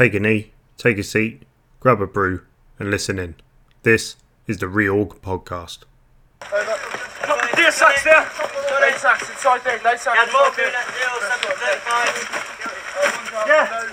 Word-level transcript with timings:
Take 0.00 0.14
a 0.14 0.20
knee, 0.20 0.52
take 0.78 0.96
a 0.96 1.02
seat, 1.02 1.42
grab 1.78 2.00
a 2.00 2.06
brew, 2.06 2.40
and 2.78 2.90
listen 2.90 3.18
in. 3.18 3.34
This 3.82 4.16
is 4.46 4.56
the 4.56 4.64
Reorg 4.64 5.20
Podcast. 5.20 5.80
Inside 7.58 8.00
there. 8.02 8.26
Yeah. 13.46 13.90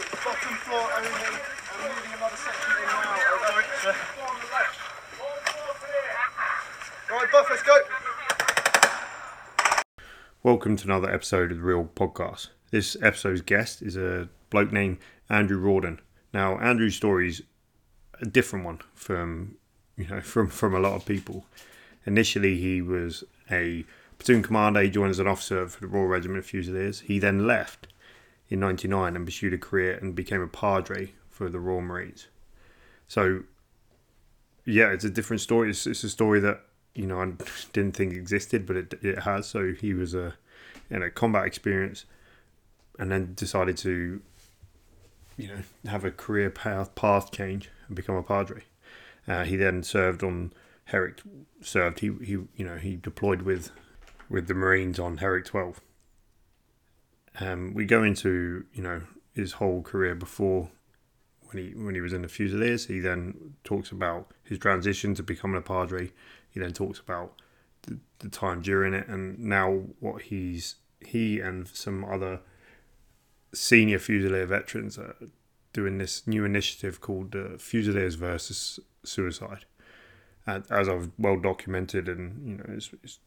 Buff, 7.33 7.47
let's 7.49 7.63
go. 7.63 7.78
Welcome 10.42 10.78
to 10.78 10.85
another 10.85 11.13
episode 11.13 11.51
of 11.51 11.58
the 11.58 11.63
Reorg 11.63 11.89
Podcast. 11.89 12.51
This 12.71 12.96
episode's 13.01 13.42
guest 13.42 13.81
is 13.81 13.97
a 13.97 14.29
bloke 14.50 14.72
named 14.72 14.98
Andrew 15.29 15.58
Rawding. 15.58 16.00
Now, 16.34 16.58
Andrew's 16.59 16.96
story 16.96 17.30
is 17.30 17.44
a 18.22 18.26
different 18.26 18.66
one 18.66 18.80
from 18.94 19.58
you 19.98 20.08
know 20.08 20.22
from 20.34 20.50
from 20.50 20.76
a 20.76 20.80
lot 20.80 20.94
of 20.94 21.05
people. 21.05 21.46
Initially, 22.05 22.58
he 22.58 22.82
was 22.82 23.24
a 23.52 23.86
platoon 24.18 24.44
commander. 24.44 24.82
He 24.82 24.90
joined 24.90 25.12
as 25.12 25.20
an 25.20 25.28
officer 25.28 25.68
for 25.68 25.82
the 25.82 25.88
Royal 25.88 26.08
Regiment 26.08 26.40
of 26.40 26.46
Fusiliers. 26.46 27.02
He 27.02 27.20
then 27.20 27.46
left 27.46 27.88
in 28.50 28.60
'99 28.60 29.16
and 29.16 29.26
pursued 29.26 29.54
a 29.54 29.58
career 29.58 29.98
and 29.98 30.16
became 30.16 30.41
a 30.41 30.48
padre 30.48 31.14
for 31.30 31.50
the 31.50 31.60
Royal 31.60 31.82
Marines. 31.82 32.27
So, 33.08 33.44
yeah, 34.66 34.91
it's 34.91 35.05
a 35.05 35.10
different 35.10 35.41
story. 35.41 35.70
It's, 35.70 35.86
it's 35.86 36.04
a 36.04 36.10
story 36.10 36.40
that 36.41 36.62
you 36.96 37.05
know 37.05 37.22
I 37.22 37.32
didn't 37.74 37.96
think 37.96 38.14
existed, 38.14 38.66
but 38.66 38.76
it 38.76 38.94
it 39.02 39.20
has. 39.20 39.48
So 39.48 39.74
he 39.74 39.94
was 39.94 40.14
a 40.14 40.36
in 40.90 41.04
a 41.04 41.10
combat 41.10 41.46
experience, 41.46 42.05
and 42.98 43.12
then 43.12 43.34
decided 43.36 43.77
to 43.80 44.22
you 45.38 45.48
know 45.48 45.62
have 45.90 46.04
a 46.04 46.12
career 46.12 46.50
path 46.50 46.94
path 46.96 47.32
change 47.32 47.70
and 47.88 47.96
become 47.96 48.16
a 48.16 48.23
padre. 48.23 48.64
Uh, 49.27 49.43
he 49.43 49.55
then 49.55 49.84
served 49.84 50.24
on 50.24 50.52
Herrick. 50.85 51.21
Served 51.62 51.99
he 51.99 52.12
he 52.24 52.32
you 52.32 52.66
know 52.66 52.77
he 52.77 52.96
deployed 52.96 53.43
with 53.43 53.71
with 54.30 54.48
the 54.48 54.54
Marines 54.54 54.99
on 54.99 55.18
Herrick 55.18 55.46
Twelve. 55.46 55.80
Um, 57.40 57.74
we 57.74 57.85
go 57.85 58.04
into 58.04 58.65
you 58.74 58.84
know 58.84 59.02
his 59.34 59.54
whole 59.54 59.82
career 59.82 60.15
before 60.15 60.70
when 61.52 61.63
he 61.63 61.74
when 61.76 61.96
he 61.96 62.02
was 62.02 62.13
in 62.13 62.24
the 62.24 62.27
Fusiliers. 62.27 62.88
He 62.88 62.99
then 62.99 63.55
talks 63.63 63.91
about 63.91 64.31
his 64.43 64.59
transition 64.59 65.13
to 65.15 65.23
becoming 65.23 65.58
a 65.58 65.61
padre. 65.61 66.11
He 66.49 66.59
then 66.59 66.73
talks 66.73 66.99
about 66.99 67.39
the, 67.83 67.99
the 68.19 68.30
time 68.30 68.61
during 68.61 68.93
it 68.93 69.08
and 69.08 69.38
now 69.38 69.83
what 69.99 70.23
he's 70.23 70.75
he 70.99 71.39
and 71.39 71.67
some 71.67 72.03
other 72.03 72.39
senior 73.53 73.99
Fusilier 73.99 74.47
veterans 74.47 74.97
are 74.97 75.15
doing 75.73 75.97
this 75.97 76.25
new 76.25 76.45
initiative 76.45 77.01
called 77.01 77.35
uh, 77.35 77.57
Fusiliers 77.57 78.15
versus 78.15 78.79
Suicide. 79.03 79.65
And 80.45 80.63
as 80.71 80.87
I've 80.87 81.11
well 81.17 81.37
documented, 81.37 82.07
and 82.07 82.47
you 82.47 82.57
know, 82.57 82.65
it's, 82.69 82.89
it's, 83.03 83.19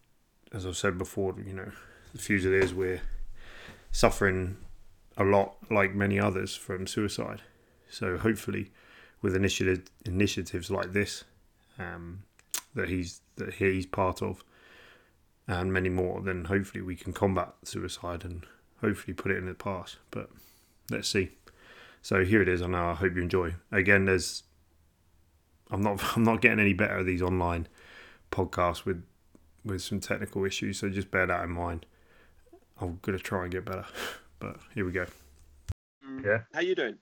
as 0.52 0.66
I've 0.66 0.76
said 0.76 0.98
before, 0.98 1.34
you 1.46 1.52
know, 1.52 1.70
the 2.12 2.18
Fusiliers 2.18 2.74
we're 2.74 3.02
suffering 3.92 4.56
a 5.16 5.24
lot, 5.24 5.56
like 5.70 5.94
many 5.94 6.18
others, 6.18 6.56
from 6.56 6.86
suicide. 6.86 7.42
So 7.90 8.16
hopefully, 8.16 8.70
with 9.20 9.36
initiative 9.36 9.82
initiatives 10.06 10.70
like 10.70 10.92
this, 10.92 11.24
um, 11.78 12.22
that 12.74 12.88
he's 12.88 13.20
that 13.36 13.54
he's 13.54 13.86
part 13.86 14.22
of, 14.22 14.42
and 15.46 15.72
many 15.72 15.88
more, 15.88 16.22
then 16.22 16.46
hopefully 16.46 16.82
we 16.82 16.96
can 16.96 17.12
combat 17.12 17.52
suicide 17.64 18.24
and 18.24 18.46
hopefully 18.80 19.14
put 19.14 19.30
it 19.32 19.38
in 19.38 19.46
the 19.46 19.54
past. 19.54 19.98
But 20.10 20.30
let's 20.90 21.08
see. 21.08 21.30
So 22.02 22.24
here 22.24 22.42
it 22.42 22.48
is. 22.48 22.62
I 22.62 22.66
know. 22.66 22.90
I 22.90 22.94
hope 22.94 23.14
you 23.14 23.22
enjoy. 23.22 23.54
Again, 23.72 24.04
there's. 24.06 24.42
I'm 25.70 25.82
not. 25.82 26.02
I'm 26.16 26.24
not 26.24 26.40
getting 26.40 26.60
any 26.60 26.72
better 26.74 26.98
at 26.98 27.06
these 27.06 27.22
online 27.22 27.68
podcasts 28.30 28.84
with 28.84 29.04
with 29.64 29.82
some 29.82 30.00
technical 30.00 30.44
issues. 30.44 30.78
So 30.78 30.88
just 30.88 31.10
bear 31.10 31.26
that 31.26 31.44
in 31.44 31.50
mind. 31.50 31.86
I'm 32.80 32.98
gonna 33.02 33.18
try 33.18 33.42
and 33.42 33.52
get 33.52 33.64
better. 33.64 33.86
But 34.40 34.56
here 34.74 34.86
we 34.86 34.92
go. 34.92 35.04
Yeah. 36.24 36.38
How 36.54 36.60
you 36.60 36.74
doing? 36.74 36.96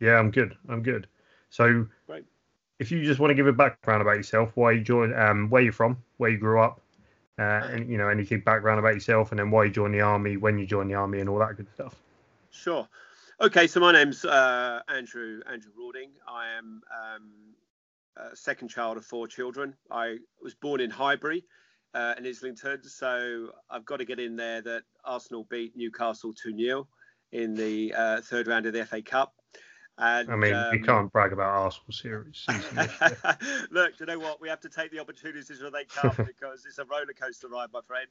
Yeah, 0.00 0.18
I'm 0.18 0.32
good. 0.32 0.56
I'm 0.68 0.82
good. 0.82 1.06
So, 1.48 1.86
Great. 2.08 2.24
if 2.80 2.90
you 2.90 3.04
just 3.04 3.20
want 3.20 3.30
to 3.30 3.36
give 3.36 3.46
a 3.46 3.52
background 3.52 4.02
about 4.02 4.16
yourself, 4.16 4.50
why 4.56 4.72
you 4.72 4.80
joined, 4.80 5.14
um, 5.14 5.48
where 5.48 5.62
you're 5.62 5.72
from, 5.72 5.98
where 6.16 6.30
you 6.30 6.38
grew 6.38 6.60
up, 6.60 6.80
uh, 7.38 7.66
and 7.70 7.90
you 7.90 7.98
know 7.98 8.08
anything 8.08 8.40
background 8.40 8.78
about 8.78 8.94
yourself, 8.94 9.30
and 9.30 9.38
then 9.38 9.50
why 9.50 9.64
you 9.64 9.70
joined 9.70 9.94
the 9.94 10.00
army, 10.00 10.36
when 10.36 10.58
you 10.58 10.66
joined 10.66 10.90
the 10.90 10.94
army, 10.94 11.20
and 11.20 11.28
all 11.28 11.38
that 11.38 11.56
good 11.56 11.68
stuff. 11.74 11.96
Sure. 12.50 12.88
Okay, 13.40 13.66
so 13.66 13.80
my 13.80 13.92
name's 13.92 14.24
uh, 14.24 14.80
Andrew 14.88 15.40
Andrew 15.50 15.72
Rawding. 15.76 16.10
I 16.28 16.48
am 16.56 16.82
um, 16.92 18.34
second 18.34 18.68
child 18.68 18.96
of 18.96 19.04
four 19.04 19.26
children. 19.26 19.74
I 19.90 20.18
was 20.42 20.54
born 20.54 20.80
in 20.80 20.90
Highbury, 20.90 21.44
uh, 21.94 22.14
in 22.18 22.26
Islington, 22.26 22.82
so 22.84 23.48
I've 23.70 23.84
got 23.84 23.98
to 23.98 24.04
get 24.04 24.18
in 24.20 24.36
there 24.36 24.62
that 24.62 24.82
Arsenal 25.04 25.46
beat 25.50 25.76
Newcastle 25.76 26.32
2 26.32 26.56
0 26.56 26.88
in 27.32 27.54
the 27.54 27.94
uh, 27.94 28.20
third 28.20 28.46
round 28.46 28.66
of 28.66 28.72
the 28.72 28.84
FA 28.84 29.02
Cup. 29.02 29.34
And, 29.98 30.30
I 30.30 30.36
mean, 30.36 30.50
you 30.50 30.56
um, 30.56 30.82
can't 30.82 31.12
brag 31.12 31.32
about 31.32 31.50
Arsenal 31.50 31.92
series. 31.92 32.44
season 32.48 32.76
this 32.76 33.00
year. 33.00 33.38
Look, 33.70 33.98
do 33.98 34.04
you 34.04 34.06
know 34.06 34.18
what? 34.18 34.40
We 34.40 34.48
have 34.48 34.60
to 34.60 34.70
take 34.70 34.90
the 34.90 34.98
opportunities 34.98 35.62
when 35.62 35.72
they 35.72 35.84
come 35.84 36.14
because 36.26 36.64
it's 36.66 36.78
a 36.78 36.84
roller 36.84 37.12
coaster 37.18 37.48
ride, 37.48 37.68
my 37.72 37.82
friend. 37.86 38.08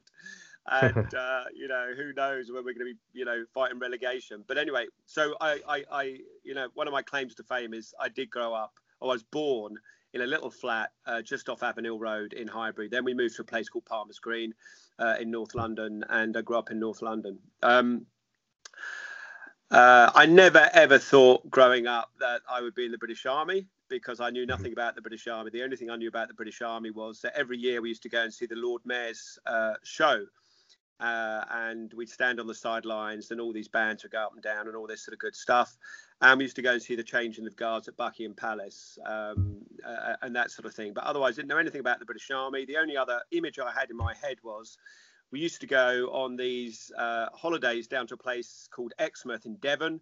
And 0.68 1.14
uh, 1.16 1.46
you 1.54 1.68
know, 1.68 1.92
who 1.96 2.14
knows 2.14 2.52
when 2.52 2.64
we're 2.64 2.74
going 2.74 2.88
to 2.88 2.94
be, 2.94 3.00
you 3.14 3.26
know, 3.26 3.46
fighting 3.54 3.80
relegation. 3.80 4.44
But 4.48 4.58
anyway, 4.60 4.86
so 5.06 5.36
I, 5.42 5.60
I, 5.68 5.84
I, 5.92 6.18
you 6.44 6.54
know, 6.54 6.68
one 6.76 6.88
of 6.88 6.94
my 6.94 7.02
claims 7.02 7.34
to 7.36 7.44
fame 7.44 7.74
is 7.74 7.94
I 8.00 8.10
did 8.10 8.30
grow 8.30 8.54
up. 8.54 8.74
I 9.02 9.06
was 9.06 9.24
born 9.24 9.78
in 10.14 10.22
a 10.22 10.28
little 10.28 10.52
flat 10.52 10.92
uh, 11.06 11.22
just 11.22 11.50
off 11.50 11.64
Avenue 11.64 11.98
Road 11.98 12.34
in 12.34 12.48
Highbury. 12.48 12.90
Then 12.90 13.06
we 13.06 13.14
moved 13.14 13.36
to 13.38 13.42
a 13.42 13.46
place 13.46 13.70
called 13.70 13.86
Palmer's 13.86 14.20
Green 14.20 14.54
uh, 15.00 15.16
in 15.20 15.32
North 15.32 15.56
London, 15.56 16.04
and 16.10 16.36
I 16.36 16.42
grew 16.42 16.58
up 16.58 16.70
in 16.70 16.80
North 16.80 17.02
London. 17.02 17.40
Um, 17.64 18.06
uh, 19.72 20.12
I 20.14 20.26
never 20.26 20.70
ever 20.74 21.00
thought 21.00 21.50
growing 21.50 21.88
up 21.88 22.12
that 22.20 22.42
I 22.50 22.62
would 22.62 22.76
be 22.76 22.86
in 22.86 22.92
the 22.92 22.98
British 22.98 23.26
Army 23.26 23.68
because 23.90 24.20
I 24.20 24.30
knew 24.30 24.46
nothing 24.46 24.74
about 24.74 24.96
the 24.96 25.02
British 25.02 25.28
Army. 25.28 25.50
The 25.50 25.64
only 25.64 25.78
thing 25.78 25.90
I 25.90 25.96
knew 25.96 26.10
about 26.10 26.28
the 26.28 26.34
British 26.34 26.62
Army 26.62 26.92
was 26.92 27.22
that 27.22 27.34
every 27.38 27.58
year 27.58 27.82
we 27.82 27.90
used 27.90 28.04
to 28.04 28.10
go 28.10 28.22
and 28.22 28.34
see 28.34 28.46
the 28.46 28.56
Lord 28.56 28.82
Mayor's 28.86 29.40
uh, 29.46 29.74
show. 29.84 30.26
Uh, 31.00 31.44
and 31.50 31.92
we'd 31.96 32.10
stand 32.10 32.40
on 32.40 32.46
the 32.46 32.54
sidelines, 32.54 33.32
and 33.32 33.42
all 33.42 33.52
these 33.52 33.68
bands 33.68 34.04
would 34.04 34.12
go 34.12 34.20
up 34.20 34.34
and 34.34 34.44
down, 34.44 34.68
and 34.68 34.76
all 34.76 34.86
this 34.86 35.04
sort 35.04 35.14
of 35.14 35.20
good 35.20 35.36
stuff. 35.36 35.76
And 36.22 36.38
we 36.38 36.44
used 36.44 36.56
to 36.58 36.62
go 36.62 36.74
and 36.74 36.82
see 36.82 36.96
the 36.96 37.04
changing 37.04 37.48
of 37.48 37.56
guards 37.56 37.88
at 37.88 37.98
Buckingham 37.98 38.36
Palace 38.36 39.00
um, 39.08 39.58
uh, 39.84 40.14
and 40.22 40.36
that 40.36 40.52
sort 40.52 40.68
of 40.68 40.76
thing. 40.76 40.94
But 40.94 41.06
otherwise, 41.06 41.38
didn't 41.38 41.48
know 41.48 41.58
anything 41.58 41.80
about 41.80 41.98
the 41.98 42.06
British 42.06 42.30
Army. 42.30 42.66
The 42.66 42.78
only 42.78 42.96
other 42.98 43.20
image 43.32 43.58
I 43.58 43.72
had 43.72 43.90
in 43.90 43.98
my 43.98 44.14
head 44.22 44.38
was 44.44 44.78
we 45.32 45.40
used 45.40 45.62
to 45.62 45.68
go 45.68 46.10
on 46.12 46.36
these 46.36 46.92
uh, 46.98 47.28
holidays 47.34 47.88
down 47.88 48.08
to 48.08 48.16
a 48.16 48.18
place 48.18 48.68
called 48.74 48.94
Exmouth 49.00 49.46
in 49.46 49.56
Devon, 49.56 50.02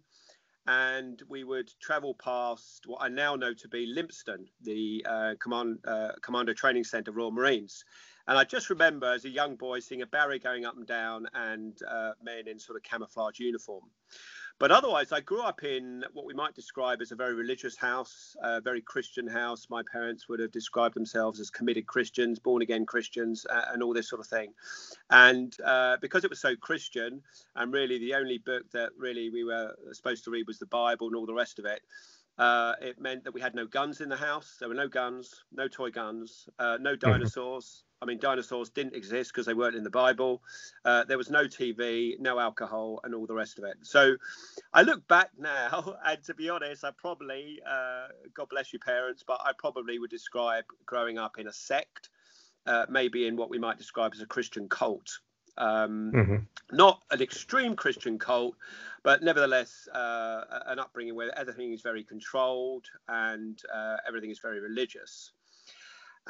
and 0.66 1.22
we 1.28 1.44
would 1.44 1.70
travel 1.80 2.14
past 2.14 2.84
what 2.86 3.00
I 3.00 3.08
now 3.08 3.36
know 3.36 3.54
to 3.54 3.68
be 3.68 3.92
Lympstone, 3.92 4.46
the 4.62 5.04
uh, 5.08 5.34
command, 5.40 5.78
uh, 5.86 6.12
Commando 6.22 6.52
Training 6.52 6.84
Centre, 6.84 7.12
Royal 7.12 7.30
Marines. 7.30 7.84
And 8.26 8.38
I 8.38 8.44
just 8.44 8.70
remember 8.70 9.12
as 9.12 9.24
a 9.24 9.30
young 9.30 9.56
boy 9.56 9.80
seeing 9.80 10.02
a 10.02 10.06
Barry 10.06 10.38
going 10.38 10.64
up 10.64 10.76
and 10.76 10.86
down 10.86 11.26
and 11.34 11.76
uh, 11.88 12.12
men 12.22 12.46
in 12.46 12.58
sort 12.58 12.76
of 12.76 12.82
camouflage 12.82 13.38
uniform. 13.38 13.84
But 14.60 14.70
otherwise, 14.70 15.10
I 15.10 15.20
grew 15.20 15.40
up 15.40 15.64
in 15.64 16.04
what 16.12 16.26
we 16.26 16.34
might 16.34 16.54
describe 16.54 17.00
as 17.00 17.12
a 17.12 17.16
very 17.16 17.32
religious 17.32 17.78
house, 17.78 18.36
a 18.42 18.60
very 18.60 18.82
Christian 18.82 19.26
house. 19.26 19.68
My 19.70 19.82
parents 19.90 20.28
would 20.28 20.38
have 20.38 20.52
described 20.52 20.94
themselves 20.94 21.40
as 21.40 21.48
committed 21.48 21.86
Christians, 21.86 22.38
born 22.38 22.60
again 22.60 22.84
Christians, 22.84 23.46
uh, 23.48 23.64
and 23.72 23.82
all 23.82 23.94
this 23.94 24.10
sort 24.10 24.20
of 24.20 24.26
thing. 24.26 24.52
And 25.08 25.56
uh, 25.64 25.96
because 26.02 26.24
it 26.24 26.30
was 26.30 26.42
so 26.42 26.56
Christian, 26.56 27.22
and 27.56 27.72
really 27.72 27.98
the 27.98 28.12
only 28.12 28.36
book 28.36 28.70
that 28.72 28.90
really 28.98 29.30
we 29.30 29.44
were 29.44 29.74
supposed 29.92 30.24
to 30.24 30.30
read 30.30 30.46
was 30.46 30.58
the 30.58 30.66
Bible 30.66 31.06
and 31.06 31.16
all 31.16 31.24
the 31.24 31.32
rest 31.32 31.58
of 31.58 31.64
it. 31.64 31.80
Uh, 32.36 32.74
it 32.82 33.00
meant 33.00 33.24
that 33.24 33.32
we 33.32 33.40
had 33.40 33.54
no 33.54 33.66
guns 33.66 34.02
in 34.02 34.10
the 34.10 34.16
house. 34.16 34.56
There 34.60 34.68
were 34.68 34.74
no 34.74 34.88
guns, 34.88 35.42
no 35.50 35.68
toy 35.68 35.88
guns, 35.88 36.50
uh, 36.58 36.76
no 36.78 36.96
dinosaurs. 36.96 37.82
I 38.02 38.06
mean, 38.06 38.18
dinosaurs 38.18 38.70
didn't 38.70 38.94
exist 38.94 39.32
because 39.32 39.46
they 39.46 39.54
weren't 39.54 39.76
in 39.76 39.84
the 39.84 39.90
Bible. 39.90 40.42
Uh, 40.84 41.04
there 41.04 41.18
was 41.18 41.30
no 41.30 41.44
TV, 41.44 42.18
no 42.18 42.38
alcohol, 42.38 43.00
and 43.04 43.14
all 43.14 43.26
the 43.26 43.34
rest 43.34 43.58
of 43.58 43.64
it. 43.64 43.76
So 43.82 44.16
I 44.72 44.82
look 44.82 45.06
back 45.08 45.30
now, 45.38 45.96
and 46.04 46.22
to 46.24 46.34
be 46.34 46.48
honest, 46.48 46.84
I 46.84 46.92
probably, 46.96 47.60
uh, 47.66 48.08
God 48.34 48.48
bless 48.48 48.72
your 48.72 48.80
parents, 48.80 49.22
but 49.26 49.40
I 49.44 49.52
probably 49.58 49.98
would 49.98 50.10
describe 50.10 50.64
growing 50.86 51.18
up 51.18 51.38
in 51.38 51.46
a 51.48 51.52
sect, 51.52 52.08
uh, 52.66 52.86
maybe 52.88 53.26
in 53.26 53.36
what 53.36 53.50
we 53.50 53.58
might 53.58 53.78
describe 53.78 54.12
as 54.14 54.20
a 54.20 54.26
Christian 54.26 54.68
cult. 54.68 55.20
Um, 55.58 56.12
Mhm. 56.12 56.46
Not 56.72 57.02
an 57.10 57.20
extreme 57.20 57.74
Christian 57.74 58.18
cult, 58.18 58.54
but 59.02 59.22
nevertheless, 59.22 59.88
uh, 59.88 60.62
an 60.66 60.78
upbringing 60.78 61.16
where 61.16 61.36
everything 61.36 61.72
is 61.72 61.82
very 61.82 62.04
controlled 62.04 62.86
and 63.08 63.60
uh, 63.74 63.96
everything 64.06 64.30
is 64.30 64.38
very 64.38 64.60
religious. 64.60 65.32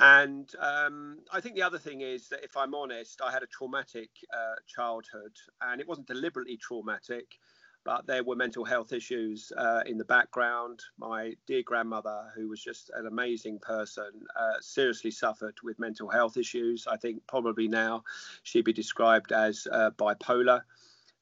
And 0.00 0.50
um, 0.58 1.18
I 1.30 1.42
think 1.42 1.56
the 1.56 1.62
other 1.62 1.78
thing 1.78 2.00
is 2.00 2.28
that 2.30 2.42
if 2.42 2.56
I'm 2.56 2.74
honest, 2.74 3.20
I 3.22 3.30
had 3.30 3.42
a 3.42 3.46
traumatic 3.46 4.08
uh, 4.32 4.54
childhood, 4.66 5.36
and 5.60 5.78
it 5.80 5.86
wasn't 5.86 6.06
deliberately 6.06 6.56
traumatic. 6.56 7.38
but 7.84 8.06
there 8.06 8.22
were 8.22 8.36
mental 8.36 8.64
health 8.64 8.92
issues 8.92 9.52
uh, 9.56 9.80
in 9.86 9.96
the 9.96 10.04
background. 10.04 10.80
My 10.98 11.34
dear 11.46 11.62
grandmother, 11.62 12.30
who 12.34 12.48
was 12.48 12.62
just 12.62 12.90
an 12.94 13.06
amazing 13.06 13.58
person, 13.60 14.10
uh, 14.38 14.60
seriously 14.60 15.10
suffered 15.10 15.54
with 15.62 15.78
mental 15.78 16.08
health 16.08 16.36
issues. 16.36 16.86
I 16.86 16.96
think 16.96 17.22
probably 17.26 17.68
now 17.68 18.04
she'd 18.42 18.64
be 18.66 18.72
described 18.72 19.32
as 19.32 19.66
uh, 19.70 19.90
bipolar. 19.92 20.62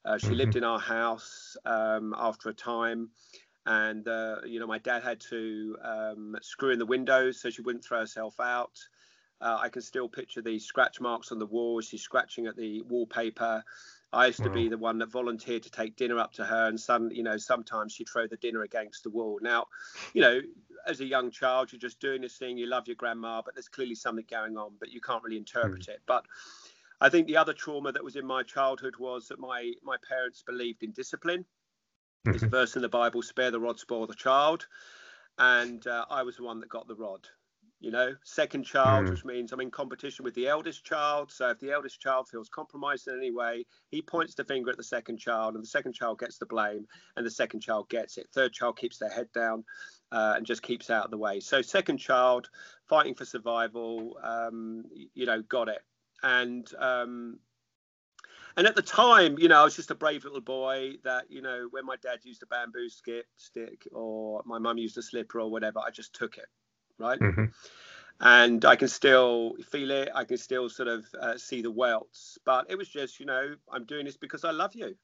Uh, 0.03 0.17
she 0.17 0.27
mm-hmm. 0.27 0.35
lived 0.35 0.55
in 0.55 0.63
our 0.63 0.79
house 0.79 1.55
um, 1.65 2.13
after 2.17 2.49
a 2.49 2.53
time. 2.53 3.09
And, 3.69 4.07
uh, 4.07 4.37
you 4.47 4.59
know, 4.59 4.65
my 4.65 4.79
dad 4.79 5.03
had 5.03 5.19
to 5.29 5.77
um, 5.83 6.35
screw 6.41 6.71
in 6.71 6.79
the 6.79 6.87
windows 6.87 7.39
so 7.39 7.51
she 7.51 7.61
wouldn't 7.61 7.85
throw 7.85 7.99
herself 7.99 8.39
out. 8.39 8.79
Uh, 9.41 9.59
I 9.61 9.69
can 9.69 9.83
still 9.83 10.09
picture 10.09 10.41
the 10.41 10.57
scratch 10.57 10.99
marks 10.99 11.31
on 11.31 11.37
the 11.37 11.45
wall. 11.45 11.79
She's 11.79 12.01
scratching 12.01 12.47
at 12.47 12.57
the 12.57 12.81
wallpaper. 12.81 13.63
I 14.11 14.25
used 14.25 14.41
to 14.41 14.49
be 14.49 14.69
the 14.69 14.77
one 14.77 14.97
that 14.97 15.11
volunteered 15.11 15.61
to 15.63 15.69
take 15.69 15.95
dinner 15.95 16.17
up 16.17 16.33
to 16.33 16.43
her, 16.43 16.67
and 16.67 16.79
some, 16.79 17.11
you 17.11 17.21
know, 17.21 17.37
sometimes 17.37 17.93
she'd 17.93 18.09
throw 18.09 18.25
the 18.25 18.37
dinner 18.37 18.63
against 18.63 19.03
the 19.03 19.11
wall. 19.11 19.37
Now, 19.39 19.67
you 20.13 20.21
know, 20.21 20.41
as 20.87 20.99
a 21.01 21.05
young 21.05 21.29
child, 21.29 21.71
you're 21.71 21.79
just 21.79 21.99
doing 21.99 22.21
this 22.21 22.37
thing. 22.37 22.57
You 22.57 22.65
love 22.65 22.87
your 22.87 22.95
grandma, 22.95 23.43
but 23.45 23.53
there's 23.53 23.67
clearly 23.67 23.93
something 23.93 24.25
going 24.27 24.57
on, 24.57 24.71
but 24.79 24.89
you 24.89 24.99
can't 24.99 25.23
really 25.23 25.37
interpret 25.37 25.83
mm. 25.83 25.89
it. 25.89 26.01
But 26.07 26.25
I 26.99 27.09
think 27.09 27.27
the 27.27 27.37
other 27.37 27.53
trauma 27.53 27.91
that 27.91 28.03
was 28.03 28.15
in 28.15 28.25
my 28.25 28.41
childhood 28.41 28.95
was 28.97 29.27
that 29.27 29.39
my 29.39 29.73
my 29.83 29.97
parents 30.09 30.41
believed 30.41 30.81
in 30.81 30.91
discipline. 30.91 31.45
Mm-hmm. 32.25 32.31
There's 32.31 32.43
a 32.43 32.47
verse 32.47 32.75
in 32.75 32.81
the 32.81 32.89
Bible: 32.89 33.21
"Spare 33.21 33.51
the 33.51 33.59
rod, 33.59 33.79
spoil 33.79 34.07
the 34.07 34.15
child," 34.15 34.67
and 35.37 35.85
uh, 35.87 36.05
I 36.09 36.23
was 36.23 36.37
the 36.37 36.43
one 36.43 36.59
that 36.59 36.69
got 36.69 36.87
the 36.87 36.95
rod 36.95 37.27
you 37.79 37.91
know 37.91 38.13
second 38.23 38.63
child 38.63 39.05
mm. 39.05 39.09
which 39.09 39.23
means 39.23 39.51
i'm 39.51 39.61
in 39.61 39.71
competition 39.71 40.25
with 40.25 40.33
the 40.35 40.47
eldest 40.47 40.83
child 40.83 41.31
so 41.31 41.49
if 41.49 41.59
the 41.59 41.71
eldest 41.71 41.99
child 41.99 42.27
feels 42.27 42.49
compromised 42.49 43.07
in 43.07 43.17
any 43.17 43.31
way 43.31 43.65
he 43.89 44.01
points 44.01 44.35
the 44.35 44.43
finger 44.43 44.69
at 44.69 44.77
the 44.77 44.83
second 44.83 45.17
child 45.17 45.55
and 45.55 45.63
the 45.63 45.67
second 45.67 45.93
child 45.93 46.19
gets 46.19 46.37
the 46.37 46.45
blame 46.45 46.85
and 47.15 47.25
the 47.25 47.31
second 47.31 47.61
child 47.61 47.89
gets 47.89 48.17
it 48.17 48.27
third 48.33 48.51
child 48.51 48.77
keeps 48.77 48.97
their 48.97 49.09
head 49.09 49.27
down 49.33 49.63
uh, 50.11 50.33
and 50.35 50.45
just 50.45 50.63
keeps 50.63 50.89
out 50.89 51.05
of 51.05 51.11
the 51.11 51.17
way 51.17 51.39
so 51.39 51.61
second 51.61 51.97
child 51.97 52.49
fighting 52.87 53.15
for 53.15 53.25
survival 53.25 54.17
um, 54.23 54.83
you 55.13 55.25
know 55.25 55.41
got 55.43 55.69
it 55.69 55.81
and 56.23 56.73
um, 56.79 57.39
and 58.59 58.67
at 58.67 58.75
the 58.75 58.83
time, 58.83 59.39
you 59.39 59.47
know, 59.47 59.61
I 59.61 59.63
was 59.63 59.75
just 59.75 59.89
a 59.89 59.95
brave 59.95 60.23
little 60.23 60.41
boy 60.41 60.97
that, 61.03 61.31
you 61.31 61.41
know, 61.41 61.67
when 61.71 61.85
my 61.85 61.95
dad 61.95 62.19
used 62.23 62.43
a 62.43 62.45
bamboo 62.45 62.89
skip 62.89 63.25
stick 63.37 63.87
or 63.91 64.43
my 64.45 64.59
mum 64.59 64.77
used 64.77 64.97
a 64.99 65.01
slipper 65.01 65.39
or 65.39 65.49
whatever, 65.49 65.79
I 65.79 65.89
just 65.89 66.13
took 66.13 66.37
it 66.37 66.45
right? 66.99 67.19
Mm-hmm. 67.19 67.45
And 68.21 68.65
I 68.65 68.75
can 68.75 68.89
still 68.89 69.55
feel 69.69 69.91
it. 69.91 70.09
I 70.13 70.25
can 70.25 70.37
still 70.37 70.69
sort 70.69 70.89
of 70.89 71.05
uh, 71.19 71.37
see 71.37 71.61
the 71.61 71.71
welts. 71.71 72.37
But 72.45 72.65
it 72.69 72.77
was 72.77 72.89
just, 72.89 73.19
you 73.19 73.25
know, 73.25 73.55
I'm 73.71 73.85
doing 73.85 74.05
this 74.05 74.17
because 74.17 74.43
I 74.43 74.51
love 74.51 74.75
you. 74.75 74.95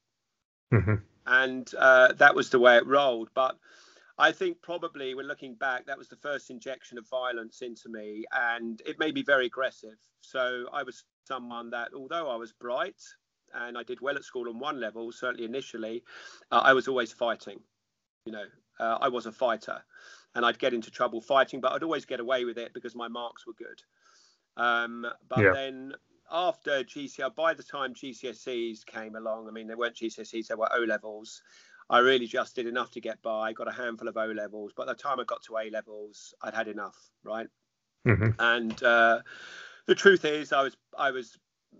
Mm-hmm. 0.72 0.96
And 1.26 1.70
uh, 1.76 2.12
that 2.12 2.34
was 2.34 2.50
the 2.50 2.58
way 2.58 2.76
it 2.76 2.86
rolled. 2.86 3.30
But 3.34 3.56
I 4.18 4.32
think 4.32 4.60
probably 4.62 5.14
when 5.14 5.26
looking 5.26 5.54
back, 5.54 5.86
that 5.86 5.98
was 5.98 6.08
the 6.08 6.16
first 6.16 6.50
injection 6.50 6.98
of 6.98 7.08
violence 7.08 7.62
into 7.62 7.88
me, 7.88 8.24
and 8.32 8.80
it 8.86 8.98
made 8.98 9.14
me 9.14 9.22
very 9.22 9.46
aggressive. 9.46 9.96
So 10.20 10.66
I 10.72 10.82
was 10.82 11.04
someone 11.26 11.70
that, 11.70 11.88
although 11.94 12.28
I 12.30 12.36
was 12.36 12.52
bright 12.52 13.00
and 13.54 13.76
I 13.76 13.82
did 13.82 14.00
well 14.00 14.16
at 14.16 14.24
school 14.24 14.48
on 14.48 14.58
one 14.58 14.80
level, 14.80 15.12
certainly 15.12 15.44
initially, 15.44 16.02
uh, 16.50 16.60
I 16.64 16.72
was 16.72 16.88
always 16.88 17.12
fighting. 17.12 17.60
You 18.24 18.32
know, 18.32 18.44
uh, 18.80 18.98
I 19.00 19.08
was 19.08 19.26
a 19.26 19.32
fighter 19.32 19.82
and 20.34 20.44
I'd 20.44 20.58
get 20.58 20.74
into 20.74 20.90
trouble 20.90 21.20
fighting, 21.20 21.60
but 21.60 21.72
I'd 21.72 21.82
always 21.82 22.04
get 22.04 22.20
away 22.20 22.44
with 22.44 22.58
it 22.58 22.74
because 22.74 22.94
my 22.94 23.08
marks 23.08 23.46
were 23.46 23.54
good. 23.54 23.82
Um, 24.56 25.06
but 25.28 25.38
yeah. 25.38 25.52
then 25.52 25.94
after 26.30 26.82
GCSE, 26.82 27.34
by 27.34 27.54
the 27.54 27.62
time 27.62 27.94
GCSEs 27.94 28.84
came 28.84 29.16
along, 29.16 29.48
I 29.48 29.52
mean, 29.52 29.66
they 29.66 29.74
weren't 29.74 29.94
GCSEs, 29.94 30.48
they 30.48 30.54
were 30.54 30.68
O 30.72 30.80
levels. 30.80 31.42
I 31.88 32.00
really 32.00 32.26
just 32.26 32.56
did 32.56 32.66
enough 32.66 32.90
to 32.92 33.00
get 33.00 33.22
by. 33.22 33.52
Got 33.52 33.68
a 33.68 33.72
handful 33.72 34.08
of 34.08 34.16
O 34.16 34.26
levels. 34.26 34.72
By 34.72 34.86
the 34.86 34.94
time 34.94 35.20
I 35.20 35.24
got 35.24 35.42
to 35.44 35.56
A 35.56 35.70
levels, 35.70 36.34
I'd 36.42 36.54
had 36.54 36.66
enough, 36.66 36.96
right? 37.22 37.46
Mm-hmm. 38.06 38.30
And 38.40 38.82
uh, 38.82 39.20
the 39.86 39.94
truth 39.94 40.24
is, 40.24 40.52
I 40.52 40.62
was 40.62 40.76
I 40.98 41.10
was 41.12 41.38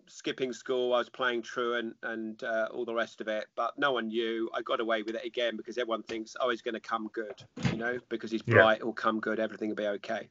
skipping 0.09 0.53
school. 0.53 0.95
I 0.95 0.99
was 0.99 1.09
playing 1.09 1.43
truant 1.43 1.97
and 2.03 2.43
uh, 2.43 2.69
all 2.73 2.85
the 2.85 2.95
rest 2.95 3.21
of 3.21 3.29
it, 3.29 3.47
but 3.57 3.79
no 3.79 3.93
one 3.93 4.09
knew. 4.09 4.51
I 4.55 4.63
got 4.63 4.81
away 4.81 5.03
with 5.03 5.15
it 5.15 5.25
again 5.25 5.57
because 5.57 5.79
everyone 5.79 6.03
thinks, 6.03 6.37
oh, 6.41 6.51
he's 6.51 6.63
going 6.63 6.75
to 6.75 6.81
come 6.81 7.11
good, 7.13 7.43
you 7.71 7.79
know, 7.79 7.99
because 8.09 8.31
he's 8.31 8.43
bright, 8.43 8.79
yeah. 8.79 8.85
he'll 8.85 8.93
come 8.93 9.21
good, 9.21 9.41
everything 9.41 9.69
will 9.69 9.77
be 9.77 9.87
okay. 9.87 10.29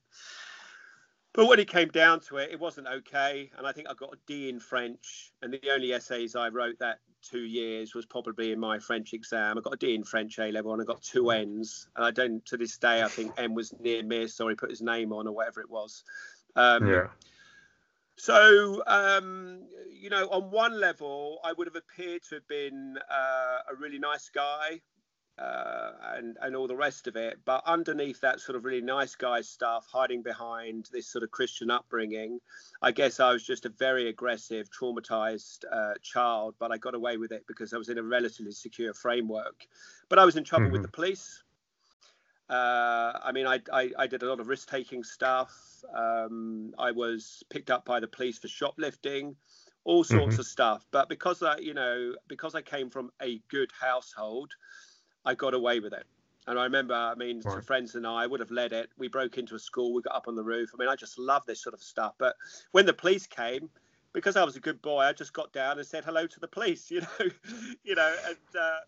But 1.36 1.48
when 1.48 1.60
it 1.60 1.68
came 1.68 1.90
down 1.90 2.22
to 2.22 2.38
it, 2.38 2.52
it 2.52 2.60
wasn't 2.60 2.88
okay. 2.88 3.52
And 3.58 3.68
I 3.68 3.74
think 3.74 3.90
I 3.90 3.94
got 3.94 4.14
a 4.14 4.18
D 4.26 4.48
in 4.48 4.58
French. 4.58 5.34
And 5.42 5.52
the 5.52 5.70
only 5.70 5.92
essays 5.92 6.34
I 6.34 6.48
wrote 6.48 6.80
that 6.80 7.00
two 7.22 7.42
years 7.42 7.94
was 7.94 8.06
probably 8.06 8.54
in 8.54 8.60
my 8.60 8.80
French 8.80 9.12
exam. 9.12 9.58
I 9.58 9.62
got 9.62 9.74
a 9.74 9.78
D 9.78 9.96
in 9.96 10.06
French 10.06 10.40
A 10.40 10.50
level 10.52 10.72
and 10.72 10.82
I 10.82 10.86
got 10.86 11.02
two 11.02 11.32
N's. 11.32 11.90
And 11.98 12.06
I 12.06 12.12
don't, 12.12 12.46
to 12.46 12.56
this 12.56 12.78
day, 12.78 13.04
I 13.04 13.10
think 13.10 13.34
N 13.38 13.54
was 13.54 13.74
near 13.82 14.02
miss 14.02 14.40
or 14.40 14.50
he 14.50 14.56
put 14.56 14.70
his 14.70 14.82
name 14.82 15.12
on 15.12 15.28
or 15.28 15.34
whatever 15.34 15.60
it 15.60 15.70
was. 15.70 16.06
Um, 16.56 16.88
yeah. 16.88 17.08
So, 18.18 18.82
um, 18.88 19.68
you 19.92 20.10
know, 20.10 20.28
on 20.30 20.52
one 20.52 20.80
level, 20.80 21.40
I 21.44 21.54
would 21.54 21.68
have 21.68 21.76
appeared 21.76 22.22
to 22.30 22.36
have 22.36 22.48
been 22.48 22.98
uh, 23.10 23.58
a 23.72 23.76
really 23.76 24.00
nice 24.00 24.30
guy 24.30 24.82
uh, 25.38 25.92
and, 26.14 26.38
and 26.42 26.56
all 26.56 26.68
the 26.68 26.76
rest 26.76 27.08
of 27.08 27.16
it. 27.16 27.40
But 27.44 27.62
underneath 27.66 28.22
that 28.22 28.40
sort 28.40 28.56
of 28.56 28.64
really 28.64 28.82
nice 28.82 29.16
guy 29.16 29.42
stuff, 29.42 29.86
hiding 29.92 30.22
behind 30.22 30.90
this 30.94 31.08
sort 31.08 31.24
of 31.24 31.32
Christian 31.32 31.70
upbringing, 31.70 32.40
I 32.82 32.92
guess 32.92 33.20
I 33.20 33.32
was 33.32 33.44
just 33.44 33.66
a 33.66 33.70
very 33.70 34.08
aggressive, 34.08 34.70
traumatized 34.70 35.66
uh, 35.70 35.96
child. 36.02 36.56
But 36.58 36.72
I 36.72 36.78
got 36.78 36.96
away 36.96 37.18
with 37.18 37.32
it 37.32 37.44
because 37.48 37.74
I 37.74 37.78
was 37.78 37.90
in 37.90 37.98
a 37.98 38.04
relatively 38.04 38.54
secure 38.54 38.94
framework. 38.94 39.66
But 40.08 40.20
I 40.20 40.26
was 40.26 40.38
in 40.38 40.44
trouble 40.44 40.68
mm-hmm. 40.68 40.74
with 40.74 40.84
the 40.84 40.88
police. 40.88 41.44
Uh, 42.50 43.14
I 43.24 43.32
mean, 43.34 43.48
I, 43.48 43.60
I, 43.74 43.90
I, 43.98 44.08
did 44.08 44.22
a 44.22 44.30
lot 44.30 44.40
of 44.40 44.48
risk 44.48 44.70
taking 44.70 45.04
stuff. 45.04 45.52
Um, 45.96 46.76
I 46.78 46.92
was 46.92 47.44
picked 47.50 47.72
up 47.72 47.86
by 47.86 48.00
the 48.00 48.08
police 48.08 48.38
for 48.38 48.48
shoplifting, 48.48 49.36
all 49.84 50.04
sorts 50.04 50.34
mm-hmm. 50.34 50.42
of 50.42 50.46
stuff. 50.46 50.86
But 50.92 51.10
because 51.10 51.42
I, 51.42 51.58
you 51.58 51.74
know, 51.74 52.14
because 52.28 52.54
I 52.54 52.62
came 52.62 52.92
from 52.92 53.12
a 53.20 53.42
good 53.50 53.72
household, 53.80 54.52
I 55.26 55.34
got 55.34 55.56
away 55.56 55.80
with 55.80 55.94
it. 55.94 56.06
And 56.46 56.60
I 56.60 56.66
remember, 56.66 56.94
I 56.94 57.16
mean, 57.16 57.38
right. 57.38 57.54
some 57.54 57.62
friends 57.64 57.96
and 57.96 58.06
I 58.06 58.28
would 58.28 58.40
have 58.40 58.52
led 58.52 58.74
it. 58.74 58.92
We 58.96 59.08
broke 59.08 59.40
into 59.40 59.56
a 59.56 59.60
school, 59.60 59.96
we 59.96 60.04
got 60.04 60.16
up 60.16 60.28
on 60.28 60.36
the 60.36 60.44
roof. 60.44 60.70
I 60.72 60.78
mean, 60.78 60.90
I 60.90 60.96
just 60.96 61.18
love 61.18 61.44
this 61.48 61.64
sort 61.64 61.74
of 61.74 61.82
stuff. 61.82 62.14
But 62.20 62.36
when 62.74 62.86
the 62.86 62.94
police 62.94 63.26
came, 63.26 63.72
because 64.14 64.36
I 64.36 64.44
was 64.44 64.56
a 64.56 64.60
good 64.60 64.80
boy, 64.84 65.00
I 65.00 65.14
just 65.14 65.34
got 65.34 65.52
down 65.52 65.80
and 65.80 65.88
said 65.88 66.06
hello 66.06 66.28
to 66.28 66.40
the 66.40 66.48
police, 66.48 66.92
you 66.92 67.02
know, 67.02 67.30
you 67.84 67.96
know, 67.96 68.16
and. 68.28 68.38
Uh, 68.60 68.80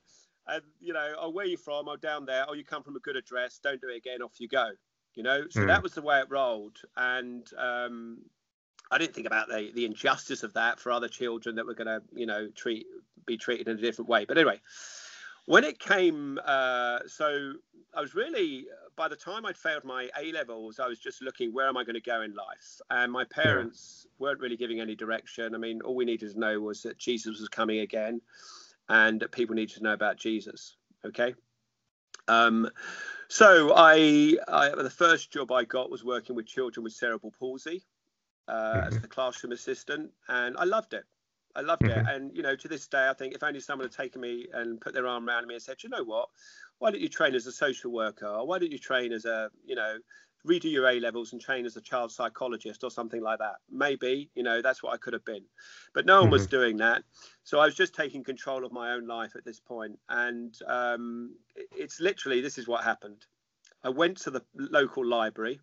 and 0.48 0.62
you 0.80 0.94
know, 0.94 1.16
oh, 1.20 1.30
where 1.30 1.46
are 1.46 1.50
you 1.50 1.58
from? 1.58 1.88
Oh, 1.88 1.96
down 1.96 2.26
there. 2.26 2.46
Oh, 2.48 2.54
you 2.54 2.64
come 2.64 2.84
from 2.84 2.96
a 2.96 3.00
good 3.00 3.16
address. 3.16 3.60
Don't 3.62 3.82
do 3.82 3.90
it 3.90 3.98
again. 3.98 4.22
Off 4.22 4.40
you 4.40 4.48
go. 4.48 4.72
You 5.16 5.24
know, 5.24 5.46
so 5.50 5.62
mm. 5.62 5.68
that 5.68 5.82
was 5.82 5.94
the 5.94 6.02
way 6.02 6.20
it 6.20 6.28
rolled, 6.30 6.78
and 6.96 7.48
um, 7.58 8.20
I 8.92 8.98
didn't 8.98 9.16
think 9.16 9.26
about 9.28 9.48
the 9.48 9.72
the 9.74 9.86
injustice 9.86 10.44
of 10.44 10.54
that 10.54 10.80
for 10.80 10.92
other 10.92 11.08
children 11.08 11.56
that 11.56 11.66
were 11.66 11.74
going 11.74 11.88
to, 11.88 12.02
you 12.14 12.28
know, 12.28 12.50
treat 12.56 12.86
be 13.26 13.36
treated 13.36 13.68
in 13.68 13.78
a 13.78 13.82
different 13.82 14.10
way. 14.10 14.26
But 14.26 14.38
anyway, 14.38 14.62
when 15.46 15.64
it 15.64 15.80
came, 15.80 16.40
uh, 16.46 17.00
so 17.08 17.54
I 17.96 18.02
was 18.02 18.14
really 18.14 18.68
by 18.96 19.08
the 19.08 19.16
time 19.16 19.46
I'd 19.46 19.58
failed 19.58 19.84
my 19.84 20.10
A 20.20 20.32
levels, 20.32 20.80
I 20.80 20.88
was 20.88 21.00
just 21.00 21.22
looking 21.22 21.52
where 21.52 21.68
am 21.68 21.78
I 21.78 21.84
going 21.84 21.96
to 21.96 22.02
go 22.02 22.22
in 22.22 22.36
life, 22.36 22.80
and 22.92 23.12
my 23.12 23.24
parents 23.24 24.06
yeah. 24.06 24.12
weren't 24.20 24.40
really 24.40 24.58
giving 24.58 24.80
any 24.80 24.96
direction. 24.96 25.56
I 25.56 25.58
mean, 25.58 25.82
all 25.82 25.96
we 25.96 26.06
needed 26.06 26.32
to 26.34 26.40
know 26.40 26.60
was 26.60 26.84
that 26.84 27.00
Jesus 27.00 27.40
was 27.40 27.50
coming 27.50 27.80
again 27.80 28.22
and 28.90 29.26
people 29.32 29.56
need 29.56 29.70
to 29.70 29.84
know 29.84 29.94
about 29.94 30.18
Jesus. 30.18 30.76
Okay. 31.06 31.36
Um, 32.28 32.70
so 33.30 33.74
I, 33.76 34.38
I, 34.48 34.70
the 34.70 34.90
first 34.90 35.32
job 35.32 35.52
I 35.52 35.64
got 35.64 35.90
was 35.90 36.04
working 36.04 36.36
with 36.36 36.46
children 36.46 36.84
with 36.84 36.94
cerebral 36.94 37.34
palsy 37.38 37.84
uh, 38.48 38.54
mm-hmm. 38.54 38.88
as 38.88 39.00
the 39.00 39.08
classroom 39.08 39.52
assistant, 39.52 40.12
and 40.28 40.56
I 40.58 40.64
loved 40.64 40.94
it. 40.94 41.04
I 41.56 41.62
loved 41.62 41.82
mm-hmm. 41.82 42.08
it, 42.08 42.16
and 42.16 42.36
you 42.36 42.44
know, 42.44 42.56
to 42.56 42.68
this 42.68 42.88
day, 42.88 43.10
I 43.10 43.14
think 43.14 43.34
if 43.34 43.44
only 43.44 43.60
someone 43.60 43.88
had 43.88 43.96
taken 43.96 44.22
me 44.22 44.48
and 44.54 44.80
put 44.80 44.94
their 44.94 45.08
arm 45.08 45.28
around 45.28 45.48
me 45.48 45.56
and 45.56 45.64
said, 45.64 45.84
"You 45.84 45.90
know 45.90 46.04
what? 46.04 46.30
Why 46.80 46.92
don't 46.92 47.02
you 47.02 47.10
train 47.10 47.36
as 47.36 47.48
a 47.48 47.52
social 47.52 47.92
worker? 47.92 48.28
Or 48.28 48.46
why 48.46 48.60
don't 48.60 48.72
you 48.72 48.78
train 48.78 49.12
as 49.12 49.26
a, 49.26 49.50
you 49.66 49.76
know, 49.76 49.98
redo 50.48 50.72
your 50.72 50.88
A 50.88 51.00
levels 51.00 51.34
and 51.34 51.42
train 51.42 51.66
as 51.66 51.76
a 51.76 51.82
child 51.82 52.12
psychologist 52.12 52.84
or 52.84 52.90
something 52.90 53.22
like 53.22 53.40
that. 53.40 53.56
Maybe, 53.70 54.30
you 54.36 54.44
know, 54.44 54.62
that's 54.62 54.82
what 54.82 54.94
I 54.94 54.98
could 54.98 55.14
have 55.14 55.26
been. 55.26 55.44
But 55.94 56.06
no 56.06 56.16
one 56.16 56.24
mm-hmm. 56.26 56.32
was 56.32 56.48
doing 56.48 56.78
that. 56.78 57.04
So 57.44 57.60
I 57.60 57.66
was 57.66 57.76
just 57.76 57.94
taking 57.94 58.24
control 58.24 58.66
of 58.66 58.72
my 58.72 58.94
own 58.94 59.08
life 59.08 59.36
at 59.36 59.46
this 59.46 59.60
point. 59.60 60.00
And 60.10 60.56
um, 60.68 61.36
it's 61.76 62.00
literally 62.00 62.42
this 62.42 62.58
is 62.58 62.68
what 62.68 62.84
happened. 62.84 63.26
I 63.84 63.90
went 63.90 64.18
to 64.20 64.32
the 64.32 64.44
local 64.56 65.06
library 65.06 65.60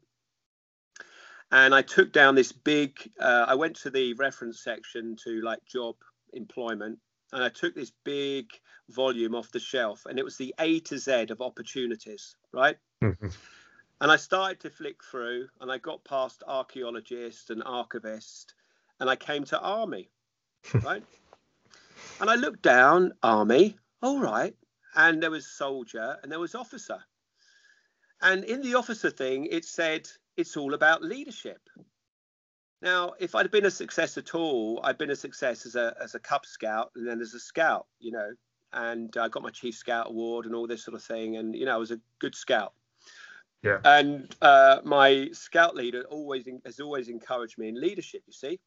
and 1.50 1.74
I 1.74 1.82
took 1.82 2.12
down 2.12 2.34
this 2.34 2.52
big, 2.52 2.98
uh, 3.20 3.46
I 3.48 3.54
went 3.54 3.76
to 3.76 3.90
the 3.90 4.14
reference 4.14 4.62
section 4.62 5.16
to 5.24 5.40
like 5.42 5.64
job 5.64 5.96
employment 6.32 6.98
and 7.32 7.42
I 7.42 7.48
took 7.48 7.74
this 7.74 7.92
big 8.04 8.46
volume 8.90 9.34
off 9.34 9.50
the 9.50 9.60
shelf 9.60 10.02
and 10.06 10.18
it 10.18 10.24
was 10.24 10.36
the 10.36 10.54
A 10.58 10.80
to 10.80 10.98
Z 10.98 11.26
of 11.30 11.40
opportunities, 11.40 12.36
right? 12.52 12.76
Mm-hmm. 13.02 13.28
And 14.04 14.12
I 14.12 14.16
started 14.16 14.60
to 14.60 14.68
flick 14.68 15.02
through 15.02 15.48
and 15.62 15.72
I 15.72 15.78
got 15.78 16.04
past 16.04 16.42
archaeologist 16.46 17.48
and 17.48 17.62
archivist 17.64 18.52
and 19.00 19.08
I 19.08 19.16
came 19.16 19.44
to 19.44 19.58
army, 19.58 20.10
right? 20.74 21.02
and 22.20 22.28
I 22.28 22.34
looked 22.34 22.60
down, 22.60 23.14
army, 23.22 23.78
all 24.02 24.20
right. 24.20 24.54
and 24.94 25.22
there 25.22 25.30
was 25.30 25.46
soldier, 25.46 26.18
and 26.22 26.30
there 26.30 26.38
was 26.38 26.54
officer. 26.54 26.98
And 28.20 28.44
in 28.44 28.60
the 28.60 28.74
officer 28.74 29.08
thing, 29.08 29.46
it 29.46 29.64
said 29.64 30.06
it's 30.36 30.58
all 30.58 30.74
about 30.74 31.02
leadership. 31.02 31.62
Now, 32.82 33.14
if 33.18 33.34
I'd 33.34 33.50
been 33.50 33.64
a 33.64 33.70
success 33.70 34.18
at 34.18 34.34
all, 34.34 34.80
I'd 34.84 34.98
been 34.98 35.12
a 35.12 35.16
success 35.16 35.64
as 35.64 35.76
a 35.76 35.96
as 35.98 36.14
a 36.14 36.20
Cub 36.20 36.44
Scout 36.44 36.90
and 36.94 37.08
then 37.08 37.22
as 37.22 37.32
a 37.32 37.40
Scout, 37.40 37.86
you 38.00 38.12
know, 38.12 38.34
and 38.74 39.16
I 39.16 39.28
got 39.28 39.42
my 39.42 39.48
Chief 39.48 39.74
Scout 39.74 40.10
Award 40.10 40.44
and 40.44 40.54
all 40.54 40.66
this 40.66 40.84
sort 40.84 40.94
of 40.94 41.02
thing, 41.02 41.38
and 41.38 41.56
you 41.56 41.64
know, 41.64 41.74
I 41.74 41.78
was 41.78 41.90
a 41.90 42.00
good 42.18 42.34
Scout. 42.34 42.74
Yeah. 43.64 43.78
And 43.84 44.34
uh, 44.42 44.80
my 44.84 45.30
Scout 45.32 45.74
leader 45.74 46.04
always 46.10 46.44
has 46.64 46.80
always 46.80 47.08
encouraged 47.08 47.58
me 47.58 47.68
in 47.68 47.80
leadership. 47.80 48.22
You 48.26 48.32
see. 48.32 48.60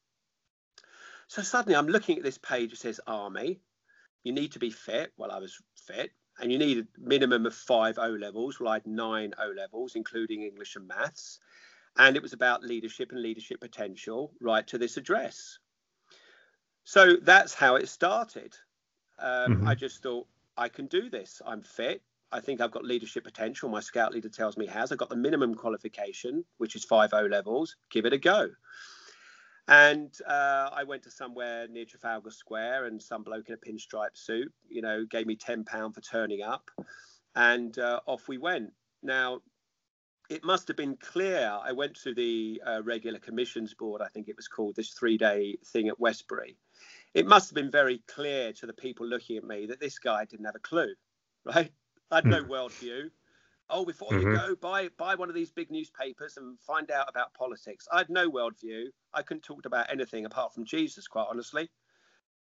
So 1.28 1.42
suddenly, 1.42 1.76
I'm 1.76 1.88
looking 1.88 2.18
at 2.18 2.24
this 2.24 2.38
page. 2.38 2.72
It 2.72 2.78
says 2.78 3.00
Army. 3.06 3.60
You 4.24 4.32
need 4.32 4.52
to 4.52 4.58
be 4.58 4.70
fit. 4.70 5.12
Well, 5.16 5.30
I 5.30 5.38
was 5.38 5.56
fit, 5.86 6.10
and 6.40 6.52
you 6.52 6.58
need 6.58 6.78
a 6.78 6.86
minimum 6.98 7.46
of 7.46 7.54
five 7.54 7.98
O 7.98 8.08
levels. 8.08 8.58
Well, 8.58 8.70
I 8.70 8.74
had 8.74 8.86
nine 8.86 9.32
O 9.38 9.52
levels, 9.56 9.94
including 9.94 10.42
English 10.42 10.76
and 10.76 10.88
maths 10.88 11.38
and 11.98 12.16
it 12.16 12.22
was 12.22 12.32
about 12.32 12.62
leadership 12.62 13.10
and 13.12 13.20
leadership 13.20 13.60
potential 13.60 14.32
right 14.40 14.66
to 14.66 14.78
this 14.78 14.96
address 14.96 15.58
so 16.84 17.16
that's 17.22 17.52
how 17.52 17.76
it 17.76 17.88
started 17.88 18.54
um, 19.18 19.56
mm-hmm. 19.56 19.68
i 19.68 19.74
just 19.74 20.02
thought 20.02 20.26
i 20.56 20.68
can 20.68 20.86
do 20.86 21.10
this 21.10 21.42
i'm 21.44 21.62
fit 21.62 22.02
i 22.32 22.40
think 22.40 22.60
i've 22.60 22.70
got 22.70 22.84
leadership 22.84 23.24
potential 23.24 23.68
my 23.68 23.80
scout 23.80 24.12
leader 24.12 24.28
tells 24.28 24.56
me 24.56 24.66
has 24.66 24.92
i've 24.92 24.98
got 24.98 25.08
the 25.08 25.16
minimum 25.16 25.54
qualification 25.54 26.44
which 26.58 26.76
is 26.76 26.84
5 26.84 27.10
o 27.12 27.22
levels 27.22 27.76
give 27.90 28.06
it 28.06 28.12
a 28.12 28.18
go 28.18 28.48
and 29.68 30.10
uh, 30.26 30.70
I 30.72 30.84
went 30.84 31.02
to 31.02 31.10
somewhere 31.10 31.68
near 31.68 31.84
Trafalgar 31.84 32.30
Square, 32.30 32.86
and 32.86 33.00
some 33.00 33.22
bloke 33.22 33.48
in 33.48 33.54
a 33.54 33.58
pinstripe 33.58 34.16
suit, 34.16 34.50
you 34.66 34.80
know, 34.80 35.04
gave 35.04 35.26
me 35.26 35.36
ten 35.36 35.62
pound 35.62 35.94
for 35.94 36.00
turning 36.00 36.42
up, 36.42 36.70
and 37.36 37.78
uh, 37.78 38.00
off 38.06 38.28
we 38.28 38.38
went. 38.38 38.72
Now, 39.02 39.42
it 40.30 40.42
must 40.42 40.68
have 40.68 40.76
been 40.76 40.96
clear. 40.96 41.52
I 41.62 41.72
went 41.72 41.94
to 42.02 42.14
the 42.14 42.62
uh, 42.66 42.82
regular 42.82 43.18
commissions 43.18 43.74
board, 43.74 44.00
I 44.00 44.08
think 44.08 44.28
it 44.28 44.36
was 44.36 44.48
called, 44.48 44.74
this 44.74 44.90
three 44.90 45.18
day 45.18 45.58
thing 45.66 45.88
at 45.88 46.00
Westbury. 46.00 46.56
It 47.12 47.26
must 47.26 47.50
have 47.50 47.54
been 47.54 47.70
very 47.70 48.02
clear 48.08 48.54
to 48.54 48.66
the 48.66 48.72
people 48.72 49.06
looking 49.06 49.36
at 49.36 49.44
me 49.44 49.66
that 49.66 49.80
this 49.80 49.98
guy 49.98 50.24
didn't 50.24 50.46
have 50.46 50.56
a 50.56 50.60
clue, 50.60 50.94
right? 51.44 51.72
I 52.10 52.16
had 52.16 52.26
no 52.26 52.42
hmm. 52.42 52.50
worldview. 52.50 53.10
Oh, 53.70 53.84
before 53.84 54.10
mm-hmm. 54.10 54.30
you 54.30 54.36
go, 54.36 54.54
buy 54.54 54.88
buy 54.96 55.14
one 55.14 55.28
of 55.28 55.34
these 55.34 55.50
big 55.50 55.70
newspapers 55.70 56.38
and 56.38 56.58
find 56.60 56.90
out 56.90 57.08
about 57.08 57.34
politics. 57.34 57.86
I 57.92 57.98
had 57.98 58.08
no 58.08 58.30
worldview. 58.30 58.86
I 59.12 59.22
couldn't 59.22 59.42
talk 59.42 59.66
about 59.66 59.90
anything 59.92 60.24
apart 60.24 60.54
from 60.54 60.64
Jesus, 60.64 61.06
quite 61.06 61.26
honestly. 61.28 61.68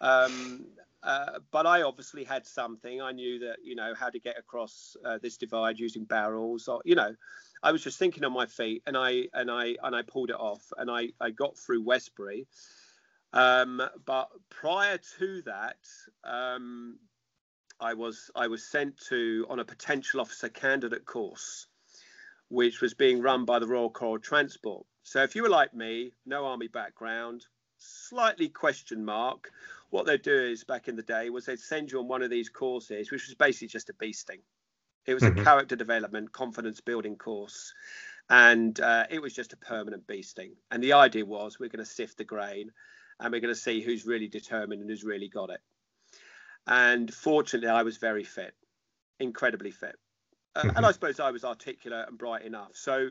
Um, 0.02 0.66
uh, 1.02 1.40
but 1.52 1.66
I 1.66 1.82
obviously 1.84 2.26
had 2.26 2.46
something. 2.46 3.02
I 3.02 3.14
knew 3.14 3.40
that 3.40 3.58
you 3.64 3.76
know 3.76 3.94
how 3.98 4.10
to 4.10 4.20
get 4.20 4.38
across 4.38 4.98
uh, 5.06 5.18
this 5.22 5.38
divide 5.38 5.80
using 5.80 6.04
barrels, 6.04 6.68
or 6.68 6.82
you 6.84 6.96
know, 6.96 7.16
I 7.62 7.72
was 7.72 7.84
just 7.84 8.00
thinking 8.00 8.26
on 8.26 8.34
my 8.34 8.46
feet, 8.46 8.84
and 8.86 8.98
I 8.98 9.28
and 9.34 9.50
I 9.50 9.76
and 9.82 9.96
I 9.96 10.02
pulled 10.02 10.30
it 10.30 10.36
off, 10.36 10.62
and 10.78 10.92
I 10.92 11.10
I 11.22 11.32
got 11.32 11.58
through 11.58 11.84
Westbury. 11.84 12.48
Um, 13.32 13.82
but 14.06 14.30
prior 14.50 15.00
to 15.18 15.42
that, 15.44 15.78
um, 16.24 17.00
I 17.84 17.94
was 17.96 18.32
I 18.34 18.48
was 18.48 18.66
sent 18.66 18.98
to 19.10 19.46
on 19.50 19.60
a 19.60 19.66
potential 19.66 20.22
officer 20.22 20.48
candidate 20.48 21.06
course, 21.06 21.68
which 22.48 22.80
was 22.80 22.94
being 22.94 23.22
run 23.22 23.44
by 23.44 23.60
the 23.60 23.68
Royal 23.68 23.90
Corps 23.90 24.16
of 24.16 24.22
Transport. 24.22 24.86
So 25.04 25.22
if 25.22 25.36
you 25.36 25.44
were 25.44 25.50
like 25.50 25.74
me, 25.74 26.14
no 26.26 26.46
army 26.46 26.70
background, 26.70 27.46
slightly 27.78 28.48
question 28.48 29.04
mark, 29.04 29.52
what 29.90 30.06
they'd 30.06 30.22
do 30.22 30.34
is 30.34 30.64
back 30.64 30.88
in 30.88 30.96
the 30.96 31.04
day 31.04 31.30
was 31.30 31.46
they'd 31.46 31.60
send 31.60 31.92
you 31.92 32.00
on 32.00 32.08
one 32.08 32.22
of 32.22 32.30
these 32.30 32.48
courses, 32.48 33.12
which 33.12 33.28
was 33.28 33.36
basically 33.36 33.68
just 33.68 33.90
a 33.90 33.94
beasting. 33.94 34.40
It 35.06 35.14
was 35.14 35.24
mm-hmm. 35.24 35.40
a 35.40 35.44
character 35.44 35.76
development, 35.76 36.32
confidence 36.32 36.80
building 36.80 37.18
course. 37.18 37.74
And 38.30 38.80
uh, 38.80 39.08
it 39.10 39.22
was 39.22 39.34
just 39.34 39.52
a 39.52 39.58
permanent 39.58 40.08
beasting. 40.08 40.52
And 40.72 40.82
the 40.82 40.94
idea 40.94 41.26
was 41.26 41.60
we're 41.60 41.68
going 41.68 41.84
to 41.84 41.92
sift 41.92 42.18
the 42.18 42.24
grain 42.24 42.72
and 43.20 43.34
we're 43.34 43.42
going 43.42 43.54
to 43.54 43.60
see 43.60 43.82
who's 43.82 44.06
really 44.06 44.30
determined 44.30 44.80
and 44.80 44.90
who's 44.90 45.04
really 45.04 45.28
got 45.28 45.50
it. 45.50 45.60
And 46.68 47.14
fortunately, 47.14 47.70
I 47.70 47.84
was 47.84 47.98
very 47.98 48.24
fit, 48.24 48.54
incredibly 49.20 49.72
fit. 49.72 49.96
Uh, 50.56 50.62
mm-hmm. 50.62 50.78
And 50.78 50.86
I 50.86 50.92
suppose 50.92 51.20
I 51.20 51.32
was 51.32 51.44
articulate 51.44 52.08
and 52.08 52.18
bright 52.18 52.44
enough. 52.44 52.72
So 52.74 53.10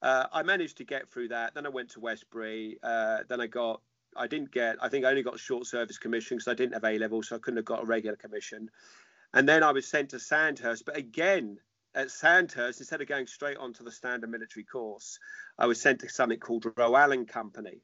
uh, 0.00 0.26
I 0.32 0.42
managed 0.42 0.78
to 0.78 0.84
get 0.84 1.10
through 1.10 1.28
that. 1.28 1.54
Then 1.54 1.66
I 1.66 1.68
went 1.68 1.90
to 1.90 2.00
Westbury. 2.00 2.78
Uh, 2.82 3.18
then 3.28 3.40
I 3.40 3.46
got, 3.46 3.80
I 4.16 4.26
didn't 4.26 4.50
get, 4.50 4.76
I 4.80 4.88
think 4.88 5.04
I 5.04 5.10
only 5.10 5.22
got 5.22 5.38
short 5.38 5.66
service 5.66 5.98
commission 5.98 6.36
because 6.36 6.48
I 6.48 6.54
didn't 6.54 6.74
have 6.74 6.84
A 6.84 6.98
level, 6.98 7.22
so 7.22 7.36
I 7.36 7.38
couldn't 7.38 7.58
have 7.58 7.64
got 7.64 7.82
a 7.82 7.86
regular 7.86 8.16
commission. 8.16 8.68
And 9.32 9.48
then 9.48 9.62
I 9.62 9.72
was 9.72 9.86
sent 9.86 10.10
to 10.10 10.18
Sandhurst. 10.18 10.84
But 10.84 10.96
again, 10.96 11.58
at 11.94 12.10
Sandhurst, 12.10 12.80
instead 12.80 13.00
of 13.00 13.08
going 13.08 13.26
straight 13.26 13.58
onto 13.58 13.84
the 13.84 13.92
standard 13.92 14.30
military 14.30 14.64
course, 14.64 15.18
I 15.58 15.66
was 15.66 15.80
sent 15.80 16.00
to 16.00 16.08
something 16.08 16.38
called 16.38 16.64
Rowallan 16.64 17.28
Company. 17.28 17.82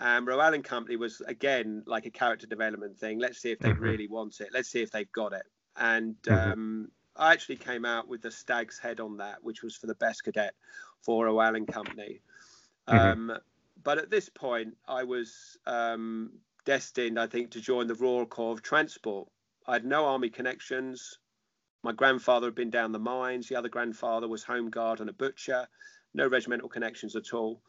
And 0.00 0.26
Rowallan 0.26 0.64
Company 0.64 0.96
was 0.96 1.20
again 1.20 1.82
like 1.86 2.06
a 2.06 2.10
character 2.10 2.46
development 2.46 2.98
thing. 2.98 3.18
Let's 3.18 3.38
see 3.38 3.50
if 3.50 3.58
they 3.58 3.70
mm-hmm. 3.70 3.82
really 3.82 4.08
want 4.08 4.40
it. 4.40 4.48
Let's 4.52 4.70
see 4.70 4.82
if 4.82 4.90
they've 4.90 5.12
got 5.12 5.32
it. 5.32 5.44
And 5.76 6.16
mm-hmm. 6.22 6.52
um, 6.52 6.90
I 7.16 7.32
actually 7.32 7.56
came 7.56 7.84
out 7.84 8.08
with 8.08 8.22
the 8.22 8.30
stag's 8.30 8.78
head 8.78 8.98
on 8.98 9.18
that, 9.18 9.44
which 9.44 9.62
was 9.62 9.76
for 9.76 9.86
the 9.86 9.94
best 9.94 10.24
cadet 10.24 10.54
for 11.02 11.26
Rowallan 11.26 11.70
Company. 11.70 12.20
Mm-hmm. 12.88 13.30
Um, 13.30 13.38
but 13.82 13.98
at 13.98 14.10
this 14.10 14.28
point, 14.28 14.76
I 14.88 15.04
was 15.04 15.58
um, 15.66 16.32
destined, 16.64 17.18
I 17.18 17.26
think, 17.26 17.50
to 17.52 17.60
join 17.60 17.86
the 17.86 17.94
Royal 17.94 18.26
Corps 18.26 18.52
of 18.52 18.62
Transport, 18.62 19.28
I 19.66 19.74
had 19.74 19.84
no 19.84 20.06
army 20.06 20.30
connections. 20.30 21.18
My 21.82 21.92
grandfather 21.92 22.48
had 22.48 22.54
been 22.54 22.70
down 22.70 22.92
the 22.92 22.98
mines. 22.98 23.48
The 23.48 23.56
other 23.56 23.68
grandfather 23.68 24.28
was 24.28 24.42
home 24.42 24.70
guard 24.70 25.00
and 25.00 25.08
a 25.08 25.12
butcher. 25.12 25.68
No 26.12 26.26
regimental 26.26 26.68
connections 26.68 27.14
at 27.14 27.32
all. 27.32 27.62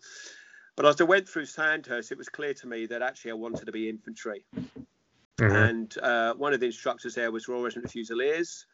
But 0.76 0.86
as 0.86 1.00
I 1.02 1.04
went 1.04 1.28
through 1.28 1.46
Sandhurst, 1.46 2.12
it 2.12 2.18
was 2.18 2.30
clear 2.30 2.54
to 2.56 2.68
me 2.68 2.86
that 2.88 3.02
actually 3.02 3.32
I 3.32 3.36
wanted 3.36 3.66
to 3.66 3.72
be 3.72 3.90
infantry. 3.90 4.46
Mm-hmm. 4.56 5.56
And 5.56 5.98
uh, 6.02 6.34
one 6.36 6.54
of 6.54 6.60
the 6.60 6.68
instructors 6.68 7.16
there 7.16 7.32
was 7.32 7.48
Royal 7.48 7.64
Regiment 7.64 7.92
Fusiliers. 7.92 8.66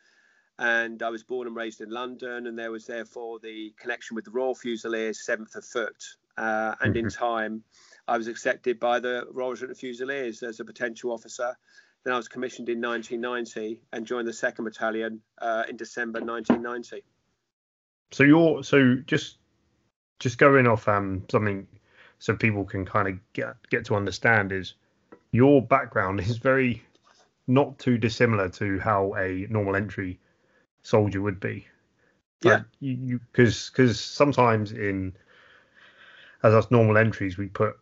And 0.60 1.04
I 1.04 1.10
was 1.10 1.24
born 1.24 1.48
and 1.48 1.56
raised 1.56 1.82
in 1.82 1.92
London, 1.92 2.48
and 2.48 2.58
there 2.58 2.72
was 2.72 2.88
therefore 2.88 3.40
the 3.40 3.74
connection 3.80 4.16
with 4.16 4.26
the 4.26 4.32
Royal 4.32 4.56
Fusiliers, 4.56 5.24
7th 5.28 5.56
of 5.56 5.66
Foot. 5.66 6.04
Uh, 6.36 6.74
and 6.82 6.96
mm-hmm. 6.96 7.06
in 7.06 7.12
time, 7.12 7.64
I 8.08 8.18
was 8.18 8.28
accepted 8.28 8.80
by 8.80 9.00
the 9.00 9.28
Royal 9.32 9.52
Regiment 9.52 9.78
Fusiliers 9.78 10.42
as 10.42 10.60
a 10.60 10.66
potential 10.66 11.12
officer 11.12 11.56
then 12.08 12.14
I 12.14 12.18
was 12.18 12.30
commissioned 12.30 12.70
in 12.70 12.80
1990 12.80 13.82
and 13.92 14.06
joined 14.06 14.30
the 14.30 14.34
second 14.34 14.64
battalion 14.64 15.20
uh, 15.40 15.64
in 15.70 15.76
December 15.76 16.22
1990. 16.22 17.04
So 18.12 18.24
you're 18.24 18.64
so 18.64 18.96
just 19.06 19.40
just 20.20 20.38
going 20.38 20.68
off 20.68 20.88
um, 20.88 21.26
something 21.30 21.68
so 22.20 22.36
people 22.36 22.64
can 22.64 22.86
kind 22.86 23.08
of 23.08 23.20
get 23.34 23.56
get 23.70 23.86
to 23.86 23.96
understand 23.96 24.52
is 24.52 24.74
your 25.32 25.62
background 25.62 26.20
is 26.30 26.38
very 26.38 26.84
not 27.48 27.78
too 27.80 27.98
dissimilar 27.98 28.50
to 28.50 28.80
how 28.80 29.16
a 29.16 29.48
normal 29.50 29.76
entry 29.76 30.20
soldier 30.84 31.22
would 31.22 31.40
be. 31.40 31.68
Yeah. 32.44 32.62
you 32.80 33.20
because 33.32 33.70
because 33.70 34.00
sometimes 34.00 34.72
in 34.72 35.14
as 36.44 36.54
us 36.54 36.70
normal 36.70 36.98
entries 36.98 37.36
we 37.36 37.48
put 37.48 37.76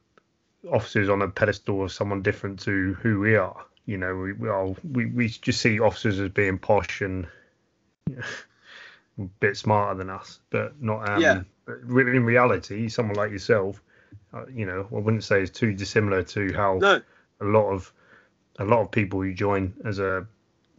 officers 0.71 1.09
on 1.09 1.21
a 1.21 1.27
pedestal 1.27 1.83
of 1.83 1.91
someone 1.91 2.21
different 2.21 2.61
to 2.61 2.93
who 3.01 3.19
we 3.19 3.35
are 3.35 3.65
you 3.85 3.97
know, 3.97 4.15
we 4.15 4.33
well, 4.33 4.75
we, 4.91 5.05
we 5.05 5.29
just 5.29 5.61
see 5.61 5.79
officers 5.79 6.19
as 6.19 6.29
being 6.29 6.57
posh 6.57 7.01
and 7.01 7.27
you 8.09 8.15
know, 9.17 9.25
a 9.25 9.27
bit 9.39 9.57
smarter 9.57 9.97
than 9.97 10.09
us, 10.09 10.39
but 10.49 10.81
not. 10.81 11.07
Um, 11.09 11.21
yeah. 11.21 11.41
But 11.65 12.07
in 12.07 12.25
reality, 12.25 12.89
someone 12.89 13.15
like 13.15 13.31
yourself, 13.31 13.81
uh, 14.35 14.45
you 14.53 14.65
know, 14.65 14.87
I 14.91 14.99
wouldn't 14.99 15.23
say 15.23 15.41
it's 15.41 15.57
too 15.57 15.73
dissimilar 15.73 16.23
to 16.23 16.53
how 16.53 16.77
no. 16.77 17.01
a 17.41 17.45
lot 17.45 17.71
of 17.71 17.91
a 18.59 18.65
lot 18.65 18.81
of 18.81 18.91
people 18.91 19.21
who 19.21 19.33
join 19.33 19.73
as 19.85 19.99
a 19.99 20.27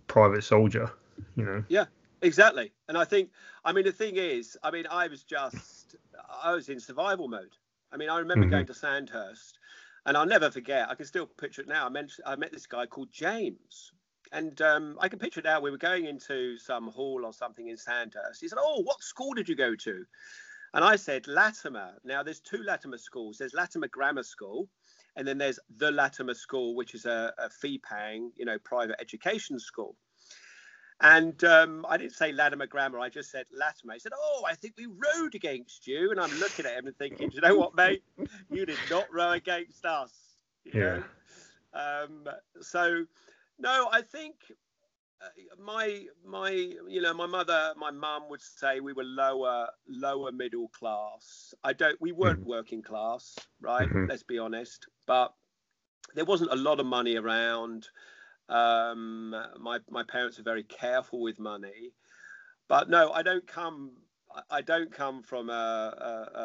private 0.06 0.44
soldier, 0.44 0.90
you 1.36 1.44
know. 1.44 1.64
Yeah, 1.68 1.86
exactly. 2.22 2.72
And 2.88 2.96
I 2.96 3.04
think, 3.04 3.30
I 3.64 3.72
mean, 3.72 3.84
the 3.84 3.92
thing 3.92 4.16
is, 4.16 4.56
I 4.62 4.70
mean, 4.70 4.86
I 4.90 5.08
was 5.08 5.22
just, 5.24 5.96
I 6.42 6.52
was 6.52 6.68
in 6.68 6.80
survival 6.80 7.28
mode. 7.28 7.56
I 7.92 7.96
mean, 7.96 8.08
I 8.08 8.18
remember 8.18 8.44
mm-hmm. 8.44 8.52
going 8.52 8.66
to 8.66 8.74
Sandhurst 8.74 9.58
and 10.06 10.16
I'll 10.16 10.26
never 10.26 10.50
forget. 10.50 10.88
I 10.88 10.94
can 10.94 11.04
still 11.04 11.26
picture 11.26 11.62
it 11.62 11.68
now. 11.68 11.86
I 11.86 11.88
met 11.88 12.10
I 12.24 12.36
met 12.36 12.52
this 12.52 12.66
guy 12.66 12.86
called 12.86 13.10
James, 13.12 13.92
and 14.32 14.60
um, 14.62 14.96
I 15.00 15.08
can 15.08 15.18
picture 15.18 15.40
it 15.40 15.44
now. 15.44 15.60
We 15.60 15.70
were 15.70 15.76
going 15.76 16.06
into 16.06 16.58
some 16.58 16.88
hall 16.88 17.22
or 17.24 17.32
something 17.32 17.68
in 17.68 17.76
Sandhurst. 17.76 18.40
He 18.40 18.48
said, 18.48 18.58
"Oh, 18.60 18.82
what 18.82 19.02
school 19.02 19.34
did 19.34 19.48
you 19.48 19.56
go 19.56 19.74
to?" 19.74 20.06
And 20.76 20.84
I 20.84 20.96
said, 20.96 21.26
Latimer. 21.26 21.94
Now, 22.04 22.22
there's 22.22 22.40
two 22.40 22.62
Latimer 22.62 22.98
schools. 22.98 23.38
There's 23.38 23.54
Latimer 23.54 23.88
Grammar 23.88 24.22
School, 24.22 24.68
and 25.16 25.26
then 25.26 25.38
there's 25.38 25.58
the 25.78 25.90
Latimer 25.90 26.34
School, 26.34 26.76
which 26.76 26.94
is 26.94 27.06
a, 27.06 27.32
a 27.38 27.48
fee-paying, 27.48 28.30
you 28.36 28.44
know, 28.44 28.58
private 28.58 29.00
education 29.00 29.58
school. 29.58 29.96
And 31.00 31.42
um, 31.44 31.86
I 31.88 31.96
didn't 31.96 32.12
say 32.12 32.30
Latimer 32.30 32.66
grammar. 32.66 32.98
I 33.00 33.08
just 33.08 33.30
said 33.30 33.46
Latimer. 33.50 33.94
He 33.94 34.00
said, 34.00 34.12
"Oh, 34.14 34.44
I 34.46 34.54
think 34.54 34.74
we 34.76 34.86
rowed 34.86 35.34
against 35.34 35.86
you." 35.86 36.10
And 36.10 36.20
I'm 36.20 36.38
looking 36.38 36.66
at 36.66 36.78
him 36.78 36.86
and 36.86 36.96
thinking, 36.96 37.30
"You 37.32 37.40
know 37.40 37.56
what, 37.56 37.74
mate? 37.74 38.02
You 38.50 38.66
did 38.66 38.78
not 38.90 39.06
row 39.10 39.32
against 39.32 39.84
us." 39.86 40.12
You 40.64 40.72
yeah. 40.74 41.00
Know? 41.74 42.04
Um, 42.04 42.28
so, 42.60 43.04
no, 43.58 43.88
I 43.92 44.02
think 44.02 44.36
my 45.58 46.06
my 46.24 46.50
you 46.50 47.00
know 47.00 47.14
my 47.14 47.26
mother 47.26 47.72
my 47.76 47.90
mum 47.90 48.28
would 48.28 48.40
say 48.42 48.80
we 48.80 48.92
were 48.92 49.04
lower 49.04 49.68
lower 49.88 50.32
middle 50.32 50.68
class. 50.68 51.54
I 51.64 51.72
don't 51.72 52.00
we 52.00 52.12
weren't 52.12 52.40
Mhm. 52.40 52.46
working 52.46 52.82
class 52.82 53.34
right? 53.60 53.90
Mhm. 53.90 54.08
let's 54.08 54.22
be 54.22 54.38
honest. 54.38 54.86
But 55.06 55.34
there 56.14 56.24
wasn't 56.24 56.52
a 56.52 56.56
lot 56.56 56.80
of 56.80 56.86
money 56.86 57.16
around. 57.16 57.88
Um 58.48 59.30
my 59.58 59.80
my 59.90 60.02
parents 60.04 60.38
are 60.38 60.42
very 60.44 60.64
careful 60.64 61.20
with 61.22 61.38
money. 61.38 61.92
But 62.68 62.88
no 62.90 63.12
i 63.12 63.22
don't 63.22 63.46
come 63.46 63.96
I- 64.50 64.60
don't 64.62 64.92
come 64.92 65.22
from 65.22 65.48
a, 65.48 65.52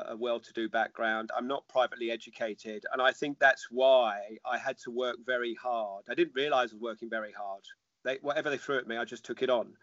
a, 0.08 0.14
a 0.14 0.18
well-to-do 0.18 0.70
background. 0.70 1.30
I'm 1.36 1.48
not 1.48 1.68
privately 1.68 2.10
educated. 2.12 2.86
And 2.92 3.02
i 3.02 3.12
think 3.12 3.40
that's 3.40 3.68
why 3.72 4.38
i 4.46 4.58
had 4.58 4.78
to 4.80 4.92
work 4.92 5.18
very 5.26 5.56
hard. 5.56 6.06
I 6.10 6.16
didn't 6.16 6.36
realize 6.36 6.72
i 6.72 6.76
was 6.76 6.82
working 6.82 7.10
very 7.10 7.34
hard 7.34 7.64
they 8.04 8.18
whatever 8.22 8.50
they 8.50 8.58
threw 8.58 8.78
at 8.78 8.88
me, 8.88 8.98
I 8.98 9.06
just 9.06 9.26
took 9.26 9.42
it 9.42 9.50
on. 9.50 9.76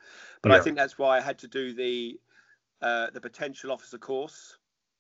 But 0.43 0.53
I 0.53 0.61
think 0.61 0.77
that's 0.77 0.99
why 0.99 1.19
I 1.19 1.21
had 1.21 1.39
to 1.41 1.49
do 1.49 1.75
the 1.75 2.21
uh, 2.83 3.11
the 3.11 3.21
potential 3.21 3.73
officer 3.73 3.99
course 3.99 4.59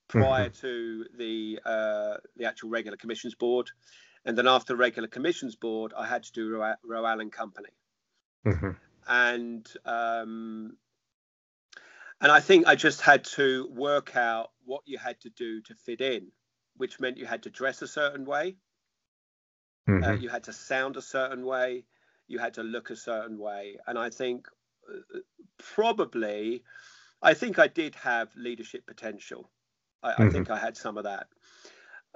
prior 0.08 0.48
to 0.48 1.04
the 1.16 1.60
uh, 1.64 2.16
the 2.37 2.44
actual 2.46 2.70
regular 2.70 2.96
commissions 2.96 3.34
board, 3.34 3.70
and 4.25 4.37
then 4.37 4.46
after 4.48 4.76
regular 4.76 5.08
commissions 5.08 5.56
board, 5.56 5.92
I 5.96 6.06
had 6.06 6.22
to 6.25 6.32
do 6.32 6.50
Row, 6.50 6.75
Rowallan 6.88 7.30
Company, 7.30 7.70
hmm 8.44 8.70
and 9.06 9.66
um, 9.84 10.76
and 12.20 12.32
I 12.32 12.40
think 12.40 12.66
I 12.66 12.75
just 12.75 13.00
had 13.00 13.25
to 13.37 13.68
work 13.70 14.16
out 14.16 14.50
what 14.64 14.82
you 14.87 14.98
had 14.98 15.20
to 15.20 15.30
do 15.30 15.60
to 15.62 15.75
fit 15.75 16.00
in, 16.00 16.32
which 16.76 17.00
meant 17.00 17.16
you 17.16 17.26
had 17.26 17.42
to 17.44 17.50
dress 17.50 17.82
a 17.82 17.88
certain 17.88 18.25
way, 18.25 18.56
hmm 19.87 20.02
uh, 20.02 20.12
you 20.12 20.28
had 20.28 20.44
to 20.44 20.52
sound 20.52 20.96
a 20.96 21.02
certain 21.02 21.44
way 21.44 21.84
you 22.28 22.38
had 22.38 22.54
to 22.54 22.62
look 22.62 22.90
a 22.90 22.97
certain 22.97 23.38
way. 23.38 23.78
And 23.87 23.99
i 23.99 24.11
think 24.11 24.47
uh, 24.88 25.18
probably 25.75 26.62
i 27.23 27.35
think 27.35 27.58
i 27.58 27.66
did 27.68 27.94
have 27.97 28.35
leadership 28.37 28.87
potential. 28.87 29.50
I, 30.02 30.12
I 30.12 30.25
Mhm. 30.25 30.32
think 30.32 30.50
i 30.50 30.58
had 30.58 30.76
some 30.76 30.97
of 30.99 31.04
that. 31.04 31.26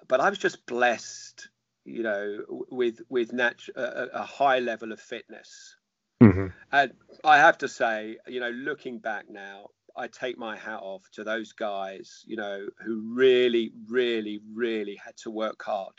But 0.08 0.20
i 0.20 0.28
was 0.30 0.38
just 0.38 0.66
blessed 0.66 1.48
you 1.84 2.02
know 2.02 2.44
with 2.70 3.00
with 3.08 3.32
nat- 3.32 3.68
a, 3.76 4.08
a 4.22 4.22
high 4.22 4.60
level 4.60 4.92
of 4.92 5.00
fitness. 5.00 5.76
Hmm 6.20 6.48
and 6.72 6.92
i 7.24 7.36
have 7.38 7.58
to 7.58 7.68
say 7.68 8.16
you 8.26 8.40
know 8.40 8.50
looking 8.50 8.98
back 8.98 9.28
now 9.28 9.66
i 9.96 10.06
take 10.08 10.38
my 10.38 10.56
hat 10.56 10.80
off 10.80 11.02
to 11.12 11.24
those 11.24 11.52
guys 11.52 12.22
you 12.26 12.36
know 12.36 12.66
who 12.84 13.14
really 13.14 13.72
really 13.88 14.40
really 14.54 14.96
had 14.96 15.16
to 15.16 15.30
work 15.30 15.62
hard 15.62 15.94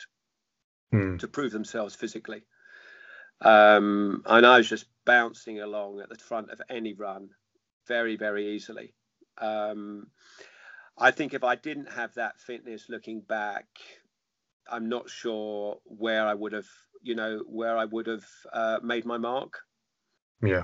mm 0.92 1.18
to 1.18 1.28
prove 1.28 1.52
themselves 1.52 1.94
physically. 1.94 2.42
Um, 3.44 4.22
and 4.26 4.46
I 4.46 4.56
was 4.58 4.68
just 4.68 4.86
bouncing 5.04 5.60
along 5.60 6.00
at 6.00 6.08
the 6.08 6.16
front 6.16 6.50
of 6.50 6.60
any 6.70 6.94
run 6.94 7.28
very, 7.86 8.16
very 8.16 8.54
easily. 8.54 8.94
Um, 9.38 10.06
I 10.96 11.10
think 11.10 11.34
if 11.34 11.44
I 11.44 11.56
didn't 11.56 11.92
have 11.92 12.14
that 12.14 12.40
fitness 12.40 12.86
looking 12.88 13.20
back, 13.20 13.66
I'm 14.70 14.88
not 14.88 15.10
sure 15.10 15.78
where 15.84 16.26
I 16.26 16.32
would 16.32 16.52
have, 16.52 16.68
you 17.02 17.14
know, 17.14 17.42
where 17.46 17.76
I 17.76 17.84
would 17.84 18.06
have 18.06 18.24
uh, 18.52 18.78
made 18.82 19.04
my 19.04 19.18
mark. 19.18 19.60
Yeah. 20.42 20.62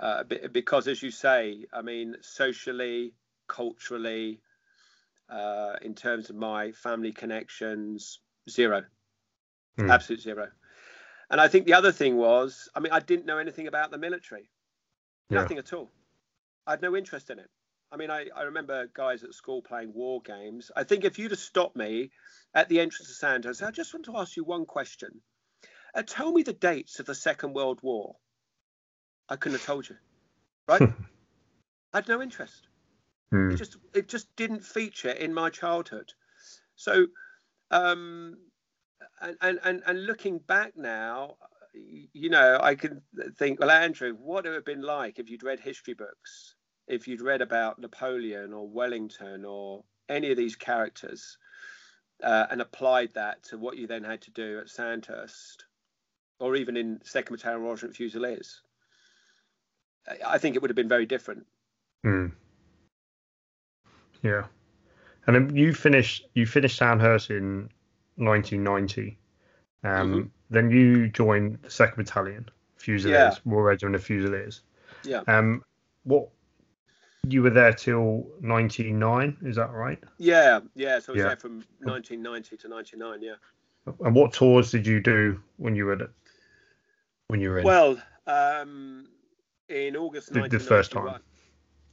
Uh, 0.00 0.24
be- 0.24 0.48
because, 0.50 0.88
as 0.88 1.02
you 1.02 1.10
say, 1.10 1.66
I 1.72 1.82
mean, 1.82 2.16
socially, 2.22 3.14
culturally, 3.46 4.40
uh, 5.28 5.76
in 5.82 5.94
terms 5.94 6.30
of 6.30 6.36
my 6.36 6.72
family 6.72 7.12
connections, 7.12 8.20
zero 8.48 8.84
Mm. 9.78 9.90
absolute 9.90 10.20
zero. 10.20 10.48
And 11.32 11.40
I 11.40 11.48
think 11.48 11.66
the 11.66 11.74
other 11.74 11.92
thing 11.92 12.16
was, 12.16 12.68
I 12.74 12.80
mean, 12.80 12.92
I 12.92 13.00
didn't 13.00 13.26
know 13.26 13.38
anything 13.38 13.66
about 13.66 13.90
the 13.90 13.98
military, 13.98 14.50
Yeah. 15.30 15.38
nothing 15.40 15.58
at 15.58 15.72
all. 15.72 15.90
I 16.66 16.72
had 16.72 16.82
no 16.82 16.94
interest 16.94 17.30
in 17.30 17.38
it. 17.40 17.50
I 17.90 17.96
mean, 17.96 18.10
I, 18.10 18.28
I 18.36 18.42
remember 18.42 18.86
guys 18.94 19.24
at 19.24 19.34
school 19.34 19.62
playing 19.62 19.92
war 19.94 20.20
games. 20.22 20.70
I 20.76 20.84
think 20.84 21.04
if 21.04 21.18
you'd 21.18 21.30
have 21.32 21.40
stopped 21.40 21.76
me 21.76 22.10
at 22.54 22.68
the 22.68 22.80
entrance 22.80 23.10
of 23.10 23.16
Sandhurst, 23.16 23.62
I 23.62 23.70
just 23.70 23.92
want 23.92 24.04
to 24.06 24.16
ask 24.18 24.36
you 24.36 24.44
one 24.44 24.66
question. 24.66 25.22
Uh, 25.94 26.02
tell 26.06 26.32
me 26.32 26.42
the 26.42 26.52
dates 26.52 27.00
of 27.00 27.06
the 27.06 27.14
Second 27.14 27.54
World 27.54 27.80
War. 27.82 28.16
I 29.28 29.36
couldn't 29.36 29.58
have 29.58 29.66
told 29.66 29.88
you, 29.88 29.96
right? 30.68 30.82
I 31.92 31.98
had 31.98 32.08
no 32.08 32.22
interest 32.22 32.68
Mm. 33.32 33.52
it 33.52 33.56
just 33.56 33.76
it 33.94 34.08
just 34.08 34.36
didn't 34.36 34.64
feature 34.64 35.10
in 35.10 35.32
my 35.32 35.48
childhood 35.48 36.12
so 36.76 37.06
um 37.70 38.36
and 39.40 39.60
and 39.62 39.82
and, 39.86 40.06
looking 40.06 40.38
back 40.38 40.76
now 40.76 41.36
you 42.12 42.28
know 42.28 42.58
i 42.62 42.74
can 42.74 43.00
think 43.38 43.58
well 43.60 43.70
andrew 43.70 44.12
what 44.14 44.44
it 44.44 44.50
would 44.50 44.56
have 44.56 44.64
been 44.64 44.82
like 44.82 45.18
if 45.18 45.30
you'd 45.30 45.42
read 45.42 45.60
history 45.60 45.94
books 45.94 46.56
if 46.88 47.08
you'd 47.08 47.22
read 47.22 47.40
about 47.40 47.78
napoleon 47.78 48.52
or 48.52 48.68
wellington 48.68 49.44
or 49.44 49.82
any 50.08 50.30
of 50.30 50.36
these 50.36 50.56
characters 50.56 51.38
uh, 52.22 52.46
and 52.50 52.60
applied 52.60 53.12
that 53.14 53.42
to 53.42 53.58
what 53.58 53.76
you 53.76 53.86
then 53.86 54.04
had 54.04 54.20
to 54.20 54.30
do 54.32 54.58
at 54.58 54.68
sandhurst 54.68 55.64
or 56.38 56.56
even 56.56 56.76
in 56.76 57.00
second 57.04 57.36
battalion 57.36 57.62
Royal 57.62 57.72
Regiment 57.72 57.96
fusiliers 57.96 58.60
I- 60.08 60.34
i 60.34 60.38
think 60.38 60.56
it 60.56 60.62
would 60.62 60.70
have 60.70 60.76
been 60.76 60.88
very 60.88 61.06
different 61.06 61.46
Mm. 62.04 62.32
Yeah. 64.22 64.44
And 65.26 65.36
then 65.36 65.56
you 65.56 65.72
finished 65.72 66.26
you 66.34 66.46
finished 66.46 66.78
Sandhurst 66.78 67.30
in 67.30 67.68
1990. 68.16 69.18
Um, 69.84 70.12
Mhm. 70.14 70.30
Then 70.50 70.70
you 70.70 71.08
joined 71.08 71.58
the 71.62 71.70
Second 71.70 71.96
Battalion 72.04 72.46
Fusiliers, 72.76 73.40
Royal 73.46 73.62
Regiment 73.62 73.94
of 73.96 74.04
Fusiliers. 74.04 74.60
Yeah. 75.02 75.22
Um, 75.26 75.64
what 76.04 76.28
you 77.26 77.42
were 77.42 77.50
there 77.50 77.72
till 77.72 78.28
99? 78.42 79.36
Is 79.42 79.56
that 79.56 79.70
right? 79.70 79.98
Yeah, 80.18 80.60
yeah. 80.74 80.98
So 80.98 81.12
I 81.12 81.14
was 81.14 81.20
Yeah. 81.20 81.28
there 81.28 81.36
from 81.36 81.64
1990 81.80 82.56
to 82.58 82.68
99. 82.68 83.22
Yeah. 83.22 83.36
And 84.04 84.14
what 84.14 84.32
tours 84.34 84.70
did 84.70 84.86
you 84.86 85.00
do 85.00 85.40
when 85.56 85.74
you 85.74 85.86
were 85.86 85.94
at- 85.94 86.10
when 87.28 87.40
you 87.40 87.48
were 87.50 87.58
in? 87.58 87.64
Well, 87.64 88.00
um, 88.26 89.08
in 89.68 89.96
August 89.96 90.34
The- 90.34 90.48
the 90.48 90.58
first 90.60 90.92
time. 90.92 91.22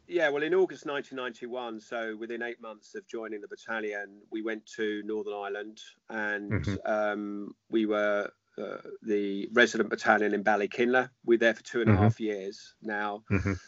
1991 0.10 0.18
Yeah, 0.18 0.30
well, 0.30 0.44
in 0.44 0.54
August 0.56 0.86
1991, 0.86 1.80
so 1.80 2.16
within 2.18 2.42
eight 2.42 2.62
months 2.62 2.96
of 2.96 3.08
joining 3.08 3.42
the 3.42 3.48
battalion, 3.48 4.22
we 4.32 4.42
went 4.42 4.66
to 4.76 5.04
Northern 5.04 5.34
Ireland 5.34 5.82
and 6.10 6.66
Mhm. 6.66 6.80
um, 6.86 7.56
we 7.70 7.86
were 7.86 8.32
uh, 8.58 8.78
the 9.04 9.48
resident 9.54 9.90
battalion 9.90 10.34
in 10.34 10.44
Ballykinler. 10.44 11.10
We 11.24 11.36
were 11.36 11.40
there 11.40 11.54
for 11.54 11.64
two 11.64 11.82
and 11.82 11.90
a 11.90 11.94
Mhm. 11.94 12.04
half 12.04 12.20
years. 12.20 12.76
Now, 12.82 13.24
Mhm. 13.30 13.60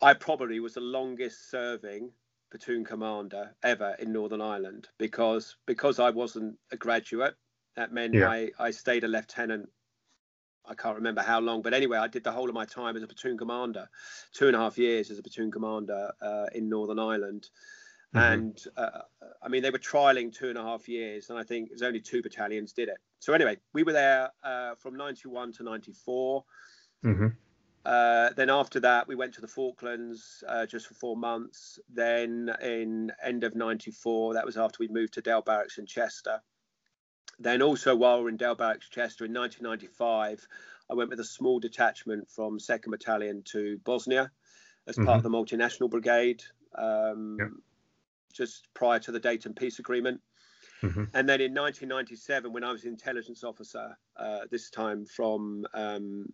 I 0.00 0.14
probably 0.14 0.60
was 0.60 0.74
the 0.74 0.80
longest 0.80 1.50
serving 1.50 2.12
platoon 2.50 2.84
commander 2.84 3.56
ever 3.62 3.96
in 3.98 4.12
Northern 4.12 4.40
Ireland 4.40 4.88
because 4.98 5.56
because 5.66 5.98
I 5.98 6.10
wasn't 6.10 6.58
a 6.70 6.76
graduate. 6.76 7.36
That 7.76 7.92
meant 7.92 8.14
Yeah. 8.14 8.28
I, 8.28 8.52
I 8.58 8.70
stayed 8.70 9.04
a 9.04 9.08
lieutenant. 9.08 9.70
I 10.68 10.74
can't 10.74 10.96
remember 10.96 11.22
how 11.22 11.40
long, 11.40 11.62
but 11.62 11.74
anyway, 11.74 11.98
I 11.98 12.08
did 12.08 12.24
the 12.24 12.32
whole 12.32 12.48
of 12.48 12.54
my 12.54 12.64
time 12.64 12.96
as 12.96 13.02
a 13.02 13.06
platoon 13.06 13.38
commander, 13.38 13.88
two 14.32 14.46
and 14.46 14.56
a 14.56 14.58
half 14.58 14.78
years 14.78 15.10
as 15.10 15.18
a 15.18 15.22
platoon 15.22 15.50
commander 15.50 16.12
uh, 16.20 16.46
in 16.54 16.68
Northern 16.68 16.98
Ireland. 16.98 17.48
Mhm. 18.14 18.32
And 18.32 18.64
uh, 18.76 19.02
I 19.42 19.48
mean, 19.48 19.62
they 19.62 19.70
were 19.70 19.78
trialing 19.78 20.34
two 20.34 20.48
and 20.48 20.58
a 20.58 20.62
half 20.62 20.88
years, 20.88 21.30
and 21.30 21.38
I 21.38 21.42
think 21.42 21.68
it 21.68 21.72
was 21.72 21.82
only 21.82 22.00
two 22.00 22.22
battalions 22.22 22.72
did 22.72 22.88
it. 22.88 22.98
So 23.18 23.32
anyway, 23.32 23.58
we 23.72 23.82
were 23.82 23.92
there 23.92 24.30
uh, 24.42 24.74
from 24.76 24.96
91 24.96 25.52
to 25.54 25.62
94. 25.62 26.44
Mhm. 27.04 27.36
Uh, 27.84 28.30
then 28.34 28.50
after 28.50 28.80
that, 28.80 29.08
we 29.08 29.14
went 29.14 29.32
to 29.34 29.40
the 29.40 29.48
Falklands 29.48 30.42
uh, 30.46 30.66
just 30.66 30.86
for 30.86 30.94
four 30.94 31.16
months. 31.16 31.78
Then 31.88 32.54
in 32.62 33.12
end 33.22 33.44
of 33.44 33.54
'94, 33.54 34.34
that 34.34 34.44
was 34.44 34.56
after 34.58 34.78
we 34.80 34.88
moved 34.88 35.14
to 35.14 35.22
Dale 35.22 35.42
Barracks 35.42 35.78
in 35.78 35.86
Chester. 35.86 36.42
Then 37.38 37.62
also 37.62 37.94
while 37.94 38.18
we 38.18 38.24
we're 38.24 38.28
in 38.30 38.36
Dale 38.36 38.54
Barracks 38.54 38.88
Chester 38.88 39.24
in 39.24 39.32
1995, 39.32 40.46
I 40.90 40.94
went 40.94 41.10
with 41.10 41.20
a 41.20 41.24
small 41.24 41.60
detachment 41.60 42.30
from 42.30 42.58
Second 42.58 42.90
Battalion 42.90 43.42
to 43.52 43.78
Bosnia 43.84 44.30
as 44.86 44.96
part 44.96 45.18
of 45.18 45.22
the 45.22 45.30
multinational 45.30 45.90
brigade. 45.90 46.42
Um, 46.74 47.36
Yeah. 47.38 47.48
Just 48.32 48.68
prior 48.74 48.98
to 49.00 49.12
the 49.12 49.18
Dayton 49.20 49.54
Peace 49.54 49.78
Agreement. 49.78 50.20
Mhm. 50.82 51.10
And 51.14 51.28
then 51.28 51.40
in 51.40 51.54
1997, 51.54 52.52
when 52.52 52.62
I 52.62 52.70
was 52.70 52.84
intelligence 52.84 53.42
officer, 53.42 53.96
uh, 54.16 54.46
this 54.50 54.70
time 54.70 55.06
from 55.06 55.66
um, 55.74 56.32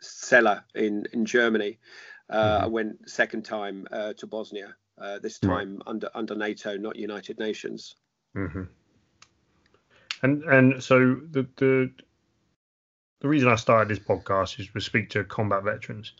Celle 0.00 0.64
in, 0.74 1.06
in 1.12 1.26
Germany, 1.26 1.78
uh, 2.30 2.60
Mhm. 2.60 2.62
I 2.62 2.66
went 2.66 3.10
second 3.10 3.44
time 3.44 3.86
uh, 3.90 4.12
to 4.14 4.26
Bosnia, 4.26 4.76
uh, 4.98 5.18
this 5.18 5.38
time 5.38 5.82
under 5.86 6.10
under 6.14 6.34
NATO, 6.34 6.76
not 6.76 6.96
United 6.96 7.38
Nations. 7.38 7.96
And 10.22 10.42
and 10.44 10.82
so 10.82 11.16
the 11.30 11.46
the 11.56 11.90
the 13.20 13.28
reason 13.28 13.48
I 13.48 13.56
started 13.56 13.88
this 13.88 13.98
podcast 13.98 14.60
is 14.60 14.68
to 14.68 14.80
speak 14.80 15.10
to 15.10 15.24
combat 15.24 15.64
veterans. 15.64 16.12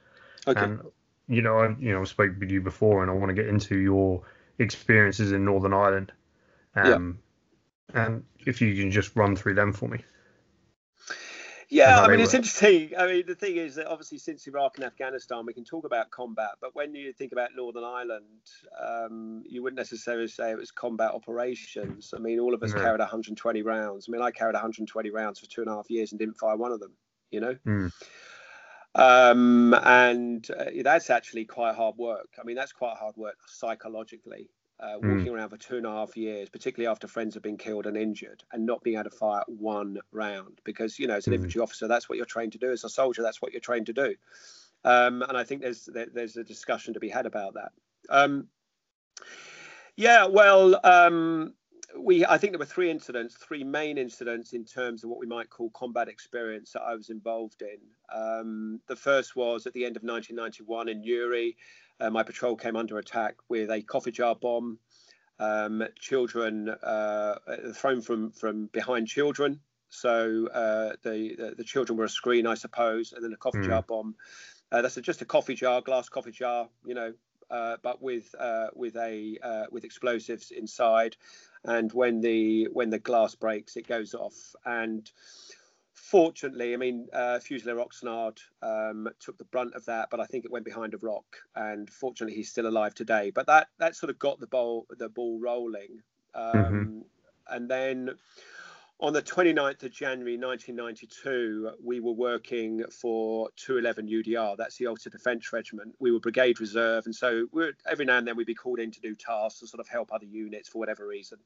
Okay. 0.46 0.60
And 0.60 0.80
you 1.28 1.42
know, 1.42 1.58
I 1.58 1.74
you 1.78 1.92
know 1.92 2.04
spoke 2.04 2.32
with 2.38 2.50
you 2.50 2.60
before, 2.60 3.02
and 3.02 3.10
I 3.10 3.14
want 3.14 3.30
to 3.30 3.34
get 3.34 3.48
into 3.48 3.76
your 3.76 4.22
experiences 4.58 5.32
in 5.32 5.44
Northern 5.44 5.72
Ireland. 5.74 6.12
Um, 6.74 7.18
And 7.94 8.24
if 8.44 8.60
you 8.60 8.74
can 8.74 8.90
just 8.90 9.14
run 9.16 9.36
through 9.36 9.54
them 9.54 9.72
for 9.72 9.88
me. 9.88 10.04
Yeah, 11.68 12.00
I 12.00 12.08
mean, 12.08 12.20
it's 12.20 12.34
interesting. 12.34 12.92
I 12.96 13.06
mean, 13.06 13.24
the 13.26 13.34
thing 13.34 13.56
is 13.56 13.74
that 13.74 13.86
obviously 13.88 14.18
since 14.18 14.46
Iraq 14.46 14.76
and 14.76 14.84
Afghanistan, 14.84 15.44
we 15.44 15.52
can 15.52 15.64
talk 15.64 15.84
about 15.84 16.10
combat, 16.10 16.50
but 16.60 16.74
when 16.74 16.94
you 16.94 17.12
think 17.12 17.32
about 17.32 17.50
Northern 17.56 17.82
Ireland, 17.82 18.24
um, 18.80 19.42
you 19.48 19.62
wouldn't 19.62 19.78
necessarily 19.78 20.28
say 20.28 20.50
it 20.50 20.58
was 20.58 20.70
combat 20.70 21.10
operations. 21.12 22.14
I 22.14 22.20
mean, 22.20 22.38
all 22.38 22.54
of 22.54 22.62
us 22.62 22.72
no. 22.72 22.80
carried 22.80 23.00
120 23.00 23.62
rounds. 23.62 24.06
I 24.08 24.12
mean, 24.12 24.22
I 24.22 24.30
carried 24.30 24.54
120 24.54 25.10
rounds 25.10 25.40
for 25.40 25.46
two 25.46 25.62
and 25.62 25.70
a 25.70 25.74
half 25.74 25.90
years 25.90 26.12
and 26.12 26.18
didn't 26.18 26.38
fire 26.38 26.56
one 26.56 26.70
of 26.70 26.78
them, 26.78 26.92
you 27.30 27.40
know? 27.40 27.56
Mm. 27.66 27.92
Um, 28.94 29.74
and 29.74 30.48
uh, 30.50 30.66
that's 30.82 31.10
actually 31.10 31.44
quite 31.44 31.74
hard 31.74 31.96
work. 31.98 32.28
I 32.40 32.44
mean, 32.44 32.56
that's 32.56 32.72
quite 32.72 32.96
hard 32.96 33.16
work 33.16 33.36
psychologically 33.46 34.48
uh, 34.80 34.98
hmm. 34.98 35.08
walking 35.08 35.32
mm. 35.32 35.36
around 35.36 35.48
for 35.48 35.56
two 35.56 35.76
and 35.76 35.86
a 35.86 35.90
half 35.90 36.16
years, 36.16 36.48
particularly 36.48 36.90
after 36.90 37.06
friends 37.06 37.34
have 37.34 37.42
been 37.42 37.56
killed 37.56 37.86
and 37.86 37.96
injured, 37.96 38.44
and 38.52 38.66
not 38.66 38.82
being 38.82 38.96
able 38.96 39.10
to 39.10 39.16
fire 39.16 39.42
one 39.46 39.98
round 40.12 40.60
because 40.64 40.98
you 40.98 41.06
know 41.06 41.14
as 41.14 41.26
an 41.26 41.32
mm. 41.32 41.36
infantry 41.36 41.60
officer 41.60 41.88
that's 41.88 42.08
what 42.08 42.16
you're 42.16 42.26
trained 42.26 42.52
to 42.52 42.58
do. 42.58 42.70
As 42.70 42.84
a 42.84 42.88
soldier, 42.88 43.22
that's 43.22 43.40
what 43.40 43.52
you're 43.52 43.60
trained 43.60 43.86
to 43.86 43.92
do. 43.92 44.14
Um, 44.84 45.22
and 45.22 45.36
I 45.36 45.44
think 45.44 45.62
there's 45.62 45.88
there's 46.12 46.36
a 46.36 46.44
discussion 46.44 46.94
to 46.94 47.00
be 47.00 47.08
had 47.08 47.26
about 47.26 47.54
that. 47.54 47.72
Um, 48.08 48.48
yeah, 49.96 50.26
well, 50.26 50.78
um, 50.84 51.54
we 51.98 52.24
I 52.26 52.38
think 52.38 52.52
there 52.52 52.58
were 52.58 52.64
three 52.64 52.90
incidents, 52.90 53.36
three 53.36 53.64
main 53.64 53.98
incidents 53.98 54.52
in 54.52 54.64
terms 54.64 55.04
of 55.04 55.10
what 55.10 55.18
we 55.18 55.26
might 55.26 55.50
call 55.50 55.70
combat 55.70 56.08
experience 56.08 56.72
that 56.72 56.82
I 56.82 56.94
was 56.94 57.10
involved 57.10 57.62
in. 57.62 57.78
Um, 58.16 58.80
the 58.86 58.96
first 58.96 59.36
was 59.36 59.66
at 59.66 59.72
the 59.72 59.84
end 59.84 59.96
of 59.96 60.02
1991 60.02 60.88
in 60.88 61.00
Newry 61.00 61.56
uh, 62.00 62.10
my 62.10 62.22
patrol 62.22 62.56
came 62.56 62.76
under 62.76 62.98
attack 62.98 63.36
with 63.48 63.70
a 63.70 63.82
coffee 63.82 64.10
jar 64.10 64.34
bomb. 64.34 64.78
Um, 65.38 65.82
children 65.98 66.70
uh, 66.70 67.34
thrown 67.74 68.00
from 68.00 68.30
from 68.32 68.66
behind 68.66 69.06
children. 69.06 69.60
So 69.88 70.48
uh, 70.48 70.92
the, 71.04 71.54
the, 71.56 71.64
children 71.64 71.96
were 71.96 72.04
a 72.04 72.08
screen, 72.08 72.46
I 72.46 72.54
suppose, 72.54 73.12
and 73.12 73.24
then 73.24 73.32
a 73.32 73.36
coffee 73.36 73.58
mm. 73.58 73.66
jar 73.66 73.82
bomb. 73.82 74.16
Uh, 74.72 74.82
that's 74.82 74.96
a, 74.96 75.00
just 75.00 75.22
a 75.22 75.24
coffee 75.24 75.54
jar, 75.54 75.80
glass 75.80 76.08
coffee 76.08 76.32
jar, 76.32 76.68
you 76.84 76.94
know, 76.94 77.14
uh, 77.50 77.76
but 77.82 78.02
with 78.02 78.34
uh, 78.38 78.68
with 78.74 78.96
a 78.96 79.38
with 79.70 79.84
explosives 79.84 80.50
inside. 80.50 81.16
And 81.64 81.92
when 81.92 82.20
the 82.20 82.68
when 82.72 82.90
the 82.90 82.98
glass 82.98 83.34
breaks, 83.34 83.76
it 83.76 83.88
goes 83.88 84.14
off 84.14 84.54
and 84.64 85.10
fortunately, 85.96 86.72
I 86.72 86.76
mean, 86.76 87.08
uh, 87.12 87.40
Fusilier 87.40 87.84
Oxnard 87.84 88.38
um, 88.62 89.08
took 89.18 89.36
the 89.38 89.44
brunt 89.44 89.74
of 89.74 89.84
that, 89.86 90.08
but 90.10 90.20
I 90.20 90.26
think 90.26 90.44
it 90.44 90.50
went 90.50 90.64
behind 90.64 90.94
a 90.94 90.98
rock, 90.98 91.24
and 91.56 91.90
fortunately, 91.90 92.36
he's 92.36 92.50
still 92.50 92.68
alive 92.68 92.94
today. 92.94 93.32
But 93.34 93.46
that 93.46 93.68
that 93.78 93.96
sort 93.96 94.10
of 94.10 94.18
got 94.18 94.38
the 94.38 94.46
ball 94.46 94.86
the 94.90 95.08
ball 95.08 95.40
rolling, 95.40 96.02
um, 96.34 96.54
mm-hmm. 96.54 96.98
and 97.54 97.68
then 97.68 98.10
on 98.98 99.12
the 99.12 99.22
29th 99.22 99.82
of 99.82 99.92
January 99.92 100.38
1992, 100.38 101.72
we 101.84 102.00
were 102.00 102.12
working 102.12 102.82
for 102.90 103.50
211 103.56 104.08
UDR. 104.08 104.56
That's 104.56 104.76
the 104.78 104.86
Ulster 104.86 105.10
Defence 105.10 105.52
Regiment. 105.52 105.94
We 105.98 106.12
were 106.12 106.20
Brigade 106.20 106.60
Reserve, 106.60 107.04
and 107.04 107.14
so 107.14 107.46
every 107.86 108.06
now 108.06 108.16
and 108.16 108.26
then 108.26 108.36
we'd 108.36 108.46
be 108.46 108.54
called 108.54 108.78
in 108.78 108.90
to 108.92 109.00
do 109.00 109.14
tasks 109.14 109.60
to 109.60 109.66
sort 109.66 109.80
of 109.80 109.88
help 109.88 110.12
other 110.12 110.24
units 110.24 110.70
for 110.70 110.78
whatever 110.78 111.06
reason. 111.06 111.38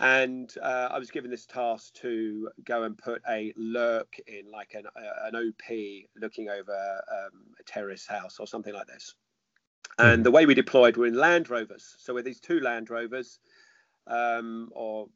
And 0.00 0.52
uh, 0.62 0.88
I 0.90 0.98
was 0.98 1.10
given 1.10 1.30
this 1.30 1.44
task 1.44 1.94
to 1.96 2.48
go 2.64 2.84
and 2.84 2.96
put 2.96 3.22
a 3.28 3.52
lurk 3.56 4.16
in, 4.26 4.50
like 4.50 4.74
an, 4.74 4.86
uh, 4.86 5.28
an 5.28 5.36
OP 5.36 6.08
looking 6.16 6.48
over 6.48 7.02
um, 7.12 7.40
a 7.60 7.62
terrorist 7.64 8.08
house 8.08 8.38
or 8.40 8.46
something 8.46 8.72
like 8.72 8.86
this. 8.86 9.14
And 9.98 10.22
mm. 10.22 10.24
the 10.24 10.30
way 10.30 10.46
we 10.46 10.54
deployed 10.54 10.96
were 10.96 11.06
in 11.06 11.14
Land 11.14 11.50
Rovers. 11.50 11.94
So 11.98 12.14
with 12.14 12.24
these 12.24 12.40
two 12.40 12.58
Land 12.60 12.88
Rovers, 12.88 13.38
um, 14.06 14.70
or 14.72 15.08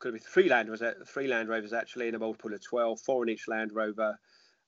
could 0.00 0.14
be 0.14 0.18
three 0.18 0.48
Land 0.48 0.68
Rovers, 0.68 0.94
three 1.06 1.28
Land 1.28 1.48
Rovers 1.48 1.72
actually, 1.72 2.08
in 2.08 2.14
a 2.14 2.18
multiple 2.18 2.52
of 2.52 2.62
12, 2.62 3.00
four 3.00 3.22
in 3.22 3.28
each 3.28 3.48
Land 3.48 3.72
Rover. 3.72 4.18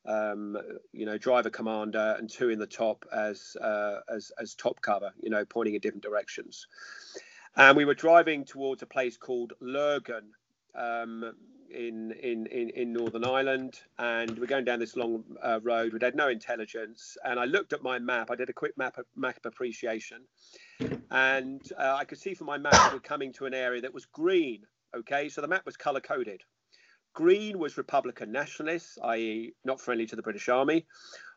Um, 0.05 0.59
you 0.93 1.07
know, 1.07 1.17
driver 1.17 1.51
commander 1.51 2.17
and 2.19 2.29
two 2.29 2.51
in 2.51 2.59
the 2.59 2.67
top 2.67 3.05
as 3.13 3.57
uh, 3.61 4.01
as 4.13 4.33
as 4.41 4.55
top 4.55 4.81
cover, 4.81 5.13
you 5.21 5.31
know, 5.31 5.45
pointing 5.45 5.75
in 5.75 5.81
different 5.81 6.03
directions. 6.03 6.67
And 7.55 7.77
we 7.77 7.85
were 7.85 7.95
driving 7.95 8.45
towards 8.45 8.83
a 8.83 8.87
place 8.87 9.17
called 9.17 9.53
Lurgan 9.61 10.33
um, 10.75 11.35
in, 11.71 12.13
in, 12.13 12.47
in, 12.47 12.71
in, 12.71 12.93
Northern 12.93 13.25
Ireland. 13.25 13.81
And 13.99 14.39
we're 14.39 14.47
going 14.47 14.65
down 14.65 14.79
this 14.79 14.97
long 14.97 15.25
uh, 15.43 15.61
road. 15.63 15.93
We'd 15.93 16.03
had 16.03 16.15
no 16.15 16.29
intelligence. 16.29 17.17
And 17.25 17.39
I 17.39 17.45
looked 17.45 17.75
at 17.75 17.83
my 17.83 17.99
map. 17.99 18.31
I 18.31 18.37
did 18.37 18.49
a 18.49 18.55
quick 18.55 18.77
map, 18.79 18.99
map 19.17 19.39
appreciation. 19.45 20.23
And 21.11 21.61
uh, 21.79 21.97
I 21.99 22.05
could 22.05 22.19
see 22.19 22.33
from 22.33 22.47
my 22.47 22.57
map 22.57 22.93
we're 22.93 23.01
coming 23.01 23.33
to 23.35 23.45
an 23.47 23.55
area 23.55 23.83
that 23.83 23.93
was 23.93 24.07
green. 24.07 24.63
Okay, 24.95 25.29
so 25.29 25.41
the 25.41 25.49
map 25.49 25.65
was 25.65 25.77
color 25.77 26.01
coded. 26.01 26.43
Green 27.15 27.59
was 27.59 27.77
Republican 27.77 28.33
nationalists, 28.33 28.99
i.e., 29.05 29.55
not 29.65 29.81
friendly 29.81 30.07
to 30.07 30.17
the 30.17 30.23
British 30.23 30.49
Army. 30.49 30.87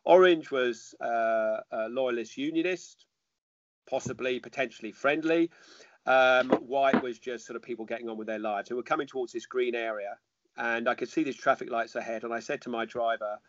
Orange 0.06 0.52
was 0.52 0.94
uh, 1.02 1.58
loyalist 1.90 2.38
unionist, 2.38 3.06
possibly 3.90 4.40
potentially 4.40 4.92
friendly. 4.92 5.52
Um, 6.06 6.50
white 6.50 7.02
was 7.02 7.18
just 7.18 7.46
sort 7.46 7.56
of 7.56 7.64
people 7.64 7.86
getting 7.86 8.10
on 8.10 8.18
with 8.18 8.28
their 8.28 8.40
lives. 8.40 8.70
So 8.70 8.76
we're 8.76 8.84
coming 8.84 9.08
towards 9.08 9.34
this 9.34 9.46
green 9.46 9.76
area, 9.76 10.18
and 10.56 10.88
I 10.88 10.96
could 10.96 11.10
see 11.10 11.24
these 11.24 11.38
traffic 11.38 11.70
lights 11.70 11.96
ahead. 11.96 12.24
And 12.24 12.34
I 12.34 12.40
said 12.40 12.62
to 12.62 12.70
my 12.70 12.86
driver, 12.86 13.40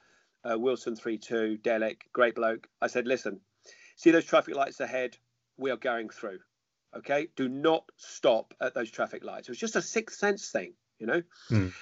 uh, 0.48 0.58
Wilson 0.58 0.96
32, 0.96 1.58
Delic, 1.62 1.98
great 2.12 2.34
bloke, 2.34 2.66
I 2.80 2.86
said, 2.86 3.06
listen, 3.06 3.40
see 3.96 4.10
those 4.10 4.24
traffic 4.24 4.54
lights 4.54 4.80
ahead? 4.80 5.16
We 5.58 5.70
are 5.70 5.76
going 5.76 6.08
through. 6.08 6.38
Okay, 6.96 7.28
do 7.36 7.48
not 7.48 7.84
stop 7.96 8.54
at 8.60 8.74
those 8.74 8.90
traffic 8.90 9.24
lights. 9.24 9.48
It 9.48 9.52
was 9.52 9.58
just 9.58 9.76
a 9.76 9.82
sixth 9.82 10.18
sense 10.18 10.50
thing, 10.50 10.72
you 10.98 11.06
know. 11.06 11.22
Mm. 11.50 11.72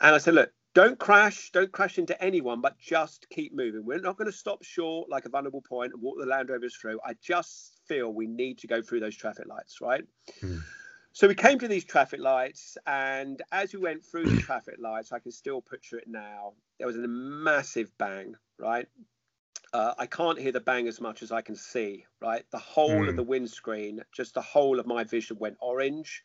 And 0.00 0.14
I 0.14 0.18
said, 0.18 0.34
look, 0.34 0.50
don't 0.74 0.98
crash, 0.98 1.50
don't 1.52 1.70
crash 1.70 1.98
into 1.98 2.20
anyone, 2.22 2.60
but 2.60 2.78
just 2.78 3.28
keep 3.30 3.54
moving. 3.54 3.84
We're 3.84 4.00
not 4.00 4.16
going 4.16 4.30
to 4.30 4.36
stop 4.36 4.64
short 4.64 5.08
like 5.08 5.24
a 5.24 5.28
vulnerable 5.28 5.62
point 5.62 5.92
and 5.92 6.02
walk 6.02 6.16
the 6.18 6.26
Land 6.26 6.48
Rovers 6.48 6.76
through. 6.76 6.98
I 7.06 7.14
just 7.22 7.80
feel 7.86 8.12
we 8.12 8.26
need 8.26 8.58
to 8.58 8.66
go 8.66 8.82
through 8.82 9.00
those 9.00 9.16
traffic 9.16 9.46
lights, 9.48 9.80
right? 9.80 10.04
Mm. 10.42 10.62
So 11.12 11.28
we 11.28 11.36
came 11.36 11.60
to 11.60 11.68
these 11.68 11.84
traffic 11.84 12.18
lights, 12.18 12.76
and 12.88 13.40
as 13.52 13.72
we 13.72 13.78
went 13.78 14.04
through 14.04 14.24
the 14.24 14.42
traffic 14.42 14.78
lights, 14.80 15.12
I 15.12 15.20
can 15.20 15.30
still 15.30 15.60
picture 15.60 15.96
it 15.96 16.08
now. 16.08 16.54
There 16.78 16.88
was 16.88 16.96
a 16.96 17.06
massive 17.06 17.96
bang, 17.98 18.34
right? 18.58 18.88
Uh, 19.74 19.92
I 19.98 20.06
can't 20.06 20.38
hear 20.38 20.52
the 20.52 20.60
bang 20.60 20.86
as 20.86 21.00
much 21.00 21.20
as 21.20 21.32
I 21.32 21.42
can 21.42 21.56
see, 21.56 22.06
right? 22.20 22.44
The 22.52 22.58
whole 22.58 22.90
mm. 22.90 23.08
of 23.08 23.10
hmm. 23.10 23.16
the 23.16 23.24
windscreen, 23.24 24.00
just 24.12 24.34
the 24.34 24.40
whole 24.40 24.78
of 24.78 24.86
my 24.86 25.02
vision 25.02 25.36
went 25.40 25.56
orange. 25.60 26.22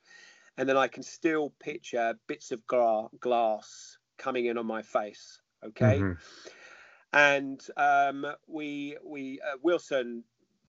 And 0.58 0.70
then 0.70 0.78
I 0.78 0.88
can 0.88 1.02
still 1.02 1.52
picture 1.60 2.14
bits 2.28 2.52
of 2.52 2.66
gra- 2.68 3.08
glass 3.20 3.98
coming 4.20 4.46
in 4.46 4.60
on 4.60 4.68
my 4.68 4.84
face. 4.84 5.42
Okay. 5.66 6.00
Mm-hmm. 6.00 6.12
And 7.12 7.60
um, 7.76 8.36
we 8.46 8.98
we 9.04 9.40
uh, 9.42 9.58
Wilson 9.64 10.24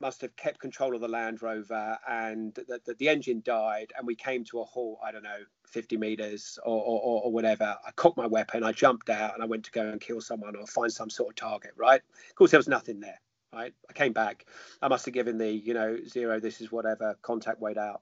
must 0.06 0.22
have 0.22 0.36
kept 0.36 0.60
control 0.60 0.94
of 0.94 1.02
the 1.02 1.08
Land 1.08 1.42
Rover, 1.42 1.98
and 2.08 2.54
the, 2.54 2.80
the, 2.86 2.94
the, 2.94 3.10
engine 3.10 3.42
died, 3.44 3.92
and 3.98 4.06
we 4.06 4.14
came 4.14 4.44
to 4.44 4.60
a 4.60 4.64
halt. 4.64 5.00
I 5.04 5.12
don't 5.12 5.24
know, 5.24 5.40
50 5.66 5.98
meters 5.98 6.60
or, 6.64 6.78
or, 6.78 7.24
or, 7.24 7.32
whatever. 7.32 7.76
I 7.84 7.90
cocked 7.96 8.16
my 8.16 8.28
weapon, 8.28 8.64
I 8.64 8.72
jumped 8.72 9.10
out, 9.10 9.34
and 9.34 9.42
I 9.42 9.48
went 9.48 9.64
to 9.66 9.72
go 9.72 9.82
and 9.82 10.00
kill 10.00 10.22
someone 10.22 10.56
or 10.56 10.68
find 10.68 10.94
some 10.94 11.10
sort 11.10 11.30
of 11.30 11.36
target. 11.36 11.72
Right? 11.76 12.02
Of 12.30 12.36
course, 12.36 12.52
there 12.52 12.60
was 12.60 12.68
nothing 12.68 13.00
there. 13.00 13.20
Right? 13.52 13.74
I 13.90 13.94
came 13.94 14.14
back. 14.14 14.46
I 14.80 14.90
must 14.90 15.06
have 15.06 15.16
given 15.16 15.40
the 15.40 15.50
you 15.50 15.74
know 15.74 15.98
zero. 16.08 16.40
This 16.40 16.62
is 16.62 16.72
whatever 16.72 17.18
contact 17.24 17.60
weight 17.60 17.80
out 17.80 18.02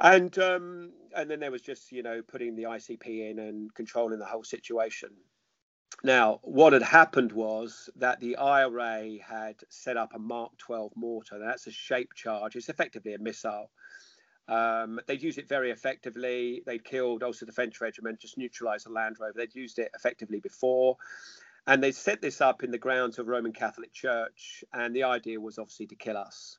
and 0.00 0.38
um, 0.38 0.92
and 1.16 1.30
then 1.30 1.40
there 1.40 1.50
was 1.50 1.62
just 1.62 1.92
you 1.92 2.02
know 2.02 2.20
putting 2.20 2.56
the 2.56 2.64
ICP 2.64 3.30
in 3.30 3.38
and 3.38 3.72
controlling 3.74 4.18
the 4.18 4.26
whole 4.26 4.44
situation. 4.44 5.10
Now, 6.02 6.40
what 6.42 6.72
had 6.72 6.82
happened 6.82 7.32
was 7.32 7.88
that 7.96 8.20
the 8.20 8.36
IRA 8.36 9.18
had 9.26 9.56
set 9.68 9.96
up 9.96 10.12
a 10.14 10.18
Mark 10.18 10.56
12 10.58 10.92
mortar. 10.96 11.38
That's 11.38 11.66
a 11.66 11.70
shape 11.70 12.12
charge. 12.14 12.56
It's 12.56 12.68
effectively 12.68 13.14
a 13.14 13.18
missile. 13.18 13.70
Um, 14.48 15.00
they'd 15.06 15.22
used 15.22 15.38
it 15.38 15.48
very 15.48 15.70
effectively. 15.70 16.62
They'd 16.66 16.84
killed 16.84 17.22
Ulster 17.22 17.46
Defence 17.46 17.80
Regiment, 17.80 18.20
just 18.20 18.36
neutralised 18.36 18.86
the 18.86 18.92
Land 18.92 19.16
Rover. 19.18 19.34
They'd 19.36 19.54
used 19.54 19.78
it 19.78 19.90
effectively 19.94 20.40
before. 20.40 20.96
And 21.66 21.82
they 21.82 21.92
set 21.92 22.20
this 22.20 22.42
up 22.42 22.62
in 22.62 22.70
the 22.70 22.78
grounds 22.78 23.18
of 23.18 23.28
Roman 23.28 23.52
Catholic 23.52 23.92
Church. 23.92 24.62
And 24.74 24.94
the 24.94 25.04
idea 25.04 25.40
was 25.40 25.58
obviously 25.58 25.86
to 25.86 25.94
kill 25.94 26.18
us. 26.18 26.58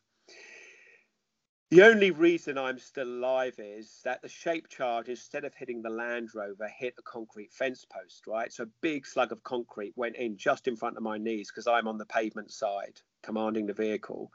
The 1.69 1.83
only 1.83 2.11
reason 2.11 2.57
I'm 2.57 2.79
still 2.79 3.09
alive 3.09 3.55
is 3.59 3.99
that 4.05 4.21
the 4.21 4.29
shape 4.29 4.69
charge, 4.69 5.09
instead 5.09 5.45
of 5.45 5.53
hitting 5.53 5.81
the 5.81 5.91
Land 5.91 6.29
Rover, 6.33 6.69
hit 6.69 6.95
a 6.97 7.01
concrete 7.01 7.51
fence 7.53 7.85
post, 7.85 8.25
right? 8.25 8.53
So 8.53 8.63
a 8.63 8.69
big 8.81 9.05
slug 9.05 9.33
of 9.33 9.43
concrete 9.43 9.93
went 9.97 10.15
in 10.15 10.37
just 10.37 10.69
in 10.69 10.77
front 10.77 10.95
of 10.95 11.03
my 11.03 11.17
knees 11.17 11.51
because 11.51 11.67
I'm 11.67 11.89
on 11.89 11.97
the 11.97 12.05
pavement 12.05 12.51
side 12.53 13.01
commanding 13.23 13.65
the 13.67 13.73
vehicle 13.73 14.31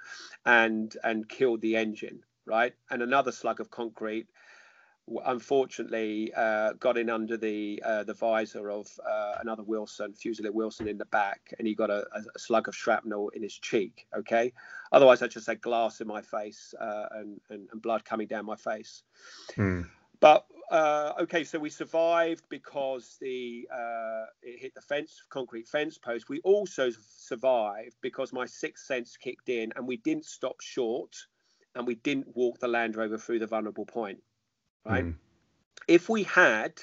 and 0.46 0.94
and 1.04 1.26
killed 1.30 1.62
the 1.62 1.76
engine, 1.78 2.20
right? 2.46 2.74
And 2.90 3.02
another 3.02 3.32
slug 3.32 3.60
of 3.60 3.70
concrete 3.70 4.28
unfortunately 5.26 6.32
uh, 6.36 6.72
got 6.74 6.96
in 6.96 7.10
under 7.10 7.36
the 7.36 7.82
uh, 7.84 8.04
the 8.04 8.14
visor 8.14 8.70
of 8.70 8.88
uh, 9.08 9.34
another 9.40 9.62
Wilson, 9.62 10.12
Fusilier 10.12 10.52
Wilson, 10.52 10.88
in 10.88 10.98
the 10.98 11.06
back, 11.06 11.52
and 11.58 11.66
he 11.66 11.74
got 11.74 11.90
a, 11.90 12.06
a, 12.14 12.38
slug 12.38 12.68
of 12.68 12.74
shrapnel 12.74 13.30
in 13.30 13.42
his 13.42 13.54
cheek. 13.54 14.06
Okay, 14.16 14.52
otherwise 14.92 15.22
I 15.22 15.26
just 15.26 15.46
had 15.46 15.60
glass 15.60 16.00
in 16.00 16.06
my 16.06 16.22
face 16.22 16.74
uh, 16.80 17.06
and, 17.12 17.40
and, 17.50 17.68
and 17.72 17.82
blood 17.82 18.04
coming 18.04 18.26
down 18.26 18.46
my 18.46 18.56
face. 18.56 19.02
Hmm. 19.54 19.82
But 20.20 20.46
uh, 20.70 21.14
okay, 21.20 21.42
so 21.44 21.58
we 21.58 21.70
survived 21.70 22.44
because 22.48 23.16
the 23.20 23.68
uh, 23.72 24.26
it 24.42 24.60
hit 24.60 24.74
the 24.74 24.80
fence, 24.80 25.22
concrete 25.28 25.66
fence 25.66 25.98
post. 25.98 26.28
We 26.28 26.40
also 26.40 26.90
survived 26.90 27.96
because 28.00 28.32
my 28.32 28.46
sixth 28.46 28.86
sense 28.86 29.16
kicked 29.16 29.48
in, 29.48 29.72
and 29.76 29.86
we 29.86 29.96
didn't 29.96 30.26
stop 30.26 30.60
short, 30.60 31.16
and 31.74 31.86
we 31.86 31.96
didn't 31.96 32.36
walk 32.36 32.60
the 32.60 32.68
Land 32.68 32.96
Rover 32.96 33.18
through 33.18 33.40
the 33.40 33.46
vulnerable 33.46 33.86
point. 33.86 34.20
Right? 34.84 35.04
Mm. 35.04 35.14
If 35.86 36.08
we 36.08 36.22
had, 36.24 36.74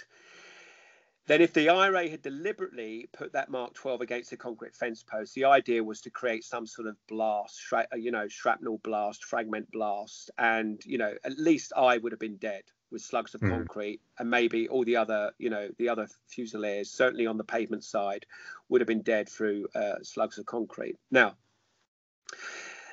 then 1.27 1.41
if 1.41 1.53
the 1.53 1.69
IRA 1.69 2.09
had 2.09 2.21
deliberately 2.21 3.09
put 3.11 3.33
that 3.33 3.49
Mark 3.49 3.73
12 3.73 4.01
against 4.01 4.29
the 4.29 4.37
concrete 4.37 4.75
fence 4.75 5.03
post, 5.03 5.35
the 5.35 5.45
idea 5.45 5.83
was 5.83 6.01
to 6.01 6.09
create 6.09 6.43
some 6.43 6.65
sort 6.65 6.87
of 6.87 6.95
blast, 7.07 7.61
you 7.95 8.11
know, 8.11 8.27
shrapnel 8.29 8.79
blast, 8.83 9.25
fragment 9.25 9.69
blast, 9.71 10.31
and 10.37 10.81
you 10.85 10.97
know, 10.97 11.13
at 11.23 11.37
least 11.37 11.73
I 11.75 11.97
would 11.97 12.13
have 12.13 12.19
been 12.19 12.37
dead 12.37 12.63
with 12.89 13.01
slugs 13.01 13.35
of 13.35 13.41
Mm. 13.41 13.49
concrete, 13.49 14.01
and 14.17 14.29
maybe 14.29 14.69
all 14.69 14.85
the 14.85 14.95
other, 14.95 15.33
you 15.37 15.49
know, 15.49 15.69
the 15.77 15.89
other 15.89 16.07
fusiliers, 16.27 16.89
certainly 16.89 17.27
on 17.27 17.35
the 17.35 17.43
pavement 17.43 17.83
side, 17.83 18.25
would 18.69 18.79
have 18.79 18.87
been 18.87 19.01
dead 19.01 19.27
through 19.27 19.67
uh, 19.75 19.95
slugs 20.03 20.37
of 20.37 20.45
concrete. 20.45 20.97
Now, 21.11 21.35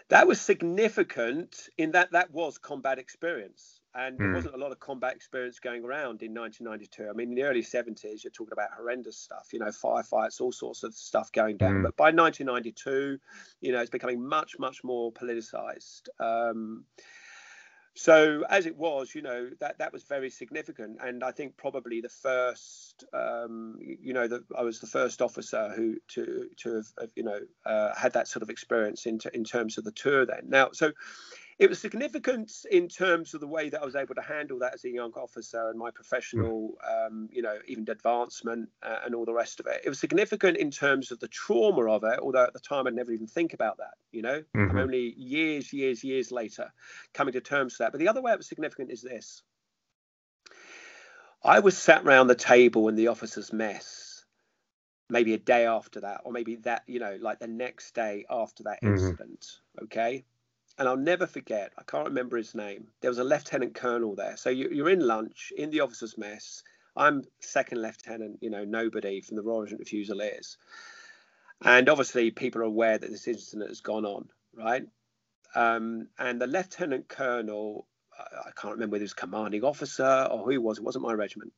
that 0.09 0.27
was 0.27 0.41
significant 0.41 1.69
in 1.79 1.93
that 1.93 2.11
that 2.11 2.33
was 2.33 2.59
combat 2.59 2.99
experience. 2.99 3.81
And 3.95 4.19
there 4.19 4.29
Mm. 4.29 4.35
wasn't 4.35 4.55
a 4.55 4.59
lot 4.59 4.73
of 4.73 4.81
combat 4.81 5.15
experience 5.15 5.61
going 5.61 5.85
around 5.85 6.23
in 6.23 6.35
1992. 6.35 7.09
I 7.09 7.13
mean, 7.13 7.29
in 7.29 7.35
the 7.35 7.45
early 7.45 7.63
70s, 7.63 8.25
you're 8.25 8.31
talking 8.33 8.53
about 8.53 8.73
horrendous 8.73 9.17
stuff, 9.17 9.53
you 9.53 9.61
know, 9.61 9.67
firefights, 9.67 10.41
all 10.41 10.53
sorts 10.53 10.83
of 10.83 10.95
stuff 10.95 11.31
going 11.31 11.57
down. 11.59 11.75
Mm. 11.75 11.83
But 11.85 11.97
by 11.97 12.11
1992, 12.11 13.19
you 13.61 13.73
know, 13.73 13.81
it's 13.81 13.91
becoming 13.91 14.27
much, 14.27 14.59
much 14.59 14.83
more 14.83 15.13
politicized. 15.13 16.09
Um, 16.19 16.87
so 17.97 18.45
as 18.51 18.67
it 18.67 18.77
was, 18.77 19.15
you 19.15 19.23
know, 19.23 19.51
that 19.61 19.79
that 19.79 19.93
was 19.93 20.03
very 20.03 20.29
significant, 20.29 20.99
and 21.01 21.23
I 21.23 21.31
think 21.31 21.57
probably 21.57 22.01
the 22.01 22.09
first, 22.09 23.05
um, 23.13 23.79
you 23.81 24.13
know, 24.13 24.27
that 24.27 24.43
I 24.59 24.63
was 24.63 24.81
the 24.81 24.89
first 24.89 25.23
officer 25.23 25.73
who 25.77 25.97
to 26.09 26.51
to 26.57 26.75
have, 26.75 26.87
have, 27.01 27.11
you 27.15 27.23
know 27.23 27.39
uh, 27.65 27.95
had 27.95 28.15
that 28.15 28.27
sort 28.27 28.43
of 28.43 28.51
experience 28.51 29.07
in 29.07 29.21
in 29.33 29.45
terms 29.45 29.79
of 29.79 29.85
the 29.85 29.93
tour. 29.93 30.27
Then 30.27 30.49
now, 30.49 30.71
so 30.73 30.91
it 31.59 31.69
was 31.71 31.79
significant 31.79 32.53
in 32.71 32.89
terms 32.89 33.33
of 33.33 33.41
the 33.41 33.47
way 33.47 33.69
that 33.69 33.81
I 33.81 33.85
was 33.85 33.95
able 33.95 34.15
to 34.17 34.23
handle 34.23 34.59
that 34.59 34.75
as 34.75 34.85
a 34.85 34.91
young 34.91 35.13
officer 35.13 35.69
and 35.69 35.79
my 35.79 35.91
professional, 35.91 36.77
um, 36.85 37.29
you 37.33 37.43
know, 37.43 37.59
even 37.67 37.89
advancement 37.89 38.69
uh, 38.83 39.01
and 39.05 39.15
all 39.15 39.25
the 39.25 39.33
rest 39.33 39.61
of 39.61 39.67
it. 39.67 39.83
It 39.85 39.89
was 39.89 40.01
significant 40.01 40.57
in 40.57 40.71
terms 40.71 41.13
of 41.13 41.21
the 41.21 41.29
trauma 41.29 41.89
of 41.91 42.03
it, 42.03 42.19
although 42.19 42.43
at 42.45 42.53
the 42.53 42.61
time 42.61 42.87
I'd 42.87 42.95
never 42.95 43.13
even 43.13 43.29
think 43.29 43.55
about 43.55 43.79
that, 43.79 43.95
you 44.11 44.23
know. 44.23 44.43
I'm 44.69 44.79
Mhm. 44.79 44.79
only 44.79 45.15
years, 45.17 45.73
years, 45.73 46.03
years 46.03 46.33
later 46.33 46.73
coming 47.13 47.33
to 47.33 47.41
terms 47.41 47.75
with 47.75 47.79
that. 47.79 47.93
But 47.93 47.99
the 47.99 48.09
other 48.09 48.23
way 48.23 48.33
it 48.33 48.39
was 48.39 48.49
significant 48.49 48.91
is 48.91 49.03
this. 49.03 49.43
I 51.45 51.61
was 51.61 51.77
sat 51.79 52.05
round 52.05 52.29
the 52.31 52.35
table 52.35 52.89
in 52.89 52.97
the 52.97 53.09
officers' 53.09 53.53
mess, 53.53 54.25
maybe 55.09 55.35
a 55.35 55.39
day 55.39 55.67
after 55.67 56.01
that, 56.01 56.23
or 56.25 56.33
maybe 56.33 56.57
that, 56.57 56.83
you 56.87 56.99
know, 56.99 57.17
like 57.21 57.39
the 57.39 57.47
next 57.47 57.95
day 57.95 58.25
after 58.29 58.65
that 58.65 58.81
Mhm. 58.83 59.19
incident. 59.23 59.61
Okay 59.83 60.25
and 60.79 60.89
I'll 60.89 60.97
never 60.97 61.27
forget. 61.27 61.73
I 61.79 61.83
can't 61.85 62.09
remember 62.09 62.37
his 62.37 62.55
name. 62.55 62.89
There 63.01 63.11
was 63.11 63.19
a 63.19 63.25
lieutenant 63.25 63.75
colonel 63.75 64.17
there. 64.17 64.37
So 64.37 64.51
you, 64.51 64.69
you're 64.71 64.91
in 64.91 65.07
lunch 65.07 65.53
in 65.57 65.71
the 65.71 65.81
officers' 65.81 66.19
mess. 66.19 66.63
I'm 66.97 67.25
second 67.41 67.83
lieutenant, 67.83 68.39
you 68.41 68.51
know, 68.51 68.65
nobody 68.65 69.21
from 69.21 69.37
the 69.37 69.43
Royal 69.43 69.63
Regiment 69.63 69.83
of 69.83 69.89
Fusiliers, 69.89 70.59
and 71.65 71.89
obviously 71.89 72.31
people 72.31 72.63
are 72.63 72.65
aware 72.65 72.99
that 72.99 73.11
this 73.11 73.29
incident 73.29 73.69
has 73.71 73.81
gone 73.81 74.05
on, 74.05 74.29
right? 74.55 74.85
Um, 75.55 76.09
and 76.19 76.41
the 76.41 76.47
lieutenant 76.47 77.09
colonel, 77.09 77.89
I 78.19 78.49
I 78.49 78.51
can't 78.57 78.75
remember 78.75 78.95
whether 78.95 79.03
he 79.03 79.07
was 79.07 79.15
commanding 79.15 79.65
officer 79.65 80.29
or 80.31 80.45
who 80.45 80.51
he 80.51 80.59
was. 80.59 80.79
It 80.79 80.85
wasn't 80.85 81.05
my 81.05 81.15
regiment. 81.15 81.53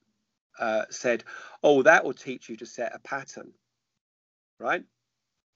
Uh, 0.59 0.85
said, 0.91 1.25
"Oh, 1.63 1.83
that 1.83 2.05
will 2.05 2.15
teach 2.15 2.49
you 2.49 2.57
to 2.59 2.67
set 2.67 2.95
a 2.95 2.99
pattern." 3.01 3.53
Right 4.61 4.85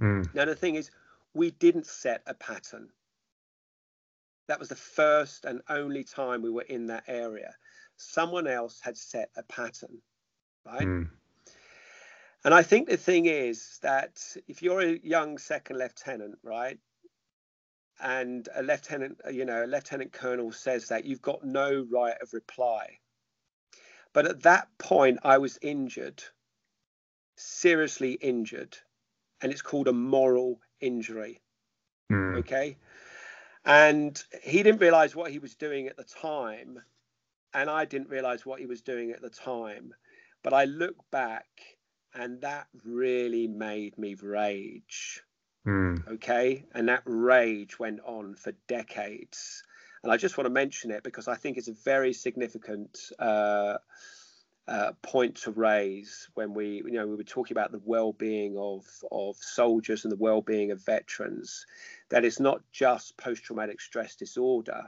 Mm. 0.03 0.29
now, 0.35 0.45
the 0.47 0.57
thing 0.57 0.77
is, 0.77 0.91
we 1.35 1.51
didn't 1.53 1.87
set 1.87 2.23
a 2.27 2.35
pattern 2.35 2.91
that 4.51 4.59
was 4.59 4.69
the 4.69 4.75
first 4.75 5.45
and 5.45 5.61
only 5.69 6.03
time 6.03 6.43
we 6.43 6.51
were 6.51 6.63
in 6.63 6.87
that 6.87 7.05
area. 7.07 7.55
Someone 7.97 8.49
else 8.49 8.81
had 8.83 8.97
set 8.97 9.31
a 9.37 9.45
pattern, 9.45 10.03
right? 10.67 10.89
Mm. 10.89 11.09
And 12.43 12.53
I 12.53 12.65
think 12.65 12.89
the 12.89 12.97
thing 12.97 13.27
is 13.27 13.79
that 13.83 14.21
if 14.49 14.61
you're 14.61 14.81
a 14.81 14.99
young 15.05 15.39
second 15.39 15.79
lieutenant, 15.79 16.37
right, 16.43 16.81
and 18.01 18.49
a 18.57 18.65
lieutenant, 18.65 19.21
you 19.31 19.45
know, 19.45 19.65
a 19.65 19.69
lieutenant 19.69 20.13
colonel 20.13 20.51
says 20.51 20.89
that, 20.89 21.05
you've 21.05 21.23
got 21.23 21.45
no 21.45 21.87
right 21.89 22.17
of 22.21 22.33
reply. 22.33 22.99
But 24.13 24.27
at 24.27 24.43
that 24.43 24.67
point, 24.79 25.21
I 25.23 25.39
was 25.39 25.61
injured, 25.63 26.25
seriously 27.37 28.15
injured, 28.15 28.77
and 29.41 29.53
it's 29.53 29.63
called 29.63 29.87
a 29.87 29.93
moral 29.93 30.59
injury. 30.81 31.41
Mm. 32.11 32.39
okay 32.39 32.77
and 33.65 34.23
he 34.43 34.63
didn't 34.63 34.81
realize 34.81 35.15
what 35.15 35.31
he 35.31 35.39
was 35.39 35.55
doing 35.55 35.87
at 35.87 35.97
the 35.97 36.05
time 36.05 36.81
and 37.55 37.69
i 37.69 37.85
didn't 37.85 38.09
realize 38.09 38.47
what 38.47 38.61
he 38.61 38.67
was 38.67 38.83
doing 38.83 39.11
at 39.11 39.23
the 39.23 39.31
time. 39.31 39.95
But 40.43 40.53
i 40.53 40.65
look 40.65 40.97
back 41.11 41.47
and 42.15 42.41
that 42.41 42.67
really 42.85 43.47
made 43.47 43.97
me 43.99 44.17
rage. 44.21 45.23
Mm. 45.67 46.09
okay? 46.15 46.65
And 46.73 46.89
that 46.89 47.03
rage 47.05 47.79
went 47.79 48.01
on 48.05 48.35
for 48.35 48.53
decades. 48.67 49.63
And 50.03 50.11
i 50.11 50.17
just 50.17 50.39
want 50.39 50.47
to 50.47 50.53
mention 50.53 50.91
it 50.91 51.03
because 51.03 51.29
i 51.29 51.35
think 51.35 51.59
it's 51.59 51.69
a 51.69 51.75
very 51.85 52.13
significant 52.13 52.99
uh, 53.19 53.77
uh, 54.69 54.93
point 55.03 55.35
to 55.37 55.51
raise 55.51 56.29
when 56.35 56.55
we 56.55 56.83
you 56.87 56.93
know 56.93 57.07
we 57.07 57.17
were 57.17 57.25
talking 57.25 57.57
about 57.57 57.73
the 57.73 57.81
well-being 57.85 58.57
of 58.59 58.85
of 59.11 59.37
soldiers 59.37 60.05
and 60.05 60.13
the 60.13 60.17
well-being 60.17 60.71
of 60.71 60.85
veterans 60.85 61.67
that 62.11 62.25
it's 62.25 62.41
not 62.41 62.61
just 62.73 63.17
post-traumatic 63.17 63.81
stress 63.81 64.15
disorder 64.17 64.83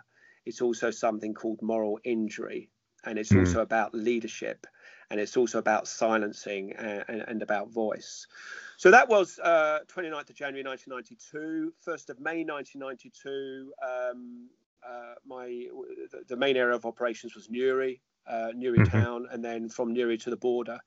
it's 0.46 0.61
also 0.61 0.90
something 0.90 1.35
called 1.35 1.61
moral 1.62 1.98
injury 2.04 2.68
and 3.04 3.18
it's 3.18 3.32
Mm. 3.32 3.40
also 3.40 3.61
about 3.61 3.94
leadership 3.94 4.66
and 5.11 5.18
it's 5.20 5.37
also 5.37 5.58
about 5.58 5.88
silencing 5.88 6.72
and, 6.74 7.04
and, 7.08 7.24
and 7.26 7.42
about 7.42 7.70
voice 7.70 8.26
so 8.76 8.90
that 8.90 9.08
was 9.08 9.38
uh, 9.38 9.80
29th 9.87 10.30
of 10.30 10.35
January 10.35 10.64
1992. 10.64 11.72
1st 11.87 12.11
of 12.11 12.20
May 12.20 12.42
1992, 12.44 13.72
um, 13.80 14.48
uh, 14.85 15.14
my 15.24 15.46
the, 16.11 16.24
the 16.26 16.37
main 16.37 16.56
area 16.56 16.74
of 16.74 16.85
operations 16.85 17.35
was 17.37 17.48
Newry, 17.48 18.00
uh, 18.26 18.52
Newry 18.54 18.78
Mhm. 18.80 18.90
town, 18.90 19.28
and 19.30 19.44
then 19.44 19.68
from 19.68 19.92
Newry 19.92 20.18
to 20.18 20.30
the 20.30 20.37
border. 20.37 20.78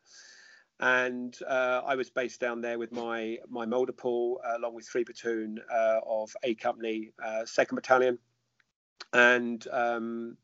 And 0.79 1.37
uh, 1.47 1.81
I 1.85 1.95
was 1.95 2.09
based 2.09 2.41
down 2.41 2.61
there 2.61 2.77
with 2.77 2.91
my 2.91 3.39
my 3.47 3.65
multiple, 3.65 4.41
uh, 4.43 4.57
along 4.57 4.75
with 4.75 4.87
three 4.87 5.05
platoon 5.05 5.59
uh, 5.71 6.01
of 6.05 6.35
A 6.43 6.55
Company, 6.55 7.13
uh, 7.23 7.45
Second 7.45 7.75
Battalion, 7.75 8.19
and 9.13 9.65
um, 9.71 10.37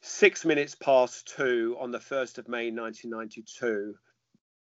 six 0.00 0.44
minutes 0.44 0.74
past 0.74 1.28
two 1.36 1.76
on 1.78 1.92
the 1.92 2.00
1st 2.00 2.38
of 2.38 2.48
May 2.48 2.70
1992. 2.70 3.94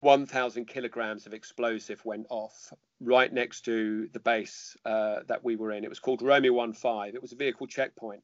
1,000 0.00 0.66
kilograms 0.66 1.26
of 1.26 1.34
explosive 1.34 2.04
went 2.04 2.26
off 2.30 2.72
right 3.00 3.32
next 3.32 3.62
to 3.62 4.08
the 4.12 4.20
base 4.20 4.76
uh, 4.84 5.20
that 5.26 5.42
we 5.42 5.56
were 5.56 5.72
in. 5.72 5.84
It 5.84 5.88
was 5.88 5.98
called 5.98 6.22
Romeo 6.22 6.64
15. 6.66 7.12
It 7.14 7.22
was 7.22 7.32
a 7.32 7.36
vehicle 7.36 7.66
checkpoint, 7.66 8.22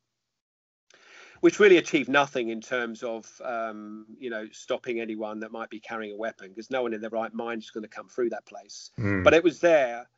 which 1.41 1.61
really 1.61 1.77
achieved 1.77 2.09
nothing 2.09 2.49
in 2.49 2.61
terms 2.61 3.03
of, 3.03 3.27
um, 3.45 4.07
you 4.19 4.31
know, 4.31 4.47
stopping 4.53 5.01
anyone 5.01 5.41
that 5.41 5.53
might 5.53 5.71
be 5.71 5.81
carrying 5.81 6.13
a 6.13 6.17
weapon, 6.17 6.49
because 6.49 6.71
no 6.71 6.83
one 6.83 6.95
in 6.95 7.01
their 7.01 7.11
right 7.11 7.33
mind 7.35 7.63
is 7.63 7.71
going 7.71 7.83
to 7.83 7.89
come 7.89 8.09
through 8.09 8.31
that 8.31 8.47
place. 8.47 8.91
Mm. 8.99 9.25
But 9.25 9.35
it 9.35 9.45
was 9.45 9.61
there 9.61 10.09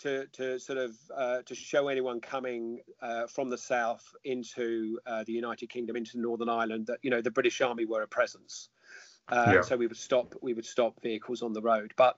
to, 0.00 0.26
to 0.26 0.58
sort 0.58 0.78
of 0.78 0.96
uh, 1.16 1.42
to 1.42 1.54
show 1.54 1.88
anyone 1.88 2.20
coming 2.20 2.80
uh, 3.02 3.26
from 3.26 3.48
the 3.48 3.58
south 3.58 4.04
into 4.24 4.98
uh, 5.06 5.24
the 5.26 5.32
United 5.32 5.68
Kingdom, 5.68 5.96
into 5.96 6.20
Northern 6.20 6.48
Ireland, 6.48 6.86
that 6.86 6.98
you 7.02 7.10
know 7.10 7.20
the 7.20 7.30
British 7.30 7.60
Army 7.60 7.84
were 7.84 8.02
a 8.02 8.08
presence. 8.08 8.68
Uh, 9.28 9.52
Yeah. 9.54 9.60
So 9.62 9.76
we 9.76 9.86
would 9.86 9.96
stop 9.96 10.34
we 10.40 10.54
would 10.54 10.66
stop 10.66 11.02
vehicles 11.02 11.42
on 11.42 11.52
the 11.52 11.60
road, 11.60 11.92
but 11.96 12.16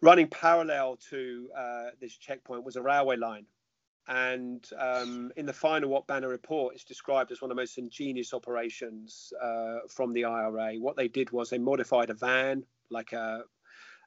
running 0.00 0.28
parallel 0.28 0.96
to 1.10 1.48
uh, 1.56 1.84
this 2.00 2.16
checkpoint 2.16 2.64
was 2.64 2.76
a 2.76 2.82
railway 2.82 3.16
line. 3.16 3.46
And 4.06 4.68
um, 4.78 5.32
in 5.36 5.46
the 5.46 5.52
final 5.52 5.94
Op 5.94 6.06
Banner 6.06 6.28
report, 6.28 6.74
it's 6.74 6.84
described 6.84 7.32
as 7.32 7.40
one 7.40 7.50
of 7.50 7.56
the 7.56 7.60
most 7.62 7.78
ingenious 7.78 8.34
operations 8.34 9.32
uh, 9.40 9.78
from 9.88 10.12
the 10.12 10.26
IRA. 10.26 10.74
What 10.74 10.96
they 10.96 11.08
did 11.08 11.30
was 11.30 11.48
they 11.50 11.58
modified 11.58 12.10
a 12.10 12.14
van, 12.14 12.64
like 12.90 13.12
a, 13.14 13.44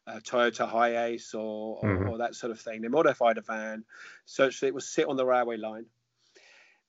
a 0.06 0.22
Toyota 0.22 0.70
Hiace 0.72 1.34
or, 1.34 1.80
or, 1.82 1.84
Mhm. 1.84 2.10
or 2.12 2.18
that 2.20 2.36
sort 2.36 2.52
of 2.52 2.60
thing. 2.60 2.82
They 2.82 2.90
modified 2.90 3.38
a 3.40 3.42
van 3.42 3.86
such 4.26 4.60
that 4.60 4.68
it 4.68 4.74
would 4.74 4.84
sit 4.84 5.08
on 5.08 5.18
the 5.18 5.26
railway 5.26 5.58
line. 5.58 5.88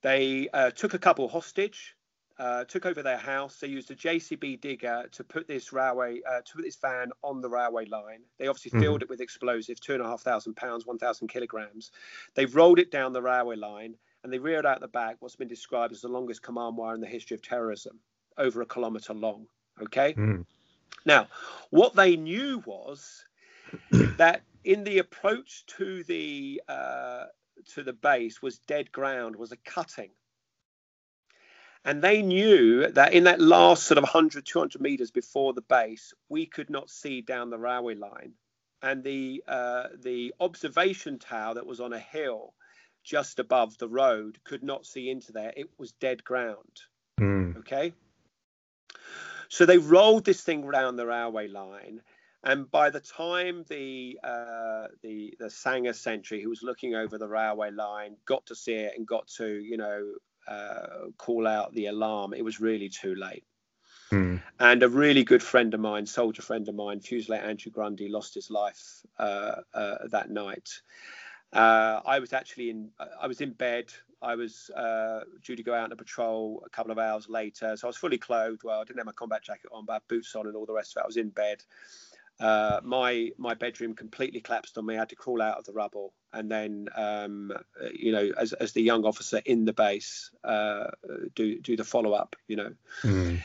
They 0.02 0.48
uh, 0.52 0.70
took 0.70 0.94
a 0.94 0.98
couple 0.98 1.28
hostage, 1.28 1.96
uh, 2.38 2.64
took 2.64 2.87
over 2.87 3.03
their 3.03 3.16
house. 3.18 3.59
They 3.59 3.68
used 3.68 3.90
a 3.90 3.94
JCB 3.96 4.61
digger 4.61 5.09
to 5.12 5.24
put 5.24 5.48
this 5.48 5.72
railway, 5.72 6.20
uh, 6.22 6.40
to 6.42 6.53
put 6.55 6.62
this 6.64 6.77
van 6.77 7.11
on 7.22 7.40
the 7.40 7.48
railway 7.48 7.85
line. 7.87 8.20
They 8.38 8.46
obviously 8.46 8.79
Mhm. 8.79 8.83
filled 8.83 9.03
it 9.03 9.09
with 9.09 9.20
explosive, 9.20 9.81
two 9.81 9.94
and 9.94 10.03
a 10.03 10.07
half 10.07 10.22
thousand 10.22 10.55
pounds, 10.55 10.87
one 10.87 10.98
thousand 10.98 11.29
kilograms. 11.29 11.90
They 12.35 12.46
rolled 12.46 12.79
it 12.79 12.90
down 12.90 13.12
the 13.12 13.22
railway 13.22 13.57
line 13.57 13.96
and 14.22 14.33
they 14.33 14.38
reared 14.38 14.66
out 14.66 14.81
the 14.81 14.88
back 14.88 15.16
what's 15.20 15.37
been 15.37 15.48
described 15.48 15.92
as 15.92 16.01
the 16.01 16.09
longest 16.09 16.42
command 16.42 16.77
wire 16.77 16.94
in 16.94 17.01
the 17.01 17.07
history 17.07 17.35
of 17.35 17.42
terrorism. 17.42 18.01
over 18.37 18.62
a 18.62 18.66
kilometre 18.66 19.14
long. 19.14 19.48
Okay. 19.83 20.14
Mm. 20.14 20.46
Now, 21.05 21.27
what 21.70 21.96
they 21.96 22.16
knew 22.16 22.62
was 22.66 23.24
that 24.16 24.42
in 24.62 24.85
the 24.85 24.98
approach 24.98 25.66
to 25.66 26.05
the 26.05 26.62
uh, 26.68 27.24
to 27.74 27.83
the 27.83 27.92
base 27.92 28.40
was 28.40 28.59
dead 28.61 28.92
ground, 28.92 29.35
was 29.35 29.51
a 29.51 29.57
cutting. 29.57 30.11
And 31.88 32.03
they 32.03 32.20
knew 32.20 32.87
that 32.92 33.14
in 33.14 33.24
that 33.24 33.40
last 33.40 33.85
sort 33.85 33.96
of 33.96 34.05
100, 34.05 34.44
200 34.44 34.79
meters 34.79 35.11
before 35.11 35.55
the 35.55 35.62
base, 35.62 36.12
we 36.29 36.44
could 36.44 36.68
not 36.68 36.90
see 36.90 37.22
down 37.22 37.48
the 37.48 37.59
railway 37.59 37.94
line. 37.94 38.35
And 38.83 39.03
the 39.03 39.42
uh, 39.48 39.85
the 39.98 40.35
observation 40.38 41.18
tower 41.18 41.55
that 41.55 41.64
was 41.64 41.81
on 41.81 41.94
a 41.94 41.98
hill 41.98 42.53
just 43.05 43.38
above 43.38 43.79
the 43.79 43.88
road 43.88 44.38
could 44.44 44.62
not 44.62 44.85
see 44.85 45.09
into 45.09 45.33
there. 45.33 45.55
It 45.57 45.70
was 45.79 45.92
dead 45.92 46.22
ground. 46.22 46.83
Mm. 47.18 47.57
Okay. 47.61 47.94
So 49.48 49.64
they 49.64 49.79
rolled 49.79 50.27
this 50.27 50.42
thing 50.42 50.64
around 50.64 50.96
the 50.96 51.07
railway 51.07 51.48
line, 51.48 52.03
and 52.44 52.70
by 52.70 52.90
the 52.90 53.01
time 53.01 53.64
the 53.66 54.18
uh, 54.22 54.88
the 55.03 55.33
the 55.38 55.48
sangar 55.48 55.94
sentry 55.94 56.42
who 56.42 56.51
was 56.51 56.62
looking 56.62 56.94
over 56.94 57.16
the 57.16 57.29
railway 57.29 57.70
line 57.70 58.16
got 58.27 58.44
to 58.44 58.55
see 58.55 58.74
it 58.74 58.92
and 58.94 59.07
got 59.07 59.27
to 59.38 59.48
you 59.48 59.79
know 59.79 60.12
uh, 60.48 61.11
call 61.16 61.46
out 61.46 61.74
the 61.74 61.87
alarm, 61.87 62.34
it 62.34 62.44
was 62.44 62.61
really 62.61 62.88
too 62.88 63.14
late. 63.14 63.44
Mm. 64.11 64.40
And 64.58 64.82
a 64.82 64.88
really 64.88 65.22
good 65.22 65.42
friend 65.42 65.74
of 65.74 65.80
mine, 65.80 66.06
soldier 66.06 66.42
friend 66.42 66.68
of 66.68 66.74
mine, 66.74 67.00
Fusilier 67.00 67.42
Andrew 67.42 67.70
Grundy, 67.70 68.08
lost 68.08 68.34
his 68.34 68.50
life 68.50 69.04
uh, 69.18 69.56
uh, 69.74 69.96
that 70.11 70.30
night. 70.30 70.68
Uh, 71.52 72.00
I 72.04 72.18
was 72.18 72.32
actually 72.32 72.70
in 72.70 72.90
I 73.20 73.26
was 73.26 73.40
in 73.40 73.52
bed. 73.52 73.92
I 74.20 74.34
was 74.34 74.70
uh, 74.70 75.20
due 75.44 75.56
to 75.56 75.62
go 75.62 75.74
out 75.74 75.84
on 75.84 75.92
a 75.92 75.96
patrol 75.96 76.62
a 76.66 76.70
couple 76.70 76.90
of 76.90 76.98
hours 76.98 77.28
later, 77.28 77.76
so 77.76 77.87
I 77.87 77.90
was 77.90 77.96
fully 77.96 78.18
clothed. 78.18 78.62
Well, 78.64 78.80
I 78.80 78.84
didn't 78.84 78.98
have 78.98 79.06
my 79.06 79.12
combat 79.12 79.44
jacket 79.44 79.70
on, 79.72 79.84
but 79.84 79.92
I 79.92 79.96
had 79.96 80.08
boots 80.08 80.34
on 80.34 80.46
and 80.46 80.56
all 80.56 80.66
the 80.66 80.72
rest 80.72 80.96
of 80.96 81.00
it. 81.00 81.04
I 81.04 81.06
was 81.06 81.16
in 81.16 81.30
bed. 81.30 81.62
Uh, 82.40 82.81
my 82.85 83.31
my 83.37 83.55
bedroom 83.55 83.94
completely 83.94 84.40
collapsed 84.40 84.79
on 84.79 84.87
me. 84.87 84.94
I 84.94 84.98
had 85.01 85.09
to 85.09 85.16
crawl 85.16 85.42
out 85.42 85.59
of 85.59 85.64
the 85.64 85.72
rubble, 85.72 86.14
and 86.33 86.51
then 86.51 86.88
um, 86.94 87.53
you 87.92 88.12
know, 88.12 88.31
as 88.38 88.53
as 88.53 88.72
the 88.72 88.83
young 88.83 89.05
officer 89.05 89.40
in 89.44 89.64
the 89.64 89.72
base, 89.72 90.31
uh, 90.44 90.90
do 91.35 91.61
do 91.61 91.77
the 91.77 91.85
follow 91.85 92.12
up. 92.12 92.37
You 92.46 92.57
know. 92.57 92.72
Mm. 93.03 93.42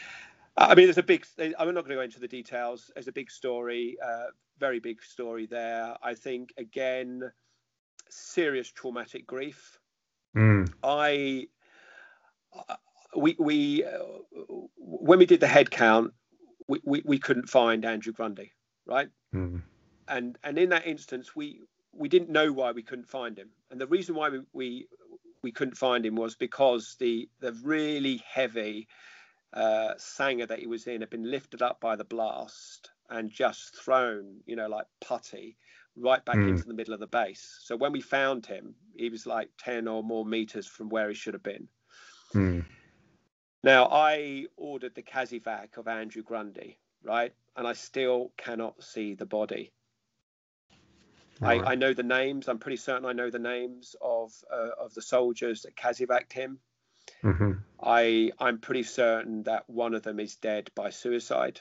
I 0.56 0.76
mean, 0.76 0.86
there's 0.86 1.00
a 1.00 1.04
big. 1.04 1.26
I'm 1.40 1.74
not 1.74 1.86
going 1.86 1.90
to 1.90 1.96
go 1.96 2.02
into 2.02 2.20
the 2.20 2.28
details. 2.28 2.92
There's 2.94 3.08
a 3.08 3.12
big 3.12 3.32
story, 3.32 3.98
uh, 4.04 4.26
very 4.60 4.80
big 4.80 5.02
story 5.02 5.48
there. 5.48 5.96
I 6.04 6.14
think 6.14 6.54
again, 6.58 7.32
serious 8.10 8.72
traumatic 8.72 9.26
grief. 9.26 9.80
Mm. 10.38 10.72
I, 10.84 11.48
we 13.16 13.36
we 13.40 13.84
uh, 13.84 13.98
when 14.78 15.20
we 15.20 15.26
did 15.26 15.40
the 15.40 15.48
head 15.48 15.72
count, 15.72 16.14
we, 16.68 16.80
we, 16.84 17.02
we 17.06 17.20
couldn't 17.20 17.50
find 17.50 17.84
Andrew 17.86 18.14
Grundy, 18.14 18.52
right? 18.86 19.10
Mm. 19.34 19.62
And 20.08 20.38
and 20.44 20.58
in 20.58 20.70
that 20.70 20.86
instance, 20.88 21.36
we 21.36 21.62
we 21.92 22.10
didn't 22.10 22.30
know 22.30 22.52
why 22.52 22.72
we 22.72 22.84
couldn't 22.84 23.08
find 23.08 23.38
him, 23.38 23.50
and 23.72 23.80
the 23.80 23.88
reason 23.88 24.16
why 24.16 24.30
we 24.30 24.42
we, 24.54 24.88
we 25.42 25.52
couldn't 25.52 25.78
find 25.78 26.06
him 26.06 26.16
was 26.16 26.36
because 26.36 26.96
the 27.00 27.30
the 27.40 27.54
really 27.64 28.22
heavy 28.26 28.88
uh, 29.54 29.94
sangar 29.98 30.48
that 30.48 30.60
he 30.60 30.68
was 30.68 30.88
in 30.88 31.02
had 31.02 31.10
been 31.10 31.30
lifted 31.30 31.62
up 31.62 31.80
by 31.80 31.96
the 31.96 32.04
blast 32.04 32.92
and 33.10 33.30
just 33.30 33.76
thrown, 33.76 34.38
you 34.46 34.56
know, 34.56 34.68
like 34.68 34.88
putty 35.02 35.58
right 35.96 36.26
back 36.26 36.38
Mm. 36.38 36.50
into 36.50 36.64
the 36.66 36.74
middle 36.74 36.94
of 36.94 37.00
the 37.00 37.08
base. 37.08 37.60
So 37.62 37.76
when 37.76 37.92
we 37.92 38.02
found 38.02 38.46
him, 38.48 38.76
he 38.96 39.10
was 39.10 39.28
like 39.28 39.50
10 39.60 39.88
or 39.88 40.04
more 40.04 40.26
meters 40.26 40.66
from 40.66 40.90
where 40.90 41.08
he 41.10 41.14
should 41.14 41.36
have 41.36 41.44
been. 41.44 41.68
Mm. 42.34 42.66
Now, 43.64 43.86
I 43.92 44.48
ordered 44.58 44.96
the 44.96 45.04
casevac 45.04 45.78
of 45.78 45.88
Andrew 45.88 46.24
Grundy, 46.24 46.80
right? 47.04 47.34
And 47.56 47.68
I 47.68 47.74
still 47.74 48.32
cannot 48.38 48.84
see 48.84 49.14
the 49.14 49.26
body. 49.26 49.72
I, 51.42 51.56
Right. 51.56 51.68
I 51.68 51.76
know 51.76 51.94
the 51.94 52.04
names. 52.04 52.48
I'm 52.48 52.60
pretty 52.60 52.78
certain 52.78 53.06
I 53.06 53.14
know 53.14 53.30
the 53.30 53.40
names 53.40 53.96
of 54.02 54.32
uh, 54.52 54.70
of 54.80 54.94
the 54.94 55.02
soldiers 55.02 55.64
that 55.64 55.76
casevac'd 55.76 56.34
him. 56.34 56.60
Mhm. 57.24 57.64
I 57.82 58.32
I'm 58.40 58.60
pretty 58.60 58.84
certain 58.84 59.44
that 59.44 59.70
one 59.70 59.94
of 59.94 60.04
them 60.04 60.20
is 60.20 60.38
dead 60.38 60.72
by 60.76 60.90
suicide. 60.90 61.60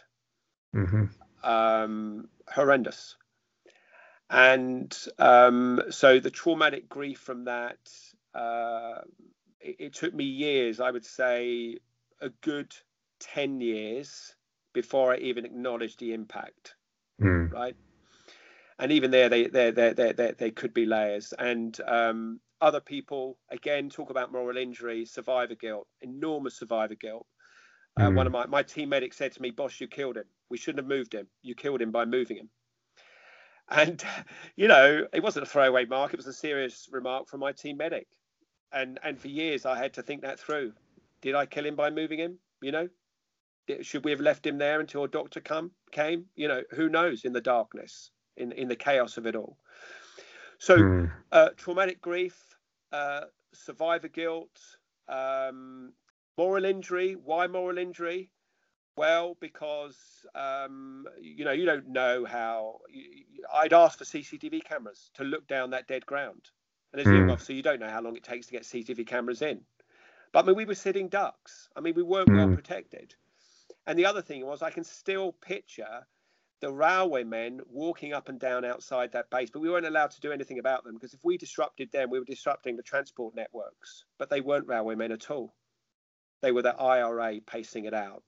Mhm. 0.75 1.09
Um, 1.43 2.29
horrendous. 2.49 3.17
And 4.31 4.97
um, 5.19 5.83
so 5.91 6.21
the 6.21 6.31
traumatic 6.31 6.89
grief 6.89 7.19
from 7.19 7.45
that, 7.45 7.79
uh, 8.35 9.03
it, 9.61 9.77
it 9.79 9.95
took 9.95 10.15
me 10.15 10.25
years, 10.25 10.81
I 10.81 10.91
would 10.91 11.05
say 11.05 11.79
a 12.21 12.31
good 12.31 12.75
10 13.19 13.61
years 13.61 14.35
before 14.73 15.13
I 15.13 15.19
even 15.19 15.45
acknowledged 15.45 15.99
the 15.99 16.13
impact, 16.15 16.75
Mm. 17.21 17.53
right? 17.53 17.77
And 18.79 18.91
even 18.93 19.11
there, 19.11 19.29
they, 19.29 19.47
they, 19.47 19.71
they, 19.71 19.93
they, 19.93 20.33
they, 20.37 20.51
could 20.51 20.75
be 20.75 20.87
layers. 20.87 21.33
And 21.39 21.79
um, 21.87 22.41
other 22.61 22.81
people, 22.81 23.39
again, 23.51 23.91
talk 23.91 24.11
about 24.11 24.33
moral 24.33 24.57
injury, 24.57 25.05
survivor 25.05 25.55
guilt, 25.55 25.87
enormous 26.01 26.57
survivor 26.57 26.95
guilt. 26.95 27.27
Uh, 27.97 28.09
Mm. 28.09 28.15
One 28.15 28.27
of 28.27 28.33
my, 28.33 28.47
my 28.47 28.63
team 28.63 28.89
medic 28.89 29.13
said 29.13 29.33
to 29.33 29.43
me, 29.43 29.51
Boss, 29.51 29.79
you 29.81 29.87
killed 29.87 30.17
him. 30.17 30.25
We 30.49 30.57
shouldn't 30.57 30.83
have 30.83 30.89
moved 30.89 31.15
him. 31.15 31.29
You 31.43 31.55
killed 31.55 31.83
him 31.83 31.91
by 31.91 32.05
moving 32.07 32.39
him. 32.39 32.51
And, 33.69 34.03
you 34.57 34.69
know, 34.69 35.07
it 35.13 35.23
wasn't 35.23 35.47
a 35.47 35.49
throwaway 35.49 35.85
mark. 35.87 36.13
It 36.13 36.17
was 36.17 36.27
a 36.27 36.33
serious 36.33 36.89
remark 36.91 37.29
from 37.29 37.41
my 37.41 37.53
team 37.53 37.77
medic. 37.77 38.07
And, 38.73 38.99
and 39.03 39.19
for 39.19 39.29
years, 39.29 39.65
I 39.65 39.79
had 39.79 39.95
to 39.95 40.03
think 40.03 40.23
that 40.23 40.41
through. 40.41 40.73
Did 41.21 41.35
I 41.35 41.47
kill 41.47 41.65
him 41.65 41.77
by 41.77 41.91
moving 41.91 42.19
him? 42.19 42.39
You 42.61 42.73
know, 42.73 42.89
should 43.83 44.05
we 44.05 44.11
have 44.11 44.21
left 44.21 44.47
him 44.47 44.59
there 44.59 44.81
until 44.81 45.05
a 45.05 45.09
doctor 45.09 45.41
come 45.41 45.73
came? 45.91 46.27
You 46.35 46.49
know, 46.49 46.63
who 46.73 46.89
knows 46.89 47.25
in 47.25 47.33
the 47.33 47.41
darkness, 47.41 48.11
in, 48.37 48.53
in 48.53 48.69
the 48.69 48.77
chaos 48.77 49.17
of 49.17 49.27
it 49.27 49.37
all. 49.37 49.59
So, 50.59 50.85
Mm. 50.85 51.11
uh, 51.33 51.51
traumatic 51.57 52.01
grief, 52.01 52.57
uh, 52.93 53.25
survivor 53.53 54.09
guilt, 54.09 54.61
um, 55.09 55.93
moral 56.37 56.65
injury. 56.65 57.15
Why 57.15 57.47
moral 57.47 57.79
injury? 57.79 58.31
Well, 58.97 59.37
because 59.41 60.27
um, 60.35 61.07
you 61.21 61.45
know 61.45 61.53
you 61.53 61.65
don't 61.67 61.89
know 61.89 62.25
how. 62.25 62.81
You, 62.91 63.25
I'd 63.53 63.73
asked 63.73 63.99
for 63.99 64.05
CCTV 64.05 64.61
cameras 64.61 65.11
to 65.15 65.25
look 65.25 65.47
down 65.47 65.71
that 65.71 65.87
dead 65.89 66.07
ground, 66.07 66.51
and 66.93 67.01
as 67.01 67.11
a 67.11 67.17
young 67.17 67.29
Hmm. 67.29 67.31
officer, 67.31 67.53
you 67.53 67.63
don't 67.63 67.81
know 67.81 67.89
how 67.91 68.03
long 68.03 68.17
it 68.17 68.25
takes 68.25 68.47
to 68.47 68.53
get 68.53 68.65
CCTV 68.65 69.07
cameras 69.07 69.43
in. 69.43 69.65
But 70.33 70.45
I 70.45 70.47
mean, 70.49 70.57
we 70.57 70.65
were 70.65 70.75
sitting 70.75 71.09
ducks. 71.09 71.69
I 71.77 71.81
mean, 71.81 71.95
we 71.95 72.03
weren't 72.03 72.33
well 72.33 72.49
Hmm. 72.49 72.51
protected. 72.51 73.15
And 73.87 73.99
the 73.99 74.07
other 74.07 74.23
thing 74.23 74.47
was, 74.47 74.63
I 74.63 74.71
can 74.71 74.85
still 74.85 75.33
picture 75.33 76.07
the 76.61 76.73
railway 76.73 77.25
men 77.25 77.61
walking 77.69 78.13
up 78.13 78.29
and 78.29 78.39
down 78.39 78.65
outside 78.65 79.11
that 79.13 79.31
base, 79.31 79.51
but 79.51 79.61
we 79.61 79.69
weren't 79.69 79.87
allowed 79.87 80.13
to 80.13 80.21
do 80.21 80.31
anything 80.31 80.61
about 80.61 80.85
them 80.85 80.95
because 80.95 81.13
if 81.13 81.25
we 81.25 81.37
disrupted 81.37 81.91
them, 81.91 82.09
we 82.09 82.21
were 82.21 82.25
disrupting 82.25 82.77
the 82.77 82.83
transport 82.85 83.35
networks. 83.35 84.05
But 84.19 84.31
they 84.31 84.41
weren't 84.41 84.69
railway 84.69 84.95
men 84.95 85.11
at 85.11 85.31
all. 85.31 85.55
They 86.41 86.53
were 86.53 86.63
the 86.63 86.77
IRA 86.77 87.41
pacing 87.45 87.87
it 87.87 87.95
out. 87.95 88.23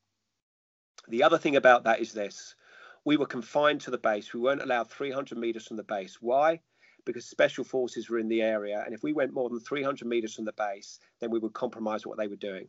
The 1.09 1.23
other 1.23 1.39
thing 1.39 1.57
about 1.57 1.85
that 1.85 2.01
is 2.01 2.13
this 2.13 2.57
we 3.05 3.17
were 3.17 3.27
confined 3.27 3.83
to 3.83 3.91
the 3.91 3.99
base. 3.99 4.33
We 4.33 4.41
weren't 4.41 4.63
allowed 4.63 4.91
300 4.91 5.39
meters 5.39 5.67
from 5.67 5.77
the 5.77 5.83
base. 5.85 6.19
Why? 6.21 6.61
Because 7.05 7.27
special 7.27 7.65
forces 7.65 8.09
were 8.09 8.19
in 8.19 8.29
the 8.29 8.43
area. 8.43 8.83
And 8.85 8.95
if 8.95 9.03
we 9.03 9.13
went 9.13 9.35
more 9.35 9.51
than 9.51 9.61
300 9.61 10.09
meters 10.09 10.35
from 10.35 10.47
the 10.47 10.55
base, 10.55 10.99
then 11.21 11.31
we 11.31 11.39
would 11.39 11.53
compromise 11.53 12.07
what 12.07 12.17
they 12.17 12.29
were 12.29 12.37
doing. 12.37 12.67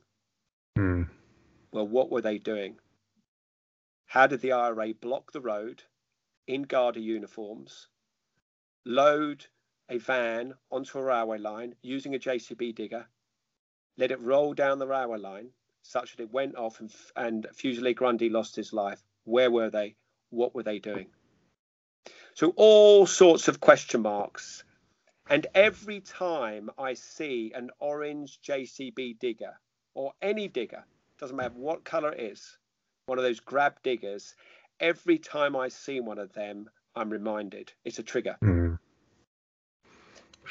Mm. 0.78 1.08
Well, 1.72 1.88
what 1.88 2.10
were 2.10 2.22
they 2.22 2.38
doing? 2.38 2.80
How 4.06 4.28
did 4.28 4.42
the 4.42 4.54
IRA 4.54 4.94
block 4.94 5.32
the 5.32 5.42
road 5.42 5.84
in 6.48 6.64
Garda 6.64 7.00
uniforms, 7.00 7.88
load 8.86 9.46
a 9.90 9.98
van 9.98 10.54
onto 10.72 11.00
a 11.00 11.04
railway 11.04 11.38
line 11.38 11.76
using 11.82 12.16
a 12.16 12.20
JCB 12.20 12.76
digger, 12.76 13.08
let 13.98 14.12
it 14.12 14.22
roll 14.22 14.54
down 14.54 14.80
the 14.80 14.88
railway 14.88 15.20
line 15.20 15.50
such 15.82 16.16
that 16.16 16.24
it 16.24 16.32
went 16.32 16.56
off 16.56 16.80
and, 16.80 16.94
and 17.16 17.48
Fusilier 17.54 17.96
Grundy 17.96 18.30
lost 18.30 18.56
his 18.56 18.74
life? 18.74 19.04
Where 19.24 19.52
were 19.52 19.70
they? 19.70 19.96
What 20.30 20.56
were 20.56 20.64
they 20.64 20.80
doing? 20.80 21.08
So, 22.34 22.54
all 22.56 23.06
sorts 23.06 23.48
of 23.48 23.60
question 23.60 24.02
marks. 24.02 24.64
And 25.30 25.48
every 25.56 26.02
time 26.02 26.70
I 26.78 26.94
see 26.94 27.52
an 27.56 27.72
orange 27.80 28.40
JCB 28.42 29.20
digger 29.20 29.60
or 29.94 30.14
any 30.22 30.48
digger, 30.48 30.86
doesn't 31.20 31.36
matter 31.36 31.54
what 31.56 31.84
color 31.84 32.12
it 32.12 32.22
is, 32.22 32.58
one 33.06 33.18
of 33.18 33.24
those 33.24 33.40
grab 33.40 33.76
diggers, 33.84 34.36
every 34.80 35.18
time 35.18 35.56
I 35.56 35.68
see 35.70 36.00
one 36.00 36.18
of 36.18 36.34
them, 36.34 36.70
I'm 36.96 37.10
reminded 37.10 37.72
it's 37.84 38.00
a 38.00 38.04
trigger. 38.04 38.38
Mm. 38.44 38.80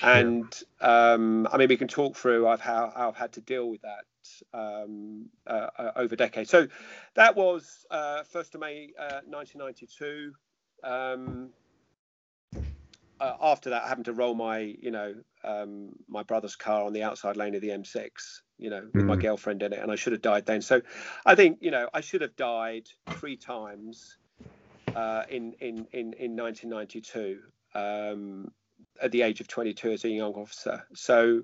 And 0.02 0.62
um, 0.80 1.48
I 1.52 1.56
mean, 1.56 1.68
we 1.68 1.76
can 1.76 1.88
talk 1.88 2.16
through 2.16 2.48
I've 2.48 2.60
how, 2.60 2.92
I've 2.96 3.16
had 3.16 3.32
to 3.34 3.40
deal 3.40 3.70
with 3.70 3.80
that 3.82 4.04
um, 4.52 5.26
uh, 5.46 5.68
uh, 5.78 5.92
over 5.96 6.16
decades. 6.16 6.50
So 6.50 6.66
that 7.14 7.36
was 7.36 7.86
uh, 7.90 8.22
1st 8.32 8.54
of 8.54 8.60
May 8.60 8.90
uh, 8.98 9.20
1992. 9.26 10.32
Um, 10.82 11.50
uh, 13.20 13.36
after 13.40 13.70
that, 13.70 13.86
having 13.86 14.04
to 14.04 14.12
roll 14.12 14.34
my, 14.34 14.58
you 14.58 14.90
know, 14.90 15.14
um, 15.45 15.90
my 16.09 16.22
brother's 16.22 16.57
car 16.57 16.84
on 16.84 16.92
the 16.92 17.03
outside 17.03 17.36
lane 17.36 17.55
of 17.55 17.61
the 17.61 17.68
M6, 17.68 18.09
you 18.59 18.70
know, 18.70 18.88
with 18.92 19.05
mm. 19.05 19.07
my 19.07 19.16
girlfriend 19.16 19.62
in 19.62 19.72
it, 19.72 19.80
and 19.80 19.90
I 19.90 19.97
should 19.97 20.12
have 20.12 20.22
died 20.22 20.47
then. 20.47 20.62
So 20.62 20.80
I 21.24 21.34
think, 21.34 21.59
you 21.61 21.70
know, 21.70 21.88
I 21.92 22.01
should 22.01 22.22
have 22.22 22.36
died 22.36 22.88
three 23.11 23.36
times 23.36 24.16
uh, 24.95 25.24
in, 25.28 25.55
in, 25.61 25.86
in, 25.92 26.12
in 26.14 26.36
1992 26.36 27.40
um, 27.74 28.51
at 29.03 29.12
the 29.12 29.22
age 29.22 29.40
of 29.40 29.49
22 29.49 29.92
as 29.92 30.05
a 30.05 30.09
young 30.09 30.34
officer. 30.34 30.84
So 30.95 31.42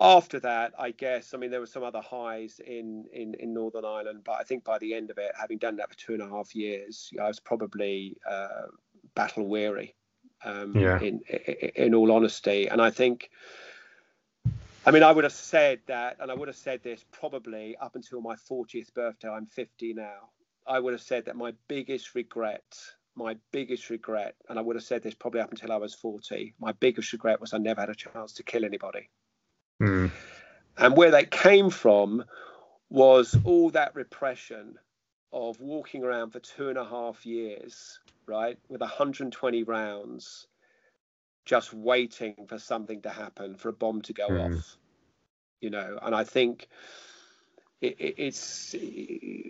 after 0.00 0.40
that, 0.40 0.74
I 0.78 0.90
guess, 0.90 1.32
I 1.32 1.38
mean, 1.38 1.50
there 1.50 1.60
were 1.60 1.66
some 1.66 1.82
other 1.82 2.02
highs 2.02 2.60
in, 2.64 3.06
in, 3.12 3.34
in 3.40 3.54
Northern 3.54 3.84
Ireland, 3.84 4.22
but 4.24 4.32
I 4.32 4.42
think 4.42 4.64
by 4.64 4.78
the 4.78 4.94
end 4.94 5.10
of 5.10 5.18
it, 5.18 5.32
having 5.38 5.58
done 5.58 5.76
that 5.76 5.90
for 5.90 5.96
two 5.96 6.12
and 6.12 6.22
a 6.22 6.28
half 6.28 6.54
years, 6.54 7.10
I 7.20 7.28
was 7.28 7.40
probably 7.40 8.16
uh, 8.28 8.66
battle 9.14 9.46
weary. 9.46 9.94
Um, 10.46 10.76
yeah. 10.76 11.00
in, 11.00 11.22
in, 11.28 11.70
in 11.74 11.94
all 11.94 12.12
honesty, 12.12 12.68
and 12.68 12.80
I 12.80 12.90
think, 12.90 13.30
I 14.86 14.92
mean, 14.92 15.02
I 15.02 15.10
would 15.10 15.24
have 15.24 15.32
said 15.32 15.80
that, 15.86 16.18
and 16.20 16.30
I 16.30 16.34
would 16.34 16.46
have 16.46 16.56
said 16.56 16.84
this 16.84 17.04
probably 17.10 17.76
up 17.76 17.96
until 17.96 18.20
my 18.20 18.36
40th 18.36 18.94
birthday. 18.94 19.28
I'm 19.28 19.46
50 19.46 19.94
now. 19.94 20.30
I 20.64 20.78
would 20.78 20.92
have 20.92 21.02
said 21.02 21.24
that 21.24 21.34
my 21.34 21.52
biggest 21.66 22.14
regret, 22.14 22.62
my 23.16 23.36
biggest 23.50 23.90
regret, 23.90 24.36
and 24.48 24.56
I 24.56 24.62
would 24.62 24.76
have 24.76 24.84
said 24.84 25.02
this 25.02 25.14
probably 25.14 25.40
up 25.40 25.50
until 25.50 25.72
I 25.72 25.76
was 25.78 25.94
40. 25.94 26.54
My 26.60 26.70
biggest 26.72 27.12
regret 27.12 27.40
was 27.40 27.52
I 27.52 27.58
never 27.58 27.80
had 27.80 27.90
a 27.90 27.94
chance 27.94 28.34
to 28.34 28.44
kill 28.44 28.64
anybody. 28.64 29.10
Mm. 29.82 30.12
And 30.78 30.96
where 30.96 31.10
that 31.10 31.32
came 31.32 31.70
from 31.70 32.24
was 32.88 33.36
all 33.44 33.70
that 33.70 33.96
repression 33.96 34.78
of 35.36 35.60
walking 35.60 36.02
around 36.02 36.30
for 36.30 36.40
two 36.40 36.70
and 36.70 36.78
a 36.78 36.84
half 36.84 37.26
years, 37.26 38.00
right, 38.26 38.58
with 38.68 38.80
120 38.80 39.62
rounds, 39.64 40.46
just 41.44 41.74
waiting 41.74 42.46
for 42.48 42.58
something 42.58 43.02
to 43.02 43.10
happen, 43.10 43.54
for 43.54 43.68
a 43.68 43.72
bomb 43.72 44.00
to 44.02 44.12
go 44.12 44.28
mm. 44.28 44.56
off, 44.58 44.76
you 45.60 45.70
know. 45.70 45.98
And 46.00 46.14
I 46.14 46.24
think 46.24 46.68
it, 47.82 47.96
it, 47.98 48.14
it's 48.18 48.74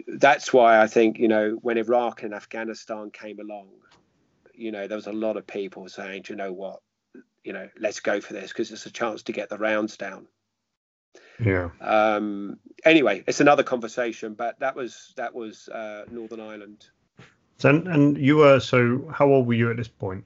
that's 0.09 0.53
why 0.53 0.81
I 0.81 0.89
think 0.89 1.19
you 1.19 1.29
know 1.29 1.59
when 1.63 1.79
Iraq 1.79 2.25
and 2.25 2.35
Afghanistan 2.35 3.11
came 3.11 3.39
along, 3.39 3.69
you 4.55 4.73
know, 4.73 4.89
there 4.89 4.97
was 4.97 5.07
a 5.07 5.13
lot 5.13 5.37
of 5.37 5.47
people 5.47 5.89
saying, 5.89 6.25
you 6.29 6.35
know 6.35 6.53
what, 6.53 6.81
you 7.45 7.53
know, 7.53 7.69
let's 7.79 8.01
go 8.01 8.21
for 8.21 8.33
this 8.33 8.49
because 8.49 8.73
it's 8.73 8.87
a 8.87 8.91
chance 8.91 9.23
to 9.25 9.33
get 9.33 9.49
the 9.49 9.59
rounds 9.59 9.97
down. 9.97 10.27
Yeah. 11.45 11.71
Um, 11.81 12.59
anyway, 12.85 13.25
it's 13.27 13.41
another 13.41 13.63
conversation, 13.63 14.35
but 14.35 14.59
that 14.61 14.75
was 14.75 15.13
that 15.17 15.35
was 15.35 15.69
uh, 15.69 16.05
Northern 16.11 16.41
Ireland. 16.41 16.87
So, 17.59 17.71
and 17.71 18.19
you 18.19 18.37
were 18.37 18.61
so 18.61 19.09
how 19.13 19.27
old 19.27 19.47
were 19.47 19.55
you 19.55 19.71
at 19.71 19.77
this 19.77 19.89
point? 19.89 20.25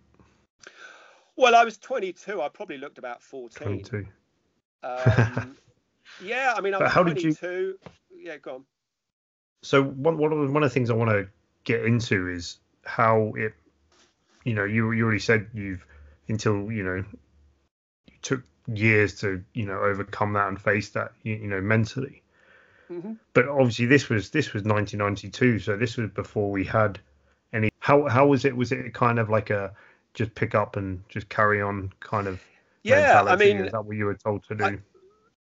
Well, 1.37 1.55
I 1.55 1.65
was 1.65 1.79
22. 1.79 2.43
I 2.43 2.49
probably 2.49 2.77
looked 2.77 2.99
about 2.99 3.23
14. 3.23 3.83
22. 3.83 4.07
Um, 4.83 5.57
yeah, 6.23 6.55
I 6.57 6.61
mean, 6.61 6.75
I 6.75 6.79
was 6.79 6.93
how 6.93 7.03
22. 7.03 7.31
Did 7.31 7.41
you... 7.43 7.79
Yeah, 8.15 8.37
go 8.37 8.57
on. 8.57 8.65
So 9.63 9.83
one 9.83 10.19
one 10.19 10.33
of 10.33 10.53
one 10.53 10.63
of 10.63 10.69
the 10.71 10.75
things 10.75 10.91
I 10.91 10.95
want 10.95 11.11
to 11.11 11.29
get 11.65 11.85
into 11.85 12.29
is 12.29 12.59
how 12.85 13.33
it, 13.37 13.55
you 14.45 14.55
know, 14.55 14.65
you 14.65 14.93
you 14.93 15.05
already 15.05 15.21
said 15.21 15.49
you've 15.55 15.85
until 16.29 16.71
you 16.73 16.83
know 16.83 17.05
you 18.07 18.15
took 18.23 18.43
years 18.73 19.21
to 19.21 19.43
you 19.55 19.67
know 19.67 19.81
overcome 19.81 20.33
that 20.35 20.49
and 20.49 20.61
face 20.61 20.91
that 20.91 21.13
you, 21.23 21.35
you 21.35 21.49
know 21.49 21.61
mentally. 21.61 22.23
Mm-hmm. 22.91 23.13
But 23.35 23.49
obviously 23.49 23.87
this 23.87 24.09
was 24.09 24.31
this 24.31 24.53
was 24.53 24.65
1992, 24.65 25.61
so 25.61 25.77
this 25.77 25.97
was 25.97 26.11
before 26.11 26.51
we 26.51 26.65
had 26.65 26.99
any. 27.53 27.71
How 27.79 28.09
how 28.09 28.27
was 28.27 28.45
it? 28.45 28.57
Was 28.57 28.73
it 28.73 28.95
kind 28.95 29.19
of 29.19 29.29
like 29.29 29.51
a 29.51 29.73
just 30.15 30.35
pick 30.35 30.55
up 30.55 30.77
and 30.77 31.03
just 31.09 31.29
carry 31.29 31.63
on 31.63 31.93
kind 32.01 32.27
of? 32.27 32.41
Yeah, 32.83 33.23
I 33.27 33.37
mean, 33.37 33.59
is 33.59 33.73
that 33.73 33.85
what 33.85 33.97
you 33.97 34.07
were 34.07 34.15
told 34.15 34.45
to 34.45 34.55
do? 34.55 34.65
I, 34.65 34.79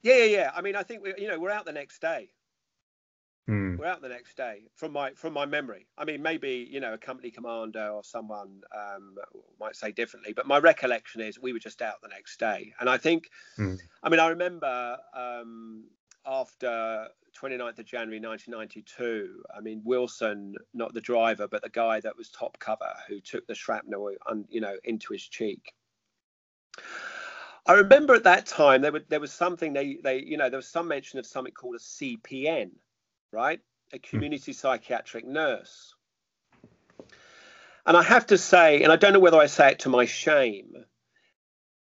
yeah, 0.02 0.18
yeah, 0.18 0.24
yeah. 0.24 0.52
I 0.54 0.62
mean, 0.62 0.76
I 0.76 0.84
think 0.84 1.04
we, 1.04 1.14
you 1.18 1.28
know, 1.28 1.40
we're 1.40 1.52
out 1.52 1.66
the 1.66 1.72
next 1.72 2.00
day. 2.00 2.30
Mm. 3.50 3.80
We're 3.80 3.88
out 3.88 4.02
the 4.02 4.10
next 4.10 4.38
day 4.38 4.62
from 4.76 4.94
my 4.94 5.12
from 5.14 5.34
my 5.34 5.46
memory. 5.46 5.88
I 5.98 6.06
mean, 6.06 6.22
maybe 6.22 6.68
you 6.70 6.80
know 6.80 6.94
a 6.94 6.98
company 7.00 7.32
commander 7.32 7.88
or 7.88 8.04
someone 8.04 8.62
um, 8.78 9.16
might 9.60 9.76
say 9.76 9.92
differently, 9.92 10.34
but 10.34 10.46
my 10.46 10.60
recollection 10.60 11.20
is 11.22 11.40
we 11.40 11.52
were 11.52 11.60
just 11.60 11.82
out 11.82 11.96
the 12.04 12.10
next 12.10 12.40
day. 12.40 12.74
And 12.80 12.88
I 12.88 12.98
think, 12.98 13.32
mm. 13.58 13.80
I 14.04 14.10
mean, 14.10 14.20
I 14.20 14.28
remember 14.28 14.98
um, 15.16 15.86
after 16.28 17.08
29th 17.40 17.80
of 17.80 17.86
January 17.86 18.20
1992. 18.20 19.44
I 19.56 19.62
mean, 19.62 19.82
Wilson, 19.84 20.56
not 20.74 20.94
the 20.94 21.02
driver, 21.02 21.48
but 21.48 21.64
the 21.64 21.70
guy 21.70 22.00
that 22.02 22.18
was 22.18 22.30
top 22.30 22.60
cover 22.60 22.94
who 23.08 23.20
took 23.20 23.48
the 23.48 23.56
shrapnel, 23.56 24.12
and 24.28 24.46
you 24.50 24.62
know, 24.62 24.76
into 24.84 25.14
his 25.14 25.24
cheek. 25.24 25.74
I 27.66 27.74
remember 27.74 28.16
at 28.16 28.24
that 28.24 28.46
time 28.46 28.82
there, 28.82 28.92
were, 28.92 29.04
there 29.10 29.20
was 29.20 29.32
something 29.32 29.74
they, 29.74 29.98
they, 30.04 30.22
you 30.22 30.38
know, 30.38 30.50
there 30.50 30.58
was 30.58 30.68
some 30.68 30.88
mention 30.88 31.20
of 31.20 31.26
something 31.26 31.54
called 31.54 31.76
a 31.76 31.80
CPN, 31.80 32.72
right? 33.32 33.60
A 33.94 33.98
hmm. 33.98 34.02
community 34.10 34.54
psychiatric 34.54 35.26
nurse. 35.26 35.94
And 37.86 37.98
I 37.98 38.04
have 38.04 38.28
to 38.28 38.38
say, 38.38 38.84
and 38.84 38.92
I 38.92 38.98
don't 38.98 39.14
know 39.14 39.20
whether 39.20 39.40
I 39.40 39.48
say 39.48 39.72
it 39.72 39.80
to 39.80 39.90
my 39.90 40.06
shame, 40.06 40.86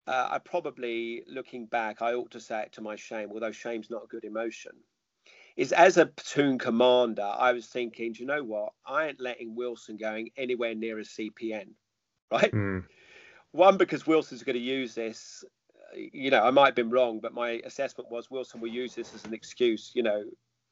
uh, 0.07 0.27
I 0.31 0.39
probably, 0.39 1.23
looking 1.27 1.67
back, 1.67 2.01
I 2.01 2.15
ought 2.15 2.31
to 2.31 2.39
say 2.39 2.63
it 2.63 2.73
to 2.73 2.81
my 2.81 2.95
shame, 2.95 3.29
although 3.31 3.51
shame's 3.51 3.91
not 3.91 4.05
a 4.05 4.07
good 4.07 4.23
emotion. 4.23 4.71
Is 5.55 5.71
as 5.71 5.97
a 5.97 6.07
platoon 6.07 6.57
commander, 6.57 7.21
I 7.21 7.51
was 7.51 7.67
thinking, 7.67 8.13
do 8.13 8.21
you 8.21 8.25
know 8.25 8.43
what? 8.43 8.73
I 8.87 9.07
ain't 9.07 9.19
letting 9.19 9.55
Wilson 9.55 9.97
going 9.97 10.31
anywhere 10.35 10.73
near 10.73 10.97
a 10.97 11.03
CPN, 11.03 11.73
right? 12.31 12.51
Mm. 12.51 12.85
One, 13.51 13.77
because 13.77 14.07
Wilson's 14.07 14.41
going 14.41 14.55
to 14.55 14.61
use 14.61 14.95
this. 14.95 15.43
You 15.95 16.31
know, 16.31 16.43
I 16.43 16.49
might 16.49 16.67
have 16.67 16.75
been 16.75 16.89
wrong, 16.89 17.19
but 17.19 17.33
my 17.33 17.61
assessment 17.65 18.09
was 18.09 18.31
Wilson 18.31 18.61
will 18.61 18.69
use 18.69 18.95
this 18.95 19.13
as 19.13 19.25
an 19.25 19.33
excuse, 19.33 19.91
you 19.93 20.01
know, 20.01 20.23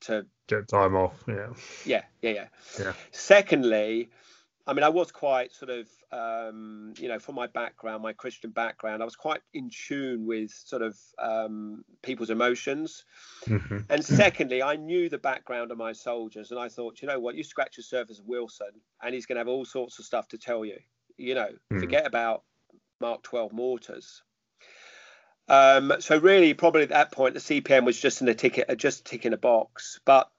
to 0.02 0.26
get 0.48 0.68
time 0.68 0.95
off. 0.95 1.24
Yeah. 1.28 1.48
Yeah, 1.86 2.04
yeah, 2.22 2.32
yeah. 2.32 2.48
Yeah. 2.80 2.93
Secondly, 3.12 4.10
I 4.68 4.74
mean, 4.74 4.84
I 4.84 4.89
was 4.89 5.12
quite 5.12 5.54
sort 5.54 5.72
of, 5.72 5.88
um, 6.12 6.93
you 6.98 7.08
know, 7.08 7.20
from 7.20 7.36
my 7.36 7.48
background, 7.48 8.04
my 8.04 8.12
Christian 8.12 8.50
background, 8.50 9.02
I 9.02 9.06
was 9.06 9.16
quite 9.16 9.39
in 9.54 9.70
tune 9.70 10.26
with 10.26 10.52
sort 10.52 10.82
of 10.82 10.98
um, 11.20 11.86
people's 12.04 12.30
emotions. 12.30 13.06
Mm-hmm. 13.45 13.78
And 13.89 14.04
secondly, 14.04 14.62
I 14.62 14.76
knew 14.76 15.08
the 15.08 15.18
background 15.18 15.72
of 15.72 15.78
my 15.78 15.93
soldiers, 15.93 16.52
and 16.52 16.60
I 16.60 16.68
thought, 16.68 17.02
you 17.02 17.08
know 17.08 17.18
what, 17.18 17.36
you 17.36 17.43
scratch 17.43 17.78
the 17.78 17.84
surface 17.84 18.20
of 18.20 18.26
Wilson, 18.26 18.72
and 19.02 19.14
he's 19.14 19.26
going 19.26 19.38
to 19.38 19.39
have 19.39 19.48
all 19.48 19.64
sorts 19.64 20.00
of 20.00 20.06
stuff 20.06 20.28
to 20.30 20.38
tell 20.38 20.66
you. 20.66 20.80
You 21.16 21.36
know, 21.36 21.48
mm-hmm. 21.48 21.80
forget 21.80 22.06
about 22.06 22.43
Mark 23.00 23.24
12 23.24 23.54
mortars. 23.54 24.22
Um, 25.50 25.93
so 26.00 26.18
really, 26.18 26.54
probably 26.54 26.84
at 26.84 26.89
that 26.89 27.12
point, 27.12 27.34
the 27.34 27.39
CPN 27.39 27.86
was 27.86 28.00
just 28.00 28.22
in 28.22 28.28
a 28.28 28.34
ticket, 28.34 28.78
just 28.78 29.06
ticking 29.06 29.34
a 29.34 29.38
box. 29.38 30.00
But 30.06 30.30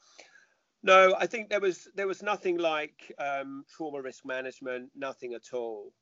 no, 0.82 1.14
I 1.18 1.26
think 1.26 1.48
there 1.48 1.60
was 1.60 1.88
there 1.94 2.06
was 2.06 2.22
nothing 2.22 2.58
like 2.58 3.12
um, 3.18 3.64
trauma 3.74 4.00
risk 4.00 4.24
management, 4.24 4.90
nothing 4.94 5.34
at 5.34 5.52
all. 5.52 5.92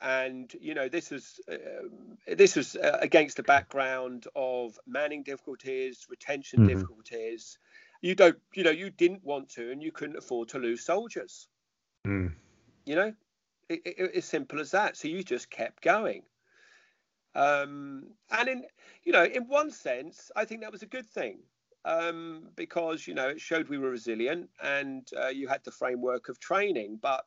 And 0.00 0.52
you 0.60 0.74
know, 0.74 0.88
this 0.88 1.10
was 1.10 1.40
uh, 1.50 1.56
this 2.34 2.56
was 2.56 2.76
uh, 2.76 2.98
against 3.00 3.36
the 3.36 3.42
background 3.42 4.26
of 4.34 4.78
manning 4.86 5.22
difficulties, 5.22 6.06
retention 6.10 6.60
mm-hmm. 6.60 6.68
difficulties. 6.68 7.58
You 8.02 8.14
don't, 8.14 8.36
you 8.54 8.62
know, 8.62 8.70
you 8.70 8.90
didn't 8.90 9.24
want 9.24 9.48
to, 9.50 9.70
and 9.70 9.82
you 9.82 9.90
couldn't 9.90 10.18
afford 10.18 10.48
to 10.50 10.58
lose 10.58 10.84
soldiers. 10.84 11.48
Mm. 12.06 12.34
You 12.84 12.94
know, 12.94 13.14
it, 13.70 13.80
it, 13.84 14.16
as 14.16 14.26
simple 14.26 14.60
as 14.60 14.72
that. 14.72 14.96
So 14.96 15.08
you 15.08 15.22
just 15.22 15.50
kept 15.50 15.82
going. 15.82 16.22
Um, 17.36 18.06
and 18.30 18.48
in 18.48 18.64
you 19.04 19.12
know, 19.12 19.24
in 19.24 19.44
one 19.44 19.70
sense, 19.70 20.30
I 20.34 20.44
think 20.44 20.62
that 20.62 20.72
was 20.72 20.82
a 20.82 20.86
good 20.86 21.08
thing 21.08 21.38
um, 21.84 22.48
because 22.56 23.06
you 23.06 23.14
know 23.14 23.28
it 23.28 23.40
showed 23.40 23.68
we 23.68 23.78
were 23.78 23.90
resilient 23.90 24.48
and 24.62 25.08
uh, 25.20 25.28
you 25.28 25.46
had 25.46 25.62
the 25.64 25.70
framework 25.70 26.28
of 26.28 26.40
training. 26.40 26.98
But 27.00 27.24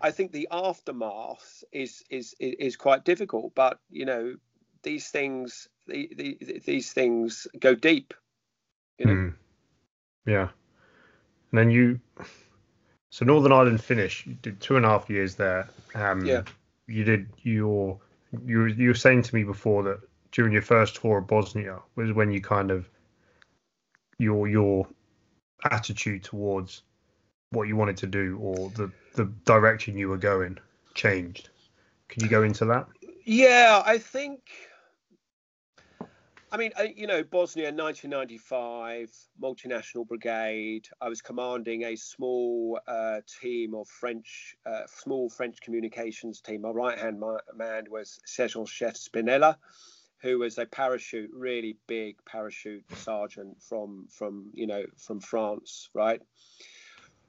I 0.00 0.10
think 0.10 0.32
the 0.32 0.48
aftermath 0.50 1.62
is 1.72 2.02
is 2.10 2.34
is 2.40 2.76
quite 2.76 3.04
difficult. 3.04 3.54
But 3.54 3.78
you 3.88 4.04
know, 4.04 4.34
these 4.82 5.08
things 5.08 5.68
the, 5.86 6.10
the, 6.16 6.60
these 6.66 6.92
things 6.92 7.46
go 7.58 7.74
deep. 7.74 8.14
You 8.98 9.06
know. 9.06 9.12
Mm. 9.12 9.34
Yeah. 10.26 10.48
And 11.50 11.58
then 11.58 11.70
you, 11.70 12.00
so 13.10 13.24
Northern 13.24 13.52
Ireland 13.52 13.82
finish. 13.82 14.26
You 14.26 14.34
did 14.34 14.60
two 14.60 14.76
and 14.76 14.84
a 14.84 14.88
half 14.88 15.08
years 15.08 15.36
there. 15.36 15.68
Um, 15.94 16.24
yeah. 16.24 16.42
You 16.86 17.04
did 17.04 17.28
your 17.42 17.98
you 18.46 18.58
were, 18.58 18.68
you 18.68 18.88
were 18.88 18.94
saying 18.94 19.22
to 19.22 19.34
me 19.34 19.44
before 19.44 19.82
that 19.84 20.00
during 20.32 20.52
your 20.52 20.62
first 20.62 20.96
tour 20.96 21.18
of 21.18 21.26
Bosnia 21.26 21.80
was 21.96 22.12
when 22.12 22.30
you 22.30 22.40
kind 22.40 22.70
of 22.70 22.88
your 24.18 24.48
your 24.48 24.86
attitude 25.70 26.22
towards 26.22 26.82
what 27.50 27.68
you 27.68 27.76
wanted 27.76 27.96
to 27.98 28.06
do 28.06 28.38
or 28.40 28.70
the 28.70 28.90
the 29.14 29.24
direction 29.44 29.96
you 29.96 30.08
were 30.08 30.18
going 30.18 30.58
changed. 30.94 31.48
Can 32.08 32.22
you 32.22 32.28
go 32.28 32.42
into 32.42 32.64
that? 32.66 32.86
Yeah, 33.24 33.82
I 33.84 33.98
think. 33.98 34.40
I 36.54 36.56
mean, 36.56 36.70
you 36.94 37.08
know, 37.08 37.24
Bosnia, 37.24 37.72
1995, 37.72 39.10
multinational 39.42 40.06
brigade. 40.06 40.86
I 41.00 41.08
was 41.08 41.20
commanding 41.20 41.82
a 41.82 41.96
small 41.96 42.78
uh, 42.86 43.22
team 43.40 43.74
of 43.74 43.88
French, 43.88 44.54
uh, 44.64 44.82
small 44.86 45.28
French 45.28 45.60
communications 45.60 46.40
team. 46.40 46.60
My 46.60 46.70
right 46.70 46.96
hand 46.96 47.20
man 47.56 47.86
was 47.90 48.20
Sergeant 48.24 48.68
Chef 48.68 48.94
Spinella, 48.94 49.56
who 50.18 50.38
was 50.38 50.56
a 50.58 50.64
parachute, 50.64 51.30
really 51.34 51.76
big 51.88 52.24
parachute 52.24 52.84
sergeant 52.98 53.60
from 53.60 54.06
from 54.08 54.50
you 54.54 54.68
know 54.68 54.84
from 54.96 55.18
France, 55.18 55.90
right? 55.92 56.22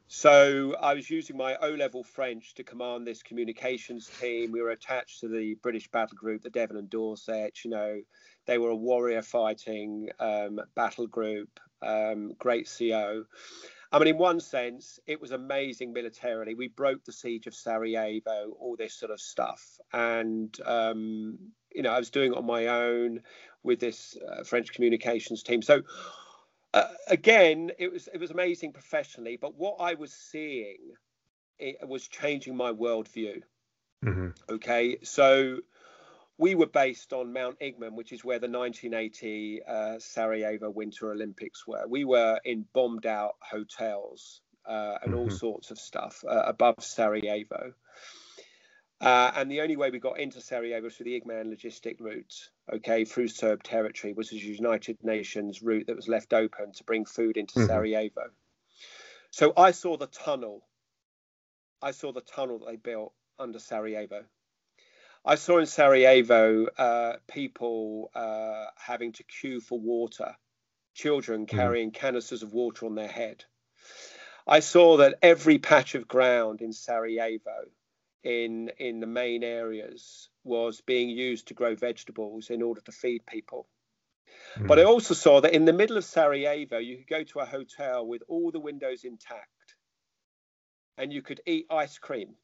So 0.08 0.76
I 0.80 0.94
was 0.94 1.10
using 1.10 1.36
my 1.36 1.56
O 1.64 1.70
level 1.70 2.04
French 2.04 2.54
to 2.54 2.64
command 2.64 3.08
this 3.08 3.24
communications 3.24 4.08
team. 4.22 4.52
We 4.52 4.62
were 4.62 4.70
attached 4.70 5.22
to 5.22 5.28
the 5.28 5.56
British 5.64 5.90
battle 5.90 6.16
group, 6.16 6.44
the 6.44 6.52
Devon 6.52 6.78
and 6.78 6.90
Dorset. 6.92 7.66
You 7.66 7.72
know, 7.72 8.02
they 8.46 8.58
were 8.58 8.70
a 8.70 8.76
warrior 8.76 9.22
fighting 9.22 10.10
um, 10.20 10.60
battle 10.76 11.08
group, 11.08 11.60
um, 11.82 12.34
great 12.38 12.70
CO. 12.78 13.26
I 13.92 14.00
mean, 14.00 14.10
in 14.10 14.18
one 14.18 14.40
sense, 14.40 15.00
it 15.08 15.22
was 15.22 15.32
amazing 15.32 15.94
militarily. 15.94 16.54
We 16.54 16.68
broke 16.68 17.06
the 17.06 17.12
siege 17.12 17.48
of 17.48 17.56
Sarajevo, 17.56 18.52
all 18.60 18.76
this 18.76 18.94
sort 18.94 19.12
of 19.12 19.22
stuff. 19.22 19.80
And, 19.94 20.56
um, 20.66 21.38
you 21.74 21.82
know, 21.82 21.92
I 21.92 22.00
was 22.00 22.10
doing 22.10 22.34
it 22.34 22.38
on 22.38 22.46
my 22.46 22.68
own 22.68 23.22
with 23.64 23.80
this 23.80 24.18
uh, 24.18 24.44
French 24.44 24.74
communications 24.74 25.44
team. 25.44 25.62
So, 25.62 25.84
uh, 26.74 26.88
again, 27.08 27.72
it 27.80 27.92
was 27.92 28.10
it 28.14 28.20
was 28.20 28.32
amazing 28.32 28.74
professionally, 28.74 29.38
but 29.40 29.56
what 29.56 29.78
I 29.80 29.94
was 29.94 30.12
seeing 30.12 30.92
it 31.58 31.88
was 31.88 32.08
changing 32.08 32.56
my 32.56 32.72
worldview. 32.72 33.42
Mm-hmm. 34.04 34.28
Okay, 34.50 34.98
so 35.04 35.60
we 36.38 36.56
were 36.56 36.68
based 36.68 37.14
on 37.14 37.34
Mount 37.34 37.60
Igman, 37.60 37.94
which 37.94 38.12
is 38.12 38.24
where 38.24 38.40
the 38.40 38.50
1980 38.50 39.62
uh, 39.68 40.00
Sarajevo 40.00 40.70
Winter 40.70 41.12
Olympics 41.12 41.66
were. 41.66 41.86
We 41.88 42.04
were 42.04 42.40
in 42.44 42.66
bombed 42.74 43.06
out 43.06 43.36
hotels 43.42 44.42
uh, 44.66 44.98
and 45.02 45.14
mm-hmm. 45.14 45.22
all 45.22 45.30
sorts 45.30 45.72
of 45.72 45.80
stuff 45.80 46.24
uh, 46.28 46.44
above 46.46 46.76
Sarajevo. 46.80 47.74
Uh, 49.00 49.32
and 49.36 49.52
the 49.52 49.62
only 49.62 49.76
way 49.76 49.92
we 49.92 50.00
got 50.00 50.20
into 50.20 50.42
Sarajevo 50.42 50.86
was 50.86 50.96
through 50.96 51.06
the 51.06 51.20
Igman 51.20 51.54
logistic 51.54 52.00
route, 52.00 52.50
okay, 52.74 53.06
through 53.06 53.28
Serb 53.28 53.62
territory, 53.62 54.14
which 54.14 54.32
was 54.32 54.42
a 54.42 54.46
United 54.46 54.98
Nations 55.04 55.62
route 55.62 55.88
that 55.88 55.96
was 55.96 56.08
left 56.08 56.34
open 56.34 56.72
to 56.74 56.84
bring 56.84 57.06
food 57.06 57.38
into 57.38 57.56
mm-hmm. 57.56 57.68
Sarajevo. 57.68 58.30
So 59.32 59.54
I 59.56 59.72
saw 59.72 59.98
the 59.98 60.08
tunnel. 60.08 60.66
I 61.82 61.92
saw 61.92 62.14
the 62.14 62.22
tunnel 62.22 62.60
that 62.60 62.68
they 62.68 62.78
built 62.78 63.14
under 63.38 63.60
Sarajevo. 63.60 64.24
I 65.28 65.36
saw 65.36 65.58
in 65.58 65.66
Sarajevo 65.66 66.68
uh, 66.78 67.14
people 67.28 68.12
uh, 68.14 68.66
having 68.78 69.12
to 69.14 69.24
queue 69.24 69.60
for 69.60 69.80
water, 69.80 70.36
children 70.94 71.46
mm-hmm. 71.46 71.58
carrying 71.58 71.92
mm. 71.92 71.96
canisters 71.96 72.44
of 72.44 72.54
water 72.54 72.86
on 72.86 72.94
their 72.94 73.08
head. 73.08 73.44
I 74.48 74.60
saw 74.60 74.98
that 74.98 75.18
every 75.24 75.58
patch 75.58 75.96
of 75.96 76.08
ground 76.08 76.62
in 76.62 76.72
Sarajevo 76.72 77.66
in 78.24 78.72
in 78.78 79.00
the 79.00 79.08
main 79.08 79.44
areas 79.44 80.30
was 80.44 80.82
being 80.82 81.10
used 81.10 81.48
to 81.48 81.56
grow 81.56 81.74
vegetables 81.76 82.52
in 82.52 82.62
order 82.62 82.82
to 82.82 82.92
feed 82.92 83.26
people. 83.26 83.68
Mm. 84.58 84.68
But 84.68 84.78
I 84.80 84.84
also 84.84 85.16
saw 85.16 85.42
that 85.42 85.56
in 85.56 85.66
the 85.66 85.74
middle 85.74 85.98
of 85.98 86.06
Sarajevo, 86.06 86.78
you 86.78 86.98
could 86.98 87.08
go 87.08 87.24
to 87.24 87.40
a 87.40 87.46
hotel 87.46 88.06
with 88.06 88.22
all 88.28 88.52
the 88.52 88.60
windows 88.60 89.04
intact, 89.04 89.76
and 91.00 91.12
you 91.12 91.24
could 91.24 91.42
eat 91.48 91.66
ice 91.72 91.98
cream 91.98 92.36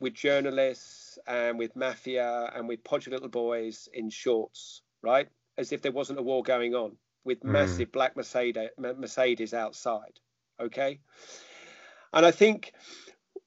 with 0.00 0.14
journalists 0.14 1.18
and 1.26 1.58
with 1.58 1.74
mafia 1.76 2.50
and 2.54 2.68
with 2.68 2.84
podgy 2.84 3.10
little 3.10 3.28
boys 3.28 3.88
in 3.92 4.10
shorts, 4.10 4.82
right? 5.02 5.28
As 5.56 5.72
if 5.72 5.82
there 5.82 5.92
wasn't 5.92 6.18
a 6.18 6.22
war 6.22 6.42
going 6.42 6.74
on, 6.74 6.96
with 7.24 7.40
mm. 7.40 7.50
massive 7.50 7.92
black 7.92 8.16
Mercedes, 8.16 8.70
Mercedes 8.78 9.54
outside. 9.54 10.18
Okay, 10.60 11.00
and 12.12 12.26
I 12.26 12.30
think 12.30 12.72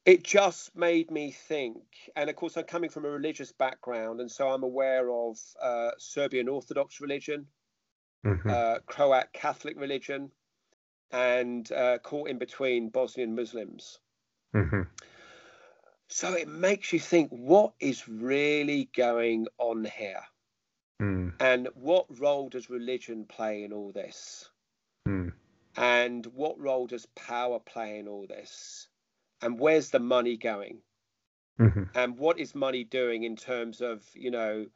it 0.04 0.24
just 0.24 0.74
made 0.74 1.10
me 1.10 1.30
think 1.30 1.76
and 2.16 2.28
of 2.28 2.36
course 2.36 2.56
i'm 2.56 2.64
coming 2.64 2.90
from 2.90 3.04
a 3.04 3.08
religious 3.08 3.52
background 3.52 4.20
and 4.20 4.30
so 4.30 4.48
i'm 4.48 4.62
aware 4.62 5.10
of 5.10 5.38
uh, 5.62 5.90
serbian 5.98 6.48
orthodox 6.48 7.00
religion 7.00 7.46
mm-hmm. 8.26 8.50
uh, 8.50 8.78
croat 8.86 9.32
catholic 9.32 9.78
religion 9.78 10.30
and 11.12 11.70
uh, 11.72 11.98
caught 11.98 12.28
in 12.28 12.38
between 12.38 12.88
bosnian 12.88 13.34
muslims 13.34 13.98
mm-hmm. 14.54 14.82
So 16.12 16.34
it 16.34 16.46
makes 16.46 16.92
you 16.92 17.00
think 17.00 17.30
what 17.30 17.72
is 17.80 18.06
really 18.06 18.90
going 18.94 19.46
on 19.58 19.84
here 19.84 20.22
mm. 21.00 21.32
and 21.40 21.68
what 21.74 22.04
role 22.20 22.50
does 22.50 22.68
religion 22.68 23.24
play 23.24 23.64
in 23.64 23.72
all 23.72 23.92
this 23.92 24.50
mm. 25.08 25.32
and 25.76 26.26
what 26.26 26.60
role 26.60 26.86
does 26.86 27.06
power 27.16 27.58
play 27.58 27.98
in 27.98 28.08
all 28.08 28.26
this 28.26 28.88
and 29.40 29.58
where's 29.58 29.88
the 29.88 29.98
money 29.98 30.36
going 30.36 30.78
mm-hmm. 31.58 31.84
and 31.94 32.18
what 32.18 32.38
is 32.38 32.54
money 32.54 32.84
doing 32.84 33.24
in 33.24 33.34
terms 33.34 33.80
of 33.80 34.04
you 34.14 34.30
know 34.30 34.66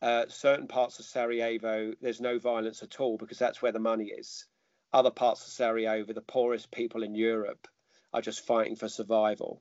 uh, 0.00 0.26
certain 0.28 0.68
parts 0.68 1.00
of 1.00 1.04
Sarajevo 1.06 1.92
there's 2.00 2.20
no 2.20 2.38
violence 2.38 2.82
at 2.84 3.00
all 3.00 3.16
because 3.16 3.38
that's 3.38 3.60
where 3.60 3.72
the 3.72 3.80
money 3.80 4.12
is 4.16 4.46
other 4.92 5.10
parts 5.10 5.44
of 5.44 5.52
Sarajevo 5.52 6.12
the 6.12 6.20
poorest 6.20 6.70
people 6.70 7.02
in 7.02 7.16
Europe 7.16 7.66
are 8.12 8.22
just 8.22 8.46
fighting 8.46 8.76
for 8.76 8.88
survival 8.88 9.60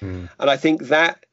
mm. 0.00 0.28
and 0.38 0.50
I 0.50 0.56
think 0.56 0.84
that 0.84 1.24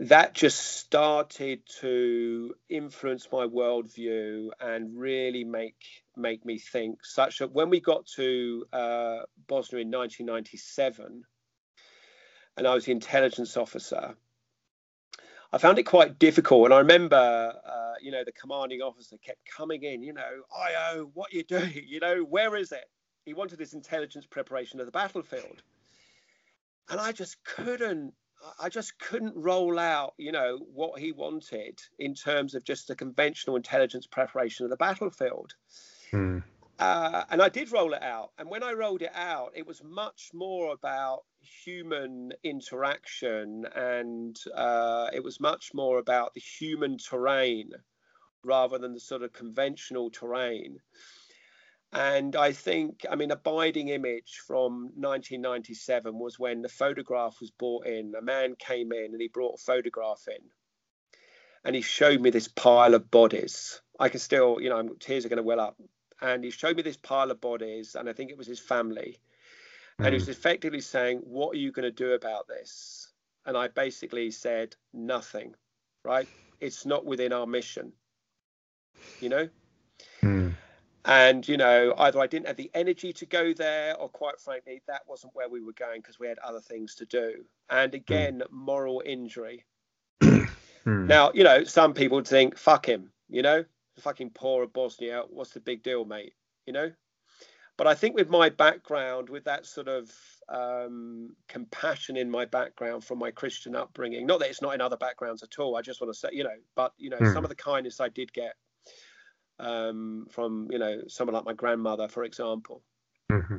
that 0.00 0.32
just 0.32 0.78
started 0.78 1.60
to 1.80 2.54
influence 2.70 3.28
my 3.30 3.46
worldview 3.46 4.48
and 4.58 4.98
really 4.98 5.44
make 5.44 5.76
make 6.16 6.44
me 6.44 6.58
think 6.58 7.04
such 7.04 7.38
that 7.38 7.52
when 7.52 7.68
we 7.70 7.80
got 7.80 8.06
to 8.16 8.64
uh, 8.72 9.18
Bosnia 9.46 9.82
in 9.82 9.90
1997 9.90 11.24
and 12.56 12.66
I 12.66 12.74
was 12.74 12.84
the 12.84 12.92
intelligence 12.92 13.56
officer. 13.56 14.14
I 15.52 15.58
found 15.58 15.78
it 15.78 15.84
quite 15.84 16.18
difficult, 16.18 16.66
and 16.66 16.74
I 16.74 16.78
remember, 16.78 17.16
uh, 17.16 17.94
you 18.00 18.12
know, 18.12 18.22
the 18.24 18.32
commanding 18.32 18.82
officer 18.82 19.16
kept 19.24 19.40
coming 19.56 19.82
in. 19.82 20.02
You 20.02 20.12
know, 20.12 20.42
IO, 20.56 21.10
what 21.14 21.32
are 21.32 21.36
you 21.36 21.44
doing? 21.44 21.72
You 21.88 22.00
know, 22.00 22.18
where 22.22 22.54
is 22.56 22.70
it? 22.70 22.84
He 23.24 23.34
wanted 23.34 23.58
this 23.58 23.72
intelligence 23.72 24.26
preparation 24.26 24.78
of 24.78 24.86
the 24.86 24.92
battlefield, 24.92 25.62
and 26.90 27.00
I 27.00 27.12
just 27.12 27.42
couldn't. 27.44 28.14
I 28.58 28.70
just 28.70 28.98
couldn't 28.98 29.34
roll 29.36 29.78
out, 29.78 30.14
you 30.16 30.32
know, 30.32 30.58
what 30.72 30.98
he 30.98 31.12
wanted 31.12 31.78
in 31.98 32.14
terms 32.14 32.54
of 32.54 32.64
just 32.64 32.88
the 32.88 32.96
conventional 32.96 33.56
intelligence 33.56 34.06
preparation 34.06 34.64
of 34.64 34.70
the 34.70 34.78
battlefield. 34.78 35.52
Hmm. 36.10 36.38
Uh, 36.78 37.24
and 37.28 37.42
I 37.42 37.50
did 37.50 37.70
roll 37.70 37.92
it 37.92 38.02
out. 38.02 38.30
And 38.38 38.48
when 38.48 38.62
I 38.62 38.72
rolled 38.72 39.02
it 39.02 39.12
out, 39.14 39.52
it 39.54 39.66
was 39.66 39.82
much 39.84 40.30
more 40.32 40.72
about 40.72 41.24
human 41.42 42.32
interaction 42.42 43.66
and 43.74 44.38
uh, 44.54 45.10
it 45.12 45.22
was 45.22 45.38
much 45.38 45.72
more 45.74 45.98
about 45.98 46.32
the 46.32 46.40
human 46.40 46.96
terrain 46.96 47.72
rather 48.42 48.78
than 48.78 48.94
the 48.94 49.00
sort 49.00 49.22
of 49.22 49.34
conventional 49.34 50.10
terrain. 50.10 50.78
And 51.92 52.36
I 52.36 52.52
think, 52.52 53.04
I 53.10 53.16
mean, 53.16 53.32
a 53.32 53.36
binding 53.36 53.88
image 53.88 54.42
from 54.46 54.90
1997 54.94 56.16
was 56.18 56.38
when 56.38 56.62
the 56.62 56.68
photograph 56.68 57.36
was 57.40 57.50
brought 57.50 57.86
in. 57.86 58.14
A 58.16 58.22
man 58.22 58.54
came 58.56 58.92
in 58.92 59.06
and 59.12 59.20
he 59.20 59.28
brought 59.28 59.54
a 59.54 59.62
photograph 59.62 60.22
in 60.28 60.44
and 61.64 61.74
he 61.74 61.82
showed 61.82 62.20
me 62.20 62.30
this 62.30 62.48
pile 62.48 62.94
of 62.94 63.10
bodies. 63.10 63.80
I 63.98 64.08
can 64.08 64.20
still, 64.20 64.60
you 64.60 64.70
know, 64.70 64.88
tears 65.00 65.26
are 65.26 65.28
going 65.28 65.38
to 65.38 65.42
well 65.42 65.60
up 65.60 65.76
and 66.20 66.44
he 66.44 66.50
showed 66.50 66.76
me 66.76 66.82
this 66.82 66.96
pile 66.96 67.30
of 67.30 67.40
bodies, 67.40 67.94
and 67.94 68.08
I 68.08 68.12
think 68.12 68.30
it 68.30 68.38
was 68.38 68.46
his 68.46 68.60
family. 68.60 69.18
Mm. 69.98 70.06
And 70.06 70.06
he 70.08 70.14
was 70.14 70.26
hmm. 70.26 70.32
effectively 70.32 70.80
saying, 70.80 71.18
What 71.18 71.54
are 71.54 71.58
you 71.58 71.72
going 71.72 71.84
to 71.84 71.90
do 71.90 72.12
about 72.12 72.46
this? 72.48 73.12
And 73.46 73.56
I 73.56 73.68
basically 73.68 74.30
said, 74.30 74.76
Nothing, 74.92 75.54
right? 76.04 76.28
It's 76.60 76.84
not 76.84 77.06
within 77.06 77.32
our 77.32 77.46
mission, 77.46 77.92
you 79.20 79.30
know? 79.30 79.48
Mm. 81.10 81.28
And, 81.28 81.48
you 81.48 81.56
know, 81.56 81.94
either 81.98 82.20
I 82.20 82.26
didn't 82.26 82.46
have 82.46 82.56
the 82.56 82.70
energy 82.74 83.12
to 83.12 83.26
go 83.26 83.52
there, 83.52 83.96
or 83.96 84.08
quite 84.08 84.38
frankly, 84.40 84.80
that 84.86 85.02
wasn't 85.08 85.34
where 85.34 85.48
we 85.48 85.60
were 85.60 85.72
going 85.72 86.00
because 86.00 86.18
we 86.18 86.28
had 86.28 86.38
other 86.38 86.60
things 86.60 86.94
to 86.96 87.06
do. 87.06 87.44
And 87.68 87.92
hmm. 87.92 87.96
again, 87.96 88.42
mm. 88.44 88.52
moral 88.52 89.02
injury. 89.04 89.64
Hmm. 90.84 91.06
now, 91.06 91.30
you 91.34 91.44
know, 91.44 91.62
some 91.62 91.92
people 91.92 92.16
would 92.16 92.26
think, 92.26 92.56
fuck 92.56 92.88
him, 92.88 93.12
you 93.28 93.42
know, 93.42 93.62
fucking 93.98 94.30
poor 94.30 94.62
of 94.62 94.72
Bosnia. 94.72 95.24
What's 95.28 95.50
the 95.50 95.60
big 95.60 95.82
deal, 95.82 96.06
mate? 96.06 96.32
You 96.64 96.72
know. 96.72 96.90
But 97.76 97.86
I 97.86 97.94
think 97.94 98.16
with 98.16 98.30
my 98.30 98.48
background, 98.48 99.28
with 99.28 99.44
that 99.44 99.66
sort 99.66 99.88
of 99.88 100.10
um, 100.48 101.36
compassion 101.48 102.16
in 102.16 102.30
my 102.30 102.46
background 102.46 103.04
from 103.04 103.18
my 103.18 103.30
Christian 103.30 103.76
upbringing, 103.76 104.26
not 104.26 104.40
that 104.40 104.48
it's 104.48 104.62
not 104.62 104.74
in 104.74 104.80
other 104.80 104.96
backgrounds 104.96 105.42
at 105.42 105.58
all. 105.58 105.76
I 105.76 105.82
just 105.82 106.00
want 106.00 106.14
to 106.14 106.18
say, 106.18 106.30
you 106.32 106.44
know, 106.44 106.56
but 106.74 106.94
you 106.96 107.10
know, 107.10 107.18
mm. 107.18 107.32
some 107.34 107.44
of 107.44 107.50
the 107.50 107.56
kindness 107.56 108.00
I 108.00 108.08
did 108.08 108.32
get 108.32 108.54
um, 109.60 110.26
from, 110.30 110.68
you 110.70 110.78
know, 110.78 111.02
someone 111.08 111.34
like 111.34 111.44
my 111.44 111.52
grandmother, 111.54 112.08
for 112.08 112.24
example. 112.24 112.82
Mm-hmm. 113.30 113.58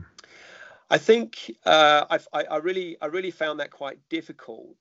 I 0.89 0.97
think 0.97 1.49
uh, 1.66 2.18
I, 2.34 2.43
I 2.52 2.58
really, 2.58 2.97
I 3.02 3.06
really 3.06 3.32
found 3.32 3.62
that 3.62 3.72
quite 3.72 3.97
difficult, 4.10 4.76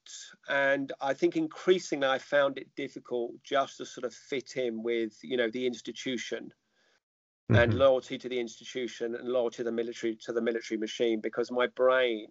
and 0.49 0.91
I 1.01 1.14
think 1.14 1.37
increasingly 1.37 2.09
I 2.09 2.18
found 2.18 2.59
it 2.59 2.66
difficult 2.75 3.31
just 3.45 3.77
to 3.77 3.87
sort 3.87 4.05
of 4.05 4.12
fit 4.12 4.57
in 4.57 4.83
with, 4.83 5.12
you 5.23 5.37
know, 5.37 5.49
the 5.51 5.64
institution 5.64 6.53
mm-hmm. 7.49 7.55
and 7.55 7.75
loyalty 7.75 8.18
to 8.18 8.29
the 8.29 8.41
institution 8.41 9.14
and 9.14 9.29
loyalty 9.29 9.59
to 9.59 9.64
the 9.64 9.71
military 9.71 10.16
to 10.25 10.33
the 10.33 10.43
military 10.43 10.79
machine 10.79 11.21
because 11.21 11.53
my 11.53 11.68
brain 11.68 12.27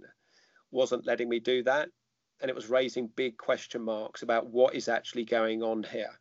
wasn't 0.72 1.06
letting 1.06 1.30
me 1.30 1.40
do 1.40 1.64
that, 1.64 1.88
and 2.42 2.50
it 2.50 2.56
was 2.56 2.70
raising 2.70 3.08
big 3.16 3.38
question 3.38 3.82
marks 3.82 4.24
about 4.24 4.48
what 4.48 4.76
is 4.76 4.90
actually 4.90 5.24
going 5.24 5.64
on 5.64 5.84
here. 5.84 6.20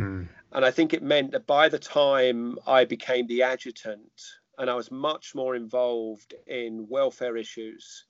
Mm. 0.00 0.28
And 0.52 0.64
I 0.64 0.70
think 0.70 0.92
it 0.92 1.02
meant 1.02 1.32
that 1.32 1.46
by 1.46 1.68
the 1.68 1.78
time 1.78 2.58
I 2.66 2.84
became 2.84 3.26
the 3.26 3.42
adjutant 3.42 4.10
and 4.58 4.70
I 4.70 4.74
was 4.74 4.90
much 4.90 5.34
more 5.34 5.54
involved 5.54 6.34
in 6.46 6.86
welfare 6.88 7.36
issues 7.36 8.06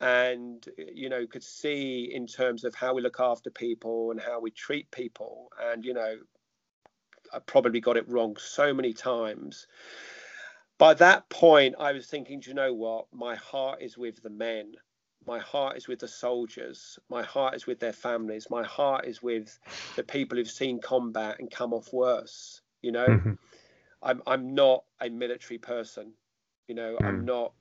and 0.00 0.66
you 0.76 1.08
know 1.08 1.26
could 1.26 1.44
see 1.44 2.10
in 2.12 2.26
terms 2.26 2.64
of 2.64 2.74
how 2.74 2.92
we 2.92 3.02
look 3.02 3.20
after 3.20 3.50
people 3.50 4.10
and 4.10 4.20
how 4.20 4.40
we 4.40 4.50
treat 4.50 4.90
people 4.90 5.48
and 5.70 5.84
you 5.84 5.94
know 5.94 6.16
I 7.32 7.38
probably 7.38 7.80
got 7.80 7.96
it 7.96 8.08
wrong 8.08 8.36
so 8.36 8.74
many 8.74 8.92
times. 8.92 9.66
By 10.78 10.94
that 10.94 11.28
point 11.30 11.76
I 11.78 11.92
was 11.92 12.06
thinking 12.06 12.40
do 12.40 12.50
you 12.50 12.54
know 12.54 12.74
what? 12.74 13.06
My 13.12 13.36
heart 13.36 13.80
is 13.80 13.96
with 13.96 14.22
the 14.22 14.30
men 14.30 14.74
my 15.26 15.38
heart 15.38 15.76
is 15.76 15.88
with 15.88 15.98
the 15.98 16.08
soldiers 16.08 16.98
my 17.08 17.22
heart 17.22 17.54
is 17.54 17.66
with 17.66 17.78
their 17.80 17.92
families 17.92 18.48
my 18.50 18.62
heart 18.62 19.06
is 19.06 19.22
with 19.22 19.58
the 19.96 20.02
people 20.02 20.36
who've 20.36 20.50
seen 20.50 20.80
combat 20.80 21.36
and 21.38 21.50
come 21.50 21.72
off 21.72 21.92
worse 21.92 22.60
you 22.82 22.92
know 22.92 23.06
mm-hmm. 23.06 23.32
i'm 24.02 24.22
i'm 24.26 24.54
not 24.54 24.84
a 25.00 25.08
military 25.08 25.58
person 25.58 26.12
you 26.68 26.74
know 26.74 26.96
mm. 27.00 27.06
i'm 27.06 27.24
not 27.24 27.52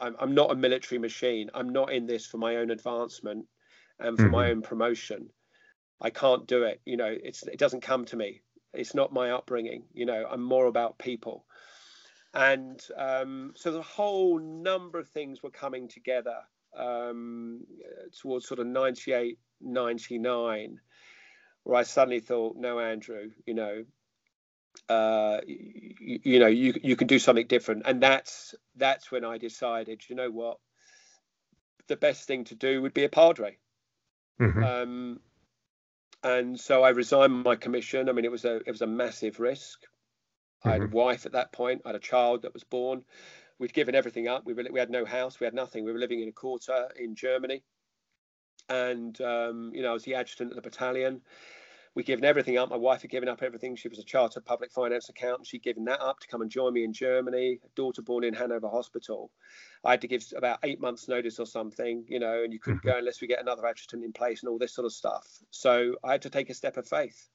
I'm, 0.00 0.16
I'm 0.18 0.34
not 0.34 0.50
a 0.50 0.54
military 0.54 0.98
machine. 0.98 1.50
I'm 1.54 1.68
not 1.68 1.92
in 1.92 2.06
this 2.06 2.26
for 2.26 2.38
my 2.38 2.56
own 2.56 2.70
advancement 2.70 3.46
and 3.98 4.16
for 4.16 4.24
mm-hmm. 4.24 4.32
my 4.32 4.50
own 4.50 4.62
promotion. 4.62 5.28
I 6.00 6.10
can't 6.10 6.46
do 6.46 6.62
it. 6.64 6.80
You 6.86 6.96
know, 6.96 7.14
it's 7.22 7.42
it 7.42 7.58
doesn't 7.58 7.82
come 7.82 8.06
to 8.06 8.16
me. 8.16 8.40
It's 8.72 8.94
not 8.94 9.12
my 9.12 9.32
upbringing. 9.32 9.84
You 9.92 10.06
know, 10.06 10.26
I'm 10.28 10.42
more 10.42 10.66
about 10.66 10.98
people. 10.98 11.44
And 12.32 12.80
um, 12.96 13.52
so 13.56 13.72
the 13.72 13.82
whole 13.82 14.38
number 14.38 14.98
of 14.98 15.08
things 15.08 15.42
were 15.42 15.50
coming 15.50 15.88
together 15.88 16.36
um, 16.76 17.64
towards 18.20 18.46
sort 18.46 18.60
of 18.60 18.66
98, 18.66 19.38
99, 19.60 20.80
where 21.64 21.78
I 21.78 21.82
suddenly 21.82 22.20
thought, 22.20 22.56
no, 22.56 22.78
Andrew, 22.80 23.30
you 23.46 23.54
know, 23.54 23.84
uh, 24.88 25.40
you, 25.46 26.20
you, 26.22 26.38
know 26.38 26.46
you 26.46 26.74
you 26.82 26.96
can 26.96 27.06
do 27.06 27.18
something 27.18 27.46
different 27.46 27.82
and 27.86 28.02
that's 28.02 28.54
that's 28.76 29.10
when 29.10 29.24
i 29.24 29.38
decided 29.38 30.02
you 30.08 30.16
know 30.16 30.30
what 30.30 30.58
the 31.86 31.96
best 31.96 32.26
thing 32.26 32.44
to 32.44 32.54
do 32.54 32.82
would 32.82 32.94
be 32.94 33.04
a 33.04 33.08
padre 33.08 33.56
mm-hmm. 34.40 34.64
um, 34.64 35.20
and 36.24 36.58
so 36.58 36.82
i 36.82 36.90
resigned 36.90 37.44
my 37.44 37.54
commission 37.54 38.08
i 38.08 38.12
mean 38.12 38.24
it 38.24 38.32
was 38.32 38.44
a 38.44 38.56
it 38.56 38.70
was 38.70 38.82
a 38.82 38.86
massive 38.86 39.38
risk 39.38 39.80
mm-hmm. 39.80 40.68
i 40.68 40.72
had 40.72 40.82
a 40.82 40.84
mm-hmm. 40.86 40.96
wife 40.96 41.26
at 41.26 41.32
that 41.32 41.52
point 41.52 41.82
i 41.84 41.90
had 41.90 41.96
a 41.96 42.00
child 42.00 42.42
that 42.42 42.54
was 42.54 42.64
born 42.64 43.02
we'd 43.60 43.72
given 43.72 43.94
everything 43.94 44.26
up 44.26 44.44
we, 44.44 44.52
were, 44.52 44.64
we 44.72 44.80
had 44.80 44.90
no 44.90 45.04
house 45.04 45.38
we 45.38 45.44
had 45.44 45.54
nothing 45.54 45.84
we 45.84 45.92
were 45.92 45.98
living 45.98 46.20
in 46.20 46.28
a 46.28 46.32
quarter 46.32 46.88
in 46.98 47.14
germany 47.14 47.62
and 48.68 49.20
um, 49.20 49.70
you 49.72 49.82
know 49.82 49.90
i 49.90 49.92
was 49.92 50.02
the 50.02 50.14
adjutant 50.14 50.50
of 50.50 50.56
the 50.56 50.62
battalion 50.62 51.20
we'd 51.94 52.06
given 52.06 52.24
everything 52.24 52.56
up. 52.56 52.70
My 52.70 52.76
wife 52.76 53.02
had 53.02 53.10
given 53.10 53.28
up 53.28 53.42
everything. 53.42 53.76
She 53.76 53.88
was 53.88 53.98
a 53.98 54.04
chartered 54.04 54.44
public 54.44 54.72
finance 54.72 55.08
accountant. 55.08 55.46
She'd 55.46 55.62
given 55.62 55.84
that 55.84 56.00
up 56.00 56.20
to 56.20 56.28
come 56.28 56.42
and 56.42 56.50
join 56.50 56.72
me 56.72 56.84
in 56.84 56.92
Germany. 56.92 57.60
A 57.64 57.68
daughter 57.74 58.02
born 58.02 58.24
in 58.24 58.34
Hanover 58.34 58.68
Hospital. 58.68 59.30
I 59.84 59.92
had 59.92 60.00
to 60.02 60.08
give 60.08 60.24
about 60.36 60.60
eight 60.62 60.80
months' 60.80 61.08
notice 61.08 61.38
or 61.38 61.46
something, 61.46 62.04
you 62.08 62.20
know, 62.20 62.44
and 62.44 62.52
you 62.52 62.60
couldn't 62.60 62.82
go 62.82 62.90
mm-hmm. 62.90 62.98
unless 63.00 63.20
we 63.20 63.26
get 63.26 63.40
another 63.40 63.66
adjutant 63.66 64.04
in 64.04 64.12
place 64.12 64.42
and 64.42 64.48
all 64.48 64.58
this 64.58 64.74
sort 64.74 64.86
of 64.86 64.92
stuff. 64.92 65.26
So 65.50 65.96
I 66.04 66.12
had 66.12 66.22
to 66.22 66.30
take 66.30 66.50
a 66.50 66.54
step 66.54 66.76
of 66.76 66.86
faith. 66.86 67.28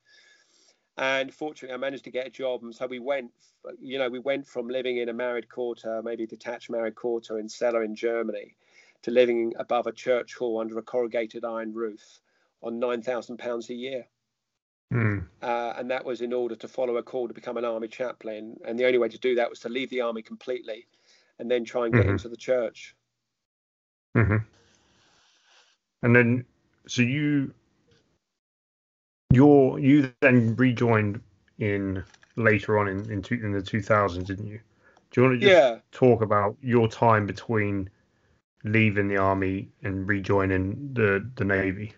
And 0.97 1.33
fortunately, 1.33 1.73
I 1.73 1.77
managed 1.77 2.05
to 2.05 2.11
get 2.11 2.27
a 2.27 2.29
job. 2.29 2.63
And 2.63 2.73
so 2.73 2.87
we 2.87 2.99
went, 2.99 3.31
you 3.81 3.97
know, 3.97 4.09
we 4.09 4.19
went 4.19 4.47
from 4.47 4.69
living 4.69 4.97
in 4.97 5.09
a 5.09 5.13
married 5.13 5.49
quarter, 5.49 6.01
maybe 6.01 6.25
detached 6.25 6.69
married 6.69 6.95
quarter 6.95 7.37
in 7.37 7.49
Celle 7.49 7.81
in 7.81 7.95
Germany, 7.95 8.55
to 9.01 9.11
living 9.11 9.53
above 9.59 9.87
a 9.87 9.91
church 9.91 10.35
hall 10.35 10.59
under 10.59 10.77
a 10.77 10.81
corrugated 10.81 11.43
iron 11.43 11.73
roof 11.73 12.19
on 12.61 12.79
£9,000 12.79 13.69
a 13.69 13.73
year. 13.73 14.07
Mm. 14.93 15.25
Uh, 15.41 15.73
and 15.77 15.91
that 15.91 16.05
was 16.05 16.21
in 16.21 16.31
order 16.31 16.55
to 16.55 16.67
follow 16.67 16.97
a 16.97 17.03
call 17.03 17.27
to 17.27 17.33
become 17.33 17.57
an 17.57 17.65
army 17.65 17.87
chaplain. 17.87 18.57
And 18.65 18.79
the 18.79 18.85
only 18.85 18.97
way 18.97 19.09
to 19.09 19.19
do 19.19 19.35
that 19.35 19.49
was 19.49 19.59
to 19.61 19.69
leave 19.69 19.89
the 19.89 20.01
army 20.01 20.21
completely 20.21 20.87
and 21.39 21.51
then 21.51 21.65
try 21.65 21.85
and 21.85 21.93
get 21.93 22.03
mm-hmm. 22.03 22.11
into 22.11 22.29
the 22.29 22.37
church. 22.37 22.95
Mm-hmm. 24.15 24.37
And 26.03 26.15
then, 26.15 26.45
so 26.87 27.01
you, 27.01 27.53
you 29.35 29.77
you 29.77 30.13
then 30.21 30.55
rejoined 30.55 31.21
in 31.59 32.03
later 32.35 32.77
on 32.79 32.87
in 32.87 33.11
in, 33.11 33.21
two, 33.21 33.35
in 33.35 33.51
the 33.51 33.61
2000s, 33.61 34.25
didn't 34.25 34.47
you? 34.47 34.59
Do 35.11 35.21
you 35.21 35.27
want 35.27 35.41
to 35.41 35.47
just 35.47 35.57
yeah. 35.57 35.79
talk 35.91 36.21
about 36.21 36.57
your 36.61 36.87
time 36.87 37.25
between 37.25 37.89
leaving 38.63 39.07
the 39.07 39.17
army 39.17 39.69
and 39.83 40.07
rejoining 40.07 40.89
the 40.93 41.29
the 41.35 41.45
navy 41.45 41.93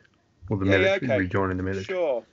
or 0.50 0.58
the 0.58 0.66
yeah, 0.66 0.72
military, 0.72 1.08
yeah, 1.08 1.14
okay. 1.14 1.22
rejoining 1.24 1.58
the 1.58 1.64
military? 1.64 1.86
Sure. 1.86 2.24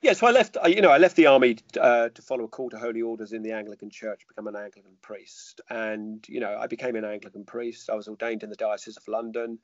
Yeah, 0.00 0.12
so 0.12 0.28
I 0.28 0.30
left. 0.30 0.56
You 0.66 0.80
know, 0.80 0.90
I 0.90 0.98
left 0.98 1.16
the 1.16 1.26
army 1.26 1.58
uh, 1.80 2.10
to 2.10 2.22
follow 2.22 2.44
a 2.44 2.48
call 2.48 2.70
to 2.70 2.78
holy 2.78 3.02
orders 3.02 3.32
in 3.32 3.42
the 3.42 3.52
Anglican 3.52 3.90
Church, 3.90 4.20
become 4.28 4.46
an 4.46 4.54
Anglican 4.54 4.96
priest, 5.02 5.60
and 5.70 6.24
you 6.28 6.38
know, 6.38 6.56
I 6.56 6.68
became 6.68 6.94
an 6.94 7.04
Anglican 7.04 7.44
priest. 7.44 7.90
I 7.90 7.94
was 7.94 8.06
ordained 8.06 8.44
in 8.44 8.50
the 8.50 8.56
Diocese 8.56 8.96
of 8.96 9.08
London, 9.08 9.58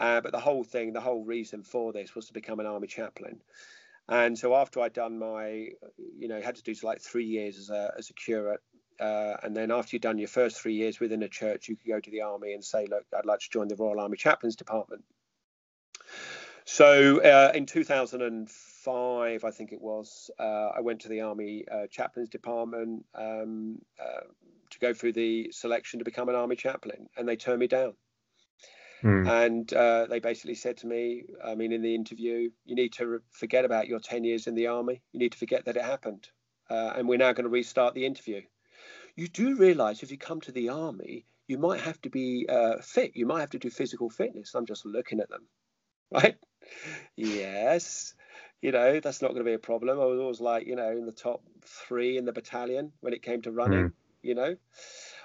uh, 0.00 0.20
but 0.20 0.32
the 0.32 0.40
whole 0.40 0.64
thing, 0.64 0.92
the 0.92 1.00
whole 1.00 1.24
reason 1.24 1.62
for 1.62 1.92
this 1.92 2.14
was 2.14 2.26
to 2.26 2.32
become 2.32 2.58
an 2.58 2.66
army 2.66 2.88
chaplain. 2.88 3.40
And 4.08 4.36
so 4.36 4.56
after 4.56 4.80
I'd 4.80 4.92
done 4.92 5.18
my, 5.18 5.68
you 6.18 6.26
know, 6.28 6.40
had 6.40 6.56
to 6.56 6.62
do 6.62 6.74
like 6.82 7.00
three 7.00 7.26
years 7.26 7.58
as 7.58 7.70
a 7.70 7.92
as 7.96 8.10
a 8.10 8.14
curate, 8.14 8.60
uh, 8.98 9.36
and 9.42 9.56
then 9.56 9.70
after 9.70 9.94
you'd 9.94 10.02
done 10.02 10.18
your 10.18 10.28
first 10.28 10.60
three 10.60 10.74
years 10.74 10.98
within 10.98 11.22
a 11.22 11.28
church, 11.28 11.68
you 11.68 11.76
could 11.76 11.86
go 11.86 12.00
to 12.00 12.10
the 12.10 12.22
army 12.22 12.54
and 12.54 12.64
say, 12.64 12.86
look, 12.86 13.04
I'd 13.16 13.24
like 13.24 13.40
to 13.40 13.50
join 13.50 13.68
the 13.68 13.76
Royal 13.76 14.00
Army 14.00 14.16
Chaplains 14.16 14.56
Department. 14.56 15.04
So 16.64 17.20
uh, 17.22 17.52
in 17.54 17.66
2005, 17.66 19.44
I 19.44 19.50
think 19.50 19.72
it 19.72 19.80
was, 19.80 20.30
uh, 20.38 20.68
I 20.76 20.80
went 20.80 21.00
to 21.00 21.08
the 21.08 21.22
Army 21.22 21.64
uh, 21.70 21.86
Chaplains 21.90 22.28
Department 22.28 23.04
um, 23.14 23.78
uh, 23.98 24.20
to 24.70 24.78
go 24.78 24.92
through 24.92 25.14
the 25.14 25.50
selection 25.52 25.98
to 25.98 26.04
become 26.04 26.28
an 26.28 26.34
Army 26.34 26.56
chaplain, 26.56 27.08
and 27.16 27.28
they 27.28 27.36
turned 27.36 27.60
me 27.60 27.66
down. 27.66 27.94
Hmm. 29.00 29.26
And 29.26 29.72
uh, 29.72 30.06
they 30.06 30.20
basically 30.20 30.54
said 30.54 30.78
to 30.78 30.86
me, 30.86 31.24
I 31.44 31.54
mean, 31.54 31.72
in 31.72 31.82
the 31.82 31.94
interview, 31.94 32.50
you 32.64 32.74
need 32.74 32.92
to 32.94 33.06
re- 33.06 33.18
forget 33.30 33.64
about 33.64 33.86
your 33.86 34.00
10 34.00 34.24
years 34.24 34.46
in 34.46 34.54
the 34.54 34.66
Army. 34.66 35.00
You 35.12 35.20
need 35.20 35.32
to 35.32 35.38
forget 35.38 35.64
that 35.64 35.76
it 35.76 35.84
happened. 35.84 36.28
Uh, 36.68 36.92
and 36.96 37.08
we're 37.08 37.18
now 37.18 37.32
going 37.32 37.44
to 37.44 37.50
restart 37.50 37.94
the 37.94 38.06
interview. 38.06 38.42
You 39.16 39.28
do 39.28 39.56
realize 39.56 40.02
if 40.02 40.10
you 40.10 40.18
come 40.18 40.40
to 40.42 40.52
the 40.52 40.68
Army, 40.68 41.24
you 41.48 41.58
might 41.58 41.80
have 41.80 42.00
to 42.02 42.10
be 42.10 42.46
fit. 42.82 43.16
You 43.16 43.26
might 43.26 43.40
have 43.40 43.50
to 43.50 43.58
do 43.58 43.70
physical 43.70 44.08
fitness. 44.08 44.54
I'm 44.54 44.66
just 44.66 44.86
looking 44.86 45.20
at 45.20 45.28
them, 45.28 45.46
right? 46.12 46.36
yes. 47.16 48.14
You 48.62 48.72
know, 48.72 49.00
that's 49.00 49.22
not 49.22 49.28
going 49.28 49.40
to 49.40 49.48
be 49.50 49.54
a 49.54 49.58
problem. 49.58 49.98
I 49.98 50.04
was 50.04 50.20
always 50.20 50.40
like, 50.40 50.66
you 50.66 50.76
know, 50.76 50.90
in 50.90 51.06
the 51.06 51.12
top 51.12 51.42
three 51.64 52.18
in 52.18 52.24
the 52.24 52.32
battalion 52.32 52.92
when 53.00 53.14
it 53.14 53.22
came 53.22 53.42
to 53.42 53.50
running, 53.50 53.86
mm. 53.86 53.92
You 54.22 54.34
know. 54.34 54.56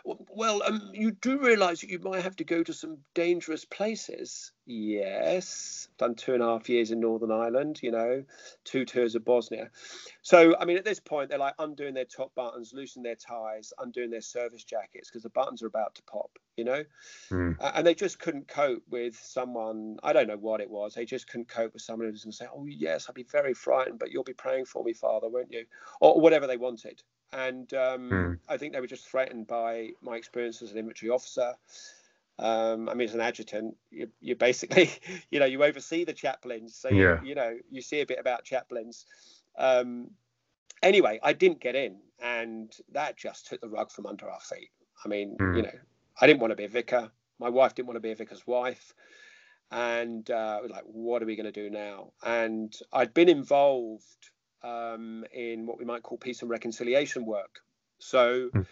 Well, 0.06 0.62
um, 0.64 0.92
you 0.94 1.12
do 1.12 1.40
realise 1.40 1.82
that 1.82 1.90
you 1.90 1.98
might 1.98 2.22
have 2.22 2.36
to 2.36 2.44
go 2.44 2.62
to 2.62 2.74
some 2.74 3.00
dangerous 3.16 3.66
places. 3.66 4.52
Yes, 4.68 5.88
done 5.98 6.14
two 6.14 6.36
and 6.36 6.44
a 6.44 6.46
half 6.46 6.70
years 6.70 6.92
in 6.92 7.00
Northern 7.00 7.32
Ireland. 7.32 7.80
You 7.82 7.90
know, 7.92 8.24
two 8.66 8.86
tours 8.86 9.16
of 9.16 9.26
Bosnia. 9.26 9.72
So, 10.22 10.56
I 10.60 10.66
mean, 10.66 10.78
at 10.78 10.86
this 10.86 11.00
point, 11.00 11.30
they're 11.30 11.40
like 11.40 11.56
undoing 11.58 11.96
their 11.96 12.06
top 12.06 12.36
buttons, 12.36 12.72
loosening 12.72 13.04
their 13.04 13.16
ties, 13.16 13.74
undoing 13.80 14.12
their 14.12 14.22
service 14.22 14.64
jackets 14.64 15.10
because 15.10 15.24
the 15.24 15.30
buttons 15.30 15.64
are 15.64 15.68
about 15.68 15.96
to 15.96 16.04
pop. 16.04 16.38
You 16.56 16.66
know, 16.66 16.84
mm. 17.32 17.58
uh, 17.60 17.72
and 17.74 17.86
they 17.86 17.96
just 17.96 18.20
couldn't 18.20 18.48
cope 18.48 18.84
with 18.90 19.16
someone. 19.16 19.98
I 20.04 20.14
don't 20.14 20.28
know 20.28 20.38
what 20.38 20.62
it 20.62 20.70
was. 20.70 20.94
They 20.94 21.06
just 21.06 21.28
couldn't 21.28 21.50
cope 21.50 21.74
with 21.74 21.82
someone 21.82 22.08
who 22.08 22.12
was 22.12 22.24
going 22.24 22.32
to 22.32 22.38
say, 22.38 22.48
"Oh 22.54 22.66
yes, 22.66 23.08
I'd 23.10 23.16
be 23.16 23.24
very 23.24 23.56
frightened, 23.56 23.98
but 23.98 24.12
you'll 24.12 24.24
be 24.24 24.34
praying 24.34 24.66
for 24.66 24.84
me, 24.84 24.94
Father, 24.94 25.30
won't 25.30 25.52
you?" 25.52 25.66
Or 26.00 26.22
whatever 26.22 26.46
they 26.46 26.58
wanted 26.58 27.02
and 27.36 27.74
um, 27.74 28.10
mm. 28.10 28.40
I 28.48 28.58
think 28.58 28.74
they 28.74 28.80
were 28.80 28.88
just 28.88 29.08
threatened 29.08 29.48
by 29.48 29.90
my 30.02 30.16
experience 30.16 30.62
as 30.62 30.72
an 30.72 30.78
infantry 30.78 31.10
officer. 31.10 31.54
Um, 32.40 32.88
I 32.88 32.94
mean, 32.94 33.08
as 33.08 33.14
an 33.14 33.22
adjutant, 33.22 33.76
you, 33.92 34.10
you 34.22 34.36
basically, 34.36 34.90
you 35.32 35.40
know, 35.40 35.46
you 35.46 35.64
oversee 35.64 36.06
the 36.06 36.14
chaplains, 36.14 36.76
so 36.76 36.90
you, 36.90 37.04
yeah. 37.04 37.22
you 37.24 37.36
know, 37.36 37.58
you 37.70 37.82
see 37.82 38.00
a 38.02 38.06
bit 38.06 38.20
about 38.20 38.46
chaplains. 38.46 39.06
Um, 39.58 40.12
anyway, 40.82 41.20
I 41.24 41.34
didn't 41.34 41.60
get 41.60 41.76
in, 41.76 41.98
and 42.24 42.74
that 42.94 43.18
just 43.18 43.48
took 43.48 43.60
the 43.60 43.70
rug 43.70 43.92
from 43.92 44.06
under 44.06 44.30
our 44.30 44.40
feet. 44.40 44.72
I 45.04 45.10
mean, 45.10 45.36
mm. 45.38 45.58
you 45.58 45.64
know, 45.64 45.78
I 46.22 46.28
didn't 46.28 46.40
want 46.40 46.52
to 46.52 46.56
be 46.56 46.66
a 46.66 46.70
vicar. 46.70 47.12
My 47.40 47.50
wife 47.50 47.76
didn't 47.76 47.88
want 47.88 47.98
to 47.98 48.02
be 48.02 48.12
a 48.12 48.16
vicar's 48.16 48.48
wife. 48.48 48.94
And 49.72 50.30
uh, 50.30 50.62
like, 50.70 50.84
what 50.86 51.22
are 51.22 51.26
we 51.26 51.36
going 51.36 51.52
to 51.52 51.52
do 51.52 51.70
now? 51.70 52.14
And 52.24 52.74
I'd 52.94 53.14
been 53.14 53.28
involved 53.28 54.30
um, 54.66 55.26
in 55.32 55.66
what 55.66 55.78
we 55.78 55.86
might 55.86 56.04
call 56.04 56.18
peace 56.18 56.42
and 56.42 56.50
reconciliation 56.50 57.26
work. 57.26 57.60
So, 58.00 58.50
mm. 58.54 58.66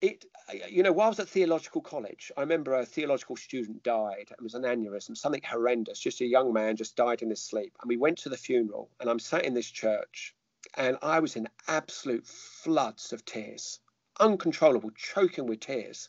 it, 0.00 0.24
you 0.70 0.82
know, 0.82 0.92
while 0.92 1.06
I 1.06 1.10
was 1.10 1.20
at 1.20 1.28
theological 1.28 1.80
college, 1.80 2.32
I 2.36 2.40
remember 2.40 2.74
a 2.74 2.86
theological 2.86 3.36
student 3.36 3.82
died. 3.82 4.28
It 4.30 4.42
was 4.42 4.54
an 4.54 4.62
aneurysm, 4.62 5.16
something 5.16 5.42
horrendous. 5.44 5.98
Just 5.98 6.20
a 6.20 6.26
young 6.26 6.52
man 6.52 6.76
just 6.76 6.96
died 6.96 7.22
in 7.22 7.30
his 7.30 7.42
sleep. 7.42 7.76
And 7.80 7.88
we 7.88 7.96
went 7.96 8.18
to 8.18 8.28
the 8.28 8.36
funeral, 8.36 8.90
and 9.00 9.10
I'm 9.10 9.18
sat 9.18 9.44
in 9.44 9.54
this 9.54 9.70
church, 9.70 10.34
and 10.76 10.96
I 11.02 11.20
was 11.20 11.36
in 11.36 11.48
absolute 11.66 12.26
floods 12.26 13.12
of 13.12 13.24
tears, 13.24 13.80
uncontrollable, 14.18 14.90
choking 14.96 15.46
with 15.46 15.60
tears. 15.60 16.08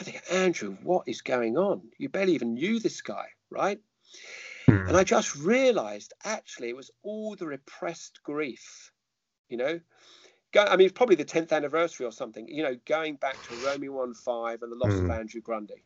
I 0.00 0.04
think, 0.04 0.22
Andrew, 0.30 0.76
what 0.82 1.08
is 1.08 1.20
going 1.20 1.58
on? 1.58 1.82
You 1.98 2.08
barely 2.08 2.34
even 2.34 2.54
knew 2.54 2.78
this 2.78 3.02
guy, 3.02 3.26
right? 3.50 3.78
Mm. 4.68 4.88
And 4.88 4.96
I 4.96 5.04
just 5.04 5.36
realized 5.36 6.12
actually 6.24 6.68
it 6.68 6.76
was 6.76 6.90
all 7.02 7.36
the 7.36 7.46
repressed 7.46 8.22
grief, 8.22 8.92
you 9.48 9.56
know. 9.56 9.80
Go, 10.52 10.64
I 10.64 10.76
mean, 10.76 10.86
it's 10.86 10.96
probably 10.96 11.16
the 11.16 11.24
10th 11.24 11.52
anniversary 11.52 12.04
or 12.04 12.12
something, 12.12 12.46
you 12.46 12.62
know, 12.62 12.76
going 12.86 13.16
back 13.16 13.36
to 13.48 13.54
Romeo 13.66 13.92
1 13.92 14.14
5 14.14 14.62
and 14.62 14.72
the 14.72 14.76
loss 14.76 14.92
mm. 14.92 15.04
of 15.04 15.10
Andrew 15.10 15.40
Grundy. 15.40 15.84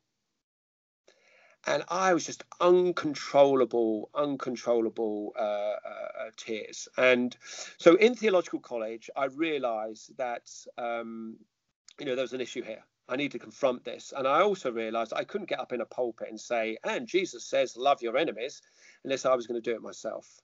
And 1.66 1.82
I 1.88 2.14
was 2.14 2.24
just 2.24 2.44
uncontrollable, 2.60 4.10
uncontrollable 4.14 5.32
uh, 5.36 5.42
uh, 5.42 5.74
uh, 6.20 6.30
tears. 6.36 6.88
And 6.96 7.36
so 7.78 7.96
in 7.96 8.14
theological 8.14 8.60
college, 8.60 9.10
I 9.16 9.24
realized 9.26 10.16
that, 10.16 10.48
um, 10.78 11.36
you 11.98 12.06
know, 12.06 12.14
there 12.14 12.22
was 12.22 12.32
an 12.32 12.40
issue 12.40 12.62
here. 12.62 12.84
I 13.08 13.16
need 13.16 13.32
to 13.32 13.38
confront 13.38 13.84
this. 13.84 14.12
And 14.16 14.26
I 14.26 14.42
also 14.42 14.72
realized 14.72 15.12
I 15.14 15.24
couldn't 15.24 15.48
get 15.48 15.60
up 15.60 15.72
in 15.72 15.80
a 15.80 15.86
pulpit 15.86 16.28
and 16.28 16.40
say, 16.40 16.76
and 16.84 17.06
Jesus 17.06 17.44
says, 17.44 17.76
love 17.76 18.02
your 18.02 18.16
enemies, 18.16 18.62
unless 19.04 19.24
I 19.24 19.34
was 19.34 19.46
going 19.46 19.60
to 19.60 19.70
do 19.70 19.76
it 19.76 19.82
myself. 19.82 20.40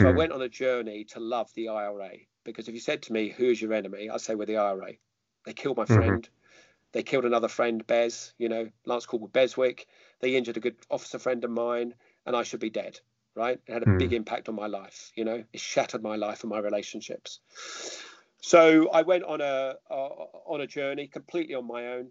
So 0.00 0.06
mm. 0.06 0.08
I 0.08 0.12
hmm. 0.12 0.18
went 0.18 0.32
on 0.32 0.42
a 0.42 0.48
journey 0.48 1.04
to 1.10 1.20
love 1.20 1.50
the 1.54 1.68
IRA 1.68 2.10
because 2.44 2.68
if 2.68 2.74
you 2.74 2.80
said 2.80 3.02
to 3.02 3.12
me, 3.12 3.28
who's 3.28 3.60
your 3.60 3.72
enemy? 3.72 4.10
I'd 4.10 4.20
say, 4.20 4.34
we're 4.34 4.46
the 4.46 4.56
IRA. 4.56 4.94
They 5.46 5.52
killed 5.52 5.76
my 5.76 5.84
mm-hmm. 5.84 5.94
friend. 5.94 6.28
They 6.92 7.02
killed 7.02 7.24
another 7.24 7.48
friend, 7.48 7.86
Bez, 7.86 8.34
you 8.38 8.48
know, 8.48 8.68
Lance 8.84 9.06
Corporal 9.06 9.28
Beswick. 9.28 9.86
They 10.20 10.34
injured 10.34 10.56
a 10.56 10.60
good 10.60 10.76
officer 10.90 11.18
friend 11.18 11.44
of 11.44 11.50
mine, 11.50 11.94
and 12.26 12.34
I 12.34 12.42
should 12.42 12.60
be 12.60 12.70
dead, 12.70 12.98
right? 13.36 13.60
It 13.66 13.72
had 13.72 13.82
a 13.82 13.86
mm. 13.86 13.98
big 13.98 14.12
impact 14.12 14.48
on 14.48 14.56
my 14.56 14.66
life, 14.66 15.12
you 15.14 15.24
know, 15.24 15.44
it 15.52 15.60
shattered 15.60 16.02
my 16.02 16.16
life 16.16 16.42
and 16.42 16.50
my 16.50 16.58
relationships. 16.58 17.40
So 18.40 18.88
I 18.90 19.02
went 19.02 19.24
on 19.24 19.40
a 19.40 19.74
uh, 19.90 20.08
on 20.46 20.62
a 20.62 20.66
journey 20.66 21.06
completely 21.06 21.54
on 21.54 21.66
my 21.66 21.88
own. 21.88 22.08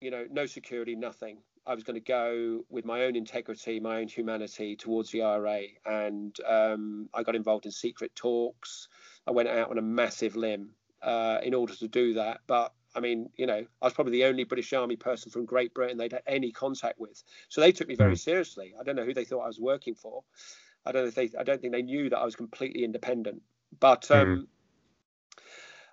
You 0.00 0.10
know, 0.10 0.26
no 0.30 0.46
security, 0.46 0.94
nothing. 0.94 1.38
I 1.66 1.74
was 1.74 1.84
going 1.84 1.94
to 1.94 2.00
go 2.00 2.64
with 2.70 2.84
my 2.84 3.02
own 3.02 3.16
integrity, 3.16 3.78
my 3.78 3.98
own 3.98 4.08
humanity 4.08 4.74
towards 4.76 5.10
the 5.10 5.22
IRA, 5.22 5.64
and 5.84 6.34
um, 6.46 7.08
I 7.12 7.22
got 7.22 7.36
involved 7.36 7.66
in 7.66 7.72
secret 7.72 8.14
talks. 8.14 8.88
I 9.26 9.32
went 9.32 9.48
out 9.48 9.70
on 9.70 9.76
a 9.76 9.82
massive 9.82 10.34
limb 10.34 10.70
uh, 11.02 11.38
in 11.42 11.52
order 11.52 11.74
to 11.74 11.88
do 11.88 12.14
that, 12.14 12.40
but 12.46 12.72
I 12.94 13.00
mean, 13.00 13.28
you 13.36 13.46
know, 13.46 13.66
I 13.82 13.86
was 13.86 13.92
probably 13.92 14.12
the 14.12 14.24
only 14.24 14.44
British 14.44 14.72
Army 14.72 14.96
person 14.96 15.30
from 15.30 15.44
Great 15.44 15.74
Britain 15.74 15.98
they'd 15.98 16.12
had 16.12 16.22
any 16.26 16.52
contact 16.52 16.98
with, 16.98 17.22
so 17.48 17.60
they 17.60 17.72
took 17.72 17.88
me 17.88 17.96
very 17.96 18.12
hmm. 18.12 18.16
seriously. 18.16 18.74
I 18.80 18.82
don't 18.82 18.96
know 18.96 19.04
who 19.04 19.14
they 19.14 19.24
thought 19.24 19.44
I 19.44 19.48
was 19.48 19.60
working 19.60 19.94
for. 19.94 20.22
I 20.86 20.92
don't 20.92 21.02
know 21.02 21.08
if 21.08 21.14
they. 21.14 21.30
I 21.38 21.42
don't 21.42 21.60
think 21.60 21.74
they 21.74 21.82
knew 21.82 22.08
that 22.08 22.18
I 22.18 22.24
was 22.24 22.36
completely 22.36 22.84
independent. 22.84 23.42
But 23.78 24.10
um, 24.10 24.26
mm. 24.26 24.46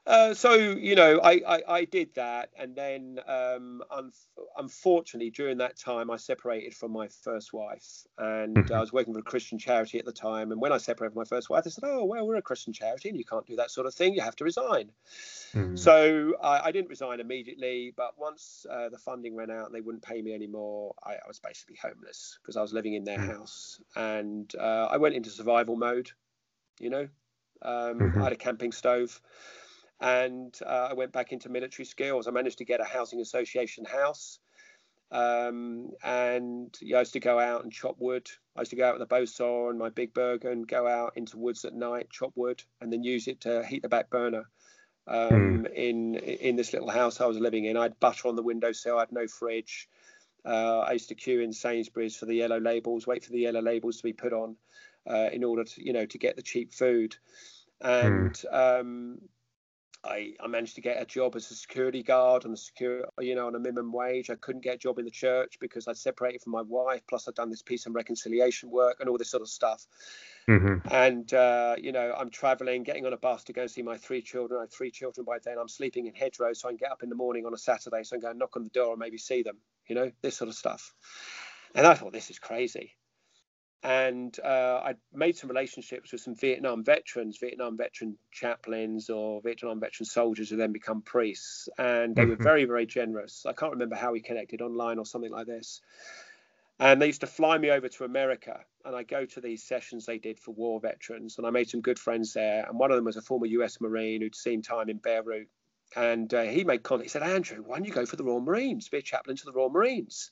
Uh, 0.07 0.35
so 0.35 0.53
you 0.53 0.93
know, 0.93 1.19
I, 1.23 1.41
I, 1.47 1.61
I 1.67 1.85
did 1.85 2.13
that, 2.13 2.51
and 2.57 2.75
then 2.75 3.19
um, 3.27 3.81
un- 3.89 4.11
unfortunately 4.55 5.31
during 5.31 5.57
that 5.57 5.77
time 5.77 6.11
I 6.11 6.17
separated 6.17 6.75
from 6.75 6.91
my 6.91 7.07
first 7.07 7.53
wife, 7.53 8.05
and 8.19 8.55
mm-hmm. 8.55 8.73
I 8.73 8.79
was 8.79 8.93
working 8.93 9.13
for 9.13 9.19
a 9.19 9.23
Christian 9.23 9.57
charity 9.57 9.97
at 9.97 10.05
the 10.05 10.11
time. 10.11 10.51
And 10.51 10.61
when 10.61 10.71
I 10.71 10.77
separated 10.77 11.13
from 11.13 11.21
my 11.21 11.25
first 11.25 11.49
wife, 11.49 11.63
they 11.63 11.71
said, 11.71 11.85
"Oh 11.87 12.05
well, 12.05 12.27
we're 12.27 12.35
a 12.35 12.41
Christian 12.43 12.71
charity, 12.71 13.09
and 13.09 13.17
you 13.17 13.25
can't 13.25 13.47
do 13.47 13.55
that 13.55 13.71
sort 13.71 13.87
of 13.87 13.95
thing. 13.95 14.13
You 14.13 14.21
have 14.21 14.35
to 14.35 14.43
resign." 14.43 14.91
Mm-hmm. 15.53 15.75
So 15.75 16.35
I, 16.41 16.67
I, 16.67 16.71
didn't 16.71 16.89
resign 16.89 17.19
immediately, 17.19 17.93
but 17.95 18.19
once 18.19 18.65
uh, 18.69 18.89
the 18.89 18.97
funding 18.97 19.35
ran 19.35 19.49
out 19.49 19.67
and 19.67 19.73
they 19.73 19.81
wouldn't 19.81 20.03
pay 20.03 20.21
me 20.21 20.33
anymore, 20.33 20.93
I, 21.03 21.13
I 21.13 21.27
was 21.27 21.39
basically 21.39 21.77
homeless 21.81 22.37
because 22.41 22.57
I 22.57 22.61
was 22.61 22.73
living 22.73 22.93
in 22.93 23.05
their 23.05 23.17
mm-hmm. 23.17 23.31
house, 23.31 23.81
and 23.95 24.53
uh, 24.55 24.87
I 24.91 24.97
went 24.97 25.15
into 25.15 25.31
survival 25.31 25.75
mode. 25.77 26.11
You 26.79 26.91
know, 26.91 27.07
um, 27.63 28.13
I 28.17 28.23
had 28.25 28.33
a 28.33 28.35
camping 28.35 28.71
stove 28.71 29.19
and 29.99 30.57
uh, 30.65 30.87
I 30.91 30.93
went 30.93 31.11
back 31.11 31.31
into 31.31 31.49
military 31.49 31.85
skills. 31.85 32.27
I 32.27 32.31
managed 32.31 32.57
to 32.59 32.65
get 32.65 32.81
a 32.81 32.85
housing 32.85 33.21
association 33.21 33.85
house. 33.85 34.39
Um, 35.11 35.91
and 36.03 36.75
yeah, 36.81 36.97
I 36.97 37.01
used 37.01 37.13
to 37.13 37.19
go 37.19 37.39
out 37.39 37.63
and 37.63 37.71
chop 37.71 37.95
wood. 37.99 38.29
I 38.55 38.61
used 38.61 38.71
to 38.71 38.75
go 38.75 38.87
out 38.87 38.95
with 38.95 39.03
a 39.03 39.07
bow 39.07 39.25
saw 39.25 39.69
and 39.69 39.79
my 39.79 39.89
big 39.89 40.13
bergen 40.13 40.51
and 40.51 40.67
go 40.67 40.87
out 40.87 41.13
into 41.15 41.37
woods 41.37 41.63
at 41.63 41.73
night, 41.73 42.09
chop 42.09 42.33
wood, 42.35 42.63
and 42.81 42.91
then 42.91 43.03
use 43.03 43.27
it 43.27 43.41
to 43.41 43.63
heat 43.63 43.83
the 43.83 43.89
back 43.89 44.09
burner. 44.09 44.49
Um, 45.07 45.65
mm. 45.65 45.73
In 45.73 46.15
in 46.15 46.55
this 46.55 46.73
little 46.73 46.89
house 46.89 47.21
I 47.21 47.27
was 47.27 47.37
living 47.37 47.65
in, 47.65 47.77
I 47.77 47.83
had 47.83 47.99
butter 47.99 48.27
on 48.27 48.35
the 48.35 48.41
windowsill. 48.41 48.97
I 48.97 49.01
had 49.01 49.11
no 49.11 49.27
fridge. 49.27 49.87
Uh, 50.43 50.79
I 50.79 50.93
used 50.93 51.09
to 51.09 51.15
queue 51.15 51.41
in 51.41 51.53
Sainsbury's 51.53 52.15
for 52.15 52.25
the 52.25 52.35
yellow 52.35 52.59
labels, 52.59 53.07
wait 53.07 53.23
for 53.23 53.31
the 53.31 53.39
yellow 53.39 53.61
labels 53.61 53.97
to 53.97 54.03
be 54.03 54.13
put 54.13 54.33
on, 54.33 54.55
uh, 55.09 55.29
in 55.31 55.43
order 55.43 55.63
to 55.63 55.85
you 55.85 55.93
know 55.93 56.05
to 56.07 56.17
get 56.17 56.35
the 56.35 56.41
cheap 56.41 56.73
food. 56.73 57.15
And 57.81 58.31
mm. 58.31 58.79
um, 58.79 59.19
I, 60.05 60.33
I 60.39 60.47
managed 60.47 60.75
to 60.75 60.81
get 60.81 61.01
a 61.01 61.05
job 61.05 61.35
as 61.35 61.49
a 61.49 61.55
security 61.55 62.03
guard 62.03 62.45
on 62.45 62.51
the 62.51 62.57
secure, 62.57 63.05
you 63.19 63.35
know, 63.35 63.47
on 63.47 63.55
a 63.55 63.59
minimum 63.59 63.91
wage. 63.91 64.29
I 64.29 64.35
couldn't 64.35 64.63
get 64.63 64.75
a 64.75 64.77
job 64.77 64.99
in 64.99 65.05
the 65.05 65.11
church 65.11 65.57
because 65.59 65.87
I'd 65.87 65.97
separated 65.97 66.41
from 66.41 66.53
my 66.53 66.61
wife. 66.61 67.01
Plus, 67.07 67.27
I'd 67.27 67.35
done 67.35 67.49
this 67.49 67.61
peace 67.61 67.85
and 67.85 67.95
reconciliation 67.95 68.69
work 68.69 68.97
and 68.99 69.09
all 69.09 69.17
this 69.17 69.29
sort 69.29 69.41
of 69.41 69.49
stuff. 69.49 69.85
Mm-hmm. 70.47 70.87
And 70.93 71.33
uh, 71.33 71.75
you 71.81 71.91
know, 71.91 72.13
I'm 72.17 72.29
traveling, 72.29 72.83
getting 72.83 73.05
on 73.05 73.13
a 73.13 73.17
bus 73.17 73.43
to 73.45 73.53
go 73.53 73.63
and 73.63 73.71
see 73.71 73.81
my 73.81 73.97
three 73.97 74.21
children. 74.21 74.59
I 74.59 74.63
had 74.63 74.71
three 74.71 74.91
children 74.91 75.25
by 75.25 75.37
then. 75.43 75.57
I'm 75.59 75.67
sleeping 75.67 76.05
in 76.05 76.13
hedgerows, 76.13 76.59
so 76.59 76.67
I 76.67 76.71
can 76.71 76.77
get 76.77 76.91
up 76.91 77.03
in 77.03 77.09
the 77.09 77.15
morning 77.15 77.45
on 77.45 77.53
a 77.53 77.57
Saturday, 77.57 78.03
so 78.03 78.15
I 78.15 78.17
can 78.17 78.21
go 78.21 78.29
and 78.29 78.39
knock 78.39 78.55
on 78.55 78.63
the 78.63 78.69
door 78.69 78.91
and 78.91 78.99
maybe 78.99 79.17
see 79.17 79.41
them. 79.41 79.57
You 79.87 79.95
know, 79.95 80.11
this 80.21 80.37
sort 80.37 80.49
of 80.49 80.55
stuff. 80.55 80.93
And 81.73 81.85
I 81.85 81.93
thought 81.93 82.13
this 82.13 82.29
is 82.29 82.39
crazy 82.39 82.95
and 83.85 84.39
uh, 84.43 84.81
I 84.83 84.95
made 85.13 85.37
some 85.37 85.47
relationships 85.47 86.11
with 86.11 86.19
some 86.19 86.33
Vietnam 86.33 86.83
veterans, 86.83 87.37
Vietnam 87.37 87.77
veteran 87.77 88.17
chaplains 88.31 89.11
or 89.11 89.43
Vietnam 89.43 89.79
veteran 89.79 90.05
soldiers 90.05 90.49
who 90.49 90.55
then 90.55 90.71
become 90.71 91.03
priests, 91.03 91.69
and 91.77 92.15
they 92.15 92.23
mm-hmm. 92.23 92.31
were 92.31 92.35
very, 92.43 92.65
very 92.65 92.87
generous. 92.87 93.45
I 93.45 93.53
can't 93.53 93.73
remember 93.73 93.95
how 93.95 94.13
we 94.13 94.21
connected 94.21 94.63
online 94.63 94.97
or 94.97 95.05
something 95.05 95.31
like 95.31 95.45
this. 95.45 95.81
And 96.79 96.99
they 96.99 97.05
used 97.05 97.21
to 97.21 97.27
fly 97.27 97.59
me 97.59 97.69
over 97.69 97.87
to 97.87 98.05
America, 98.05 98.59
and 98.83 98.95
I 98.95 99.03
go 99.03 99.23
to 99.23 99.39
these 99.39 99.61
sessions 99.61 100.07
they 100.07 100.17
did 100.17 100.39
for 100.39 100.49
war 100.55 100.79
veterans, 100.79 101.37
and 101.37 101.45
I 101.45 101.51
made 101.51 101.69
some 101.69 101.81
good 101.81 101.99
friends 101.99 102.33
there. 102.33 102.65
And 102.67 102.79
one 102.79 102.89
of 102.89 102.95
them 102.95 103.05
was 103.05 103.17
a 103.17 103.21
former 103.21 103.45
U.S. 103.45 103.79
Marine 103.79 104.21
who'd 104.21 104.33
seen 104.33 104.63
time 104.63 104.89
in 104.89 104.97
Beirut, 104.97 105.47
and 105.95 106.33
uh, 106.33 106.41
he 106.41 106.63
made 106.63 106.81
contact. 106.81 107.05
He 107.05 107.09
said, 107.09 107.21
"Andrew, 107.21 107.61
why 107.63 107.77
don't 107.77 107.85
you 107.85 107.93
go 107.93 108.07
for 108.07 108.15
the 108.15 108.23
Royal 108.23 108.41
Marines? 108.41 108.89
Be 108.89 108.97
a 108.97 109.03
chaplain 109.03 109.37
to 109.37 109.45
the 109.45 109.53
Royal 109.53 109.69
Marines." 109.69 110.31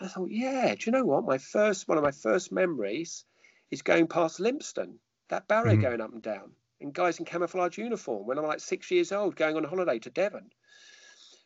I 0.00 0.08
thought, 0.08 0.30
yeah, 0.30 0.74
do 0.74 0.80
you 0.86 0.92
know 0.92 1.04
what? 1.04 1.24
My 1.24 1.38
first 1.38 1.88
one 1.88 1.98
of 1.98 2.04
my 2.04 2.10
first 2.10 2.52
memories 2.52 3.24
is 3.70 3.82
going 3.82 4.06
past 4.06 4.38
Lympstone, 4.38 4.96
that 5.28 5.48
barrier 5.48 5.76
mm. 5.76 5.82
going 5.82 6.00
up 6.00 6.12
and 6.12 6.22
down, 6.22 6.52
and 6.80 6.92
guys 6.92 7.18
in 7.18 7.24
camouflage 7.24 7.78
uniform 7.78 8.26
when 8.26 8.38
I'm 8.38 8.46
like 8.46 8.60
six 8.60 8.90
years 8.90 9.12
old 9.12 9.36
going 9.36 9.56
on 9.56 9.64
holiday 9.64 9.98
to 10.00 10.10
Devon. 10.10 10.50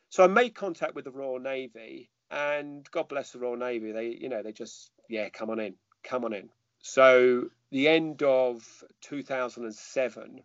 So 0.08 0.24
I 0.24 0.26
made 0.26 0.54
contact 0.54 0.96
with 0.96 1.04
the 1.04 1.12
Royal 1.12 1.38
Navy, 1.38 2.10
and 2.30 2.88
God 2.90 3.08
bless 3.08 3.30
the 3.30 3.38
Royal 3.38 3.56
Navy. 3.56 3.92
They, 3.92 4.08
you 4.20 4.28
know, 4.28 4.42
they 4.42 4.52
just, 4.52 4.90
yeah, 5.08 5.28
come 5.28 5.50
on 5.50 5.60
in, 5.60 5.74
come 6.02 6.24
on 6.24 6.32
in. 6.32 6.48
So 6.82 7.50
the 7.70 7.88
end 7.88 8.22
of 8.22 8.64
2007, 9.02 10.40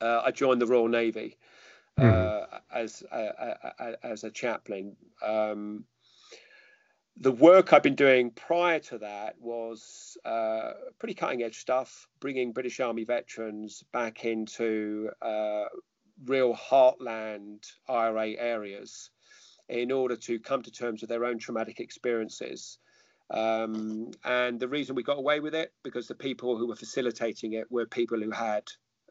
uh, 0.00 0.22
I 0.24 0.30
joined 0.32 0.60
the 0.60 0.66
Royal 0.66 0.88
Navy 0.88 1.36
uh, 1.98 2.02
mm. 2.02 2.46
as 2.72 3.02
uh, 3.10 3.14
uh, 3.14 3.70
uh, 3.78 3.92
as 4.02 4.24
a 4.24 4.30
chaplain. 4.30 4.96
Um, 5.24 5.84
the 7.18 7.32
work 7.32 7.72
I've 7.72 7.82
been 7.82 7.94
doing 7.94 8.30
prior 8.30 8.78
to 8.80 8.98
that 8.98 9.36
was 9.40 10.18
uh, 10.24 10.72
pretty 10.98 11.14
cutting 11.14 11.42
edge 11.42 11.58
stuff, 11.58 12.06
bringing 12.20 12.52
British 12.52 12.78
Army 12.78 13.04
veterans 13.04 13.82
back 13.92 14.24
into 14.24 15.10
uh, 15.22 15.64
real 16.26 16.54
heartland 16.54 17.66
IRA 17.88 18.32
areas 18.32 19.10
in 19.68 19.90
order 19.90 20.16
to 20.16 20.38
come 20.38 20.62
to 20.62 20.70
terms 20.70 21.00
with 21.00 21.10
their 21.10 21.24
own 21.24 21.38
traumatic 21.38 21.80
experiences. 21.80 22.78
Um, 23.30 24.10
and 24.24 24.60
the 24.60 24.68
reason 24.68 24.94
we 24.94 25.02
got 25.02 25.18
away 25.18 25.40
with 25.40 25.54
it 25.54 25.72
because 25.82 26.06
the 26.06 26.14
people 26.14 26.56
who 26.56 26.68
were 26.68 26.76
facilitating 26.76 27.54
it 27.54 27.70
were 27.70 27.86
people 27.86 28.20
who 28.20 28.30
had 28.30 28.64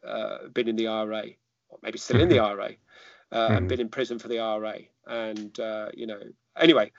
uh, 0.06 0.48
been 0.54 0.68
in 0.68 0.76
the 0.76 0.86
IRA, 0.86 1.24
or 1.68 1.78
maybe 1.82 1.98
still 1.98 2.20
in 2.20 2.28
the 2.28 2.36
mm-hmm. 2.36 2.60
IRA, 2.60 2.70
uh, 3.32 3.48
mm. 3.48 3.56
and 3.56 3.68
been 3.68 3.80
in 3.80 3.88
prison 3.88 4.18
for 4.18 4.28
the 4.28 4.38
IRA. 4.38 4.78
And 5.06 5.58
uh, 5.58 5.88
you 5.92 6.06
know, 6.06 6.20
anyway. 6.56 6.92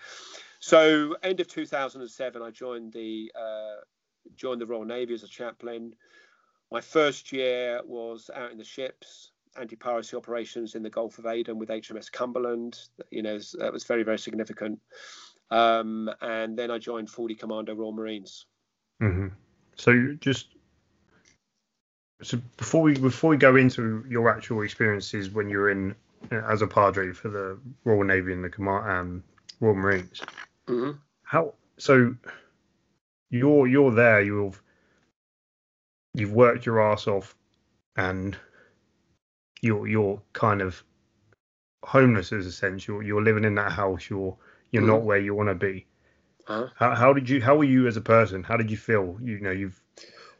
So, 0.59 1.15
end 1.23 1.39
of 1.39 1.47
2007, 1.47 2.41
I 2.41 2.51
joined 2.51 2.93
the 2.93 3.31
uh, 3.35 3.81
joined 4.35 4.61
the 4.61 4.65
Royal 4.65 4.85
Navy 4.85 5.13
as 5.13 5.23
a 5.23 5.27
chaplain. 5.27 5.93
My 6.71 6.81
first 6.81 7.31
year 7.31 7.81
was 7.85 8.29
out 8.33 8.51
in 8.51 8.57
the 8.57 8.63
ships, 8.63 9.31
anti-piracy 9.57 10.17
operations 10.17 10.75
in 10.75 10.83
the 10.83 10.89
Gulf 10.89 11.17
of 11.17 11.25
Aden 11.25 11.57
with 11.57 11.69
HMS 11.69 12.11
Cumberland. 12.11 12.79
You 13.09 13.23
know, 13.23 13.39
that 13.59 13.71
was 13.71 13.85
very, 13.85 14.03
very 14.03 14.19
significant. 14.19 14.79
Um, 15.49 16.09
and 16.21 16.57
then 16.57 16.71
I 16.71 16.77
joined 16.77 17.09
40 17.09 17.35
Commando 17.35 17.73
Royal 17.73 17.93
Marines. 17.93 18.45
Mm-hmm. 19.01 19.27
So, 19.75 20.17
just 20.19 20.47
so 22.21 22.39
before 22.57 22.81
we 22.81 22.95
before 22.95 23.29
we 23.29 23.37
go 23.37 23.55
into 23.55 24.03
your 24.09 24.29
actual 24.29 24.63
experiences 24.63 25.29
when 25.29 25.49
you're 25.49 25.69
in 25.69 25.95
as 26.31 26.61
a 26.61 26.67
padre 26.67 27.13
for 27.13 27.29
the 27.29 27.59
Royal 27.83 28.03
Navy 28.03 28.33
and 28.33 28.43
the 28.43 28.49
command, 28.49 28.89
um, 28.89 29.23
Royal 29.59 29.75
Marines, 29.75 30.21
Mm-hmm. 30.67 30.91
How 31.23 31.53
so? 31.77 32.15
You're 33.29 33.67
you're 33.67 33.91
there. 33.91 34.21
You've 34.21 34.61
you've 36.13 36.33
worked 36.33 36.65
your 36.65 36.81
ass 36.81 37.07
off, 37.07 37.35
and 37.95 38.37
you're 39.61 39.87
you're 39.87 40.21
kind 40.33 40.61
of 40.61 40.83
homeless 41.83 42.31
as 42.31 42.45
a 42.45 42.51
sense. 42.51 42.87
You're 42.87 43.03
you're 43.03 43.23
living 43.23 43.43
in 43.43 43.55
that 43.55 43.71
house. 43.71 44.09
You're 44.09 44.37
you're 44.71 44.83
mm-hmm. 44.83 44.91
not 44.91 45.03
where 45.03 45.19
you 45.19 45.35
want 45.35 45.49
to 45.49 45.55
be. 45.55 45.85
Uh-huh. 46.47 46.67
How, 46.75 46.95
how 46.95 47.13
did 47.13 47.29
you? 47.29 47.41
How 47.41 47.55
were 47.55 47.65
you 47.65 47.87
as 47.87 47.97
a 47.97 48.01
person? 48.01 48.43
How 48.43 48.57
did 48.57 48.71
you 48.71 48.77
feel? 48.77 49.17
You 49.21 49.39
know, 49.39 49.51
you've 49.51 49.81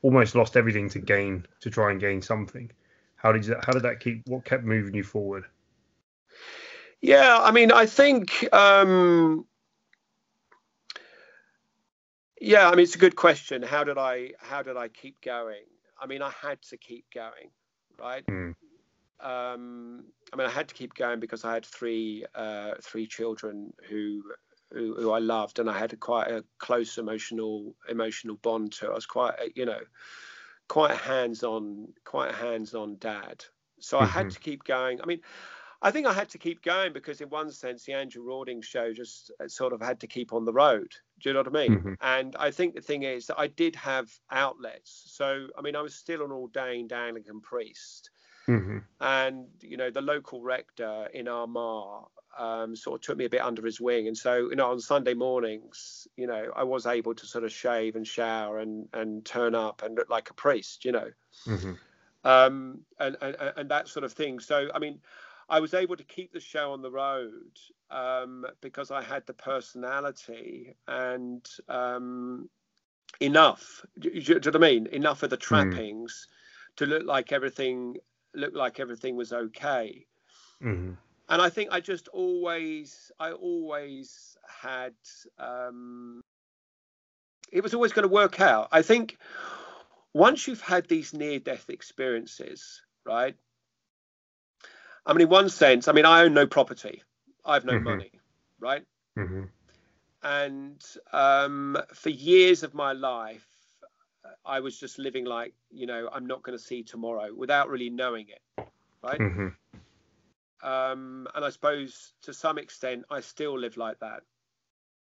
almost 0.01 0.35
lost 0.35 0.55
everything 0.55 0.89
to 0.89 0.99
gain 0.99 1.45
to 1.61 1.69
try 1.69 1.91
and 1.91 1.99
gain 1.99 2.21
something. 2.21 2.71
How 3.15 3.31
did 3.31 3.45
you? 3.45 3.55
How 3.65 3.73
did 3.73 3.83
that 3.83 3.99
keep? 3.99 4.27
What 4.27 4.45
kept 4.45 4.63
moving 4.63 4.93
you 4.93 5.03
forward? 5.03 5.45
Yeah, 7.01 7.39
I 7.41 7.51
mean, 7.51 7.71
I 7.71 7.85
think. 7.85 8.47
Um, 8.53 9.45
yeah, 12.41 12.67
I 12.67 12.71
mean, 12.71 12.83
it's 12.83 12.95
a 12.95 12.99
good 12.99 13.15
question. 13.15 13.61
How 13.61 13.83
did 13.83 13.97
I? 13.97 14.31
How 14.39 14.61
did 14.61 14.77
I 14.77 14.87
keep 14.87 15.21
going? 15.21 15.65
I 15.99 16.05
mean, 16.05 16.21
I 16.21 16.31
had 16.31 16.61
to 16.63 16.77
keep 16.77 17.05
going, 17.13 17.49
right? 17.99 18.25
Mm. 18.27 18.55
Um, 19.19 20.05
I 20.31 20.35
mean, 20.35 20.47
I 20.47 20.51
had 20.51 20.67
to 20.67 20.75
keep 20.75 20.93
going 20.93 21.19
because 21.19 21.43
I 21.43 21.53
had 21.53 21.65
three 21.65 22.25
uh, 22.35 22.73
three 22.81 23.07
children 23.07 23.73
who, 23.89 24.23
who 24.71 24.95
who 24.95 25.11
I 25.11 25.19
loved, 25.19 25.59
and 25.59 25.69
I 25.69 25.77
had 25.77 25.93
a 25.93 25.97
quite 25.97 26.29
a 26.29 26.43
close 26.59 26.97
emotional 26.97 27.73
emotional 27.89 28.35
bond 28.35 28.73
to. 28.73 28.87
I 28.87 28.93
was 28.93 29.07
quite, 29.07 29.33
a, 29.39 29.49
you 29.55 29.65
know, 29.65 29.81
quite 30.67 30.91
a 30.91 30.95
hands-on, 30.97 31.93
quite 32.03 32.29
a 32.29 32.35
hands-on 32.35 32.97
dad. 32.99 33.43
So 33.79 33.99
I 33.99 34.05
had 34.05 34.27
Mhm. 34.27 34.33
to 34.33 34.39
keep 34.39 34.63
going. 34.63 35.01
I 35.01 35.05
mean, 35.05 35.21
I 35.81 35.91
think 35.91 36.07
I 36.07 36.13
had 36.13 36.29
to 36.29 36.37
keep 36.37 36.61
going 36.63 36.93
because, 36.93 37.21
in 37.21 37.29
one 37.29 37.51
sense, 37.51 37.85
the 37.85 37.93
Andrew 37.93 38.23
Rawding 38.23 38.61
show 38.61 38.93
just 38.93 39.31
uh, 39.39 39.47
sort 39.47 39.73
of 39.73 39.81
had 39.81 39.99
to 40.01 40.07
keep 40.07 40.33
on 40.33 40.45
the 40.45 40.53
road. 40.53 40.91
Do 41.19 41.29
you 41.29 41.33
know 41.33 41.39
what 41.41 41.47
I 41.47 41.67
mean? 41.67 41.85
Mhm. 41.85 41.97
And 42.01 42.35
I 42.37 42.51
think 42.51 42.75
the 42.75 42.81
thing 42.81 43.03
is 43.03 43.27
that 43.27 43.39
I 43.39 43.47
did 43.47 43.75
have 43.75 44.09
outlets. 44.29 45.03
So, 45.07 45.47
I 45.57 45.61
mean, 45.61 45.75
I 45.75 45.81
was 45.81 45.95
still 45.95 46.23
an 46.23 46.31
ordained 46.31 46.91
Anglican 46.93 47.41
priest 47.41 48.09
hmm 48.45 48.77
and 48.99 49.47
you 49.61 49.77
know 49.77 49.89
the 49.89 50.01
local 50.01 50.41
rector 50.41 51.07
in 51.13 51.27
Armagh 51.27 52.05
um, 52.37 52.75
sort 52.75 52.95
of 52.95 53.01
took 53.01 53.17
me 53.17 53.25
a 53.25 53.29
bit 53.29 53.41
under 53.41 53.65
his 53.65 53.79
wing, 53.79 54.07
and 54.07 54.17
so 54.17 54.49
you 54.49 54.55
know 54.55 54.71
on 54.71 54.79
Sunday 54.79 55.13
mornings, 55.13 56.07
you 56.15 56.27
know 56.27 56.51
I 56.55 56.63
was 56.63 56.85
able 56.85 57.13
to 57.15 57.25
sort 57.25 57.43
of 57.43 57.51
shave 57.51 57.95
and 57.95 58.07
shower 58.07 58.59
and 58.59 58.87
and 58.93 59.25
turn 59.25 59.55
up 59.55 59.83
and 59.83 59.95
look 59.95 60.09
like 60.09 60.29
a 60.29 60.33
priest, 60.33 60.85
you 60.85 60.91
know, 60.91 61.11
hmm 61.45 61.73
um, 62.23 62.79
and, 62.99 63.17
and 63.21 63.35
and 63.57 63.71
that 63.71 63.87
sort 63.87 64.03
of 64.03 64.13
thing. 64.13 64.39
So 64.39 64.69
I 64.73 64.79
mean, 64.79 64.99
I 65.49 65.59
was 65.59 65.73
able 65.73 65.95
to 65.95 66.03
keep 66.03 66.33
the 66.33 66.39
show 66.39 66.73
on 66.73 66.81
the 66.81 66.91
road 66.91 67.57
um, 67.89 68.45
because 68.61 68.91
I 68.91 69.01
had 69.01 69.25
the 69.25 69.33
personality 69.33 70.75
and 70.87 71.47
um, 71.69 72.49
enough. 73.19 73.85
Do 73.99 74.09
you, 74.09 74.21
do 74.21 74.33
you 74.33 74.39
know 74.39 74.51
what 74.51 74.55
I 74.55 74.71
mean? 74.71 74.87
Enough 74.87 75.23
of 75.23 75.29
the 75.29 75.37
trappings 75.37 76.27
to 76.77 76.85
look 76.85 77.05
like 77.05 77.31
everything 77.31 77.97
looked 78.33 78.55
like 78.55 78.79
everything 78.79 79.15
was 79.15 79.33
okay. 79.33 80.05
hmm 80.61 80.91
And 81.29 81.41
I 81.41 81.49
think 81.49 81.69
I 81.71 81.79
just 81.79 82.07
always, 82.09 83.11
I 83.19 83.31
always 83.31 84.37
had. 84.47 84.93
Um, 85.39 86.21
it 87.51 87.63
was 87.63 87.73
always 87.73 87.93
going 87.93 88.03
to 88.03 88.13
work 88.13 88.41
out. 88.41 88.67
I 88.71 88.81
think 88.81 89.17
once 90.13 90.47
you've 90.47 90.61
had 90.61 90.87
these 90.87 91.13
near-death 91.13 91.69
experiences, 91.69 92.81
right? 93.05 93.35
I 95.07 95.13
mean, 95.13 95.23
in 95.23 95.29
one 95.29 95.49
sense, 95.49 95.87
I 95.87 95.93
mean, 95.93 96.05
I 96.05 96.23
own 96.23 96.35
no 96.35 96.47
property. 96.47 97.03
I 97.45 97.55
have 97.55 97.65
no 97.65 97.79
Mhm. 97.79 97.79
money, 97.79 98.11
right? 98.59 98.85
hmm 99.15 99.43
and 100.23 100.83
um, 101.13 101.77
for 101.93 102.09
years 102.09 102.63
of 102.63 102.73
my 102.75 102.93
life 102.93 103.47
i 104.45 104.59
was 104.59 104.79
just 104.79 104.99
living 104.99 105.25
like 105.25 105.53
you 105.71 105.87
know 105.87 106.09
i'm 106.13 106.25
not 106.27 106.43
going 106.43 106.57
to 106.57 106.63
see 106.63 106.83
tomorrow 106.83 107.33
without 107.35 107.69
really 107.69 107.89
knowing 107.89 108.27
it 108.29 108.41
right 109.03 109.23
hmm 109.23 109.49
um, 110.63 111.27
and 111.35 111.45
i 111.45 111.49
suppose 111.49 112.13
to 112.23 112.33
some 112.33 112.57
extent 112.57 113.05
i 113.09 113.19
still 113.21 113.57
live 113.57 113.77
like 113.77 113.99
that 113.99 114.21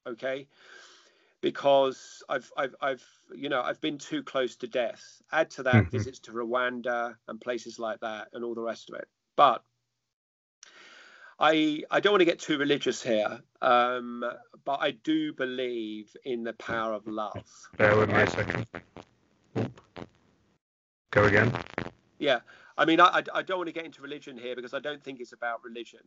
okay 0.08 0.48
because 1.42 2.24
i've 2.30 2.52
i've 2.58 2.76
i've 2.82 3.06
you 3.36 3.50
know 3.50 3.62
i've 3.62 3.82
been 3.82 3.98
too 3.98 4.24
close 4.24 4.56
to 4.58 4.68
death 4.68 5.22
add 5.32 5.50
to 5.50 5.64
that 5.64 5.90
Mhm. 5.90 5.92
visits 5.92 6.20
to 6.20 6.32
rwanda 6.32 7.16
and 7.28 7.42
places 7.42 7.80
like 7.80 8.00
that 8.02 8.28
and 8.34 8.44
all 8.44 8.56
the 8.56 8.62
rest 8.62 8.90
of 8.90 8.96
it 8.96 9.08
but 9.36 9.64
I, 11.40 11.84
I 11.90 12.00
don't 12.00 12.12
want 12.12 12.22
to 12.22 12.26
get 12.26 12.40
too 12.40 12.58
religious 12.58 13.02
here, 13.02 13.40
um, 13.62 14.26
but 14.66 14.80
I 14.82 14.92
do 14.92 15.34
believe 15.34 16.16
in 16.26 16.44
the 16.44 16.54
power 16.54 16.94
of 16.94 17.08
love. 17.08 17.46
Bear 17.78 17.96
with 17.96 18.10
me 18.10 18.16
a 18.16 18.30
second. 18.30 18.68
Go 21.12 21.24
again. 21.24 21.52
Yeah, 22.20 22.40
I 22.78 22.86
mean, 22.86 23.00
I, 23.00 23.24
I, 23.34 23.42
don't 23.42 23.58
want 23.58 23.68
to 23.68 23.74
get 23.74 23.86
into 23.86 24.02
religion 24.02 24.38
here 24.38 24.56
because 24.56 24.74
I 24.74 24.80
don't 24.80 25.02
think 25.02 25.22
it's 25.22 25.32
about 25.32 25.64
religion. 25.64 26.02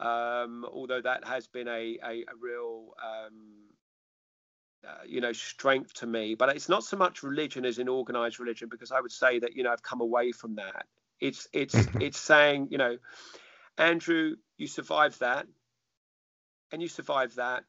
Um, 0.00 0.66
although 0.70 1.00
that 1.00 1.24
has 1.24 1.46
been 1.46 1.68
a, 1.68 1.98
a, 2.04 2.22
a 2.22 2.34
real, 2.40 2.94
um, 3.00 3.68
uh, 4.86 5.04
you 5.06 5.20
know, 5.20 5.32
strength 5.32 5.94
to 5.94 6.06
me. 6.08 6.34
But 6.34 6.48
it's 6.56 6.68
not 6.68 6.82
so 6.82 6.96
much 6.96 7.22
religion 7.22 7.64
as 7.64 7.78
in 7.78 7.88
organized 7.88 8.40
religion 8.40 8.68
because 8.68 8.90
I 8.90 9.00
would 9.00 9.12
say 9.12 9.38
that, 9.38 9.56
you 9.56 9.62
know, 9.62 9.70
I've 9.70 9.82
come 9.82 10.00
away 10.00 10.32
from 10.32 10.56
that. 10.56 10.86
It's, 11.20 11.46
it's, 11.52 11.74
Mhm. 11.76 12.02
it's 12.02 12.18
saying, 12.18 12.66
you 12.72 12.78
know, 12.78 12.98
Andrew, 13.78 14.36
you 14.58 14.66
survived 14.66 15.20
that, 15.20 15.46
and 16.72 16.82
you 16.82 16.88
survived 16.88 17.36
that, 17.36 17.64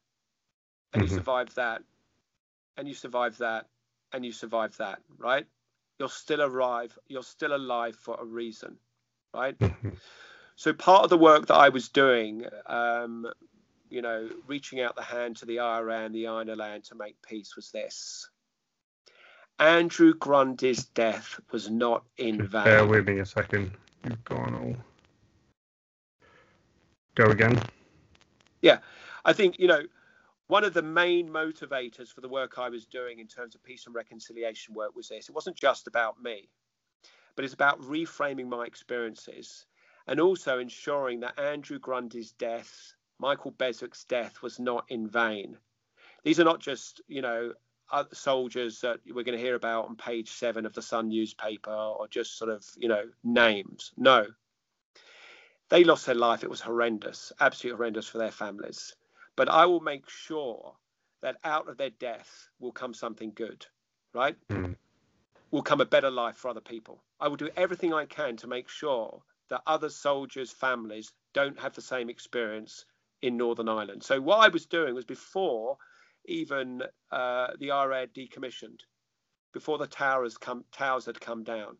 and 0.92 1.02
you 1.02 1.08
Mhm. 1.08 1.14
survived 1.14 1.56
that, 1.56 1.82
and 2.76 2.88
you 2.88 2.94
survived 2.94 3.38
that, 3.38 3.68
and 4.12 4.24
you 4.24 4.32
survived 4.32 4.78
that, 4.78 5.02
right? 5.18 5.46
You're 5.98 6.08
still 6.08 6.44
alive. 6.44 6.98
You're 7.08 7.22
still 7.22 7.54
alive 7.54 7.96
for 7.96 8.20
a 8.20 8.24
reason, 8.24 8.78
right? 9.32 9.56
Mhm. 9.60 9.98
So 10.56 10.72
part 10.72 11.04
of 11.04 11.10
the 11.10 11.18
work 11.18 11.46
that 11.46 11.54
I 11.54 11.68
was 11.70 11.88
doing, 11.88 12.46
um, 12.66 13.32
you 13.90 14.02
know, 14.02 14.30
reaching 14.46 14.80
out 14.80 14.96
the 14.96 15.02
hand 15.02 15.36
to 15.38 15.46
the 15.46 15.60
Iran, 15.60 16.12
the 16.12 16.24
Ina 16.26 16.54
land 16.56 16.84
to 16.84 16.94
make 16.94 17.20
peace 17.22 17.56
was 17.56 17.70
this. 17.70 18.28
Andrew 19.58 20.14
Grundy's 20.14 20.84
death 20.86 21.40
was 21.52 21.70
not 21.70 22.04
in 22.18 22.38
Just 22.38 22.52
bear 22.64 22.84
vain. 22.84 22.88
with 22.88 23.08
me 23.08 23.20
a 23.20 23.26
second. 23.26 23.72
You've 24.04 24.24
gone 24.24 24.54
all. 24.54 24.93
Go 27.14 27.26
again. 27.26 27.60
Yeah, 28.62 28.78
I 29.24 29.32
think, 29.32 29.58
you 29.58 29.68
know, 29.68 29.82
one 30.48 30.64
of 30.64 30.74
the 30.74 30.82
main 30.82 31.28
motivators 31.28 32.12
for 32.12 32.20
the 32.20 32.28
work 32.28 32.58
I 32.58 32.68
was 32.68 32.86
doing 32.86 33.18
in 33.18 33.26
terms 33.26 33.54
of 33.54 33.62
peace 33.62 33.86
and 33.86 33.94
reconciliation 33.94 34.74
work 34.74 34.94
was 34.94 35.08
this. 35.08 35.28
It 35.28 35.34
wasn't 35.34 35.56
just 35.56 35.86
about 35.86 36.22
me, 36.22 36.48
but 37.36 37.44
it's 37.44 37.54
about 37.54 37.80
reframing 37.80 38.48
my 38.48 38.64
experiences 38.64 39.66
and 40.06 40.20
also 40.20 40.58
ensuring 40.58 41.20
that 41.20 41.38
Andrew 41.38 41.78
Grundy's 41.78 42.32
death, 42.32 42.94
Michael 43.18 43.52
Beswick's 43.52 44.04
death, 44.04 44.42
was 44.42 44.58
not 44.58 44.84
in 44.88 45.08
vain. 45.08 45.56
These 46.24 46.40
are 46.40 46.44
not 46.44 46.60
just, 46.60 47.00
you 47.06 47.22
know, 47.22 47.52
soldiers 48.12 48.80
that 48.80 49.00
we're 49.06 49.24
going 49.24 49.38
to 49.38 49.44
hear 49.44 49.54
about 49.54 49.86
on 49.86 49.96
page 49.96 50.30
seven 50.30 50.66
of 50.66 50.72
the 50.72 50.82
Sun 50.82 51.08
newspaper 51.08 51.70
or 51.70 52.08
just 52.08 52.36
sort 52.36 52.50
of, 52.50 52.64
you 52.76 52.88
know, 52.88 53.04
names. 53.22 53.92
No. 53.96 54.26
They 55.74 55.82
lost 55.82 56.06
their 56.06 56.14
life. 56.14 56.44
It 56.44 56.50
was 56.50 56.60
horrendous, 56.60 57.32
absolutely 57.40 57.76
horrendous 57.76 58.06
for 58.06 58.18
their 58.18 58.30
families. 58.30 58.94
But 59.34 59.48
I 59.48 59.66
will 59.66 59.80
make 59.80 60.08
sure 60.08 60.76
that 61.20 61.38
out 61.42 61.68
of 61.68 61.76
their 61.78 61.90
death 61.90 62.48
will 62.60 62.70
come 62.70 62.94
something 62.94 63.32
good, 63.34 63.66
right? 64.12 64.36
Mm. 64.50 64.76
Will 65.50 65.64
come 65.64 65.80
a 65.80 65.84
better 65.84 66.12
life 66.12 66.36
for 66.36 66.48
other 66.48 66.60
people. 66.60 67.02
I 67.18 67.26
will 67.26 67.34
do 67.34 67.50
everything 67.56 67.92
I 67.92 68.06
can 68.06 68.36
to 68.36 68.46
make 68.46 68.68
sure 68.68 69.20
that 69.50 69.62
other 69.66 69.88
soldiers' 69.88 70.52
families 70.52 71.12
don't 71.32 71.58
have 71.58 71.74
the 71.74 71.82
same 71.82 72.08
experience 72.08 72.84
in 73.20 73.36
Northern 73.36 73.68
Ireland. 73.68 74.04
So 74.04 74.20
what 74.20 74.44
I 74.44 74.50
was 74.50 74.66
doing 74.66 74.94
was 74.94 75.04
before 75.04 75.76
even 76.26 76.84
uh, 77.10 77.48
the 77.58 77.72
IRA 77.72 78.06
decommissioned, 78.06 78.78
before 79.52 79.78
the 79.78 79.88
towers 79.88 80.38
come 80.38 80.64
towers 80.70 81.06
had 81.06 81.20
come 81.20 81.42
down, 81.42 81.78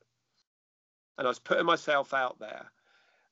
and 1.16 1.28
I 1.28 1.30
was 1.30 1.38
putting 1.38 1.66
myself 1.66 2.12
out 2.12 2.40
there 2.40 2.72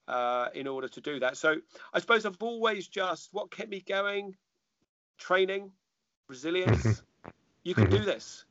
uh, 0.09 0.49
in 0.55 0.67
order 0.67 0.89
to 0.89 1.01
do 1.01 1.21
that. 1.21 1.37
So 1.37 1.57
I 1.93 2.01
suppose 2.01 2.27
I've 2.27 2.43
always 2.43 2.89
just 2.89 3.29
what 3.33 3.51
kept 3.51 3.71
me 3.71 3.81
going, 3.81 4.37
training, 5.19 5.73
resilience. 6.29 7.03
You 7.65 7.75
can 7.75 7.89
do 7.89 8.05
this, 8.05 8.45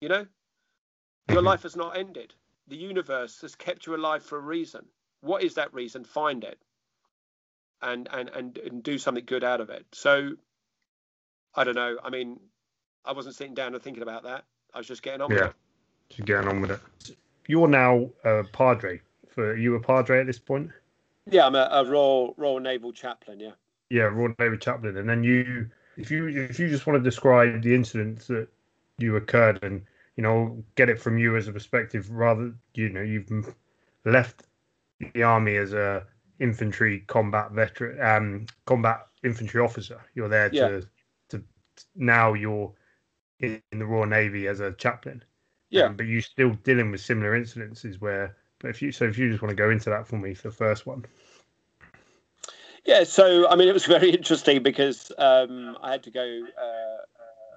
you 0.00 0.08
know. 0.08 0.26
Your 1.28 1.40
Mhm. 1.40 1.44
life 1.44 1.62
has 1.62 1.76
not 1.76 1.96
ended. 1.96 2.34
The 2.68 2.76
universe 2.76 3.40
has 3.42 3.54
kept 3.54 3.86
you 3.86 3.94
alive 3.94 4.22
for 4.22 4.38
a 4.38 4.42
reason. 4.42 4.86
What 5.20 5.42
is 5.42 5.54
that 5.54 5.72
reason? 5.74 6.04
Find 6.04 6.44
it, 6.44 6.58
and 7.82 8.08
and 8.12 8.28
and, 8.30 8.58
and 8.58 8.82
do 8.82 8.98
something 8.98 9.24
good 9.24 9.44
out 9.44 9.60
of 9.60 9.70
it. 9.70 9.86
So 9.92 10.36
I 11.54 11.64
don't 11.64 11.74
know. 11.74 11.98
I 12.02 12.10
mean, 12.10 12.40
I 13.04 13.12
wasn't 13.12 13.34
sitting 13.36 13.54
down 13.54 13.74
and 13.74 13.82
thinking 13.82 14.02
about 14.02 14.24
that. 14.24 14.44
I 14.72 14.78
was 14.78 14.86
just 14.86 15.02
getting 15.02 15.20
on 15.20 15.30
with 15.30 15.38
Yeah. 15.38 15.48
it. 15.48 15.54
Just 16.10 16.24
getting 16.26 16.48
on 16.48 16.60
with 16.60 16.70
it. 16.72 16.80
You're 17.46 17.68
now 17.68 18.10
a 18.24 18.44
padre. 18.44 19.00
For 19.28 19.50
are 19.52 19.56
you 19.56 19.74
a 19.74 19.80
padre 19.80 20.20
at 20.20 20.26
this 20.26 20.38
point? 20.38 20.70
Yeah, 21.30 21.46
I'm 21.46 21.54
a, 21.54 21.68
a 21.70 21.84
Royal 21.84 22.34
Royal 22.36 22.60
Naval 22.60 22.92
Chaplain. 22.92 23.40
Yeah. 23.40 23.52
Yeah, 23.90 24.04
Royal 24.04 24.34
Naval 24.38 24.58
chaplain. 24.58 24.96
And 24.96 25.08
then 25.08 25.22
you, 25.22 25.70
if 25.96 26.10
you, 26.10 26.26
if 26.28 26.58
you 26.58 26.68
just 26.68 26.86
want 26.86 26.98
to 26.98 27.04
describe 27.04 27.62
the 27.62 27.74
incidents 27.74 28.26
that 28.28 28.48
you 28.98 29.16
occurred, 29.16 29.62
and 29.62 29.82
you 30.16 30.22
know, 30.22 30.62
get 30.74 30.88
it 30.88 31.00
from 31.00 31.18
you 31.18 31.36
as 31.36 31.48
a 31.48 31.52
perspective, 31.52 32.10
rather, 32.10 32.54
you 32.74 32.88
know, 32.88 33.02
you've 33.02 33.54
left 34.04 34.44
the 35.12 35.22
army 35.22 35.56
as 35.56 35.72
a 35.72 36.04
infantry 36.40 37.00
combat 37.06 37.52
veteran, 37.52 38.00
um, 38.00 38.46
combat 38.64 39.06
infantry 39.22 39.60
officer. 39.60 40.00
You're 40.14 40.28
there 40.28 40.50
to 40.50 40.56
Yeah. 40.56 40.80
to 41.28 41.44
now 41.94 42.32
you're 42.32 42.72
in, 43.40 43.62
in 43.70 43.78
the 43.78 43.86
Royal 43.86 44.06
Navy 44.06 44.48
as 44.48 44.60
a 44.60 44.72
chaplain. 44.72 45.22
Yeah. 45.70 45.84
Um, 45.84 45.96
but 45.96 46.06
you're 46.06 46.22
still 46.22 46.50
dealing 46.64 46.90
with 46.90 47.00
similar 47.00 47.38
incidences 47.38 48.00
where. 48.00 48.36
But 48.64 48.70
if 48.70 48.80
you 48.80 48.92
so 48.92 49.04
if 49.04 49.18
you 49.18 49.28
just 49.28 49.42
want 49.42 49.50
to 49.50 49.62
go 49.62 49.68
into 49.68 49.90
that 49.90 50.06
for 50.06 50.16
me 50.16 50.32
for 50.32 50.48
the 50.48 50.54
first 50.54 50.86
one. 50.86 51.04
Yeah, 52.86 53.04
so 53.04 53.46
I 53.50 53.56
mean, 53.56 53.68
it 53.68 53.74
was 53.74 53.84
very 53.96 54.08
interesting 54.08 54.62
because 54.62 55.12
um, 55.18 55.76
I 55.82 55.92
had 55.92 56.02
to 56.04 56.10
go 56.10 56.22
uh, 56.22 57.02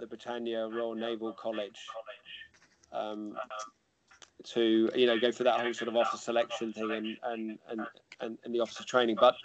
the 0.01 0.07
Britannia 0.07 0.67
Royal 0.67 0.95
Naval 0.95 1.31
College 1.31 1.79
um, 2.91 3.37
to 4.47 4.91
you 4.93 5.05
know 5.05 5.17
go 5.17 5.31
for 5.31 5.45
that 5.45 5.61
whole 5.61 5.73
sort 5.73 5.87
of 5.87 5.95
officer 5.95 6.17
selection 6.17 6.73
thing 6.73 6.91
and 6.91 7.17
and 7.23 7.59
and 7.69 7.87
and, 8.19 8.37
and 8.43 8.53
the 8.53 8.59
officer 8.59 8.83
training. 8.83 9.15
But 9.17 9.35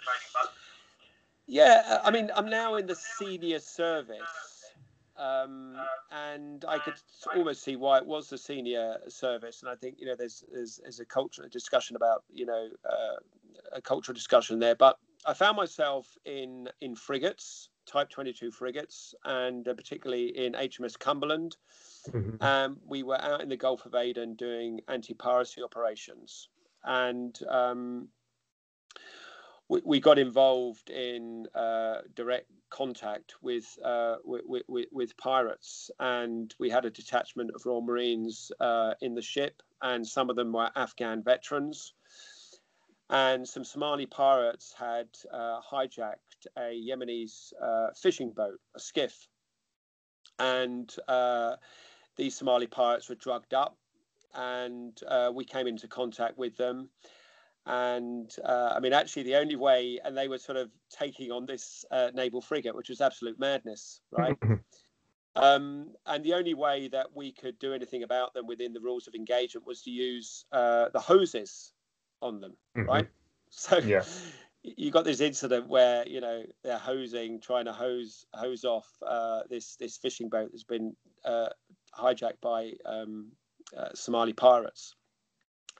yeah, 1.47 2.01
I 2.03 2.11
mean, 2.11 2.29
I'm 2.35 2.49
now 2.49 2.75
in 2.75 2.87
the 2.87 2.95
senior 2.95 3.59
service. 3.59 4.52
Um, 5.17 5.75
and 6.11 6.65
I 6.67 6.79
could 6.79 6.95
almost 7.35 7.63
see 7.63 7.75
why 7.75 7.97
it 7.97 8.05
was 8.05 8.29
the 8.29 8.37
senior 8.37 8.97
service. 9.07 9.61
And 9.61 9.69
I 9.69 9.75
think 9.75 9.95
you 9.99 10.07
know 10.07 10.15
there's 10.15 10.43
there's, 10.51 10.79
there's 10.81 10.99
a 10.99 11.05
cultural 11.05 11.47
discussion 11.49 11.95
about 11.95 12.23
you 12.31 12.45
know 12.45 12.69
uh, 12.89 13.17
a 13.73 13.81
cultural 13.81 14.13
discussion 14.13 14.59
there. 14.59 14.75
But 14.75 14.97
I 15.25 15.33
found 15.33 15.57
myself 15.57 16.07
in 16.25 16.69
in 16.81 16.95
frigates, 16.95 17.69
Type 17.85 18.09
22 18.09 18.51
frigates, 18.51 19.13
and 19.25 19.67
uh, 19.67 19.73
particularly 19.73 20.37
in 20.37 20.53
HMS 20.53 20.97
Cumberland. 20.97 21.57
Mm-hmm. 22.09 22.43
Um, 22.43 22.79
we 22.85 23.03
were 23.03 23.19
out 23.21 23.41
in 23.41 23.49
the 23.49 23.57
Gulf 23.57 23.85
of 23.85 23.95
Aden 23.95 24.35
doing 24.35 24.81
anti-piracy 24.87 25.61
operations, 25.61 26.49
and 26.83 27.37
um, 27.49 28.07
we, 29.69 29.81
we, 29.85 29.99
got 29.99 30.17
involved 30.19 30.89
in 30.89 31.47
uh, 31.55 31.99
direct 32.15 32.49
contact 32.73 33.35
with, 33.41 33.77
uh, 33.85 34.15
with, 34.25 34.63
with, 34.67 34.87
with 34.91 35.17
pirates, 35.17 35.91
and 35.99 36.53
we 36.59 36.69
had 36.69 36.85
a 36.85 36.89
detachment 36.89 37.51
of 37.55 37.65
Royal 37.65 37.81
Marines 37.81 38.51
uh, 38.59 38.93
in 39.01 39.15
the 39.15 39.21
ship, 39.21 39.61
and 39.81 40.05
some 40.05 40.29
of 40.29 40.35
them 40.35 40.51
were 40.51 40.69
Afghan 40.75 41.23
veterans 41.23 41.93
and 43.09 43.47
some 43.47 43.63
Somali 43.63 44.07
pirates 44.07 44.73
had 44.77 45.07
uh, 45.31 45.59
hijacked 45.61 46.47
a 46.57 46.71
Yemeni 46.89 47.29
uh, 47.61 47.87
fishing 48.01 48.31
boat, 48.31 48.59
a 48.75 48.79
skiff, 48.79 49.27
and 50.39 50.93
uh, 51.07 51.55
these 52.15 52.35
Somali 52.35 52.67
pirates 52.67 53.09
were 53.09 53.15
drugged 53.15 53.53
up, 53.53 53.77
and 54.33 54.99
uh, 55.07 55.31
we 55.33 55.45
came 55.45 55.67
into 55.67 55.87
contact 55.87 56.37
with 56.37 56.57
them. 56.57 56.89
And 57.65 58.33
uh, 58.43 58.73
I 58.75 58.79
mean, 58.79 58.93
actually, 58.93 59.23
the 59.23 59.35
only 59.35 59.55
way, 59.55 59.99
and 60.03 60.17
they 60.17 60.27
were 60.27 60.37
sort 60.37 60.57
of 60.57 60.69
taking 60.89 61.31
on 61.31 61.45
this 61.45 61.85
uh, 61.91 62.11
naval 62.13 62.41
frigate, 62.41 62.75
which 62.75 62.89
was 62.89 62.99
absolute 63.01 63.39
madness, 63.39 64.01
right? 64.11 64.37
Um, 65.35 65.93
and 66.05 66.23
the 66.23 66.33
only 66.33 66.53
way 66.53 66.87
that 66.89 67.15
we 67.15 67.31
could 67.31 67.57
do 67.57 67.73
anything 67.73 68.03
about 68.03 68.33
them 68.33 68.45
within 68.45 68.71
the 68.71 68.79
rules 68.79 69.07
of 69.07 69.15
engagement 69.15 69.65
was 69.65 69.81
to 69.81 69.89
use 69.89 70.45
uh, 70.51 70.89
the 70.89 70.99
hoses 70.99 71.73
on 72.21 72.39
them, 72.39 72.55
Mhm. 72.77 72.87
right? 72.87 73.07
So 73.55 73.77
Yeah. 73.77 74.03
you 74.63 74.89
got 74.89 75.05
this 75.05 75.19
incident 75.21 75.67
where 75.67 76.07
you 76.07 76.21
know 76.21 76.43
they're 76.63 76.79
hosing, 76.79 77.39
trying 77.39 77.65
to 77.65 77.73
hose 77.73 78.25
hose 78.33 78.65
off 78.65 78.87
uh, 79.05 79.43
this 79.47 79.75
this 79.75 79.97
fishing 79.97 80.27
boat 80.27 80.49
that's 80.51 80.63
been 80.63 80.95
uh, 81.23 81.49
hijacked 81.95 82.41
by 82.41 82.73
um, 82.85 83.31
uh, 83.77 83.89
Somali 83.93 84.33
pirates. 84.33 84.95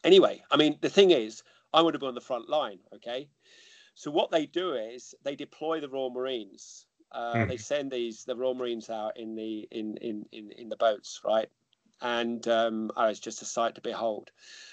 Anyway, 0.03 0.43
I 0.51 0.57
mean 0.57 0.77
the 0.81 0.89
thing 0.89 1.09
is, 1.11 1.41
I 1.73 1.81
want 1.81 1.93
to 1.93 1.99
be 1.99 2.07
on 2.07 2.15
the 2.15 2.21
front 2.21 2.49
line, 2.49 2.79
okay? 2.93 3.29
So 3.95 4.11
what 4.11 4.31
they 4.31 4.45
do 4.45 4.73
is 4.73 5.15
they 5.23 5.35
deploy 5.35 5.79
the 5.79 5.89
Royal 5.89 6.09
Marines. 6.11 6.87
Uh, 7.11 7.45
Mhm. 7.45 7.47
They 7.47 7.57
send 7.57 7.91
these 7.91 8.23
the 8.25 8.35
Royal 8.35 8.55
Marines 8.55 8.89
out 8.89 9.17
in 9.17 9.35
the 9.35 9.67
in 9.71 9.97
in 9.97 10.25
in, 10.31 10.51
in 10.51 10.69
the 10.69 10.77
boats, 10.77 11.21
right? 11.23 11.49
And 12.01 12.47
um, 12.47 12.91
oh, 12.95 13.07
it's 13.07 13.19
just 13.19 13.41
a 13.41 13.45
sight 13.45 13.75
to 13.75 13.81
behold. 13.81 14.31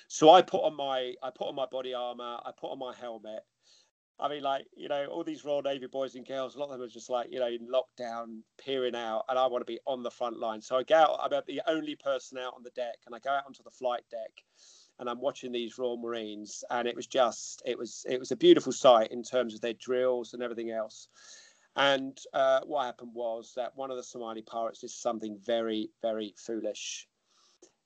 So 0.09 0.31
I 0.31 0.43
put 0.43 0.65
on 0.65 0.75
my 0.77 1.15
I 1.23 1.31
put 1.31 1.49
on 1.49 1.55
my 1.55 1.67
body 1.67 1.95
armor, 1.95 2.41
I 2.45 2.53
put 2.57 2.71
on 2.73 2.79
my 2.79 2.95
helmet. 2.95 3.45
I 4.19 4.29
mean, 4.29 4.43
like 4.43 4.67
you 4.77 4.89
know, 4.89 5.07
all 5.07 5.25
these 5.25 5.45
Royal 5.45 5.63
Navy 5.63 5.87
boys 5.87 6.15
and 6.15 6.27
girls, 6.27 6.55
a 6.55 6.59
lot 6.59 6.67
of 6.67 6.73
them 6.73 6.83
are 6.83 6.89
just 6.89 7.11
like 7.11 7.29
you 7.33 7.39
know 7.41 7.49
in 7.49 7.69
lockdown, 7.69 8.43
peering 8.59 8.95
out, 8.97 9.25
and 9.29 9.39
I 9.39 9.47
want 9.47 9.63
to 9.63 9.73
be 9.73 9.81
on 9.87 10.03
the 10.03 10.11
front 10.11 10.39
line. 10.39 10.61
So 10.63 10.77
I 10.77 10.83
go 10.85 10.97
out. 10.97 11.21
I'm 11.23 11.43
the 11.47 11.63
only 11.67 11.97
person 11.97 12.39
out 12.39 12.55
on 12.55 12.63
the 12.63 12.71
deck, 12.71 12.99
and 13.07 13.15
I 13.15 13.19
go 13.19 13.31
out 13.31 13.47
onto 13.47 13.63
the 13.63 13.71
flight 13.71 14.03
deck, 14.11 14.45
and 15.01 15.09
I'm 15.09 15.21
watching 15.21 15.51
these 15.51 15.79
Royal 15.79 15.97
Marines, 15.97 16.63
and 16.71 16.87
it 16.87 16.95
was 16.95 17.07
just 17.07 17.63
it 17.65 17.77
was 17.77 18.05
it 18.09 18.21
was 18.21 18.31
a 18.31 18.37
beautiful 18.37 18.73
sight 18.73 19.11
in 19.11 19.23
terms 19.23 19.55
of 19.55 19.63
their 19.63 19.73
drills 19.73 20.35
and 20.35 20.43
everything 20.43 20.71
else. 20.71 21.09
And 21.77 22.19
uh, 22.35 22.61
what 22.65 22.85
happened 22.85 23.13
was 23.15 23.55
that 23.57 23.77
one 23.77 23.91
of 23.91 23.97
the 23.97 24.03
Somali 24.03 24.43
pirates 24.43 24.81
did 24.81 24.91
something 24.91 25.39
very 25.45 25.91
very 26.03 26.35
foolish. 26.37 27.09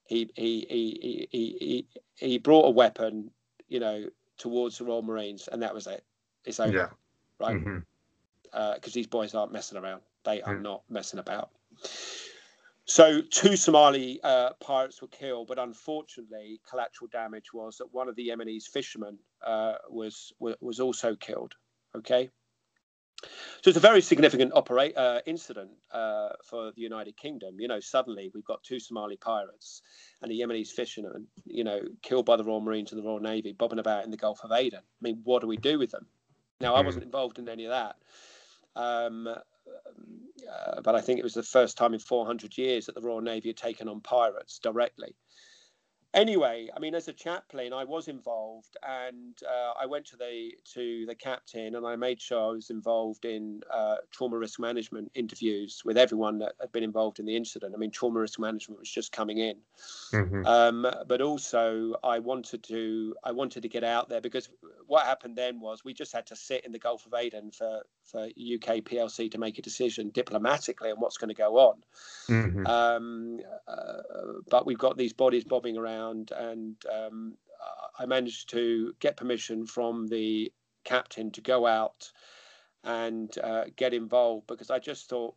He 0.06 0.28
he 0.34 0.66
he 0.68 1.28
he 1.30 1.56
he 1.60 1.86
he 2.16 2.38
brought 2.38 2.66
a 2.66 2.70
weapon, 2.70 3.30
you 3.68 3.80
know, 3.80 4.06
towards 4.36 4.78
the 4.78 4.84
Royal 4.84 5.02
Marines, 5.02 5.48
and 5.50 5.62
that 5.62 5.74
was 5.74 5.86
it. 5.86 6.04
It's 6.44 6.60
over, 6.60 6.72
Yeah. 6.72 6.88
right? 7.40 7.64
Because 8.74 8.92
these 8.92 9.06
boys 9.06 9.34
aren't 9.34 9.52
messing 9.52 9.78
around. 9.78 10.02
They 10.24 10.42
are 10.42 10.54
Mm. 10.54 10.62
not 10.62 10.82
messing 10.90 11.20
about. 11.20 11.50
So 12.86 13.22
two 13.22 13.56
Somali 13.56 14.20
uh, 14.22 14.50
pirates 14.60 15.00
were 15.00 15.08
killed, 15.08 15.48
but 15.48 15.58
unfortunately, 15.58 16.60
collateral 16.68 17.08
damage 17.10 17.52
was 17.52 17.78
that 17.78 17.92
one 17.92 18.08
of 18.08 18.16
the 18.16 18.28
Yemenis 18.28 18.64
fishermen 18.64 19.18
uh, 19.44 19.74
was, 19.88 20.32
was 20.38 20.80
also 20.80 21.16
killed. 21.16 21.54
Okay. 21.96 22.28
So 23.62 23.70
it's 23.70 23.78
a 23.78 23.80
very 23.80 24.02
significant 24.02 24.52
operate 24.54 24.94
uh, 24.98 25.20
incident 25.24 25.70
uh, 25.92 26.30
for 26.44 26.72
the 26.72 26.82
United 26.82 27.16
Kingdom. 27.16 27.58
You 27.58 27.68
know, 27.68 27.80
suddenly 27.80 28.30
we've 28.34 28.44
got 28.44 28.62
two 28.62 28.78
Somali 28.78 29.16
pirates 29.16 29.80
and 30.20 30.30
a 30.30 30.34
Yemeni 30.34 30.66
fisherman, 30.68 31.26
you 31.46 31.64
know, 31.64 31.80
killed 32.02 32.26
by 32.26 32.36
the 32.36 32.44
Royal 32.44 32.60
Marines 32.60 32.92
and 32.92 33.02
the 33.02 33.06
Royal 33.06 33.20
Navy, 33.20 33.52
bobbing 33.52 33.78
about 33.78 34.04
in 34.04 34.10
the 34.10 34.18
Gulf 34.18 34.40
of 34.44 34.52
Aden. 34.52 34.80
I 34.80 35.00
mean, 35.00 35.20
what 35.24 35.40
do 35.40 35.48
we 35.48 35.56
do 35.56 35.78
with 35.78 35.90
them? 35.90 36.06
Now, 36.60 36.74
I 36.74 36.82
Mm. 36.82 36.84
wasn't 36.84 37.04
involved 37.04 37.38
in 37.38 37.48
any 37.48 37.64
of 37.64 37.70
that, 37.70 37.96
um, 38.76 39.34
uh, 39.66 40.80
but 40.82 40.94
I 40.94 41.00
think 41.00 41.18
it 41.18 41.24
was 41.24 41.34
the 41.34 41.42
first 41.42 41.76
time 41.76 41.94
in 41.94 42.00
400 42.00 42.56
years 42.56 42.86
that 42.86 42.94
the 42.94 43.00
Royal 43.00 43.20
Navy 43.20 43.50
had 43.50 43.56
taken 43.56 43.88
on 43.88 44.00
pirates 44.00 44.58
directly. 44.58 45.14
Anyway, 46.14 46.70
I 46.74 46.78
mean, 46.78 46.94
as 46.94 47.08
a 47.08 47.12
chaplain, 47.12 47.72
I 47.72 47.82
was 47.82 48.06
involved, 48.06 48.76
and 48.86 49.36
uh, 49.42 49.72
I 49.78 49.84
went 49.86 50.06
to 50.06 50.16
the 50.16 50.52
to 50.74 51.04
the 51.06 51.14
captain, 51.16 51.74
and 51.74 51.84
I 51.84 51.96
made 51.96 52.22
sure 52.22 52.50
I 52.50 52.52
was 52.52 52.70
involved 52.70 53.24
in 53.24 53.62
uh, 53.68 53.96
trauma 54.12 54.38
risk 54.38 54.60
management 54.60 55.10
interviews 55.16 55.82
with 55.84 55.98
everyone 55.98 56.38
that 56.38 56.54
had 56.60 56.70
been 56.70 56.84
involved 56.84 57.18
in 57.18 57.26
the 57.26 57.34
incident. 57.34 57.74
I 57.74 57.78
mean, 57.78 57.90
trauma 57.90 58.20
risk 58.20 58.38
management 58.38 58.78
was 58.78 58.90
just 58.90 59.10
coming 59.10 59.38
in, 59.38 59.62
Mhm. 60.12 60.44
um, 60.44 60.86
but 61.08 61.20
also 61.20 61.94
I 62.04 62.20
wanted 62.20 62.62
to 62.64 63.16
I 63.24 63.32
wanted 63.32 63.62
to 63.62 63.68
get 63.68 63.82
out 63.84 64.08
there 64.08 64.20
because 64.20 64.48
what 64.86 65.06
happened 65.06 65.36
then 65.36 65.60
was 65.60 65.84
we 65.84 65.94
just 65.94 66.12
had 66.12 66.26
to 66.28 66.36
sit 66.36 66.64
in 66.64 66.72
the 66.72 66.78
Gulf 66.78 67.06
of 67.06 67.14
Aden 67.14 67.50
for 67.50 67.84
for 68.04 68.28
UK 68.36 68.82
PLC 68.82 69.28
to 69.30 69.38
make 69.38 69.58
a 69.58 69.62
decision 69.62 70.10
diplomatically 70.10 70.92
on 70.92 71.00
what's 71.00 71.18
going 71.18 71.28
to 71.30 71.34
go 71.34 71.58
on. 71.58 71.82
Mhm. 72.28 72.64
Um, 72.66 73.40
uh, 73.68 74.02
but 74.48 74.64
we've 74.66 74.78
got 74.78 74.96
these 74.96 75.12
bodies 75.12 75.44
bobbing 75.44 75.76
around, 75.76 75.94
and 76.10 76.76
um, 76.92 77.36
I 77.98 78.06
managed 78.06 78.50
to 78.50 78.94
get 79.00 79.16
permission 79.16 79.66
from 79.66 80.06
the 80.08 80.52
captain 80.84 81.30
to 81.32 81.40
go 81.40 81.66
out 81.66 82.10
and 82.82 83.36
uh, 83.42 83.64
get 83.76 83.94
involved 83.94 84.46
because 84.46 84.70
I 84.70 84.78
just 84.78 85.08
thought 85.08 85.34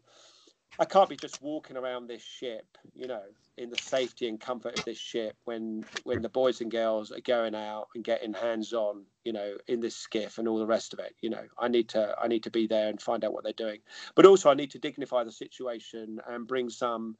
I 0.79 0.85
can't 0.85 1.09
be 1.09 1.15
just 1.15 1.41
walking 1.41 1.77
around 1.77 2.07
this 2.07 2.21
ship, 2.21 2.77
you 2.93 3.07
know, 3.07 3.23
in 3.57 3.69
the 3.69 3.77
safety 3.77 4.27
and 4.27 4.39
comfort 4.39 4.77
of 4.77 4.85
this 4.85 4.97
ship 4.97 5.35
when 5.45 5.83
when 6.03 6.21
the 6.21 6.29
boys 6.29 6.61
and 6.61 6.69
girls 6.69 7.11
are 7.11 7.21
going 7.21 7.55
out 7.55 7.87
and 7.95 8.03
getting 8.03 8.33
hands 8.33 8.73
on, 8.73 9.03
you 9.23 9.33
know, 9.33 9.55
in 9.67 9.79
this 9.79 9.95
skiff 9.95 10.37
and 10.37 10.47
all 10.47 10.59
the 10.59 10.67
rest 10.67 10.93
of 10.93 10.99
it. 10.99 11.15
You 11.21 11.31
know, 11.31 11.43
I 11.57 11.67
need 11.67 11.89
to 11.89 12.15
I 12.21 12.27
need 12.27 12.43
to 12.43 12.51
be 12.51 12.67
there 12.67 12.89
and 12.89 13.01
find 13.01 13.23
out 13.23 13.33
what 13.33 13.43
they're 13.43 13.53
doing, 13.53 13.79
but 14.15 14.25
also 14.25 14.51
I 14.51 14.55
need 14.55 14.71
to 14.71 14.79
dignify 14.79 15.23
the 15.23 15.31
situation 15.31 16.19
and 16.27 16.47
bring 16.47 16.69
some 16.69 17.15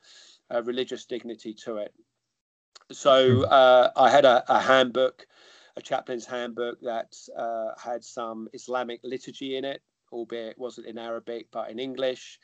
uh, 0.54 0.62
religious 0.64 1.06
dignity 1.06 1.54
to 1.66 1.78
it. 1.78 1.94
So 2.92 3.44
uh, 3.44 3.92
I 3.96 4.10
had 4.10 4.26
a, 4.26 4.44
a 4.48 4.60
handbook, 4.60 5.28
a 5.76 5.82
chaplain's 5.82 6.26
handbook 6.26 6.80
that 6.82 7.16
uh, 7.38 7.72
had 7.82 8.04
some 8.04 8.48
Islamic 8.54 9.02
liturgy 9.04 9.58
in 9.58 9.66
it, 9.66 9.82
albeit 10.12 10.52
it 10.52 10.58
wasn't 10.58 10.88
in 10.88 10.98
Arabic 10.98 11.48
but 11.52 11.70
in 11.70 11.80
English. 11.80 12.40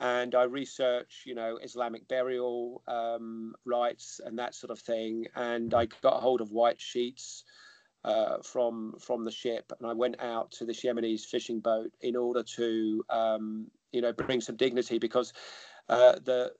And 0.00 0.34
I 0.34 0.44
researched, 0.44 1.26
you 1.26 1.34
know, 1.34 1.58
Islamic 1.62 2.08
burial 2.08 2.82
um, 2.88 3.54
rites 3.64 4.20
and 4.24 4.38
that 4.38 4.54
sort 4.54 4.70
of 4.70 4.80
thing. 4.80 5.26
And 5.36 5.72
I 5.74 5.86
got 6.02 6.20
hold 6.20 6.40
of 6.40 6.50
white 6.50 6.80
sheets 6.80 7.44
uh, 8.04 8.38
from 8.42 8.94
from 8.98 9.24
the 9.24 9.30
ship, 9.30 9.72
and 9.78 9.88
I 9.88 9.92
went 9.92 10.20
out 10.20 10.50
to 10.52 10.64
this 10.64 10.82
Yemeni 10.82 11.20
fishing 11.20 11.60
boat 11.60 11.92
in 12.00 12.16
order 12.16 12.42
to, 12.42 13.04
um, 13.10 13.70
you 13.92 14.00
know, 14.00 14.12
bring 14.12 14.40
some 14.40 14.56
dignity 14.56 14.98
because 14.98 15.32
uh, 15.88 16.14
the 16.24 16.52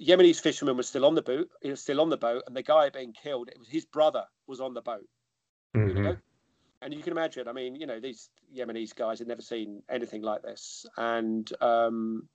Yemeni 0.00 0.38
fisherman 0.40 0.76
was 0.76 0.88
still 0.88 1.04
on 1.04 1.14
the 1.14 1.22
boat. 1.22 1.48
He 1.62 1.70
was 1.70 1.82
still 1.82 2.00
on 2.00 2.10
the 2.10 2.16
boat, 2.18 2.44
and 2.46 2.56
the 2.56 2.62
guy 2.62 2.90
being 2.90 3.12
killed, 3.12 3.48
it 3.48 3.58
was 3.58 3.68
his 3.68 3.86
brother 3.86 4.24
was 4.46 4.60
on 4.60 4.74
the 4.74 4.82
boat. 4.82 5.06
You 5.84 5.94
Mhm. 5.94 6.02
know, 6.02 6.16
and 6.82 6.94
you 6.94 7.02
can 7.02 7.12
imagine. 7.12 7.48
I 7.48 7.52
mean, 7.52 7.74
you 7.76 7.86
know, 7.86 8.00
these 8.00 8.30
Yemenis 8.54 8.94
guys 8.94 9.18
had 9.18 9.28
never 9.28 9.42
seen 9.42 9.82
anything 9.88 10.22
like 10.22 10.42
this, 10.42 10.86
and 10.96 11.50
um, 11.62 12.28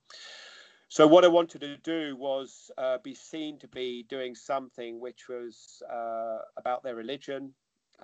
So 0.88 1.06
what 1.06 1.24
I 1.24 1.28
wanted 1.28 1.60
to 1.62 1.76
do 1.78 2.16
was 2.16 2.70
uh, 2.78 2.98
be 2.98 3.14
seen 3.14 3.58
to 3.58 3.68
be 3.68 4.04
doing 4.04 4.34
something 4.34 5.00
which 5.00 5.28
was 5.28 5.82
uh, 5.90 6.38
about 6.56 6.82
their 6.82 6.94
religion, 6.94 7.54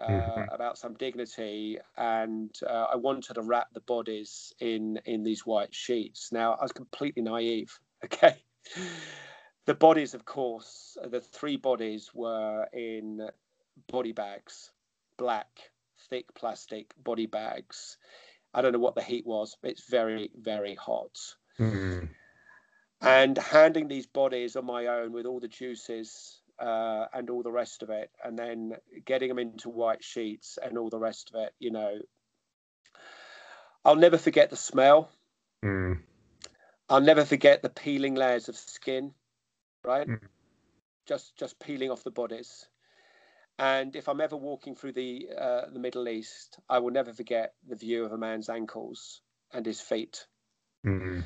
uh, 0.01 0.43
Mhm. 0.43 0.51
about 0.51 0.79
some 0.79 0.95
dignity, 0.95 1.79
and 1.97 2.51
uh, 2.67 2.87
I 2.93 2.97
wanted 2.97 3.35
to 3.35 3.43
wrap 3.43 3.73
the 3.73 3.81
bodies 3.81 4.53
in 4.61 5.01
in 5.05 5.23
these 5.23 5.47
white 5.47 5.75
sheets. 5.75 6.33
Now 6.33 6.55
I 6.55 6.63
was 6.63 6.73
completely 6.73 7.23
naive. 7.23 7.79
Okay, 8.05 8.37
the 9.67 9.75
bodies, 9.75 10.15
of 10.15 10.25
course, 10.25 10.97
the 11.03 11.21
three 11.21 11.57
bodies 11.57 12.11
were 12.15 12.67
in 12.73 13.29
body 13.91 14.13
bags, 14.13 14.71
black, 15.19 15.49
thick 16.09 16.35
plastic 16.35 16.93
body 17.03 17.27
bags. 17.27 17.99
I 18.55 18.63
don't 18.63 18.73
know 18.73 18.79
what 18.79 18.95
the 18.95 19.03
heat 19.03 19.27
was. 19.27 19.57
But 19.61 19.73
it's 19.73 19.89
very, 19.89 20.31
very 20.35 20.75
hot 20.75 21.17
Mm. 21.59 22.09
and 23.03 23.37
handing 23.37 23.89
these 23.89 24.07
bodies 24.07 24.57
on 24.57 24.65
my 24.65 24.87
own 24.87 25.13
with 25.13 25.27
all 25.27 25.41
the 25.41 25.49
juices 25.49 26.41
uh, 26.59 27.07
and 27.13 27.29
all 27.29 27.43
the 27.43 27.53
rest 27.53 27.83
of 27.83 27.91
it, 27.91 28.11
and 28.25 28.39
then 28.39 28.73
getting 29.05 29.29
them 29.29 29.39
into 29.39 29.69
white 29.69 30.03
sheets 30.03 30.59
and 30.63 30.79
all 30.79 30.89
the 30.91 30.99
rest 30.99 31.31
of 31.35 31.41
it, 31.43 31.53
you 31.59 31.71
know. 31.71 31.99
I'll 33.85 33.97
never 33.97 34.19
forget 34.19 34.51
the 34.51 34.57
smell. 34.57 35.11
Mm. 35.65 36.01
I'll 36.91 37.01
never 37.01 37.25
forget 37.25 37.63
the 37.63 37.71
peeling 37.71 38.17
layers 38.17 38.49
of 38.49 38.57
skin, 38.57 39.15
right? 39.85 40.09
Mm. 40.09 40.21
Just 41.07 41.37
just 41.37 41.59
peeling 41.61 41.91
off 41.91 42.05
the 42.05 42.11
bodies. 42.11 42.67
And 43.59 43.95
if 43.95 44.09
I'm 44.09 44.21
ever 44.21 44.37
walking 44.37 44.75
through 44.75 44.93
the 44.93 45.29
uh, 45.39 45.63
the 45.73 45.79
Middle 45.79 46.09
East, 46.09 46.59
I 46.69 46.81
will 46.81 46.91
never 46.91 47.13
forget 47.13 47.55
the 47.69 47.77
view 47.77 48.05
of 48.05 48.13
a 48.13 48.19
man's 48.19 48.49
ankles 48.49 49.23
and 49.53 49.65
his 49.65 49.81
feet. 49.81 50.27
Mm. 50.85 51.23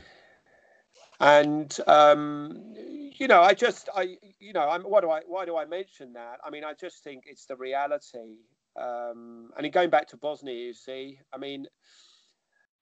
and 1.20 1.78
um, 1.86 2.74
you 2.76 3.28
know, 3.28 3.40
I 3.40 3.54
just, 3.54 3.88
I, 3.94 4.16
you 4.40 4.52
know, 4.52 4.68
I'm. 4.68 4.82
What 4.82 5.02
do 5.02 5.10
I? 5.10 5.20
Why 5.26 5.44
do 5.46 5.56
I 5.56 5.64
mention 5.64 6.12
that? 6.14 6.40
I 6.44 6.50
mean, 6.50 6.64
I 6.64 6.74
just 6.74 7.02
think 7.02 7.24
it's 7.26 7.46
the 7.46 7.56
reality. 7.56 8.38
Um, 8.76 9.50
and 9.56 9.64
in 9.64 9.70
going 9.70 9.90
back 9.90 10.08
to 10.08 10.16
Bosnia, 10.16 10.54
you 10.54 10.74
see, 10.74 11.20
I 11.32 11.38
mean, 11.38 11.66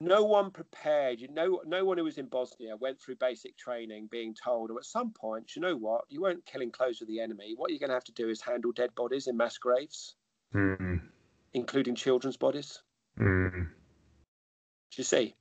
no 0.03 0.25
one 0.25 0.51
prepared. 0.51 1.21
You 1.21 1.29
know, 1.29 1.63
no 1.65 1.85
one 1.85 1.97
who 1.97 2.05
was 2.05 2.19
in 2.19 2.27
Bosnia 2.27 2.77
went 2.77 3.01
through 3.01 3.17
basic 3.17 3.57
training, 3.57 4.09
being 4.11 4.35
told, 4.35 4.71
or 4.71 4.79
at 4.79 4.85
some 4.85 5.13
point, 5.13 5.55
you 5.55 5.63
know 5.63 5.77
what, 5.77 6.05
you 6.09 6.21
weren't 6.21 6.45
killing 6.45 6.71
close 6.71 7.01
with 7.01 7.09
the 7.09 7.21
enemy. 7.21 7.55
What 7.57 7.71
you're 7.71 7.79
going 7.79 7.91
to 7.91 7.95
have 7.95 8.05
to 8.05 8.13
do 8.13 8.29
is 8.29 8.41
handle 8.41 8.73
dead 8.73 8.95
bodies 8.95 9.29
in 9.29 9.37
mass 9.37 9.59
graves, 9.59 10.17
Mm. 10.55 11.01
including 11.55 11.95
children's 11.95 12.37
bodies. 12.37 12.83
Mm. 13.19 13.69
Do 14.91 14.97
you 14.97 15.05
see? 15.05 15.35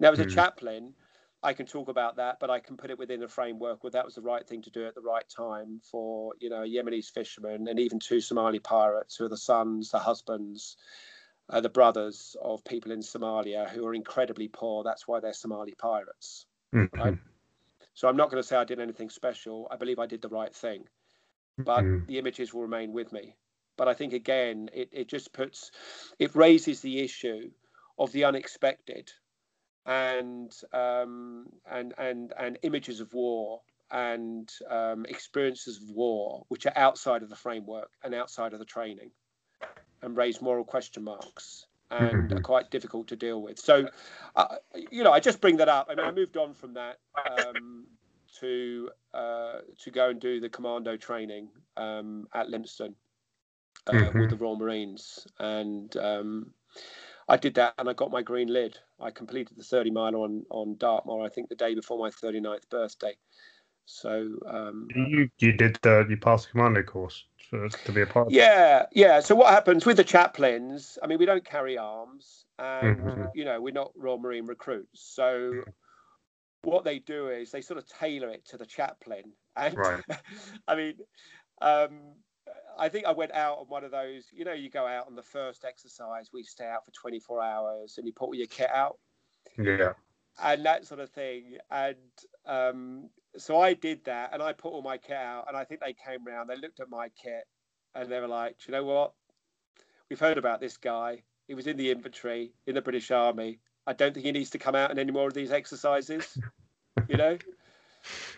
Now, 0.00 0.12
as 0.12 0.18
a 0.18 0.26
Mm. 0.26 0.34
chaplain, 0.34 0.94
I 1.42 1.52
can 1.52 1.66
talk 1.66 1.88
about 1.88 2.16
that, 2.16 2.40
but 2.40 2.50
I 2.50 2.58
can 2.58 2.76
put 2.76 2.90
it 2.90 2.98
within 2.98 3.20
the 3.20 3.28
framework 3.28 3.84
where 3.84 3.92
that 3.92 4.04
was 4.04 4.16
the 4.16 4.22
right 4.22 4.46
thing 4.46 4.60
to 4.62 4.70
do 4.70 4.86
at 4.86 4.94
the 4.94 5.00
right 5.00 5.28
time 5.28 5.80
for, 5.80 6.34
you 6.40 6.50
know, 6.50 6.62
a 6.62 6.66
Yemenis 6.66 7.10
fisherman 7.12 7.68
and 7.68 7.78
even 7.78 8.00
two 8.00 8.20
Somali 8.20 8.58
pirates 8.58 9.16
who 9.16 9.24
are 9.24 9.28
the 9.28 9.36
sons, 9.36 9.90
the 9.90 10.00
husbands, 10.00 10.76
uh, 11.50 11.60
the 11.60 11.68
brothers 11.68 12.36
of 12.42 12.64
people 12.64 12.92
in 12.92 13.00
Somalia 13.00 13.68
who 13.68 13.86
are 13.86 13.94
incredibly 13.94 14.48
poor. 14.48 14.84
That's 14.84 15.08
why 15.08 15.20
they're 15.20 15.32
Somali 15.32 15.74
pirates. 15.74 16.46
Mm. 16.74 16.88
Right. 16.96 17.18
So 17.94 18.08
I'm 18.08 18.16
not 18.16 18.30
going 18.30 18.42
to 18.42 18.46
say 18.46 18.56
I 18.56 18.64
did 18.64 18.80
anything 18.80 19.10
special. 19.10 19.68
I 19.70 19.76
believe 19.76 19.98
I 19.98 20.06
did 20.06 20.22
the 20.22 20.28
right 20.28 20.54
thing 20.54 20.84
but 21.58 21.84
Mm. 21.84 22.06
the 22.06 22.18
images 22.18 22.54
will 22.54 22.62
remain 22.62 22.92
with 22.92 23.12
me. 23.12 23.36
But 23.76 23.88
I 23.88 23.94
think 23.94 24.12
again, 24.12 24.70
it, 24.72 24.88
it 24.92 25.08
just 25.08 25.32
puts, 25.32 25.70
it 26.18 26.34
raises 26.34 26.80
the 26.80 27.00
issue 27.00 27.50
of 27.98 28.12
the 28.12 28.24
unexpected, 28.24 29.12
and 29.86 30.52
um, 30.72 31.46
and 31.70 31.94
and 31.98 32.32
and 32.38 32.58
images 32.62 33.00
of 33.00 33.12
war 33.12 33.60
and 33.90 34.52
um, 34.68 35.06
experiences 35.06 35.82
of 35.82 35.90
war 35.90 36.44
which 36.48 36.66
are 36.66 36.76
outside 36.76 37.22
of 37.22 37.30
the 37.30 37.36
framework 37.36 37.90
and 38.04 38.14
outside 38.14 38.52
of 38.52 38.58
the 38.58 38.64
training, 38.64 39.10
and 40.02 40.16
raise 40.16 40.40
moral 40.40 40.64
question 40.64 41.04
marks 41.04 41.66
and 41.90 42.32
are 42.32 42.40
Mhm. 42.40 42.40
quite 42.40 42.70
difficult 42.70 43.08
to 43.08 43.16
deal 43.16 43.42
with. 43.42 43.58
So, 43.58 43.88
uh, 44.36 44.56
you 44.90 45.02
know, 45.04 45.12
I 45.12 45.20
just 45.20 45.40
bring 45.40 45.56
that 45.58 45.68
up. 45.68 45.86
I 45.90 45.94
mean, 45.94 46.04
I 46.06 46.10
moved 46.10 46.36
on 46.36 46.54
from 46.54 46.74
that 46.74 46.98
um, 47.24 47.86
to 48.40 48.90
uh, 49.14 49.60
to 49.78 49.90
go 49.90 50.10
and 50.10 50.20
do 50.20 50.40
the 50.40 50.48
commando 50.48 50.96
training 50.96 51.48
um, 51.76 52.28
at 52.34 52.48
Lympstone 52.48 52.94
uh, 53.86 54.12
Mhm. 54.12 54.14
with 54.14 54.30
the 54.30 54.36
Royal 54.36 54.56
Marines, 54.56 55.26
and 55.38 55.96
um, 55.96 56.52
I 57.28 57.36
did 57.36 57.54
that, 57.54 57.74
and 57.78 57.88
I 57.88 57.94
got 57.94 58.10
my 58.10 58.22
green 58.22 58.48
lid. 58.48 58.78
I 59.00 59.10
completed 59.10 59.56
the 59.56 59.62
30 59.64 59.90
mile 59.90 60.16
on 60.16 60.44
on 60.50 60.76
Dartmoor, 60.78 61.24
I 61.24 61.28
think, 61.28 61.48
the 61.48 61.54
day 61.56 61.74
before 61.74 61.98
my 61.98 62.10
39th 62.10 62.68
birthday. 62.70 63.16
So 63.86 64.38
um, 64.46 64.96
You 64.96 65.30
you 65.38 65.52
did 65.52 65.76
the 65.82 66.06
you 66.08 66.16
passed 66.18 66.46
the 66.46 66.50
commando 66.52 66.82
course 66.82 67.24
for, 67.50 67.68
to 67.68 67.92
be 67.92 68.02
a 68.02 68.06
part. 68.06 68.28
of 68.28 68.32
yeah, 68.32 68.86
yeah. 68.92 69.20
So 69.20 69.34
what 69.34 69.52
happens 69.52 69.86
with 69.86 69.96
the 69.96 70.04
chaplains? 70.04 70.98
I 71.02 71.06
mean, 71.06 71.18
we 71.18 71.26
don't 71.26 71.44
carry 71.44 71.78
arms, 71.78 72.46
and 72.58 73.00
Mhm. 73.00 73.30
you 73.34 73.44
know, 73.44 73.60
we're 73.60 73.72
not 73.72 73.92
Royal 73.96 74.18
Marine 74.18 74.46
recruits. 74.46 75.00
So 75.02 75.52
Mm-hmm. 75.52 75.70
what 76.62 76.84
they 76.84 76.98
do 76.98 77.28
is 77.28 77.50
they 77.50 77.60
sort 77.60 77.78
of 77.78 77.86
tailor 77.86 78.28
it 78.30 78.44
to 78.46 78.56
the 78.56 78.66
chaplain. 78.66 79.32
And 79.56 79.76
Right. 79.76 80.04
I 80.68 80.74
mean, 80.76 80.94
um, 81.62 82.14
I 82.78 82.88
think 82.88 83.06
I 83.06 83.12
went 83.12 83.32
out 83.32 83.58
on 83.58 83.66
one 83.66 83.84
of 83.84 83.90
those. 83.90 84.26
You 84.32 84.44
know, 84.44 84.52
you 84.52 84.70
go 84.70 84.86
out 84.86 85.06
on 85.06 85.14
the 85.16 85.22
first 85.22 85.64
exercise, 85.64 86.30
we 86.32 86.42
stay 86.42 86.66
out 86.66 86.84
for 86.84 86.92
24 86.92 87.42
hours, 87.42 87.98
and 87.98 88.06
you 88.06 88.12
put 88.12 88.26
all 88.26 88.34
your 88.34 88.46
kit 88.46 88.70
out 88.72 88.98
Yeah. 89.58 89.94
and 90.42 90.64
that 90.64 90.86
sort 90.86 91.00
of 91.00 91.10
thing. 91.10 91.58
And 91.70 91.96
um, 92.46 93.10
so 93.38 93.60
I 93.60 93.74
did 93.74 94.04
that, 94.04 94.32
and 94.32 94.42
I 94.42 94.52
put 94.52 94.72
all 94.72 94.82
my 94.82 94.98
kit 94.98 95.16
out, 95.16 95.46
and 95.48 95.56
I 95.56 95.64
think 95.64 95.80
they 95.80 95.94
came 95.94 96.24
round, 96.24 96.48
they 96.48 96.56
looked 96.56 96.80
at 96.80 96.90
my 96.90 97.08
kit, 97.22 97.44
and 97.94 98.10
they 98.10 98.20
were 98.20 98.28
like, 98.28 98.56
you 98.66 98.72
know 98.72 98.84
what? 98.84 99.12
We've 100.10 100.20
heard 100.20 100.38
about 100.38 100.60
this 100.60 100.76
guy. 100.76 101.22
He 101.46 101.54
was 101.54 101.66
in 101.66 101.76
the 101.76 101.90
infantry 101.90 102.52
in 102.66 102.74
the 102.74 102.82
British 102.82 103.10
Army. 103.10 103.60
I 103.86 103.92
don't 103.94 104.12
think 104.12 104.26
he 104.26 104.32
needs 104.32 104.50
to 104.50 104.58
come 104.58 104.74
out 104.74 104.90
in 104.90 104.98
any 104.98 105.12
more 105.12 105.26
of 105.26 105.34
these 105.34 105.50
exercises." 105.52 106.38
you 107.08 107.16
know. 107.16 107.38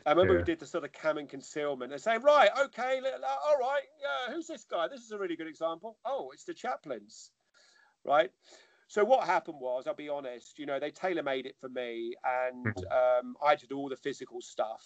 I 0.06 0.10
remember 0.10 0.34
Yeah. 0.34 0.38
we 0.40 0.44
did 0.44 0.58
the 0.58 0.66
sort 0.66 0.84
of 0.84 0.92
cam 0.92 1.18
and 1.18 1.28
concealment 1.28 1.92
and 1.92 2.00
saying, 2.00 2.22
right, 2.22 2.50
okay, 2.58 3.00
all 3.00 3.58
right, 3.58 3.82
yeah, 4.00 4.32
who's 4.32 4.46
this 4.46 4.64
guy? 4.64 4.88
This 4.88 5.02
is 5.02 5.12
a 5.12 5.18
really 5.18 5.36
good 5.36 5.46
example. 5.46 5.98
Oh, 6.04 6.30
it's 6.32 6.44
the 6.44 6.54
chaplains, 6.54 7.30
right? 8.04 8.32
So 8.90 9.04
what 9.04 9.24
happened 9.24 9.60
was, 9.60 9.86
I'll 9.86 9.94
be 9.94 10.08
honest, 10.08 10.58
you 10.58 10.66
know, 10.66 10.80
they 10.80 10.90
tailor 10.90 11.22
made 11.22 11.46
it 11.46 11.54
for 11.60 11.68
me, 11.68 12.12
and 12.24 12.76
um, 12.90 13.36
I 13.40 13.54
did 13.54 13.70
all 13.70 13.88
the 13.88 13.94
physical 13.94 14.40
stuff, 14.40 14.84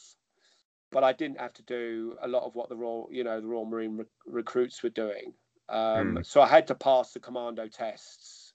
but 0.92 1.02
I 1.02 1.14
didn't 1.14 1.40
have 1.40 1.54
to 1.54 1.62
do 1.62 2.14
a 2.20 2.28
lot 2.28 2.42
of 2.42 2.54
what 2.54 2.68
the 2.68 2.76
Royal, 2.76 3.08
you 3.10 3.24
know, 3.24 3.40
the 3.40 3.46
Royal 3.46 3.64
Marine 3.64 3.96
rec- 3.96 4.06
recruits 4.26 4.82
were 4.82 4.90
doing. 4.90 5.32
Um, 5.70 6.16
Mm. 6.16 6.26
So 6.26 6.42
I 6.42 6.46
had 6.46 6.66
to 6.66 6.74
pass 6.74 7.12
the 7.12 7.18
commando 7.18 7.66
tests, 7.66 8.52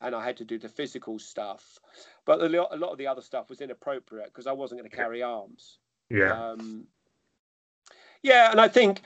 and 0.00 0.16
I 0.16 0.24
had 0.24 0.36
to 0.38 0.44
do 0.44 0.58
the 0.58 0.68
physical 0.68 1.20
stuff, 1.20 1.78
but 2.24 2.42
a 2.42 2.48
lot, 2.48 2.70
a 2.72 2.76
lot 2.76 2.90
of 2.90 2.98
the 2.98 3.06
other 3.06 3.22
stuff 3.22 3.48
was 3.50 3.60
inappropriate 3.60 4.26
because 4.34 4.48
I 4.48 4.52
wasn't 4.52 4.80
going 4.80 4.90
to 4.90 4.96
carry 4.96 5.22
arms. 5.22 5.78
Yeah. 6.10 6.32
Um, 6.32 6.88
yeah, 8.24 8.50
and 8.50 8.60
I 8.60 8.66
think, 8.66 9.02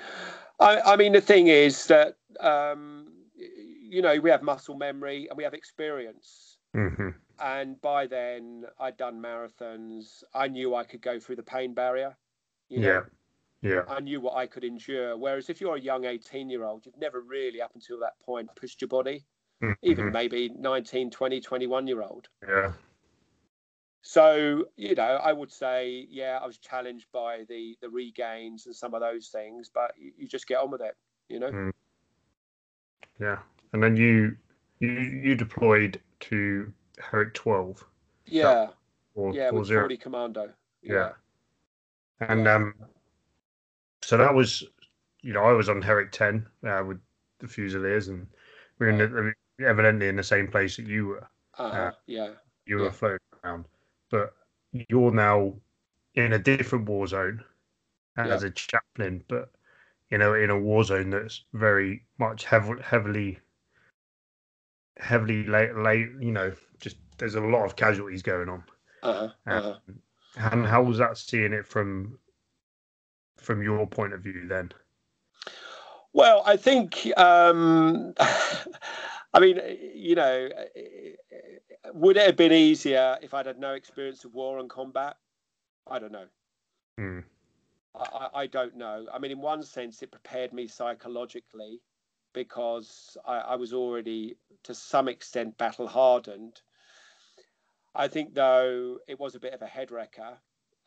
I, 0.58 0.80
I 0.80 0.96
mean, 0.96 1.12
the 1.12 1.20
thing 1.20 1.48
is 1.48 1.86
that 1.88 2.16
um, 2.40 3.11
you 3.92 4.02
know 4.02 4.18
we 4.20 4.30
have 4.30 4.42
muscle 4.42 4.76
memory 4.76 5.28
and 5.28 5.36
we 5.36 5.44
have 5.44 5.54
experience, 5.54 6.58
hmm 6.74 7.10
and 7.38 7.80
by 7.80 8.06
then 8.06 8.64
I'd 8.78 8.96
done 8.96 9.20
marathons. 9.20 10.24
I 10.34 10.48
knew 10.48 10.74
I 10.74 10.84
could 10.84 11.02
go 11.02 11.18
through 11.20 11.36
the 11.36 11.42
pain 11.42 11.74
barrier. 11.74 12.16
You 12.68 12.80
know? 12.82 12.88
Yeah. 12.88 13.02
Yeah. 13.62 13.84
I 13.88 14.00
knew 14.00 14.20
what 14.20 14.36
I 14.36 14.46
could 14.46 14.64
endure. 14.64 15.16
Whereas 15.16 15.50
if 15.50 15.60
you're 15.60 15.76
a 15.76 15.80
young 15.80 16.04
18 16.04 16.50
year 16.50 16.64
old, 16.64 16.86
you've 16.86 16.96
never 16.98 17.20
really, 17.20 17.60
up 17.62 17.74
until 17.74 18.00
that 18.00 18.18
point, 18.20 18.54
pushed 18.56 18.80
your 18.80 18.88
body, 18.88 19.26
even 19.82 20.04
Mhm. 20.04 20.12
maybe 20.12 20.48
19, 20.50 21.10
20, 21.10 21.40
21 21.40 21.86
year 21.86 22.02
old. 22.02 22.28
Yeah. 22.48 22.72
So, 24.02 24.66
you 24.76 24.94
know, 24.94 25.16
I 25.16 25.32
would 25.32 25.50
say, 25.52 26.06
yeah, 26.10 26.38
I 26.42 26.46
was 26.46 26.58
challenged 26.58 27.10
by 27.12 27.44
the 27.48 27.76
the 27.80 27.90
regains 27.90 28.66
and 28.66 28.74
some 28.74 28.94
of 28.94 29.00
those 29.00 29.28
things, 29.28 29.70
but 29.72 29.92
you, 29.98 30.12
you 30.16 30.28
just 30.28 30.46
get 30.46 30.58
on 30.58 30.70
with 30.70 30.82
it, 30.82 30.96
you 31.28 31.38
know? 31.40 31.52
Mm. 31.52 31.72
Yeah. 33.20 33.38
And 33.72 33.82
then 33.82 33.96
you 33.96 34.36
you 34.80 34.90
you 34.90 35.34
deployed 35.34 36.00
to 36.20 36.72
Herrick 36.98 37.34
12 37.34 37.84
Yeah, 38.26 38.70
or, 39.14 39.32
yeah, 39.34 39.50
or 39.50 39.58
with 39.58 39.66
zero. 39.66 39.82
40 39.82 39.96
Commando. 39.96 40.52
Yeah. 40.82 41.12
And 42.20 42.46
um, 42.48 42.74
so 44.02 44.16
that 44.16 44.34
was, 44.34 44.64
you 45.22 45.32
know, 45.32 45.44
I 45.44 45.52
was 45.52 45.68
on 45.68 45.82
Herrick 45.82 46.12
10 46.12 46.46
uh, 46.66 46.82
with 46.86 47.00
the 47.38 47.48
Fusiliers, 47.48 48.08
and 48.08 48.26
we 48.78 48.86
were 48.86 48.92
in 48.92 48.98
the, 48.98 49.66
evidently 49.66 50.08
in 50.08 50.16
the 50.16 50.22
same 50.22 50.48
place 50.48 50.76
that 50.76 50.86
you 50.86 51.06
were. 51.06 51.28
Uh-huh, 51.58 51.92
yeah. 52.06 52.30
You 52.66 52.78
were 52.78 52.84
Yeah. 52.86 52.90
floating 52.90 53.18
around, 53.44 53.64
but 54.10 54.34
you're 54.72 55.12
now 55.12 55.54
in 56.14 56.32
a 56.32 56.38
different 56.38 56.88
war 56.88 57.06
zone 57.06 57.44
as 58.16 58.42
Yeah. 58.42 58.48
a 58.48 58.50
chaplain, 58.50 59.24
but 59.28 59.50
you 60.10 60.18
know, 60.18 60.34
in 60.34 60.50
a 60.50 60.58
war 60.58 60.84
zone 60.84 61.10
that's 61.10 61.44
very 61.52 62.04
much 62.18 62.44
heavily, 62.44 63.38
heavily 64.98 65.44
late, 65.46 65.74
late. 65.76 66.08
You 66.20 66.32
know, 66.32 66.52
just 66.80 66.96
there's 67.18 67.34
a 67.34 67.40
lot 67.40 67.64
of 67.64 67.76
casualties 67.76 68.22
going 68.22 68.48
on. 68.48 68.64
Uh-huh, 69.02 69.28
Um, 69.46 69.56
uh-huh. 69.56 69.74
And 70.36 70.66
how 70.66 70.82
was 70.82 70.98
that 70.98 71.18
seeing 71.18 71.52
it 71.52 71.66
from 71.66 72.18
from 73.36 73.62
your 73.62 73.86
point 73.86 74.12
of 74.12 74.20
view 74.22 74.46
then? 74.46 74.72
Well, 76.14 76.42
I 76.44 76.56
think, 76.56 77.06
um, 77.16 78.14
I 78.18 79.40
mean, 79.40 79.60
you 79.94 80.14
know, 80.14 80.48
would 81.94 82.16
it 82.16 82.26
have 82.26 82.36
been 82.36 82.52
easier 82.52 83.18
if 83.22 83.34
I'd 83.34 83.46
had 83.46 83.58
no 83.58 83.72
experience 83.72 84.24
of 84.24 84.34
war 84.34 84.58
and 84.58 84.68
combat? 84.68 85.16
I 85.86 85.98
don't 85.98 86.12
know. 86.12 86.26
Hmm. 86.98 87.20
I, 87.94 88.28
I 88.34 88.46
don't 88.46 88.76
know. 88.76 89.06
I 89.12 89.18
mean, 89.18 89.32
in 89.32 89.40
one 89.40 89.62
sense, 89.62 90.02
it 90.02 90.10
prepared 90.10 90.52
me 90.52 90.66
psychologically 90.66 91.80
because 92.32 93.16
I, 93.26 93.38
I 93.38 93.56
was 93.56 93.72
already, 93.72 94.36
to 94.64 94.74
some 94.74 95.08
extent, 95.08 95.58
battle 95.58 95.86
hardened. 95.86 96.60
I 97.94 98.08
think, 98.08 98.34
though, 98.34 98.98
it 99.06 99.18
was 99.18 99.34
a 99.34 99.40
bit 99.40 99.52
of 99.52 99.62
a 99.62 99.66
head 99.66 99.90
wrecker 99.90 100.38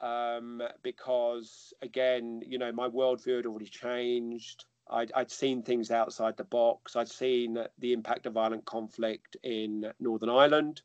um, 0.02 0.62
because, 0.84 1.74
again, 1.82 2.42
you 2.46 2.58
know, 2.58 2.72
my 2.72 2.88
worldview 2.88 3.38
had 3.38 3.46
already 3.46 3.68
changed. 3.68 4.66
I'd, 4.90 5.12
I'd, 5.16 5.32
seen 5.32 5.64
things 5.64 5.92
outside 5.92 6.38
the 6.38 6.44
box. 6.44 6.96
I'd 6.96 7.10
seen 7.10 7.58
the 7.80 7.94
impact 7.94 8.26
of 8.26 8.34
violent 8.34 8.66
conflict 8.66 9.38
in 9.44 9.92
Northern 10.00 10.30
Ireland, 10.30 10.82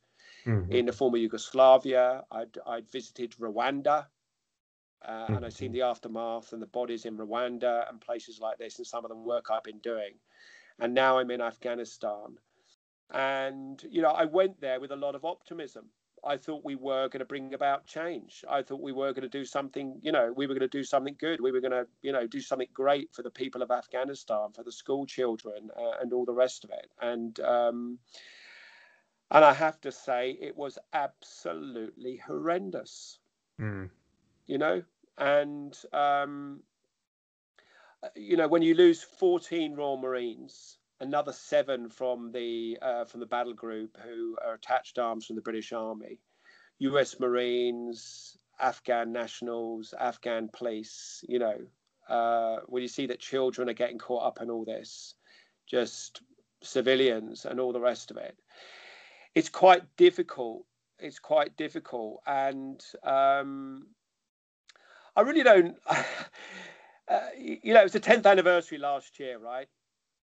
mm-hmm. 0.47 0.73
in 0.73 0.87
the 0.87 0.93
former 0.93 1.19
Yugoslavia. 1.19 2.25
I'd, 2.31 2.57
I'd 2.67 2.91
visited 2.91 3.33
Rwanda, 3.33 4.07
uh, 5.05 5.11
mm-hmm. 5.11 5.35
and 5.35 5.45
I'd 5.45 5.53
seen 5.53 5.73
the 5.73 5.83
aftermath 5.83 6.53
and 6.53 6.63
the 6.63 6.67
bodies 6.67 7.05
in 7.05 7.17
Rwanda 7.17 7.89
and 7.89 8.01
places 8.01 8.41
like 8.41 8.59
this, 8.59 8.79
and 8.79 8.87
some 8.87 9.05
of 9.05 9.11
the 9.11 9.17
work 9.17 9.47
I've 9.51 9.65
been 9.65 9.81
doing. 9.81 10.15
And 10.81 10.95
now 10.95 11.19
I'm 11.19 11.31
in 11.31 11.41
Afghanistan. 11.41 12.39
And, 13.13 13.83
you 13.91 14.03
know, 14.03 14.11
I 14.11 14.25
went 14.25 14.61
there 14.61 14.81
with 14.81 14.93
a 14.93 14.97
lot 14.97 15.15
of 15.15 15.25
optimism. 15.25 15.87
I 16.25 16.37
thought 16.37 16.65
we 16.65 16.75
were 16.75 17.09
going 17.09 17.21
to 17.21 17.25
bring 17.25 17.55
about 17.55 17.87
change. 17.87 18.45
I 18.49 18.63
thought 18.63 18.83
we 18.83 18.93
were 18.93 19.13
going 19.13 19.23
to 19.23 19.29
do 19.29 19.45
something, 19.45 19.99
you 20.03 20.13
know, 20.13 20.33
we 20.37 20.47
were 20.47 20.55
going 20.55 20.69
to 20.69 20.79
do 20.79 20.85
something 20.85 21.17
good. 21.19 21.41
We 21.41 21.51
were 21.51 21.61
going 21.61 21.73
to, 21.73 21.87
you 22.03 22.13
know, 22.13 22.27
do 22.27 22.41
something 22.41 22.69
great 22.75 23.09
for 23.15 23.23
the 23.23 23.31
people 23.31 23.63
of 23.63 23.71
Afghanistan, 23.71 24.49
for 24.55 24.63
the 24.63 24.73
school 24.73 25.07
children, 25.07 25.71
uh, 25.77 25.93
and 26.01 26.13
all 26.13 26.27
the 26.27 26.35
rest 26.35 26.65
of 26.65 26.71
it. 26.71 26.91
And 27.01 27.39
um, 27.41 27.99
and 29.31 29.45
I 29.45 29.55
have 29.55 29.81
to 29.83 29.93
say, 29.93 30.37
it 30.41 30.57
was 30.57 30.79
absolutely 30.93 32.17
horrendous. 32.27 33.19
Mm. 33.61 33.91
You 34.47 34.59
know, 34.59 34.83
and 35.17 35.79
um, 35.93 36.61
you 38.15 38.37
know 38.37 38.49
when 38.49 38.63
you 38.63 38.75
lose 38.75 39.03
14 39.03 39.75
Royal 39.75 39.97
Marines 39.97 40.79
another 41.01 41.33
seven 41.33 41.89
from 41.89 42.31
the 42.33 42.79
uh, 42.81 43.05
from 43.05 43.21
the 43.21 43.27
battle 43.27 43.55
group 43.55 43.97
who 44.05 44.37
are 44.45 44.55
attached 44.55 44.99
arms 44.99 45.27
from 45.27 45.37
the 45.37 45.43
British 45.43 45.73
Army, 45.73 46.19
U.S. 46.79 47.19
Marines, 47.19 48.37
Afghan 48.61 49.13
nationals, 49.13 49.95
Afghan 49.99 50.49
police. 50.53 51.25
You 51.29 51.39
know, 51.39 51.59
uh, 52.09 52.61
when 52.67 52.83
you 52.83 52.89
see 52.89 53.07
that 53.07 53.21
children 53.21 53.69
are 53.69 53.75
getting 53.75 53.99
caught 53.99 54.25
up 54.27 54.43
in 54.43 54.51
all 54.51 54.65
this, 54.65 55.15
just 55.67 56.23
civilians 56.63 57.47
and 57.47 57.59
all 57.59 57.73
the 57.73 57.81
rest 57.81 58.11
of 58.11 58.19
it, 58.19 58.37
it's 59.35 59.49
quite 59.49 59.83
difficult. 59.97 60.65
It's 60.99 61.19
quite 61.19 61.57
difficult, 61.57 62.21
and 62.27 62.83
um, 63.03 63.87
I 65.17 65.23
really 65.23 65.43
don't. 65.43 65.77
Uh, 67.11 67.21
you 67.37 67.75
know, 67.75 67.81
it 67.81 67.85
was 67.85 67.93
the 67.93 68.01
10th 68.01 68.27
anniversary 68.27 68.79
last 68.79 69.19
year, 69.21 69.39
right? 69.39 69.69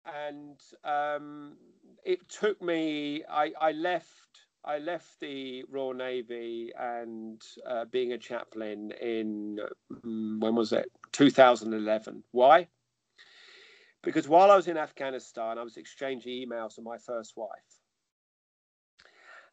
and 0.06 0.60
um, 0.84 1.58
it 2.06 2.28
took 2.30 2.62
me. 2.62 3.24
I, 3.30 3.52
I 3.60 3.72
left. 3.74 4.08
I 4.66 4.80
left 4.80 5.20
the 5.22 5.64
Royal 5.72 5.94
Navy 5.94 6.72
and 6.78 7.42
uh, 7.68 7.86
being 7.86 8.14
a 8.14 8.18
chaplain 8.18 8.92
in 9.02 9.60
um, 10.04 10.40
when 10.42 10.56
was 10.56 10.74
it? 10.74 10.92
2011. 11.14 12.24
Why? 12.32 12.68
Because 14.04 14.28
while 14.28 14.52
I 14.52 14.56
was 14.56 14.68
in 14.68 14.78
Afghanistan, 14.78 15.58
I 15.58 15.64
was 15.64 15.78
exchanging 15.78 16.48
emails 16.48 16.78
with 16.78 16.86
my 16.86 16.98
first 16.98 17.34
wife 17.38 17.77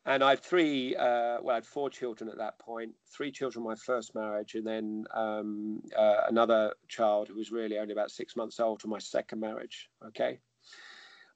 and 0.07 0.23
I 0.23 0.31
had 0.31 0.41
three, 0.41 0.95
uh, 0.97 1.39
well, 1.41 1.51
I 1.51 1.55
had 1.55 1.67
four 1.67 1.89
children 1.89 2.29
at 2.29 2.37
that 2.39 2.59
point, 2.59 2.93
three 3.07 3.31
children 3.31 3.65
my 3.65 3.75
first 3.75 4.15
marriage, 4.15 4.55
and 4.55 4.67
then 4.67 5.05
um, 5.15 5.83
uh, 5.97 6.23
another 6.29 6.75
child 6.89 7.29
who 7.29 7.37
was 7.37 7.51
really 7.51 7.79
only 7.79 7.93
about 7.93 8.11
six 8.11 8.37
months 8.37 8.61
old 8.61 8.83
from 8.83 8.91
my 8.91 8.99
second 8.99 9.41
marriage. 9.41 9.89
Okay. 10.07 10.41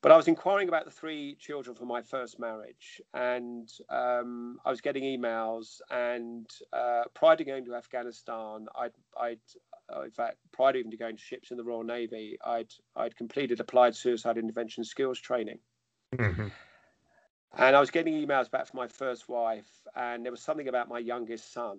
But 0.00 0.12
I 0.12 0.16
was 0.16 0.28
inquiring 0.28 0.68
about 0.68 0.84
the 0.84 0.92
three 0.92 1.36
children 1.40 1.74
from 1.74 1.88
my 1.88 2.02
first 2.02 2.38
marriage, 2.38 3.00
and 3.14 3.68
um, 3.90 4.58
I 4.64 4.70
was 4.70 4.80
getting 4.80 5.02
emails. 5.02 5.80
And 5.90 6.48
uh, 6.72 7.02
prior 7.14 7.34
to 7.34 7.44
going 7.44 7.64
to 7.64 7.74
Afghanistan, 7.74 8.66
I'd, 8.78 8.92
I'd 9.20 9.40
uh, 9.92 10.02
in 10.02 10.10
fact, 10.10 10.36
prior 10.52 10.74
to 10.74 10.78
even 10.78 10.90
to 10.90 10.96
going 10.96 11.16
to 11.16 11.22
ships 11.22 11.50
in 11.50 11.56
the 11.56 11.64
Royal 11.64 11.82
Navy, 11.82 12.38
I'd, 12.44 12.72
I'd 12.94 13.16
completed 13.16 13.58
applied 13.58 13.96
suicide 13.96 14.38
intervention 14.38 14.84
skills 14.84 15.18
training. 15.18 15.58
Mm-hmm. 16.14 16.48
And 17.56 17.74
I 17.74 17.80
was 17.80 17.90
getting 17.90 18.14
emails 18.14 18.50
back 18.50 18.66
from 18.66 18.78
my 18.78 18.88
first 18.88 19.28
wife, 19.28 19.68
and 19.96 20.24
there 20.24 20.32
was 20.32 20.42
something 20.42 20.68
about 20.68 20.88
my 20.88 20.98
youngest 20.98 21.52
son. 21.52 21.78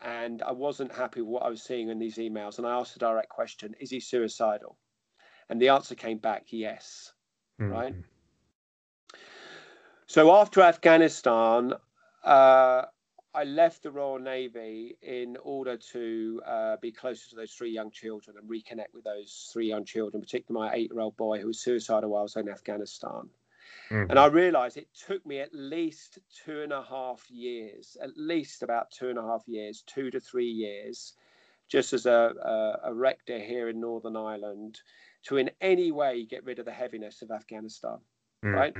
And 0.00 0.42
I 0.42 0.52
wasn't 0.52 0.92
happy 0.92 1.22
with 1.22 1.30
what 1.30 1.42
I 1.42 1.48
was 1.48 1.62
seeing 1.62 1.88
in 1.88 1.98
these 1.98 2.16
emails. 2.16 2.58
And 2.58 2.66
I 2.66 2.78
asked 2.78 2.96
a 2.96 3.00
direct 3.00 3.28
question 3.28 3.74
Is 3.80 3.90
he 3.90 4.00
suicidal? 4.00 4.76
And 5.48 5.60
the 5.60 5.70
answer 5.70 5.94
came 5.94 6.18
back 6.18 6.46
yes. 6.50 7.12
Mm-hmm. 7.60 7.72
Right. 7.72 7.94
So 10.06 10.34
after 10.34 10.62
Afghanistan, 10.62 11.74
uh, 12.24 12.82
I 13.34 13.44
left 13.44 13.82
the 13.82 13.90
Royal 13.90 14.18
Navy 14.18 14.96
in 15.02 15.36
order 15.42 15.76
to 15.92 16.42
uh, 16.46 16.76
be 16.80 16.90
closer 16.90 17.28
to 17.30 17.36
those 17.36 17.52
three 17.52 17.70
young 17.70 17.90
children 17.90 18.36
and 18.38 18.48
reconnect 18.48 18.94
with 18.94 19.04
those 19.04 19.50
three 19.52 19.68
young 19.68 19.84
children, 19.84 20.22
particularly 20.22 20.68
my 20.68 20.74
eight 20.74 20.90
year 20.90 21.00
old 21.00 21.16
boy 21.16 21.40
who 21.40 21.48
was 21.48 21.60
suicidal 21.60 22.10
while 22.10 22.20
I 22.20 22.22
was 22.22 22.36
in 22.36 22.48
Afghanistan. 22.48 23.28
Mm-hmm. 23.90 24.10
And 24.10 24.18
I 24.18 24.26
realized 24.26 24.76
it 24.76 24.88
took 25.06 25.24
me 25.24 25.40
at 25.40 25.54
least 25.54 26.18
two 26.44 26.62
and 26.62 26.72
a 26.72 26.82
half 26.82 27.24
years, 27.30 27.96
at 28.02 28.10
least 28.16 28.62
about 28.62 28.90
two 28.90 29.08
and 29.08 29.18
a 29.18 29.22
half 29.22 29.42
years, 29.46 29.82
two 29.86 30.10
to 30.10 30.20
three 30.20 30.50
years, 30.50 31.14
just 31.68 31.92
as 31.92 32.06
a, 32.06 32.32
a, 32.42 32.90
a 32.90 32.94
rector 32.94 33.38
here 33.38 33.68
in 33.68 33.80
Northern 33.80 34.16
Ireland, 34.16 34.80
to 35.24 35.36
in 35.38 35.50
any 35.60 35.90
way 35.90 36.24
get 36.24 36.44
rid 36.44 36.58
of 36.58 36.66
the 36.66 36.72
heaviness 36.72 37.22
of 37.22 37.30
Afghanistan, 37.30 37.98
mm-hmm. 38.44 38.54
right? 38.54 38.74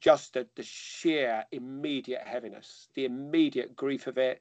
Just 0.00 0.34
the, 0.34 0.46
the 0.56 0.62
sheer 0.62 1.44
immediate 1.50 2.22
heaviness, 2.24 2.88
the 2.94 3.04
immediate 3.04 3.74
grief 3.74 4.06
of 4.06 4.18
it, 4.18 4.40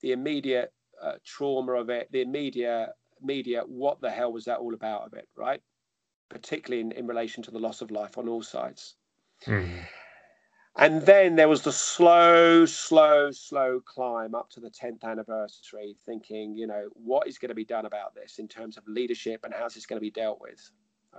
the 0.00 0.12
immediate 0.12 0.72
uh, 1.02 1.14
trauma 1.24 1.72
of 1.72 1.90
it, 1.90 2.10
the 2.12 2.20
immediate, 2.20 2.90
immediate 3.22 3.68
what 3.68 4.00
the 4.00 4.10
hell 4.10 4.32
was 4.32 4.44
that 4.44 4.58
all 4.58 4.74
about 4.74 5.06
of 5.06 5.14
it, 5.14 5.28
right? 5.36 5.60
Particularly 6.28 6.82
in, 6.82 6.92
in 6.92 7.06
relation 7.06 7.42
to 7.44 7.50
the 7.50 7.58
loss 7.58 7.80
of 7.80 7.90
life 7.90 8.18
on 8.18 8.28
all 8.28 8.42
sides. 8.42 8.94
Mm-hmm. 9.46 9.78
And 10.76 11.02
then 11.02 11.36
there 11.36 11.48
was 11.48 11.62
the 11.62 11.72
slow, 11.72 12.64
slow, 12.64 13.30
slow 13.30 13.80
climb 13.84 14.34
up 14.34 14.48
to 14.50 14.60
the 14.60 14.70
10th 14.70 15.04
anniversary, 15.04 15.96
thinking, 16.06 16.56
you 16.56 16.66
know, 16.66 16.88
what 16.94 17.28
is 17.28 17.38
going 17.38 17.50
to 17.50 17.54
be 17.54 17.64
done 17.64 17.84
about 17.84 18.14
this 18.14 18.38
in 18.38 18.48
terms 18.48 18.78
of 18.78 18.88
leadership 18.88 19.44
and 19.44 19.52
how's 19.52 19.74
this 19.74 19.84
going 19.84 19.98
to 19.98 20.00
be 20.00 20.10
dealt 20.10 20.40
with? 20.40 20.70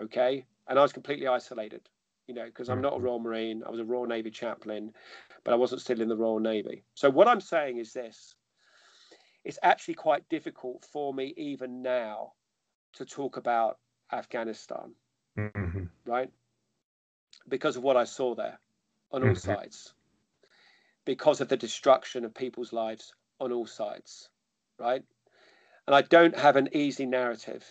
Okay. 0.01 0.45
And 0.67 0.79
I 0.79 0.81
was 0.81 0.91
completely 0.91 1.27
isolated, 1.27 1.87
you 2.25 2.33
know, 2.33 2.45
because 2.45 2.67
I'm 2.67 2.81
not 2.81 2.93
a 2.93 2.95
mm-hmm. 2.95 3.05
Royal 3.05 3.19
Marine. 3.19 3.63
I 3.63 3.69
was 3.69 3.79
a 3.79 3.85
Royal 3.85 4.07
Navy 4.07 4.31
chaplain, 4.31 4.91
but 5.43 5.53
I 5.53 5.55
wasn't 5.55 5.81
still 5.81 6.01
in 6.01 6.09
the 6.09 6.17
Royal 6.17 6.39
Navy. 6.39 6.83
So 6.95 7.11
what 7.11 7.27
I'm 7.27 7.41
saying 7.41 7.77
is 7.77 7.93
this 7.93 8.33
it's 9.43 9.59
actually 9.61 9.95
quite 9.95 10.27
difficult 10.29 10.85
for 10.91 11.13
me, 11.13 11.33
even 11.37 11.81
now, 11.81 12.31
to 12.93 13.05
talk 13.05 13.37
about 13.37 13.77
Afghanistan. 14.11 14.95
Mm-hmm. 15.37 15.83
Right 16.05 16.31
because 17.47 17.75
of 17.75 17.83
what 17.83 17.97
I 17.97 18.03
saw 18.03 18.35
there 18.35 18.59
on 19.11 19.23
all 19.23 19.29
mm-hmm. 19.29 19.53
sides, 19.53 19.93
because 21.05 21.41
of 21.41 21.49
the 21.49 21.57
destruction 21.57 22.25
of 22.25 22.33
people's 22.33 22.73
lives 22.73 23.13
on 23.39 23.51
all 23.51 23.67
sides, 23.67 24.29
right? 24.79 25.03
And 25.87 25.95
I 25.95 26.01
don't 26.01 26.37
have 26.37 26.55
an 26.55 26.69
easy 26.73 27.05
narrative. 27.05 27.65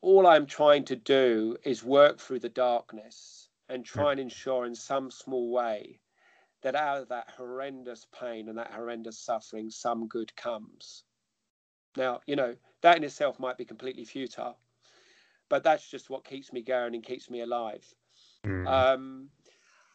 All 0.00 0.26
I'm 0.26 0.46
trying 0.46 0.84
to 0.86 0.96
do 0.96 1.56
is 1.64 1.84
work 1.84 2.18
through 2.20 2.40
the 2.40 2.48
darkness 2.48 3.48
and 3.68 3.84
try 3.84 4.12
and 4.12 4.20
ensure 4.20 4.66
in 4.66 4.74
some 4.74 5.10
small 5.10 5.50
way 5.50 6.00
that 6.62 6.74
out 6.74 7.02
of 7.02 7.08
that 7.08 7.30
horrendous 7.36 8.06
pain 8.18 8.48
and 8.48 8.58
that 8.58 8.72
horrendous 8.72 9.18
suffering, 9.18 9.70
some 9.70 10.08
good 10.08 10.34
comes. 10.36 11.04
Now, 11.96 12.20
you 12.26 12.36
know, 12.36 12.56
that 12.82 12.96
in 12.96 13.04
itself 13.04 13.38
might 13.38 13.56
be 13.56 13.64
completely 13.64 14.04
futile, 14.04 14.58
but 15.48 15.62
that's 15.62 15.88
just 15.88 16.10
what 16.10 16.24
keeps 16.24 16.52
me 16.52 16.62
going 16.62 16.94
and 16.94 17.04
keeps 17.04 17.30
me 17.30 17.40
alive. 17.40 17.84
Mm. 18.44 18.66
Um, 18.68 19.28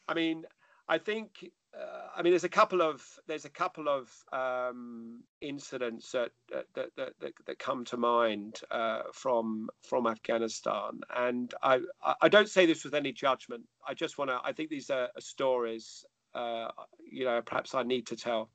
I 0.07 0.13
mean, 0.13 0.45
I 0.87 0.97
think. 0.97 1.51
Uh, 1.71 2.07
I 2.17 2.23
mean, 2.23 2.31
there's 2.31 2.43
a 2.43 2.49
couple 2.49 2.81
of 2.81 3.05
there's 3.27 3.45
a 3.45 3.49
couple 3.49 3.87
of 3.87 4.11
um, 4.33 5.23
incidents 5.39 6.11
that 6.13 6.31
that, 6.51 6.65
that 6.73 7.13
that, 7.19 7.33
that 7.45 7.59
come 7.59 7.85
to 7.85 7.97
mind 7.97 8.59
uh, 8.71 9.03
from 9.13 9.69
from 9.87 10.07
Afghanistan, 10.07 11.01
and 11.15 11.53
I 11.61 11.81
I 12.21 12.27
don't 12.27 12.49
say 12.49 12.65
this 12.65 12.83
with 12.83 12.95
any 12.95 13.11
judgment. 13.11 13.65
I 13.87 13.93
just 13.93 14.17
want 14.17 14.31
to. 14.31 14.39
I 14.43 14.51
think 14.51 14.71
these 14.71 14.89
are 14.89 15.09
stories. 15.19 16.05
Uh, 16.33 16.69
you 17.11 17.25
know, 17.25 17.39
perhaps 17.43 17.75
I 17.75 17.83
need 17.83 18.07
to 18.07 18.15
tell. 18.15 18.49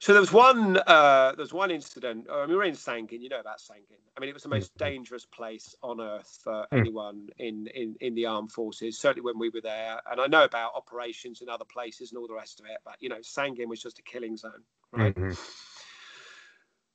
So 0.00 0.12
there 0.12 0.20
was 0.20 0.32
one. 0.32 0.76
Uh, 0.86 1.32
there 1.36 1.42
was 1.42 1.52
one 1.52 1.72
incident. 1.72 2.28
I 2.30 2.40
mean, 2.42 2.50
we 2.50 2.54
were 2.56 2.62
in 2.64 2.74
Sangin. 2.74 3.20
You 3.20 3.28
know 3.28 3.40
about 3.40 3.58
Sangin. 3.58 3.98
I 4.16 4.20
mean, 4.20 4.30
it 4.30 4.32
was 4.32 4.44
the 4.44 4.48
most 4.48 4.72
Mhm. 4.74 4.78
dangerous 4.78 5.26
place 5.26 5.74
on 5.82 6.00
earth 6.00 6.38
for 6.42 6.66
Mm. 6.70 6.78
anyone 6.78 7.30
in, 7.38 7.66
in 7.68 7.96
in 8.00 8.14
the 8.14 8.24
armed 8.26 8.52
forces. 8.52 8.96
Certainly 8.98 9.22
when 9.22 9.38
we 9.38 9.48
were 9.48 9.60
there, 9.60 10.00
and 10.08 10.20
I 10.20 10.28
know 10.28 10.44
about 10.44 10.74
operations 10.74 11.40
in 11.42 11.48
other 11.48 11.64
places 11.64 12.12
and 12.12 12.18
all 12.18 12.28
the 12.28 12.34
rest 12.34 12.60
of 12.60 12.66
it. 12.66 12.78
But 12.84 13.02
you 13.02 13.08
know, 13.08 13.18
Sangin 13.22 13.66
was 13.66 13.82
just 13.82 13.98
a 13.98 14.02
killing 14.02 14.36
zone, 14.36 14.64
right? 14.92 15.14
Mhm. 15.16 15.36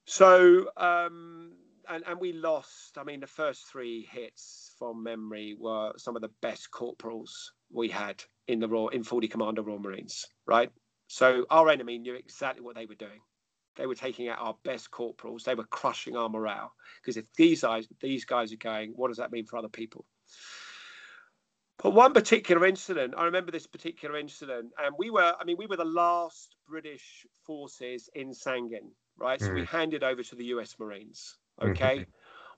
So, 0.06 0.70
um, 0.78 1.58
and 1.90 2.06
and 2.08 2.20
we 2.20 2.32
lost. 2.32 2.98
I 2.98 3.04
mean, 3.04 3.20
the 3.20 3.28
first 3.28 3.68
three 3.68 4.04
hits 4.06 4.76
from 4.80 5.04
memory 5.04 5.56
were 5.56 5.94
some 5.98 6.16
of 6.16 6.22
the 6.22 6.30
best 6.42 6.72
corporals 6.72 7.52
we 7.70 7.90
had 7.90 8.24
in 8.48 8.60
the 8.60 8.68
Royal 8.68 8.90
in 8.90 9.04
40 9.04 9.28
Commando 9.28 9.62
Royal 9.62 9.80
Marines, 9.80 10.26
right? 10.46 10.72
So 11.08 11.46
our 11.50 11.70
enemy 11.70 12.00
knew 12.00 12.16
exactly 12.16 12.62
what 12.62 12.76
they 12.76 12.86
were 12.86 12.96
doing. 12.96 13.22
They 13.76 13.88
were 13.88 13.96
taking 13.96 14.30
out 14.30 14.40
our 14.40 14.56
best 14.64 14.92
corporals. 14.92 15.44
They 15.44 15.56
were 15.56 15.66
crushing 15.66 16.16
our 16.16 16.30
morale 16.30 16.74
because 17.02 17.18
if 17.18 17.32
these 17.34 17.62
guys 17.62 17.88
these 18.00 18.26
guys 18.26 18.54
are 18.54 18.58
going, 18.58 18.92
what 18.92 19.08
does 19.08 19.18
that 19.18 19.32
mean 19.32 19.46
for 19.46 19.58
other 19.58 19.70
people? 19.70 20.06
But 21.82 21.92
one 21.92 22.14
particular 22.14 22.66
incident, 22.66 23.16
I 23.18 23.26
remember 23.26 23.52
this 23.52 23.68
particular 23.68 24.18
incident, 24.18 24.72
and 24.78 24.96
we 24.98 25.10
were, 25.10 25.36
I 25.40 25.44
mean, 25.44 25.58
we 25.58 25.66
were 25.66 25.76
the 25.76 25.84
last 25.84 26.56
British 26.68 27.26
forces 27.46 28.10
in 28.14 28.30
Sangin, 28.30 28.94
right? 29.18 29.42
So 29.42 29.54
we 29.54 29.64
Mm. 29.64 29.68
handed 29.68 30.04
over 30.04 30.24
to 30.24 30.36
the 30.36 30.46
US 30.46 30.80
Marines. 30.80 31.38
Mhm. 31.60 31.72
Okay. 31.72 32.06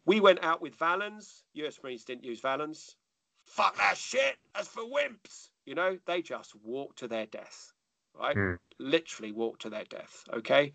We 0.05 0.19
went 0.19 0.43
out 0.43 0.61
with 0.61 0.75
Vallons. 0.75 1.43
US 1.53 1.81
Marines 1.81 2.05
didn't 2.05 2.25
use 2.25 2.41
Vallons. 2.41 2.97
Fuck 3.45 3.77
that 3.77 3.97
shit. 3.97 4.37
That's 4.53 4.67
for 4.67 4.83
wimps. 4.83 5.49
You 5.65 5.75
know, 5.75 5.97
they 6.05 6.21
just 6.21 6.53
walked 6.55 6.99
to 6.99 7.07
their 7.07 7.25
death, 7.25 7.73
right? 8.19 8.35
Mm. 8.35 8.57
Literally 8.79 9.31
walked 9.31 9.63
to 9.63 9.69
their 9.69 9.85
death. 9.85 10.23
Okay. 10.33 10.73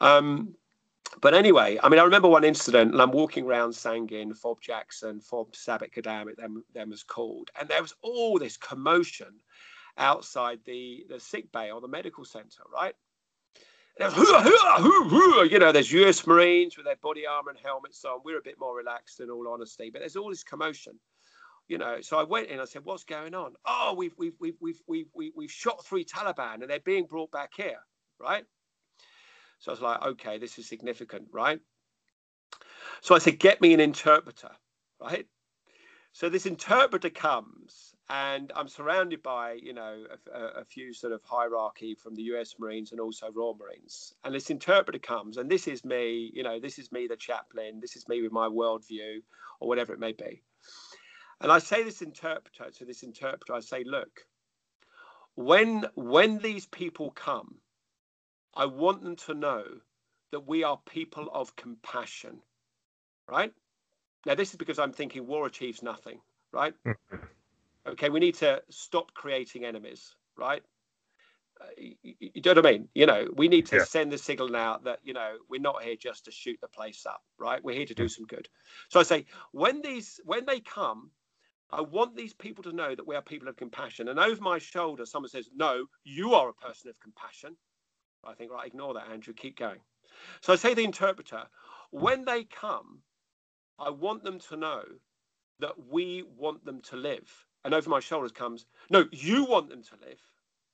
Um, 0.00 0.54
but 1.20 1.34
anyway, 1.34 1.78
I 1.82 1.88
mean, 1.88 2.00
I 2.00 2.04
remember 2.04 2.28
one 2.28 2.44
incident, 2.44 2.92
and 2.92 3.02
I'm 3.02 3.10
walking 3.10 3.44
around 3.44 3.72
Sangin, 3.72 4.34
Fob 4.36 4.60
Jackson, 4.60 5.20
Fob 5.20 5.52
Sabit 5.52 5.92
Kadam, 5.92 6.30
it 6.30 6.36
then, 6.38 6.62
then 6.72 6.90
was 6.90 7.02
called, 7.02 7.50
and 7.58 7.68
there 7.68 7.82
was 7.82 7.94
all 8.02 8.38
this 8.38 8.56
commotion 8.56 9.40
outside 9.98 10.60
the, 10.64 11.04
the 11.08 11.20
sick 11.20 11.52
bay 11.52 11.70
or 11.70 11.80
the 11.80 11.88
medical 11.88 12.24
center, 12.24 12.62
right? 12.72 12.94
There 13.98 14.08
was, 14.08 14.14
"Hoo, 14.14 14.24
hoo, 14.24 14.82
hoo, 14.82 15.08
hoo," 15.08 15.44
you 15.44 15.58
know, 15.58 15.70
there's 15.70 15.92
US 15.92 16.26
Marines 16.26 16.78
with 16.78 16.86
their 16.86 16.96
body 16.96 17.26
armor 17.26 17.50
and 17.50 17.58
helmets 17.62 18.02
on. 18.06 18.20
We're 18.24 18.38
a 18.38 18.42
bit 18.42 18.58
more 18.58 18.74
relaxed 18.74 19.20
in 19.20 19.28
all 19.28 19.46
honesty, 19.48 19.90
but 19.90 19.98
there's 19.98 20.16
all 20.16 20.30
this 20.30 20.42
commotion, 20.42 20.98
you 21.72 21.78
know. 21.78 22.02
So 22.02 22.18
I 22.18 22.22
went 22.22 22.48
in, 22.48 22.60
I 22.60 22.66
said, 22.66 22.84
What's 22.84 23.02
going 23.02 23.34
on? 23.34 23.54
Oh, 23.64 23.94
we've 23.96 24.12
we've 24.18 24.34
we've 24.38 24.56
we've 24.60 24.80
we've 24.86 25.06
we've, 25.14 25.32
we've 25.34 25.50
shot 25.50 25.82
three 25.84 26.04
Taliban 26.04 26.60
and 26.60 26.68
they're 26.68 26.80
being 26.80 27.06
brought 27.06 27.32
back 27.32 27.52
here, 27.56 27.78
right? 28.20 28.44
So 29.58 29.70
I 29.70 29.72
was 29.72 29.80
like, 29.80 30.02
okay, 30.02 30.38
this 30.38 30.58
is 30.58 30.68
significant, 30.68 31.28
right? 31.32 31.60
So 33.00 33.14
I 33.14 33.18
said, 33.18 33.38
get 33.38 33.62
me 33.62 33.72
an 33.72 33.80
interpreter, 33.80 34.50
right? 35.00 35.26
So 36.12 36.28
this 36.28 36.44
interpreter 36.44 37.08
comes, 37.08 37.94
and 38.10 38.52
I'm 38.54 38.68
surrounded 38.68 39.22
by, 39.22 39.52
you 39.52 39.72
know, 39.72 40.04
a, 40.34 40.60
a, 40.60 40.64
few 40.64 40.92
sort 40.92 41.12
of 41.12 41.22
hierarchy 41.24 41.94
from 41.94 42.14
the 42.14 42.22
U.S. 42.24 42.56
Marines 42.58 42.90
and 42.90 43.00
also 43.00 43.30
Royal 43.32 43.54
Marines. 43.54 44.14
And 44.24 44.34
this 44.34 44.50
interpreter 44.50 44.98
comes, 44.98 45.38
and 45.38 45.48
this 45.50 45.66
is 45.68 45.84
me, 45.84 46.30
you 46.34 46.42
know, 46.42 46.60
this 46.60 46.78
is 46.78 46.92
me, 46.92 47.06
the 47.06 47.16
chaplain. 47.16 47.80
This 47.80 47.96
is 47.96 48.06
me 48.08 48.20
with 48.20 48.32
my 48.32 48.48
worldview, 48.48 49.22
or 49.60 49.68
whatever 49.68 49.94
it 49.94 50.00
may 50.00 50.12
be. 50.12 50.42
And 51.42 51.52
I 51.52 51.60
say 51.60 51.84
this 51.84 52.02
interpreter 52.02 52.70
to 52.78 52.86
this 52.86 53.04
interpreter, 53.04 53.54
I 53.54 53.60
say, 53.60 53.84
look, 53.84 54.22
when 55.36 55.86
when 55.96 56.38
these 56.38 56.66
people 56.66 57.12
come, 57.12 57.56
I 58.54 58.66
want 58.66 59.02
them 59.02 59.16
to 59.16 59.34
know 59.34 59.64
that 60.32 60.46
we 60.48 60.64
are 60.64 60.78
people 60.86 61.28
of 61.32 61.56
compassion, 61.56 62.40
right? 63.30 63.52
Now, 64.26 64.34
this 64.36 64.50
is 64.50 64.56
because 64.56 64.78
I'm 64.78 64.92
thinking 64.92 65.26
war 65.26 65.46
achieves 65.46 65.82
nothing, 65.82 66.20
right? 66.52 66.74
Okay, 67.88 68.10
we 68.10 68.20
need 68.20 68.36
to 68.36 68.62
stop 68.70 69.14
creating 69.14 69.64
enemies, 69.64 70.14
right? 70.38 70.62
Uh, 71.60 71.66
you, 71.78 71.96
you 72.20 72.42
know 72.44 72.52
what 72.54 72.66
I 72.66 72.72
mean? 72.72 72.88
You 72.94 73.06
know, 73.06 73.28
we 73.36 73.48
need 73.48 73.66
to 73.68 73.78
Yeah. 73.78 73.80
send 73.80 74.12
the 74.12 74.18
signal 74.18 74.56
out 74.56 74.84
that, 74.84 75.00
you 75.04 75.14
know, 75.14 75.36
we're 75.50 75.60
not 75.60 75.82
here 75.82 75.96
just 75.96 76.26
to 76.26 76.30
shoot 76.30 76.58
the 76.62 76.68
place 76.68 77.06
up, 77.06 77.22
right? 77.38 77.62
We're 77.64 77.76
here 77.76 77.86
to 77.86 77.94
do 77.94 78.08
some 78.08 78.26
good. 78.26 78.48
So 78.90 79.00
I 79.00 79.04
say, 79.04 79.26
when 79.52 79.82
these, 79.82 80.20
when 80.24 80.46
they 80.46 80.60
come, 80.60 81.10
I 81.72 81.80
want 81.80 82.16
these 82.16 82.34
people 82.34 82.64
to 82.64 82.72
know 82.72 82.94
that 82.94 83.06
we 83.06 83.16
are 83.16 83.22
people 83.22 83.48
of 83.48 83.56
compassion. 83.56 84.08
And 84.08 84.18
over 84.18 84.40
my 84.42 84.58
shoulder, 84.58 85.06
someone 85.06 85.30
says, 85.30 85.48
No, 85.54 85.86
you 86.04 86.34
are 86.34 86.50
a 86.50 86.54
person 86.54 86.90
of 86.90 87.00
compassion. 87.00 87.56
I 88.24 88.34
think, 88.34 88.52
right, 88.52 88.66
ignore 88.66 88.94
that, 88.94 89.10
Andrew, 89.10 89.34
keep 89.34 89.58
going. 89.58 89.80
So 90.42 90.52
I 90.52 90.56
say 90.56 90.70
to 90.70 90.74
the 90.76 90.84
interpreter, 90.84 91.44
when 91.90 92.24
they 92.24 92.44
come, 92.44 93.00
I 93.78 93.90
want 93.90 94.24
them 94.24 94.38
to 94.50 94.56
know 94.56 94.82
that 95.60 95.74
we 95.90 96.24
want 96.36 96.64
them 96.64 96.80
to 96.82 96.96
live. 96.96 97.28
And 97.64 97.74
over 97.74 97.90
my 97.90 98.00
shoulders 98.00 98.32
comes, 98.32 98.66
no, 98.90 99.06
you 99.12 99.44
want 99.44 99.70
them 99.70 99.82
to 99.82 100.06
live. 100.06 100.20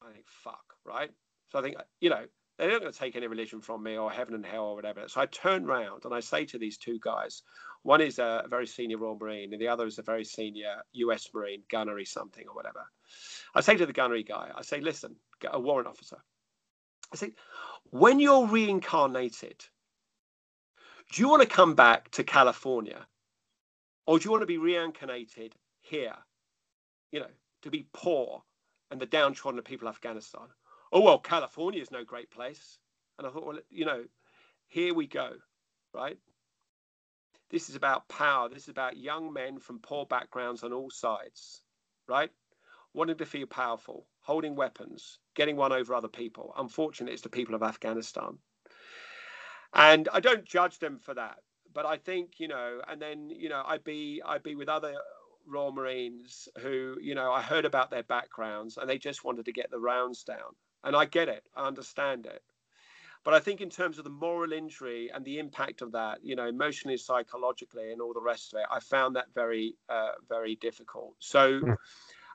I 0.02 0.12
think, 0.12 0.26
fuck, 0.28 0.74
right? 0.84 1.10
So 1.48 1.58
I 1.58 1.62
think, 1.62 1.76
you 2.00 2.10
know, 2.10 2.24
they're 2.58 2.70
not 2.70 2.80
going 2.80 2.92
to 2.92 2.98
take 2.98 3.16
any 3.16 3.26
religion 3.26 3.60
from 3.60 3.82
me 3.82 3.96
or 3.96 4.10
heaven 4.10 4.34
and 4.34 4.44
hell 4.44 4.66
or 4.66 4.76
whatever. 4.76 5.04
So 5.08 5.20
I 5.20 5.26
turn 5.26 5.66
round 5.66 6.04
and 6.04 6.14
I 6.14 6.20
say 6.20 6.44
to 6.46 6.58
these 6.58 6.78
two 6.78 6.98
guys, 7.02 7.42
one 7.82 8.00
is 8.00 8.18
a 8.18 8.44
very 8.48 8.66
senior 8.66 8.98
Royal 8.98 9.18
Marine 9.18 9.52
and 9.52 9.60
the 9.60 9.68
other 9.68 9.86
is 9.86 9.98
a 9.98 10.02
very 10.02 10.24
senior 10.24 10.82
US 10.92 11.28
Marine, 11.32 11.62
gunnery 11.70 12.04
something 12.04 12.46
or 12.48 12.54
whatever. 12.54 12.84
I 13.54 13.60
say 13.60 13.76
to 13.76 13.86
the 13.86 13.92
gunnery 13.92 14.22
guy, 14.22 14.50
I 14.54 14.62
say, 14.62 14.80
listen, 14.80 15.16
a 15.50 15.60
warrant 15.60 15.88
officer, 15.88 16.18
I 17.12 17.16
say, 17.16 17.32
when 17.90 18.20
you're 18.20 18.46
reincarnated, 18.46 19.64
do 21.12 21.22
you 21.22 21.28
want 21.28 21.42
to 21.42 21.48
come 21.48 21.74
back 21.74 22.10
to 22.12 22.24
California 22.24 23.06
or 24.06 24.18
do 24.18 24.24
you 24.24 24.30
want 24.30 24.42
to 24.42 24.46
be 24.46 24.58
reincarnated 24.58 25.54
here, 25.80 26.14
you 27.12 27.20
know, 27.20 27.30
to 27.62 27.70
be 27.70 27.86
poor 27.92 28.42
and 28.90 29.00
the 29.00 29.06
downtrodden 29.06 29.62
people 29.62 29.88
of 29.88 29.94
Afghanistan? 29.94 30.48
Oh, 30.92 31.00
well, 31.00 31.18
California 31.18 31.80
is 31.80 31.90
no 31.90 32.04
great 32.04 32.30
place. 32.30 32.78
And 33.18 33.26
I 33.26 33.30
thought, 33.30 33.46
well, 33.46 33.58
you 33.70 33.84
know, 33.84 34.04
here 34.66 34.94
we 34.94 35.06
go, 35.06 35.32
right? 35.92 36.18
This 37.50 37.70
is 37.70 37.76
about 37.76 38.08
power. 38.08 38.48
This 38.48 38.64
is 38.64 38.68
about 38.68 38.96
young 38.96 39.32
men 39.32 39.58
from 39.58 39.78
poor 39.80 40.04
backgrounds 40.04 40.62
on 40.62 40.72
all 40.72 40.90
sides, 40.90 41.62
right? 42.06 42.30
Wanting 42.92 43.16
to 43.18 43.26
feel 43.26 43.46
powerful, 43.46 44.06
holding 44.20 44.54
weapons, 44.54 45.18
getting 45.34 45.56
one 45.56 45.72
over 45.72 45.94
other 45.94 46.08
people. 46.08 46.52
Unfortunately, 46.58 47.14
it's 47.14 47.22
the 47.22 47.28
people 47.28 47.54
of 47.54 47.62
Afghanistan. 47.62 48.38
And 49.74 50.08
I 50.12 50.20
don't 50.20 50.44
judge 50.44 50.78
them 50.78 50.98
for 50.98 51.14
that. 51.14 51.38
But 51.72 51.86
I 51.86 51.96
think, 51.98 52.40
you 52.40 52.48
know, 52.48 52.80
and 52.88 53.00
then, 53.00 53.30
you 53.30 53.48
know, 53.48 53.62
I'd 53.66 53.84
be 53.84 54.22
I'd 54.24 54.42
be 54.42 54.54
with 54.54 54.68
other 54.68 54.94
Royal 55.46 55.72
Marines 55.72 56.48
who, 56.60 56.96
you 57.00 57.14
know, 57.14 57.32
I 57.32 57.42
heard 57.42 57.64
about 57.64 57.90
their 57.90 58.02
backgrounds 58.02 58.76
and 58.76 58.88
they 58.88 58.98
just 58.98 59.24
wanted 59.24 59.44
to 59.46 59.52
get 59.52 59.70
the 59.70 59.78
rounds 59.78 60.24
down. 60.24 60.54
And 60.84 60.96
I 60.96 61.04
get 61.04 61.28
it, 61.28 61.44
I 61.56 61.66
understand 61.66 62.26
it. 62.26 62.42
But 63.24 63.34
I 63.34 63.40
think 63.40 63.60
in 63.60 63.70
terms 63.70 63.98
of 63.98 64.04
the 64.04 64.10
moral 64.10 64.52
injury 64.52 65.10
and 65.12 65.24
the 65.24 65.38
impact 65.38 65.82
of 65.82 65.92
that, 65.92 66.24
you 66.24 66.36
know, 66.36 66.46
emotionally, 66.46 66.96
psychologically, 66.96 67.92
and 67.92 68.00
all 68.00 68.14
the 68.14 68.20
rest 68.20 68.52
of 68.54 68.60
it, 68.60 68.66
I 68.70 68.80
found 68.80 69.16
that 69.16 69.34
very, 69.34 69.76
uh, 69.88 70.12
very 70.28 70.56
difficult. 70.56 71.14
So 71.18 71.62
Mm. 71.62 71.76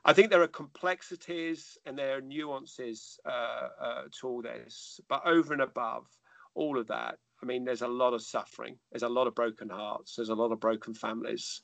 I 0.04 0.12
think 0.12 0.30
there 0.30 0.42
are 0.42 0.48
complexities 0.48 1.78
and 1.86 1.98
there 1.98 2.18
are 2.18 2.20
nuances 2.20 3.18
uh, 3.24 3.68
uh, 3.80 4.02
to 4.20 4.28
all 4.28 4.42
this. 4.42 5.00
But 5.08 5.22
over 5.26 5.52
and 5.52 5.62
above 5.62 6.06
all 6.54 6.78
of 6.78 6.88
that, 6.88 7.18
I 7.42 7.46
mean, 7.46 7.64
there's 7.64 7.82
a 7.82 7.88
lot 7.88 8.14
of 8.14 8.22
suffering. 8.22 8.78
There's 8.90 9.02
a 9.02 9.08
lot 9.08 9.26
of 9.26 9.34
broken 9.34 9.68
hearts. 9.68 10.16
There's 10.16 10.28
a 10.30 10.34
lot 10.34 10.52
of 10.52 10.60
broken 10.60 10.94
families 10.94 11.62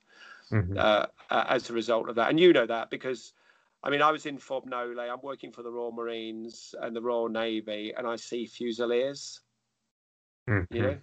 Mhm. 0.51 0.77
uh, 0.77 1.07
uh, 1.31 1.45
as 1.49 1.71
a 1.71 1.73
result 1.75 2.09
of 2.09 2.17
that. 2.17 2.31
And 2.31 2.41
you 2.41 2.53
know 2.53 2.67
that 2.67 2.91
because, 2.91 3.33
I 3.83 3.91
mean, 3.91 4.03
I 4.03 4.11
was 4.13 4.27
in 4.27 4.39
Fob 4.39 4.69
Nolay. 4.69 5.11
I'm 5.11 5.23
working 5.23 5.53
for 5.53 5.63
the 5.63 5.71
Royal 5.71 5.93
Marines 5.93 6.75
and 6.81 6.95
the 6.95 7.01
Royal 7.01 7.29
Navy, 7.29 7.95
and 7.97 8.07
I 8.07 8.17
see 8.17 8.47
Fusiliers, 8.47 9.41
Mhm. 10.49 10.67
you 10.71 10.83
know. 10.83 11.01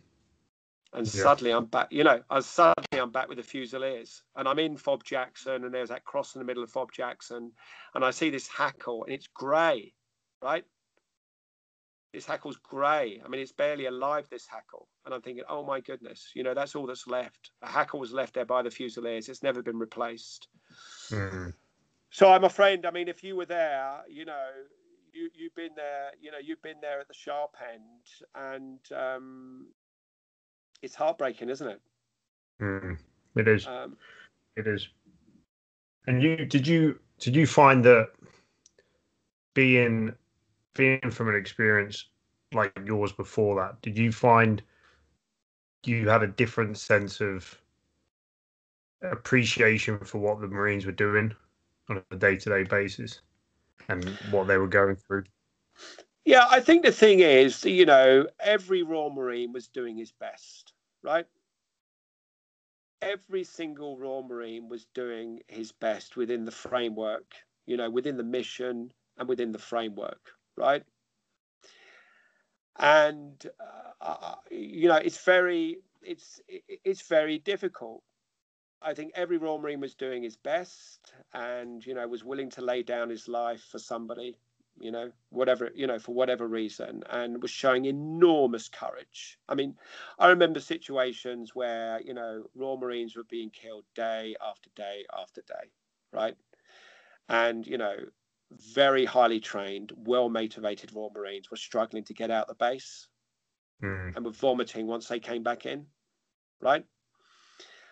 And 0.93 1.05
Yeah. 1.05 1.23
suddenly 1.23 1.51
I'm 1.51 1.65
back, 1.65 1.91
you 1.91 2.03
know, 2.03 2.23
I 2.29 2.39
suddenly 2.39 3.01
I'm 3.01 3.11
back 3.11 3.27
with 3.27 3.37
the 3.37 3.43
Fusiliers, 3.43 4.23
and 4.35 4.47
I'm 4.47 4.59
in 4.59 4.77
Fob 4.77 5.03
Jackson, 5.03 5.65
and 5.65 5.73
there's 5.73 5.89
that 5.89 6.05
cross 6.05 6.35
in 6.35 6.39
the 6.39 6.45
middle 6.45 6.63
of 6.63 6.71
Fob 6.71 6.91
Jackson, 6.91 7.51
and 7.93 8.05
I 8.05 8.11
see 8.11 8.29
this 8.29 8.47
hackle, 8.47 9.03
and 9.03 9.13
it's 9.13 9.27
grey, 9.27 9.93
right? 10.41 10.65
This 12.13 12.25
hackle's 12.25 12.57
grey. 12.57 13.21
I 13.23 13.27
mean, 13.27 13.41
it's 13.41 13.51
barely 13.51 13.85
alive. 13.85 14.29
This 14.29 14.47
hackle, 14.47 14.87
and 15.03 15.13
I'm 15.13 15.21
thinking, 15.21 15.43
oh 15.49 15.63
my 15.63 15.81
goodness, 15.81 16.31
you 16.33 16.43
know, 16.43 16.53
that's 16.53 16.75
all 16.75 16.87
that's 16.87 17.05
left. 17.05 17.51
A 17.61 17.67
hackle 17.67 17.99
was 17.99 18.13
left 18.13 18.33
there 18.33 18.45
by 18.45 18.61
the 18.61 18.71
Fusiliers. 18.71 19.29
It's 19.29 19.43
never 19.43 19.61
been 19.61 19.77
replaced. 19.77 20.47
Mhm. 21.09 21.53
So 22.18 22.31
I'm 22.31 22.45
afraid. 22.45 22.84
I 22.84 22.89
mean, 22.89 23.07
if 23.07 23.23
you 23.23 23.35
were 23.35 23.45
there, 23.45 23.99
you 24.10 24.26
know, 24.26 24.48
you 25.14 25.30
you've 25.35 25.53
been 25.53 25.76
there. 25.76 26.10
You 26.19 26.31
know, 26.31 26.39
you've 26.39 26.64
been 26.64 26.81
there 26.81 26.99
at 26.99 27.07
the 27.07 27.14
sharp 27.14 27.56
end, 27.72 28.07
and 28.34 28.80
um, 28.91 29.68
it's 30.81 30.95
heartbreaking, 30.95 31.49
isn't 31.49 31.68
it? 31.68 31.81
Mhm. 32.60 32.98
It 33.35 33.48
is. 33.48 33.68
Um, 33.68 33.98
It 34.56 34.65
is. 34.65 34.89
And 36.07 36.23
you 36.23 36.38
did 36.38 36.65
you 36.65 36.99
did 37.19 37.35
you 37.35 37.45
find 37.45 37.85
that 37.85 38.10
being 39.53 40.15
being 40.73 41.11
from 41.11 41.30
an 41.30 41.35
experience 41.35 42.10
like 42.52 42.73
yours 42.84 43.11
before 43.11 43.61
that, 43.61 43.80
did 43.84 43.95
you 43.95 44.11
find 44.11 44.64
you 45.85 46.10
had 46.10 46.23
a 46.23 46.27
different 46.27 46.80
sense 46.80 47.22
of 47.22 47.61
appreciation 49.03 49.99
for 49.99 50.18
what 50.18 50.41
the 50.41 50.48
Marines 50.48 50.88
were 50.88 50.91
doing 50.91 51.35
on 51.89 52.03
a 52.11 52.15
day 52.15 52.35
to 52.35 52.49
day 52.49 52.64
basis 52.64 53.22
and 53.89 54.05
what 54.31 54.47
they 54.47 54.57
were 54.57 54.68
going 54.68 54.95
through? 54.95 55.23
Yeah, 56.26 56.45
I 56.49 56.59
think 56.59 56.84
the 56.84 56.91
thing 56.91 57.22
is, 57.22 57.64
you 57.64 57.85
know, 57.85 58.27
every 58.39 58.84
Royal 58.84 59.09
Marine 59.09 59.53
was 59.53 59.68
doing 59.68 59.97
his 59.97 60.11
best, 60.11 60.73
right? 61.01 61.26
Every 63.01 63.45
single 63.45 63.97
Royal 63.97 64.23
Marine 64.23 64.68
was 64.68 64.88
doing 64.93 65.39
his 65.47 65.72
best 65.72 66.18
within 66.18 66.43
the 66.43 66.51
framework, 66.51 67.34
you 67.65 67.77
know, 67.77 67.89
within 67.89 68.18
the 68.18 68.23
mission 68.23 68.91
and 69.18 69.30
within 69.30 69.53
the 69.53 69.59
framework, 69.59 70.31
right? 70.57 70.84
And 72.77 73.49
uh, 74.01 74.03
uh 74.03 74.35
you 74.51 74.89
know, 74.89 74.97
it's 74.97 75.23
very, 75.23 75.77
it's 76.01 76.41
it's 76.49 77.07
very 77.07 77.39
difficult. 77.39 78.03
I 78.81 78.93
think 78.93 79.11
every 79.15 79.37
Royal 79.37 79.59
Marine 79.59 79.81
was 79.81 79.95
doing 79.95 80.23
his 80.23 80.35
best, 80.35 81.13
and 81.33 81.85
you 81.85 81.93
know, 81.93 82.07
was 82.07 82.23
willing 82.23 82.49
to 82.51 82.61
lay 82.61 82.83
down 82.83 83.09
his 83.09 83.27
life 83.27 83.63
for 83.71 83.79
somebody 83.79 84.37
you 84.79 84.91
know, 84.91 85.11
whatever, 85.29 85.71
you 85.75 85.87
know, 85.87 85.99
for 85.99 86.13
whatever 86.13 86.47
reason, 86.47 87.03
and 87.09 87.41
was 87.41 87.51
showing 87.51 87.85
enormous 87.85 88.69
courage. 88.69 89.37
I 89.49 89.55
mean, 89.55 89.75
I 90.19 90.27
remember 90.27 90.59
situations 90.59 91.55
where, 91.55 92.01
you 92.01 92.13
know, 92.13 92.43
Royal 92.55 92.77
Marines 92.77 93.15
were 93.15 93.23
being 93.23 93.49
killed 93.49 93.85
day 93.95 94.35
after 94.41 94.69
day 94.75 95.05
after 95.17 95.41
day, 95.41 95.71
right? 96.11 96.35
And, 97.29 97.65
you 97.65 97.77
know, 97.77 97.95
very 98.51 99.05
highly 99.05 99.39
trained, 99.39 99.91
well 99.95 100.29
motivated 100.29 100.93
Royal 100.93 101.11
Marines 101.13 101.51
were 101.51 101.57
struggling 101.57 102.03
to 102.05 102.13
get 102.13 102.31
out 102.31 102.47
the 102.47 102.55
base 102.55 103.07
mm. 103.83 104.15
and 104.15 104.25
were 104.25 104.31
vomiting 104.31 104.87
once 104.87 105.07
they 105.07 105.19
came 105.19 105.43
back 105.43 105.65
in, 105.65 105.87
right? 106.61 106.85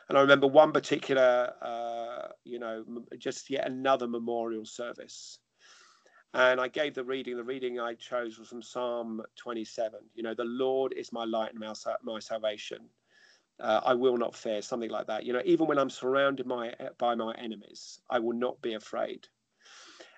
And 0.10 0.18
I 0.18 0.22
remember 0.22 0.48
one 0.48 0.72
particular, 0.72 1.54
uh, 1.62 2.28
you 2.44 2.60
know, 2.60 2.86
just 3.18 3.50
yet 3.50 3.68
another 3.68 4.08
memorial 4.08 4.66
service 4.66 5.40
and 6.36 6.60
I 6.60 6.68
gave 6.68 6.94
the 6.94 7.04
reading. 7.04 7.38
The 7.38 7.44
reading 7.44 7.80
I 7.80 7.94
chose 7.94 8.38
was 8.38 8.50
from 8.50 8.62
Psalm 8.62 9.22
27. 9.38 10.02
You 10.16 10.24
know, 10.24 10.34
the 10.34 10.44
Lord 10.44 10.94
is 10.94 11.14
my 11.14 11.24
light 11.24 11.52
and 11.54 11.60
my, 12.04 12.20
salvation. 12.20 12.80
Uh, 13.58 13.80
I 13.86 13.94
will 13.94 14.18
not 14.18 14.36
fear, 14.36 14.62
something 14.62 14.90
like 14.90 15.08
that. 15.08 15.26
You 15.26 15.32
know, 15.32 15.42
even 15.46 15.66
when 15.66 15.80
I'm 15.80 15.90
surrounded 15.90 16.46
my, 16.46 16.74
by 16.98 17.16
my 17.16 17.34
enemies, 17.36 18.02
I 18.10 18.20
will 18.20 18.36
not 18.36 18.62
be 18.62 18.74
afraid. 18.74 19.26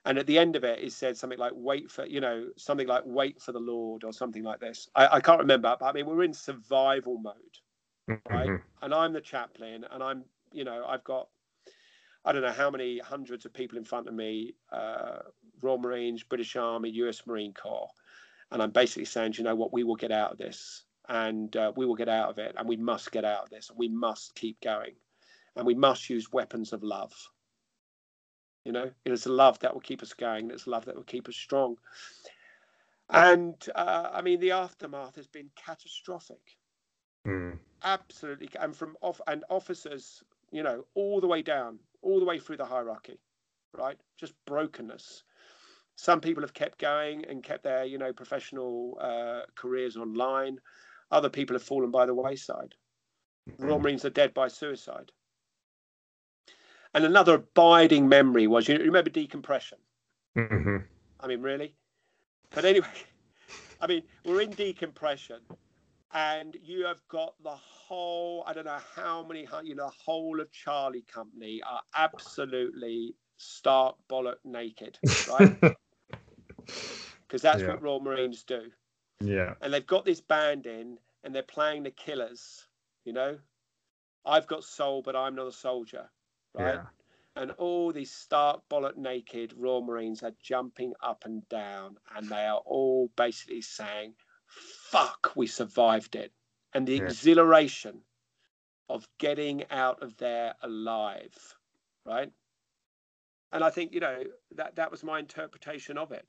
And 0.05 0.17
at 0.17 0.25
the 0.25 0.39
end 0.39 0.55
of 0.55 0.63
it, 0.63 0.79
it 0.79 0.91
said 0.91 1.15
something 1.17 1.37
like, 1.37 1.51
wait 1.53 1.91
for, 1.91 2.07
you 2.07 2.19
know, 2.19 2.47
something 2.57 2.87
like, 2.87 3.03
wait 3.05 3.39
for 3.39 3.51
the 3.51 3.59
Lord 3.59 4.03
or 4.03 4.11
something 4.11 4.41
like 4.41 4.59
this. 4.59 4.89
I, 4.95 5.17
I 5.17 5.21
can't 5.21 5.39
remember, 5.39 5.75
but 5.79 5.85
I 5.85 5.91
mean, 5.91 6.07
we're 6.07 6.23
in 6.23 6.33
survival 6.33 7.19
mode, 7.19 7.35
right? 8.29 8.47
Mm-hmm. 8.47 8.55
And 8.81 8.93
I'm 8.93 9.13
the 9.13 9.21
chaplain 9.21 9.85
and 9.91 10.03
I'm, 10.03 10.23
you 10.51 10.63
know, 10.63 10.85
I've 10.87 11.03
got 11.03 11.27
I 12.25 12.33
don't 12.33 12.41
know 12.41 12.51
how 12.51 12.69
many 12.69 12.99
hundreds 12.99 13.45
of 13.45 13.53
people 13.53 13.77
in 13.77 13.85
front 13.85 14.07
of 14.09 14.13
me, 14.13 14.53
uh, 14.71 15.19
Royal 15.61 15.77
Marines, 15.77 16.23
British 16.23 16.57
Army, 16.57 16.89
US 16.89 17.25
Marine 17.25 17.53
Corps. 17.53 17.89
And 18.51 18.61
I'm 18.61 18.71
basically 18.71 19.05
saying, 19.05 19.35
you 19.37 19.45
know 19.45 19.55
what, 19.55 19.71
we 19.71 19.85
will 19.85 19.95
get 19.95 20.11
out 20.11 20.33
of 20.33 20.37
this 20.37 20.83
and 21.07 21.55
uh, 21.55 21.71
we 21.77 21.85
will 21.85 21.95
get 21.95 22.09
out 22.09 22.29
of 22.29 22.37
it 22.37 22.55
and 22.57 22.67
we 22.67 22.75
must 22.75 23.13
get 23.13 23.23
out 23.23 23.43
of 23.43 23.49
this. 23.49 23.69
And 23.69 23.79
we 23.79 23.87
must 23.87 24.35
keep 24.35 24.59
going 24.61 24.95
and 25.55 25.65
we 25.65 25.73
must 25.73 26.09
use 26.09 26.31
weapons 26.31 26.73
of 26.73 26.83
love. 26.83 27.13
You 28.65 28.73
know, 28.73 28.91
it 29.05 29.11
is 29.11 29.25
love 29.25 29.59
that 29.59 29.73
will 29.73 29.81
keep 29.81 30.01
us 30.01 30.13
going. 30.13 30.51
It's 30.51 30.67
love 30.67 30.83
that 30.85 30.95
will 30.95 31.03
keep 31.03 31.29
us 31.29 31.35
strong. 31.37 31.77
And 33.09 33.55
uh, 33.73 34.09
I 34.11 34.21
mean, 34.21 34.41
the 34.41 34.51
aftermath 34.51 35.15
has 35.15 35.27
been 35.27 35.49
catastrophic. 35.55 36.56
Mm. 37.27 37.59
Absolutely. 37.83 38.49
And 38.59 38.75
from 38.75 38.97
off 39.01 39.21
and 39.27 39.43
officers, 39.49 40.23
you 40.51 40.63
know, 40.63 40.85
all 40.95 41.21
the 41.21 41.27
way 41.27 41.41
down 41.41 41.79
all 42.01 42.19
the 42.19 42.25
way 42.25 42.39
through 42.39 42.57
the 42.57 42.65
hierarchy, 42.65 43.19
right? 43.77 43.97
Just 44.17 44.33
brokenness. 44.45 45.23
Some 45.95 46.21
people 46.21 46.43
have 46.43 46.53
kept 46.53 46.79
going 46.79 47.25
and 47.25 47.43
kept 47.43 47.63
their, 47.63 47.85
you 47.85 47.97
know, 47.97 48.13
professional 48.13 48.97
uh, 49.01 49.41
careers 49.55 49.97
online. 49.97 50.59
Other 51.11 51.29
people 51.29 51.55
have 51.55 51.63
fallen 51.63 51.91
by 51.91 52.05
the 52.05 52.13
wayside. 52.13 52.75
Royal 53.57 53.79
Marines 53.79 54.05
are 54.05 54.09
dead 54.09 54.33
by 54.33 54.47
suicide. 54.49 55.11
And 56.93 57.05
another 57.05 57.35
abiding 57.35 58.09
memory 58.09 58.45
was, 58.47 58.67
you 58.67 58.77
remember 58.77 59.09
decompression? 59.09 59.77
Mm-hmm. 60.37 60.77
I 61.19 61.27
mean, 61.27 61.41
really? 61.41 61.75
But 62.51 62.65
anyway, 62.65 62.87
I 63.81 63.87
mean, 63.87 64.03
we're 64.25 64.41
in 64.41 64.51
decompression 64.51 65.41
and 66.13 66.55
you 66.63 66.85
have 66.85 67.01
got 67.09 67.33
the 67.43 67.49
whole 67.49 68.43
i 68.47 68.53
don't 68.53 68.65
know 68.65 68.79
how 68.95 69.25
many 69.27 69.47
you 69.63 69.75
know 69.75 69.87
the 69.87 69.93
whole 70.03 70.39
of 70.39 70.51
charlie 70.51 71.05
company 71.13 71.61
are 71.69 71.81
absolutely 71.95 73.13
stark 73.37 73.95
bollock 74.09 74.37
naked 74.45 74.97
right? 75.29 75.57
Because 77.27 77.41
that's 77.41 77.61
yeah. 77.61 77.67
what 77.67 77.81
royal 77.81 77.99
marines 77.99 78.43
do. 78.43 78.71
Yeah. 79.21 79.53
And 79.61 79.73
they've 79.73 79.85
got 79.85 80.05
this 80.05 80.21
band 80.21 80.65
in 80.65 80.97
and 81.23 81.35
they're 81.35 81.43
playing 81.43 81.83
the 81.83 81.91
killers 81.91 82.67
you 83.07 83.13
know? 83.13 83.37
I've 84.25 84.47
got 84.47 84.65
soul 84.65 85.01
but 85.01 85.15
i'm 85.15 85.35
not 85.35 85.47
a 85.47 85.51
soldier 85.51 86.09
right? 86.53 86.75
Yeah. 86.75 87.41
and 87.41 87.51
all 87.51 87.93
these 87.93 88.11
stark 88.11 88.61
bollock 88.69 88.97
naked 88.97 89.53
royal 89.57 89.81
marines 89.81 90.21
are 90.21 90.33
jumping 90.43 90.93
up 91.01 91.23
and 91.23 91.47
down 91.47 91.95
and 92.15 92.27
they 92.29 92.45
are 92.45 92.61
all 92.65 93.09
basically 93.15 93.61
saying 93.61 94.13
fuck, 94.89 95.31
we 95.35 95.47
survived 95.47 96.15
it. 96.15 96.31
And 96.73 96.87
the 96.87 96.97
yeah. 96.97 97.03
exhilaration 97.03 98.01
of 98.89 99.07
getting 99.17 99.63
out 99.69 100.01
of 100.01 100.15
there 100.17 100.53
alive, 100.61 101.55
right? 102.05 102.31
And 103.51 103.63
I 103.63 103.69
think, 103.69 103.93
you 103.93 103.99
know, 103.99 104.23
that, 104.55 104.75
that 104.75 104.91
was 104.91 105.03
my 105.03 105.19
interpretation 105.19 105.97
of 105.97 106.11
it. 106.11 106.25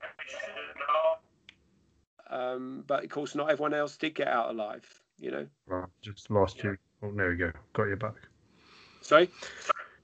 Um, 2.29 2.83
but 2.87 3.03
of 3.03 3.09
course, 3.09 3.35
not 3.35 3.49
everyone 3.49 3.73
else 3.73 3.97
did 3.97 4.15
get 4.15 4.27
out 4.27 4.49
alive, 4.49 4.85
you 5.19 5.31
know. 5.31 5.47
Well, 5.67 5.89
just 6.01 6.29
lost 6.29 6.57
yeah. 6.57 6.71
you. 6.71 6.77
Oh, 7.03 7.11
there 7.15 7.29
we 7.29 7.35
go. 7.35 7.51
Got 7.73 7.85
you 7.85 7.95
back. 7.95 8.15
Sorry? 9.01 9.29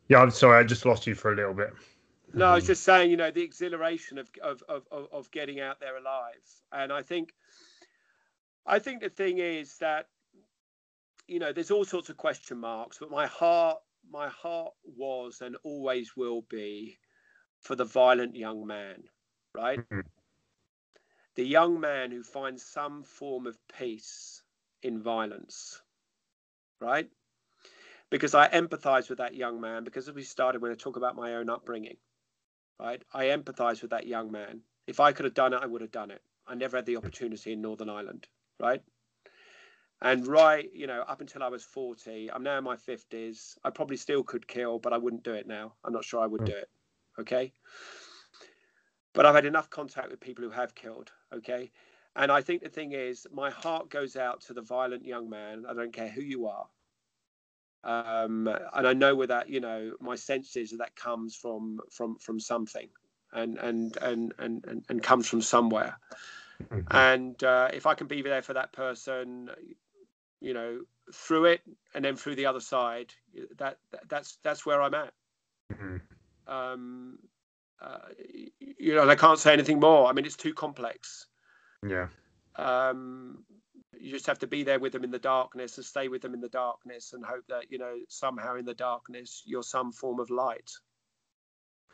Yeah, 0.07 0.21
I'm 0.21 0.31
sorry. 0.31 0.59
I 0.59 0.63
just 0.63 0.85
lost 0.85 1.07
you 1.07 1.15
for 1.15 1.33
a 1.33 1.35
little 1.35 1.53
bit. 1.53 1.73
No, 2.33 2.47
I 2.47 2.55
was 2.55 2.65
just 2.65 2.83
saying, 2.83 3.11
you 3.11 3.17
know, 3.17 3.31
the 3.31 3.41
exhilaration 3.41 4.17
of, 4.17 4.29
of, 4.41 4.61
of, 4.67 5.07
of 5.11 5.31
getting 5.31 5.61
out 5.61 5.79
there 5.79 5.97
alive. 5.97 6.41
And 6.73 6.91
I 6.91 7.01
think 7.01 7.33
I 8.65 8.79
think 8.79 9.01
the 9.01 9.09
thing 9.09 9.37
is 9.37 9.77
that 9.77 10.07
you 11.27 11.39
know 11.39 11.53
there's 11.53 11.71
all 11.71 11.85
sorts 11.85 12.09
of 12.09 12.17
question 12.17 12.59
marks, 12.59 12.97
but 12.99 13.11
my 13.11 13.27
heart 13.27 13.77
my 14.11 14.27
heart 14.29 14.73
was 14.97 15.41
and 15.41 15.55
always 15.63 16.15
will 16.15 16.41
be 16.49 16.99
for 17.61 17.75
the 17.75 17.85
violent 17.85 18.35
young 18.35 18.65
man, 18.65 19.03
right? 19.53 19.79
Mm-hmm. 19.79 20.01
The 21.35 21.45
young 21.45 21.79
man 21.79 22.11
who 22.11 22.23
finds 22.23 22.63
some 22.63 23.03
form 23.03 23.45
of 23.45 23.57
peace 23.77 24.41
in 24.83 25.01
violence, 25.01 25.81
right? 26.79 27.09
Because 28.09 28.35
I 28.35 28.47
empathize 28.49 29.09
with 29.09 29.17
that 29.17 29.35
young 29.35 29.59
man 29.59 29.83
because 29.83 30.07
as 30.07 30.15
we 30.15 30.23
started 30.23 30.61
when 30.61 30.71
I 30.71 30.75
talk 30.75 30.95
about 30.95 31.15
my 31.15 31.35
own 31.35 31.49
upbringing, 31.49 31.97
right? 32.79 33.01
I 33.13 33.25
empathize 33.25 33.81
with 33.81 33.91
that 33.91 34.07
young 34.07 34.31
man. 34.31 34.61
If 34.87 34.99
I 34.99 35.11
could 35.11 35.25
have 35.25 35.33
done 35.33 35.53
it, 35.53 35.59
I 35.61 35.65
would 35.65 35.81
have 35.81 35.91
done 35.91 36.11
it. 36.11 36.21
I 36.47 36.53
never 36.53 36.77
had 36.77 36.85
the 36.85 36.97
opportunity 36.97 37.51
in 37.53 37.61
Northern 37.61 37.89
Ireland 37.89 38.27
right? 38.59 38.81
And 40.01 40.27
right, 40.27 40.69
you 40.73 40.87
know, 40.87 41.03
up 41.07 41.21
until 41.21 41.41
I 41.41 41.47
was 41.47 41.63
40, 41.63 42.31
I'm 42.31 42.43
now 42.43 42.57
in 42.57 42.63
my 42.63 42.75
50s. 42.75 43.57
I 43.63 43.69
probably 43.69 43.97
still 43.97 44.23
could 44.23 44.47
kill, 44.47 44.77
but 44.77 44.93
I 44.93 44.97
wouldn't 44.97 45.23
do 45.23 45.33
it 45.33 45.47
now. 45.47 45.73
I'm 45.83 45.93
not 45.93 46.03
sure 46.03 46.21
I 46.21 46.27
would 46.27 46.41
mm. 46.41 46.47
do 46.47 46.55
it. 46.55 46.69
Okay. 47.19 47.53
But 49.13 49.25
I've 49.25 49.35
had 49.35 49.45
enough 49.45 49.69
contact 49.69 50.11
with 50.11 50.19
people 50.19 50.43
who 50.43 50.51
have 50.51 50.75
killed. 50.75 51.11
Okay. 51.33 51.71
And 52.17 52.31
I 52.31 52.41
think 52.41 52.61
the 52.61 52.69
thing 52.69 52.91
is, 52.91 53.25
my 53.31 53.49
heart 53.49 53.89
goes 53.89 54.15
out 54.15 54.41
to 54.41 54.53
the 54.53 54.61
violent 54.61 55.05
young 55.05 55.29
man. 55.29 55.65
I 55.67 55.73
don't 55.73 55.93
care 55.93 56.09
who 56.09 56.21
you 56.21 56.47
are. 56.47 56.67
Um, 57.83 58.47
and 58.73 58.87
I 58.87 58.93
know 58.93 59.15
where 59.15 59.27
that, 59.27 59.47
you 59.49 59.59
know, 59.59 59.93
my 60.01 60.15
sense 60.15 60.55
is 60.55 60.71
that, 60.71 60.77
that 60.77 60.95
comes 60.95 61.35
from 61.35 61.79
from 61.91 62.17
from 62.17 62.39
something, 62.39 62.89
and 63.31 63.59
and 63.59 63.95
and 64.01 64.33
and 64.39 64.65
and, 64.65 64.83
and 64.89 65.03
comes 65.03 65.27
from 65.27 65.41
somewhere. 65.41 65.95
Mm-hmm. 66.63 66.81
And 66.91 67.43
uh, 67.43 67.69
if 67.73 67.85
I 67.85 67.93
can 67.93 68.07
be 68.07 68.21
there 68.21 68.41
for 68.41 68.53
that 68.53 68.73
person, 68.73 69.49
you 70.41 70.53
know, 70.53 70.81
through 71.13 71.45
it 71.45 71.61
and 71.93 72.03
then 72.03 72.15
through 72.15 72.35
the 72.35 72.45
other 72.45 72.59
side, 72.59 73.13
that, 73.57 73.77
that 73.91 74.09
that's 74.09 74.37
that's 74.43 74.65
where 74.65 74.81
I'm 74.81 74.93
at. 74.93 75.13
Mm-hmm. 75.73 76.53
Um, 76.53 77.19
uh, 77.81 77.97
you 78.59 78.95
know, 78.95 79.07
I 79.07 79.15
can't 79.15 79.39
say 79.39 79.53
anything 79.53 79.79
more. 79.79 80.07
I 80.07 80.13
mean, 80.13 80.25
it's 80.25 80.35
too 80.35 80.53
complex. 80.53 81.27
Yeah. 81.87 82.07
Um, 82.55 83.43
you 83.99 84.11
just 84.11 84.27
have 84.27 84.39
to 84.39 84.47
be 84.47 84.63
there 84.63 84.79
with 84.79 84.93
them 84.93 85.03
in 85.03 85.11
the 85.11 85.19
darkness 85.19 85.77
and 85.77 85.85
stay 85.85 86.07
with 86.07 86.21
them 86.21 86.33
in 86.33 86.41
the 86.41 86.49
darkness 86.49 87.13
and 87.13 87.23
hope 87.25 87.43
that 87.49 87.71
you 87.71 87.77
know 87.77 87.95
somehow 88.09 88.55
in 88.55 88.65
the 88.65 88.73
darkness 88.73 89.43
you're 89.45 89.63
some 89.63 89.91
form 89.91 90.19
of 90.19 90.29
light. 90.29 90.71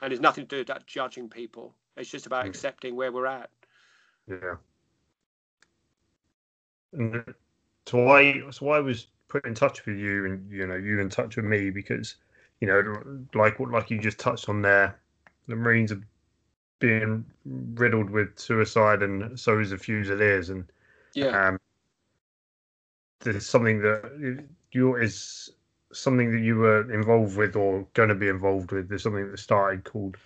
And 0.01 0.11
it's 0.11 0.21
nothing 0.21 0.45
to 0.45 0.55
do 0.55 0.57
with 0.59 0.67
that 0.67 0.88
judging 0.88 1.29
people. 1.29 1.75
It's 1.95 2.09
just 2.09 2.25
about 2.25 2.41
mm-hmm. 2.41 2.49
accepting 2.49 2.95
where 2.95 3.11
we're 3.11 3.27
at. 3.27 3.49
Yeah. 4.32 4.56
And 6.94 7.36
so 7.86 8.10
I 8.10 8.41
so 8.52 8.70
I 8.70 8.80
was 8.80 9.08
put 9.28 9.45
in 9.45 9.56
touch 9.56 9.86
with 9.86 9.98
you, 9.98 10.26
and 10.26 10.52
you 10.52 10.68
know 10.68 10.76
you 10.76 10.99
in 10.99 11.10
touch 11.10 11.36
with 11.36 11.45
me 11.45 11.70
because 11.70 12.16
you 12.62 12.68
know 12.68 13.26
like 13.34 13.60
what 13.60 13.72
like 13.72 13.90
you 13.91 13.99
just 13.99 14.20
touched 14.20 14.49
on 14.49 14.62
there, 14.62 14.99
the 15.48 15.56
Marines 15.56 15.91
are 15.91 16.02
being 16.80 17.26
riddled 17.45 18.10
with 18.10 18.38
suicide, 18.40 19.03
and 19.03 19.40
so 19.40 19.60
is 19.60 19.72
the 19.72 19.78
Fusiliers, 19.78 20.49
and 20.49 20.66
Yeah. 21.14 21.49
um, 21.49 21.60
there's 23.22 23.45
something 23.48 23.82
that 23.82 24.45
you 24.72 24.95
is 24.95 25.52
something 25.94 26.32
that 26.32 26.40
you 26.41 26.58
were 26.58 26.91
involved 26.91 27.38
with 27.38 27.56
or 27.56 27.88
going 27.94 28.10
to 28.10 28.16
be 28.16 28.30
involved 28.30 28.72
with. 28.72 28.90
There's 28.90 29.03
something 29.03 29.30
that 29.32 29.40
started 29.40 29.84
called 29.84 30.18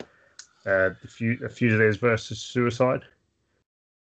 uh, 0.66 0.92
the 1.02 1.08
Fu- 1.08 1.50
Fusiliers 1.50 1.98
versus 1.98 2.40
Suicide. 2.40 3.04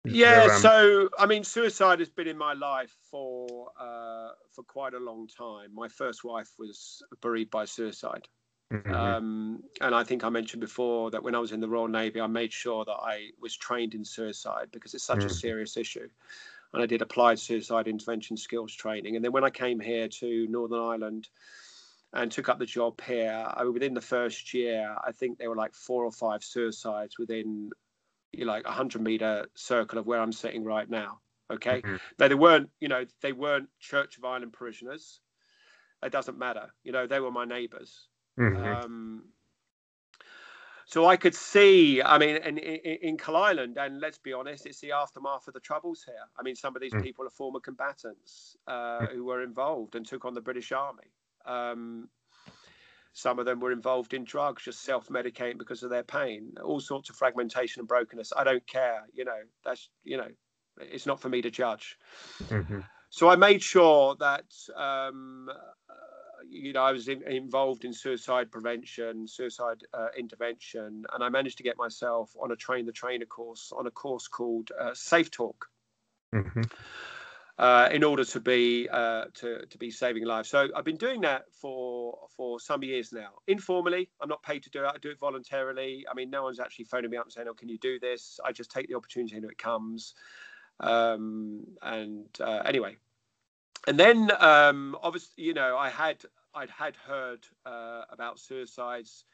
Yeah, 0.07 0.49
um, 0.49 0.73
so 0.73 1.09
I 1.19 1.27
mean, 1.27 1.45
suicide 1.45 1.99
has 2.01 2.09
been 2.09 2.27
in 2.27 2.39
my 2.39 2.55
life 2.55 2.97
for 3.11 3.71
uh, 3.79 4.31
for 4.49 4.65
quite 4.65 4.95
a 4.95 4.99
long 4.99 5.29
time. 5.29 5.75
My 5.75 5.89
first 5.89 6.25
wife 6.25 6.55
was 6.59 7.03
bereaved 7.21 7.51
by 7.51 7.65
suicide, 7.67 8.27
mhm, 8.71 9.15
um, 9.15 9.63
and 9.81 9.95
I 9.95 10.05
think 10.05 10.25
I 10.25 10.31
mentioned 10.31 10.61
before 10.61 11.11
that 11.13 11.23
when 11.23 11.35
I 11.35 11.41
was 11.41 11.53
in 11.53 11.61
the 11.61 11.69
Royal 11.69 11.89
Navy, 11.89 12.21
I 12.21 12.29
made 12.29 12.53
sure 12.53 12.85
that 12.87 12.93
I 12.93 13.31
was 13.41 13.57
trained 13.57 13.95
in 13.95 14.05
suicide 14.05 14.71
because 14.73 14.95
it's 14.95 15.05
such 15.05 15.27
a 15.27 15.31
Mhm. 15.31 15.41
serious 15.45 15.77
issue, 15.77 16.09
and 16.75 16.83
I 16.83 16.87
did 16.87 17.03
applied 17.03 17.39
suicide 17.41 17.89
intervention 17.89 18.37
skills 18.37 18.75
training. 18.75 19.17
And 19.17 19.25
then 19.25 19.33
when 19.33 19.45
I 19.45 19.51
came 19.51 19.81
here 19.81 20.09
to 20.09 20.47
Northern 20.49 20.81
Ireland 20.81 21.31
and 22.13 22.33
took 22.33 22.49
up 22.49 22.59
the 22.59 22.67
job 22.67 23.01
here, 23.03 23.47
I, 23.55 23.65
within 23.65 23.95
the 23.95 24.01
first 24.01 24.53
year, 24.55 24.97
I 25.05 25.13
think 25.13 25.39
there 25.39 25.51
were 25.51 25.57
like 25.57 25.75
four 25.75 26.05
or 26.05 26.13
five 26.13 26.43
suicides 26.45 27.19
within 27.19 27.71
you 28.33 28.45
know, 28.45 28.53
like 28.53 28.67
a 28.67 28.73
hundred 28.73 29.03
meter 29.03 29.47
circle 29.55 29.99
of 29.99 30.07
where 30.07 30.21
I'm 30.21 30.33
sitting 30.33 30.65
right 30.65 30.89
now. 30.89 31.21
Okay, 31.53 31.85
Mhm. 31.85 32.01
now 32.19 32.29
they 32.29 32.35
weren't, 32.35 32.71
you 32.81 32.89
know, 32.89 33.05
they 33.23 33.33
weren't 33.33 33.69
Church 33.81 34.19
of 34.19 34.25
Ireland 34.25 34.53
parishioners. 34.53 35.21
It 36.03 36.13
doesn't 36.13 36.39
matter, 36.39 36.73
you 36.83 36.93
know, 36.93 37.07
they 37.07 37.21
were 37.21 37.31
my 37.31 37.45
neighbours. 37.45 38.09
mhm, 38.37 38.81
Um, 38.83 39.33
so 40.87 41.07
I 41.07 41.17
could 41.17 41.35
see, 41.35 42.03
I 42.03 42.19
mean, 42.19 42.37
in, 42.37 42.59
in, 42.59 42.99
in 43.03 43.17
Kill 43.19 43.37
Island, 43.37 43.77
and 43.79 44.01
let's 44.01 44.19
be 44.19 44.33
honest, 44.33 44.67
it's 44.67 44.81
the 44.81 44.93
aftermath 44.93 45.47
of 45.47 45.55
the 45.55 45.61
troubles 45.61 46.03
here. 46.05 46.15
I 46.39 46.43
mean, 46.43 46.57
some 46.57 46.75
of 46.75 46.83
these 46.83 46.95
Mm. 46.95 47.05
people 47.05 47.27
are 47.27 47.31
former 47.31 47.61
combatants 47.61 48.57
uh, 48.67 49.07
who 49.09 49.25
were 49.25 49.43
involved 49.43 49.95
and 49.95 50.05
took 50.05 50.25
on 50.25 50.35
the 50.35 50.41
British 50.41 50.73
Army. 50.73 51.13
Um, 51.47 52.09
some 53.13 53.39
of 53.39 53.47
them 53.47 53.61
were 53.61 53.73
involved 53.73 54.15
in 54.15 54.25
drugs, 54.25 54.65
just 54.65 54.83
self-medicating 54.83 55.59
because 55.59 55.83
of 55.83 55.91
their 55.91 56.03
pain. 56.05 56.53
All 56.63 56.81
sorts 56.81 57.11
of 57.11 57.17
fragmentation 57.17 57.81
and 57.81 57.89
brokenness. 57.89 58.33
I 58.37 58.45
don't 58.45 58.67
care. 58.67 59.07
You 59.13 59.25
know, 59.25 59.41
that's 59.65 59.89
you 60.05 60.17
know, 60.17 60.29
it's 60.79 61.07
not 61.07 61.21
for 61.21 61.29
me 61.29 61.43
to 61.43 61.51
judge. 61.51 61.99
mhm, 62.51 62.85
So 63.11 63.29
I 63.29 63.37
made 63.37 63.63
sure 63.63 64.17
that 64.21 64.47
um, 64.77 65.49
uh, 65.51 65.95
you 66.49 66.73
know 66.73 66.83
I 66.83 66.93
was 66.93 67.09
in, 67.09 67.23
involved 67.27 67.85
in 67.85 67.93
suicide 67.93 68.51
prevention, 68.51 69.27
suicide 69.27 69.83
uh, 69.93 70.09
intervention, 70.17 71.05
and 71.13 71.25
I 71.25 71.29
managed 71.29 71.59
to 71.59 71.65
get 71.65 71.77
myself 71.77 72.35
on 72.41 72.53
a 72.53 72.57
train 72.57 72.87
the 72.87 72.93
trainer 72.93 73.27
course 73.27 73.73
on 73.77 73.87
a 73.87 73.91
course 73.91 74.29
called 74.29 74.71
uh, 74.79 74.95
Safe 74.95 75.31
Talk. 75.31 75.67
mhm, 76.33 76.63
Uh, 77.61 77.91
in 77.93 78.03
order 78.03 78.25
to 78.25 78.41
be 78.41 78.89
uh, 78.91 79.27
to 79.35 79.67
to 79.67 79.77
be 79.77 79.91
saving 79.91 80.25
lives. 80.25 80.49
So 80.49 80.71
I've 80.75 80.87
been 80.87 80.97
doing 80.97 81.21
that 81.21 81.43
for 81.53 82.17
for 82.35 82.59
some 82.59 82.83
years 82.83 83.13
now. 83.13 83.33
Informally, 83.49 84.09
I'm 84.19 84.31
not 84.31 84.43
paid 84.43 84.63
to 84.63 84.71
do 84.71 84.83
it. 84.83 84.87
I 84.87 84.97
do 84.97 85.11
it 85.11 85.19
voluntarily. 85.19 86.07
I 86.11 86.15
mean, 86.15 86.31
no 86.31 86.45
one's 86.45 86.59
actually 86.59 86.87
phoning 86.87 87.11
me 87.11 87.19
up 87.19 87.27
and 87.27 87.33
saying, 87.35 87.49
"Oh, 87.51 87.53
can 87.53 87.69
you 87.69 87.77
do 87.77 88.01
this?" 88.01 88.41
I 88.43 88.53
just 88.53 88.71
take 88.71 88.89
the 88.89 88.95
opportunity 88.95 89.35
when 89.39 89.51
it 89.51 89.59
comes. 89.59 90.15
Um, 90.81 91.67
and 91.83 92.29
uh, 92.41 92.63
anyway, 92.65 92.97
and 93.87 94.01
then 94.01 94.31
um, 94.41 94.97
obviously, 95.03 95.45
you 95.45 95.53
know, 95.53 95.77
I 95.77 95.91
had 95.91 96.23
I'd 96.55 96.71
had 96.71 96.97
heard 96.97 97.47
uh, 97.67 98.05
about 98.11 98.39
suicides 98.39 99.27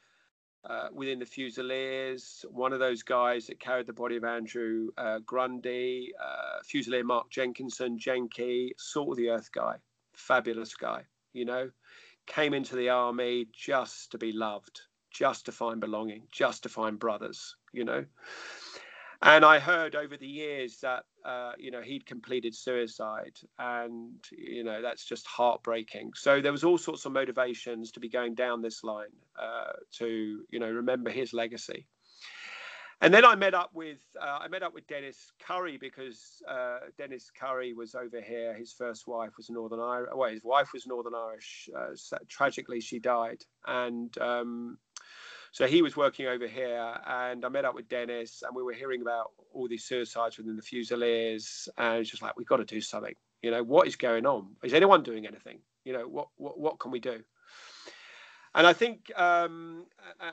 uh, 0.69 0.89
within 0.93 1.19
the 1.19 1.27
Fusiliers. 1.27 2.45
One 2.51 2.73
of 2.73 2.81
those 2.81 3.03
guys 3.03 3.47
that 3.47 3.61
carried 3.61 3.87
the 3.87 3.93
body 3.93 4.17
of 4.17 4.25
Andrew 4.25 4.89
uh, 4.99 5.21
Grundy, 5.21 6.13
uh, 6.21 6.61
Fusilier 6.63 7.05
Mark 7.05 7.31
Jenkinson, 7.31 7.99
Jenky, 7.99 8.75
salt 8.77 9.11
of 9.11 9.17
the 9.17 9.31
earth 9.31 9.51
guy, 9.53 9.77
fabulous 10.15 10.75
guy, 10.75 11.03
you 11.33 11.45
know, 11.45 11.71
came 12.27 12.55
into 12.55 12.77
the 12.77 12.89
army 12.89 13.47
just 13.53 14.11
to 14.11 14.19
be 14.19 14.33
loved, 14.33 14.81
just 15.11 15.47
to 15.47 15.53
find 15.53 15.81
belonging, 15.81 16.23
just 16.33 16.65
to 16.65 16.69
find 16.69 16.99
brothers, 16.99 17.57
you 17.73 17.85
know. 17.85 18.05
And 19.23 19.45
I 19.45 19.59
heard 19.59 19.95
over 19.95 20.17
the 20.17 20.27
years 20.27 20.79
that 20.81 21.05
uh, 21.25 21.53
you 21.57 21.71
know 21.71 21.81
he'd 21.81 22.05
completed 22.05 22.55
suicide, 22.55 23.39
and 23.59 24.23
you 24.31 24.63
know 24.63 24.83
that's 24.83 25.07
just 25.07 25.27
heartbreaking. 25.27 26.13
So 26.15 26.43
there 26.43 26.53
was 26.53 26.65
all 26.65 26.77
sorts 26.77 27.07
of 27.07 27.13
motivations 27.13 27.93
to 27.93 28.01
be 28.01 28.11
going 28.11 28.35
down 28.35 28.61
this 28.61 28.85
line 28.85 29.07
uh, 29.41 29.73
to 29.99 30.45
you 30.51 30.59
know 30.59 30.71
remember 30.71 31.11
his 31.11 31.33
legacy. 31.33 31.87
And 33.03 33.13
then 33.13 33.27
I 33.27 33.35
met 33.35 33.53
up 33.53 33.71
with 33.75 33.99
uh, 34.21 34.39
I 34.41 34.49
met 34.49 34.63
up 34.63 34.73
with 34.73 34.87
Dennis 34.87 35.33
Curry 35.39 35.77
because 35.77 36.43
uh, 36.49 36.79
Dennis 36.97 37.31
Curry 37.39 37.75
was 37.75 37.95
over 37.95 38.21
here. 38.23 38.55
His 38.55 38.73
first 38.73 39.07
wife 39.07 39.33
was 39.37 39.51
Northern 39.51 39.81
Irish. 39.81 40.11
Well, 40.15 40.31
his 40.31 40.43
wife 40.43 40.71
was 40.73 40.87
Northern 40.87 41.15
Irish. 41.15 41.69
Uh, 41.77 41.95
tragically, 42.29 42.81
she 42.81 42.99
died, 42.99 43.43
and 43.67 44.17
um, 44.19 44.79
so 45.53 45.67
he 45.67 45.83
was 45.83 45.97
working 45.97 46.27
over 46.27 46.47
here, 46.47 46.99
and 47.07 47.45
I 47.45 47.49
met 47.49 47.65
up 47.67 47.75
with 47.75 47.89
Dennis, 47.89 48.43
and 48.47 48.57
we 48.57 48.63
were 48.63 48.73
hearing 48.73 49.03
about 49.03 49.33
all 49.53 49.69
these 49.69 49.85
suicides 49.85 50.39
within 50.39 50.57
the 50.57 50.63
Fusiliers, 50.63 51.69
and 51.77 52.01
it's 52.01 52.11
just 52.11 52.23
like 52.23 52.37
we've 52.37 52.47
got 52.47 52.59
to 52.59 52.65
do 52.65 52.81
something. 52.81 53.15
You 53.43 53.51
know, 53.51 53.63
what 53.63 53.87
is 53.87 53.97
going 53.97 54.25
on? 54.27 54.57
Is 54.63 54.75
anyone 54.75 55.03
doing 55.03 55.27
anything? 55.27 55.59
You 55.85 55.93
know, 55.93 56.09
what 56.09 56.29
what 56.37 56.59
what 56.59 56.79
can 56.79 56.91
we 56.91 57.01
do? 57.01 57.23
And 58.57 58.67
I 58.67 58.73
think, 58.73 59.13
um, 59.17 59.85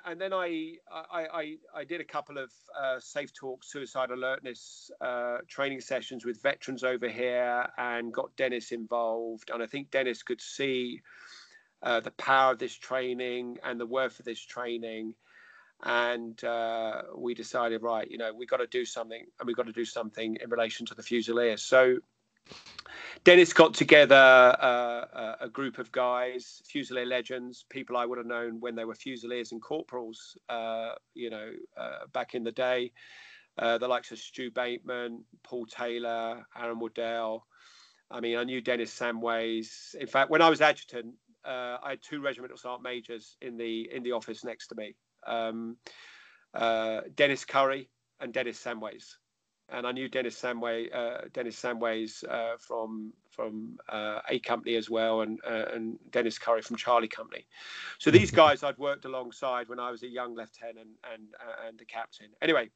and 0.06 0.20
then 0.20 0.32
I, 0.32 0.76
I, 0.90 1.58
I, 1.76 1.84
did 1.84 2.00
a 2.00 2.06
couple 2.06 2.38
of 2.38 2.50
uh, 2.82 2.98
Safe 2.98 3.34
Talk 3.34 3.66
suicide 3.66 4.12
alertness 4.12 4.90
uh, 5.02 5.40
training 5.50 5.82
sessions 5.82 6.24
with 6.24 6.42
veterans 6.42 6.86
over 6.86 7.10
here 7.10 7.68
and 7.78 8.14
got 8.14 8.34
Dennis 8.38 8.72
involved. 8.72 9.50
And 9.54 9.62
I 9.62 9.66
think 9.66 9.92
Dennis 9.92 10.24
could 10.24 10.40
see 10.40 11.02
uh, 11.82 12.00
the 12.00 12.12
power 12.12 12.54
of 12.54 12.60
this 12.60 12.74
training 12.74 13.58
and 13.62 13.78
the 13.78 13.86
worth 13.86 14.20
of 14.20 14.26
this 14.26 14.40
training. 14.40 15.16
And 15.84 16.42
uh, 16.46 17.02
we 17.18 17.34
decided, 17.34 17.82
right, 17.82 18.10
you 18.10 18.18
know, 18.18 18.32
we've 18.34 18.48
got 18.48 18.58
to 18.58 18.68
do 18.68 18.86
something 18.86 19.26
and 19.38 19.48
we've 19.48 19.58
got 19.58 19.66
to 19.66 19.74
do 19.74 19.84
something 19.84 20.38
in 20.42 20.50
relation 20.50 20.86
to 20.86 20.96
the 20.96 21.04
Fusiliers. 21.04 21.62
So 21.62 21.98
Dennis 23.24 23.54
got 23.54 23.74
together 23.74 24.16
uh, 24.60 25.06
a- 25.14 25.38
a 25.46 25.50
group 25.50 25.78
of 25.78 25.92
guys, 25.92 26.62
Fusilier 26.68 27.08
legends, 27.08 27.66
people 27.70 27.96
I 27.96 28.06
would 28.06 28.18
have 28.18 28.28
known 28.28 28.60
when 28.60 28.76
they 28.76 28.86
were 28.86 28.96
Fusiliers 28.96 29.52
and 29.54 29.62
corporals, 29.62 30.38
uh, 30.50 30.96
you 31.14 31.30
know, 31.30 31.52
uh, 31.78 32.08
back 32.12 32.36
in 32.36 32.44
the 32.44 32.52
day. 32.52 32.92
Uh, 33.58 33.78
the 33.78 33.88
likes 33.88 34.12
of 34.12 34.18
Stu 34.20 34.52
Bateman, 34.52 35.24
Paul 35.44 35.66
Taylor, 35.68 36.46
Aaron 36.58 36.80
Waddell. 36.80 37.46
I 38.12 38.20
mean, 38.20 38.38
I 38.38 38.44
knew 38.44 38.62
Dennis 38.62 38.98
Samways. 38.98 39.96
In 39.96 40.08
fact, 40.08 40.30
when 40.30 40.42
I 40.42 40.50
was 40.50 40.60
adjutant, 40.60 41.16
uh, 41.46 41.78
I 41.82 41.92
had 41.92 42.02
two 42.02 42.20
regimental 42.20 42.58
sergeant 42.58 42.84
majors 42.84 43.38
in 43.42 43.58
the 43.58 43.90
in 43.94 44.04
the 44.04 44.12
office 44.14 44.44
next 44.44 44.68
to 44.68 44.76
me, 44.76 44.96
um, 45.28 45.78
uh, 46.54 47.02
Dennis 47.16 47.46
Curry 47.46 47.90
and 48.20 48.34
Dennis 48.34 48.62
Samways 48.62 49.16
and 49.70 49.88
I 49.88 49.92
knew 49.92 50.08
Dennis 50.08 50.40
Samway, 50.40 50.94
uh, 50.94 51.22
Dennis 51.34 51.60
Samways 51.60 52.24
uh, 52.30 52.58
from 52.60 53.14
from 53.30 53.78
uh, 53.90 54.20
A 54.30 54.40
Company 54.40 54.76
as 54.76 54.90
well, 54.90 55.22
and 55.22 55.40
uh, 55.46 55.66
and 55.74 55.98
Dennis 56.12 56.38
Curry 56.38 56.62
from 56.62 56.76
Charlie 56.76 57.08
Company. 57.08 57.48
So 57.98 58.12
these 58.12 58.32
guys 58.44 58.64
I'd 58.64 58.78
worked 58.78 59.06
alongside 59.06 59.70
when 59.70 59.80
I 59.80 59.92
was 59.92 60.04
a 60.04 60.08
young 60.08 60.36
lieutenant 60.36 60.78
and 60.78 60.96
and 61.14 61.28
and 61.68 61.82
a 61.82 61.86
captain. 61.86 62.28
Anyway, 62.42 62.70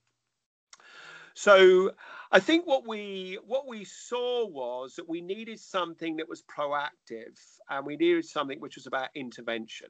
so 1.38 1.91
I 2.31 2.39
think 2.39 2.65
what 2.65 2.88
we 2.88 3.38
what 3.45 3.68
we 3.68 3.84
saw 3.84 4.47
was 4.47 4.95
that 4.95 5.07
we 5.07 5.22
needed 5.22 5.59
something 5.59 6.18
that 6.18 6.27
was 6.27 6.41
proactive, 6.43 7.38
and 7.69 7.85
we 7.85 7.95
needed 7.95 8.26
something 8.26 8.59
which 8.59 8.76
was 8.76 8.88
about 8.88 9.09
intervention, 9.14 9.89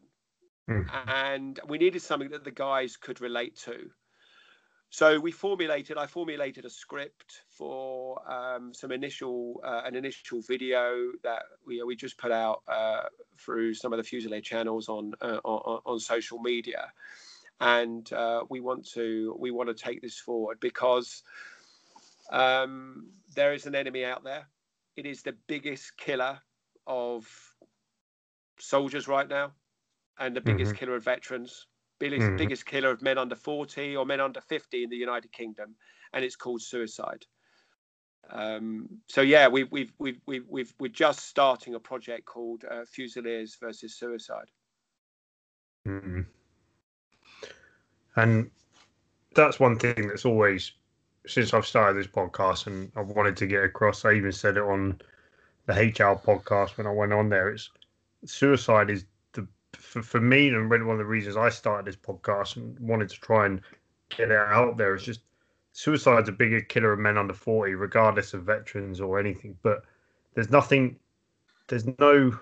mhm. 0.69 0.89
and 1.07 1.59
we 1.67 1.77
needed 1.77 2.01
something 2.01 2.31
that 2.31 2.43
the 2.43 2.51
guys 2.51 2.97
could 2.97 3.21
relate 3.21 3.55
to. 3.59 3.89
So 4.89 5.19
we 5.19 5.31
formulated. 5.31 5.97
I 5.97 6.07
formulated 6.07 6.65
a 6.65 6.69
script 6.69 7.41
for 7.49 8.19
um, 8.31 8.73
some 8.73 8.91
initial, 8.91 9.59
uh, 9.63 9.81
an 9.85 9.95
initial 9.95 10.41
video 10.41 11.11
that 11.23 11.43
we 11.65 11.83
we 11.83 11.95
just 11.95 12.17
put 12.17 12.31
out 12.31 12.63
uh, 12.67 13.03
through 13.37 13.73
some 13.73 13.91
of 13.91 13.97
the 13.97 14.03
Fusilier 14.03 14.41
channels 14.41 14.87
on 14.87 15.13
uh, 15.21 15.39
on, 15.43 15.81
on 15.85 15.99
social 15.99 16.39
media, 16.39 16.91
and 17.59 18.11
uh, 18.13 18.43
we 18.49 18.61
want 18.61 18.87
to 18.91 19.35
we 19.37 19.51
want 19.51 19.67
to 19.67 19.75
take 19.75 20.01
this 20.01 20.17
forward 20.19 20.59
because 20.61 21.21
um, 22.31 23.07
there 23.35 23.53
is 23.53 23.65
an 23.65 23.75
enemy 23.75 24.05
out 24.05 24.23
there. 24.23 24.47
It 24.95 25.05
is 25.05 25.21
the 25.21 25.35
biggest 25.47 25.97
killer 25.97 26.39
of 26.87 27.27
soldiers 28.57 29.07
right 29.09 29.27
now, 29.27 29.51
and 30.17 30.33
the 30.33 30.41
biggest 30.41 30.75
killer 30.75 30.95
of 30.95 31.03
veterans 31.03 31.67
biggest, 31.99 32.27
Mhm. 32.27 32.37
biggest 32.37 32.65
killer 32.65 32.91
of 32.91 33.01
men 33.01 33.17
under 33.17 33.35
40 33.35 33.95
or 33.95 34.05
men 34.05 34.19
under 34.19 34.41
50 34.41 34.83
in 34.83 34.89
the 34.89 34.95
United 34.95 35.31
Kingdom, 35.31 35.75
and 36.13 36.23
it's 36.23 36.35
called 36.35 36.61
suicide. 36.61 37.25
Um, 38.29 39.01
so 39.07 39.21
yeah, 39.21 39.47
we, 39.47 39.63
we've 39.65 39.93
we've 39.99 40.19
we've 40.25 40.45
we've 40.47 40.73
we're 40.79 40.89
just 40.89 41.27
starting 41.27 41.75
a 41.75 41.79
project 41.79 42.25
called 42.25 42.65
uh, 42.65 42.83
Fusiliers 42.85 43.55
versus 43.55 43.95
Suicide. 43.95 44.51
Mm. 45.87 46.25
And 48.17 48.51
that's 49.33 49.59
one 49.59 49.77
thing 49.77 50.07
that's 50.07 50.25
always 50.25 50.73
since 51.25 51.53
I've 51.53 51.65
started 51.65 51.97
this 51.97 52.11
podcast 52.11 52.67
and 52.67 52.91
I've 52.95 53.07
wanted 53.07 53.37
to 53.37 53.47
get 53.47 53.63
across. 53.63 54.03
I 54.03 54.13
even 54.13 54.31
said 54.31 54.57
it 54.57 54.63
on 54.63 54.99
the 55.65 55.73
HR 55.73 56.15
podcast 56.17 56.77
when 56.77 56.87
I 56.87 56.91
went 56.91 57.13
on 57.13 57.29
there. 57.29 57.49
It's 57.49 57.69
suicide 58.25 58.89
is 58.89 59.05
for, 59.97 60.07
for 60.07 60.21
me 60.21 60.49
and 60.49 60.69
really 60.69 60.83
one 60.83 60.95
of 60.95 60.99
the 60.99 61.05
reasons 61.05 61.37
I 61.37 61.49
started 61.49 61.85
this 61.85 61.95
podcast 61.95 62.57
and 62.57 62.79
wanted 62.79 63.09
to 63.09 63.19
try 63.19 63.45
and 63.45 63.61
get 64.09 64.31
it 64.31 64.37
out 64.37 64.77
there 64.77 64.95
is 64.95 65.03
just 65.03 65.21
suicide's 65.73 66.29
a 66.29 66.31
bigger 66.31 66.61
killer 66.61 66.93
of 66.93 66.99
men 66.99 67.17
under 67.17 67.33
forty, 67.33 67.73
regardless 67.73 68.33
of 68.33 68.43
veterans 68.43 68.99
or 69.01 69.19
anything. 69.19 69.57
But 69.61 69.83
there's 70.33 70.49
nothing. 70.49 70.97
There's 71.67 71.87
no. 71.99 72.37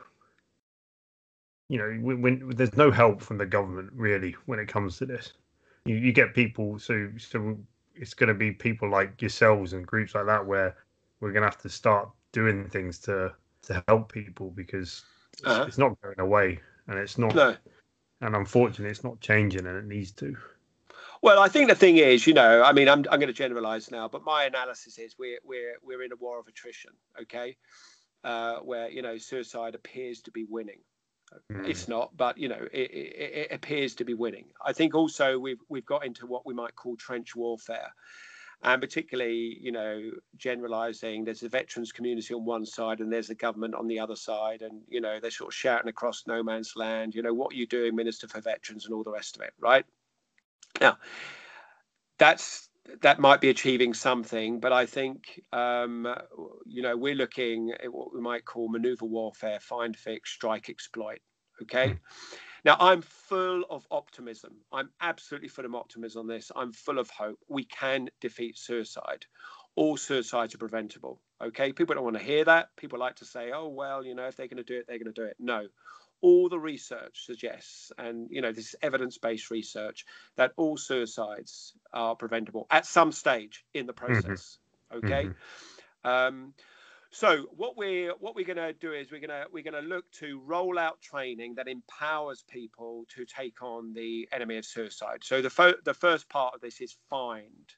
You 1.67 1.79
know, 1.79 1.97
when, 1.99 2.21
when 2.21 2.49
there's 2.55 2.77
no 2.77 2.91
help 2.91 3.21
from 3.21 3.39
the 3.39 3.45
government 3.45 3.89
really 3.93 4.35
when 4.45 4.59
it 4.59 4.67
comes 4.67 4.97
to 4.97 5.05
this. 5.05 5.33
You, 5.85 5.95
you 5.95 6.11
get 6.11 6.33
people 6.33 6.79
so 6.79 7.09
so 7.17 7.57
it's 7.95 8.13
going 8.13 8.27
to 8.27 8.33
be 8.33 8.51
people 8.51 8.89
like 8.89 9.21
yourselves 9.21 9.73
and 9.73 9.85
groups 9.85 10.13
like 10.13 10.25
that 10.25 10.45
where 10.45 10.75
we're 11.19 11.31
going 11.31 11.43
to 11.43 11.47
have 11.47 11.61
to 11.61 11.69
start 11.69 12.09
doing 12.31 12.69
things 12.69 12.99
to 12.99 13.33
to 13.63 13.83
help 13.87 14.11
people 14.11 14.51
because 14.51 15.03
uh-huh. 15.43 15.65
it's 15.67 15.77
not 15.77 15.99
going 16.01 16.19
away 16.19 16.59
and 16.87 16.99
it's 16.99 17.17
not 17.17 17.35
no. 17.35 17.55
and 18.21 18.35
unfortunately 18.35 18.89
it's 18.91 19.03
not 19.03 19.19
changing 19.19 19.65
and 19.65 19.77
it 19.77 19.85
needs 19.85 20.11
to 20.11 20.35
well 21.21 21.39
i 21.39 21.47
think 21.47 21.69
the 21.69 21.75
thing 21.75 21.97
is 21.97 22.25
you 22.27 22.33
know 22.33 22.63
i 22.63 22.71
mean 22.71 22.87
i'm, 22.87 23.05
I'm 23.11 23.19
going 23.19 23.27
to 23.27 23.33
generalize 23.33 23.91
now 23.91 24.07
but 24.07 24.23
my 24.23 24.43
analysis 24.45 24.97
is 24.97 25.15
we're 25.17 25.39
we're 25.43 25.75
we're 25.83 26.03
in 26.03 26.11
a 26.11 26.17
war 26.17 26.39
of 26.39 26.47
attrition 26.47 26.91
okay 27.21 27.57
uh, 28.23 28.57
where 28.57 28.89
you 28.89 29.03
know 29.03 29.17
suicide 29.17 29.75
appears 29.75 30.21
to 30.21 30.31
be 30.31 30.45
winning 30.45 30.79
Mm. 31.51 31.67
It's 31.67 31.87
not, 31.87 32.15
but 32.15 32.37
you 32.37 32.47
know, 32.47 32.67
it, 32.71 32.91
it, 32.91 33.33
it, 33.35 33.51
appears 33.51 33.95
to 33.95 34.05
be 34.05 34.13
winning. 34.13 34.45
I 34.63 34.73
think 34.73 34.95
also 34.95 35.39
we've 35.39 35.59
we've 35.69 35.85
got 35.85 36.05
into 36.05 36.25
what 36.25 36.45
we 36.45 36.53
might 36.53 36.75
call 36.75 36.95
trench 36.95 37.35
warfare, 37.35 37.93
and 38.65 38.81
particularly, 38.81 39.57
you 39.61 39.71
know, 39.71 40.09
generalising. 40.37 41.23
There's 41.23 41.43
a 41.43 41.49
veterans 41.49 41.91
community 41.91 42.33
on 42.33 42.45
one 42.45 42.65
side, 42.65 42.99
and 42.99 43.13
there's 43.13 43.27
the 43.27 43.35
government 43.35 43.75
on 43.75 43.87
the 43.87 43.99
other 43.99 44.15
side, 44.15 44.63
and 44.63 44.81
you 44.89 44.99
know, 44.99 45.19
they're 45.21 45.29
sort 45.29 45.49
of 45.49 45.53
shouting 45.53 45.87
across 45.87 46.23
no 46.25 46.41
man's 46.41 46.73
land. 46.75 47.13
You 47.13 47.21
know, 47.21 47.33
what 47.33 47.53
are 47.53 47.55
you 47.55 47.67
doing, 47.67 47.95
Minister 47.95 48.27
for 48.27 48.41
Veterans, 48.41 48.85
and 48.85 48.93
all 48.93 49.03
the 49.03 49.11
rest 49.11 49.35
of 49.35 49.43
it, 49.43 49.53
right? 49.59 49.85
Now, 50.81 50.97
that's 52.17 52.69
that 53.03 53.19
might 53.19 53.39
be 53.39 53.49
achieving 53.49 53.93
something, 53.93 54.59
but 54.59 54.73
I 54.73 54.87
think 54.87 55.39
um, 55.53 56.07
you 56.65 56.81
know 56.81 56.97
we're 56.97 57.15
looking 57.15 57.71
at 57.83 57.93
what 57.93 58.15
we 58.15 58.19
might 58.19 58.45
call 58.45 58.67
maneuver 58.67 59.05
warfare, 59.05 59.59
find, 59.59 59.95
fix, 59.95 60.31
strike, 60.31 60.69
exploit. 60.69 61.19
Okay. 61.61 61.99
Now 62.65 62.75
I'm 62.79 63.01
full 63.01 63.63
of 63.69 63.85
optimism. 63.91 64.55
I'm 64.73 64.89
absolutely 64.99 65.49
full 65.49 65.65
of 65.65 65.75
optimism 65.75 66.21
on 66.21 66.27
this. 66.27 66.51
I'm 66.55 66.73
full 66.73 66.99
of 66.99 67.09
hope. 67.11 67.39
We 67.47 67.63
can 67.63 68.09
defeat 68.19 68.57
suicide. 68.57 69.25
All 69.75 69.97
suicides 69.97 70.55
are 70.55 70.57
preventable. 70.57 71.21
Okay. 71.41 71.71
People 71.71 71.95
don't 71.95 72.03
want 72.03 72.17
to 72.17 72.23
hear 72.23 72.43
that. 72.43 72.69
People 72.75 72.97
like 72.97 73.17
to 73.17 73.25
say, 73.25 73.51
"Oh 73.53 73.67
well, 73.67 74.03
you 74.03 74.15
know, 74.15 74.25
if 74.25 74.35
they're 74.35 74.47
going 74.47 74.57
to 74.57 74.63
do 74.63 74.79
it, 74.79 74.87
they're 74.87 74.99
going 74.99 75.13
to 75.13 75.21
do 75.21 75.27
it." 75.27 75.35
No, 75.39 75.67
all 76.21 76.49
the 76.49 76.59
research 76.59 77.25
suggests, 77.25 77.91
and 77.97 78.27
you 78.31 78.41
know, 78.41 78.51
this 78.51 78.69
is 78.69 78.75
evidence-based 78.81 79.51
research, 79.51 80.05
that 80.37 80.53
all 80.57 80.75
suicides 80.75 81.73
are 81.93 82.15
preventable 82.15 82.65
at 82.71 82.85
some 82.85 83.11
stage 83.11 83.63
in 83.73 83.85
the 83.85 83.93
mm-hmm. 83.93 84.13
process. 84.13 84.57
Mm-hmm. 84.91 85.05
Okay. 85.05 85.25
Mm-hmm. 85.25 86.09
Um, 86.09 86.53
so 87.15 87.45
what 87.55 87.77
we're 87.77 88.11
what 88.19 88.35
we're 88.35 88.45
going 88.45 88.57
to 88.57 88.73
do 88.73 88.91
is 88.91 89.09
we're 89.09 89.25
going 89.25 89.29
to 89.29 89.45
we're 89.49 89.63
going 89.63 89.81
to 89.81 89.87
look 89.87 90.11
to 90.11 90.41
roll 90.45 90.77
out 90.77 91.01
training 91.01 91.55
that 91.55 91.69
empowers 91.69 92.43
people 92.49 93.05
to 93.15 93.23
take 93.23 93.61
on 93.61 93.93
the 93.93 94.27
enemy 94.33 94.57
of 94.57 94.65
suicide. 94.65 95.19
So 95.23 95.41
the 95.41 95.49
fo- 95.49 95.79
the 95.85 95.93
first 95.93 96.27
part 96.27 96.53
of 96.53 96.59
this 96.59 96.81
is 96.81 96.97
find. 97.09 97.73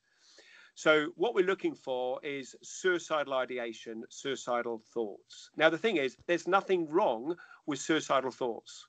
So 0.73 1.09
what 1.15 1.35
we're 1.35 1.45
looking 1.45 1.75
for 1.75 2.19
is 2.23 2.55
suicidal 2.63 3.35
ideation, 3.35 4.03
suicidal 4.09 4.81
thoughts. 4.91 5.51
Now 5.55 5.69
the 5.69 5.77
thing 5.77 5.97
is, 5.97 6.17
there's 6.25 6.47
nothing 6.47 6.89
wrong 6.89 7.35
with 7.67 7.77
suicidal 7.77 8.31
thoughts. 8.31 8.87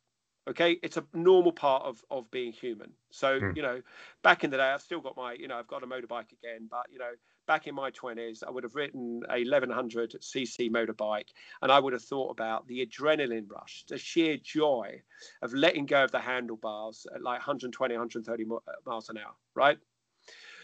Okay, 0.48 0.78
it's 0.82 0.96
a 0.96 1.04
normal 1.12 1.52
part 1.52 1.82
of 1.82 2.02
of 2.10 2.30
being 2.30 2.52
human. 2.52 2.92
So 3.10 3.38
mm. 3.38 3.54
you 3.54 3.60
know, 3.60 3.82
back 4.22 4.44
in 4.44 4.50
the 4.50 4.56
day, 4.56 4.70
I've 4.70 4.80
still 4.80 5.02
got 5.02 5.14
my, 5.14 5.34
you 5.34 5.46
know, 5.46 5.58
I've 5.58 5.66
got 5.66 5.82
a 5.82 5.86
motorbike 5.86 6.32
again, 6.32 6.68
but 6.70 6.86
you 6.90 6.98
know, 6.98 7.12
back 7.48 7.66
in 7.66 7.74
my 7.74 7.90
20s, 7.90 8.44
I 8.46 8.50
would 8.50 8.62
have 8.62 8.76
ridden 8.76 9.22
a 9.28 9.38
1100 9.40 10.12
cc 10.20 10.70
motorbike 10.70 11.30
and 11.62 11.72
I 11.72 11.80
would 11.80 11.94
have 11.94 12.04
thought 12.04 12.30
about 12.30 12.68
the 12.68 12.86
adrenaline 12.86 13.50
rush, 13.50 13.84
the 13.88 13.98
sheer 13.98 14.36
joy 14.36 15.02
of 15.42 15.52
letting 15.52 15.86
go 15.86 16.04
of 16.04 16.12
the 16.12 16.20
handlebars 16.20 17.06
at 17.12 17.22
like 17.22 17.40
120, 17.40 17.94
130 17.94 18.44
miles 18.86 19.08
an 19.08 19.18
hour, 19.18 19.34
right? 19.56 19.78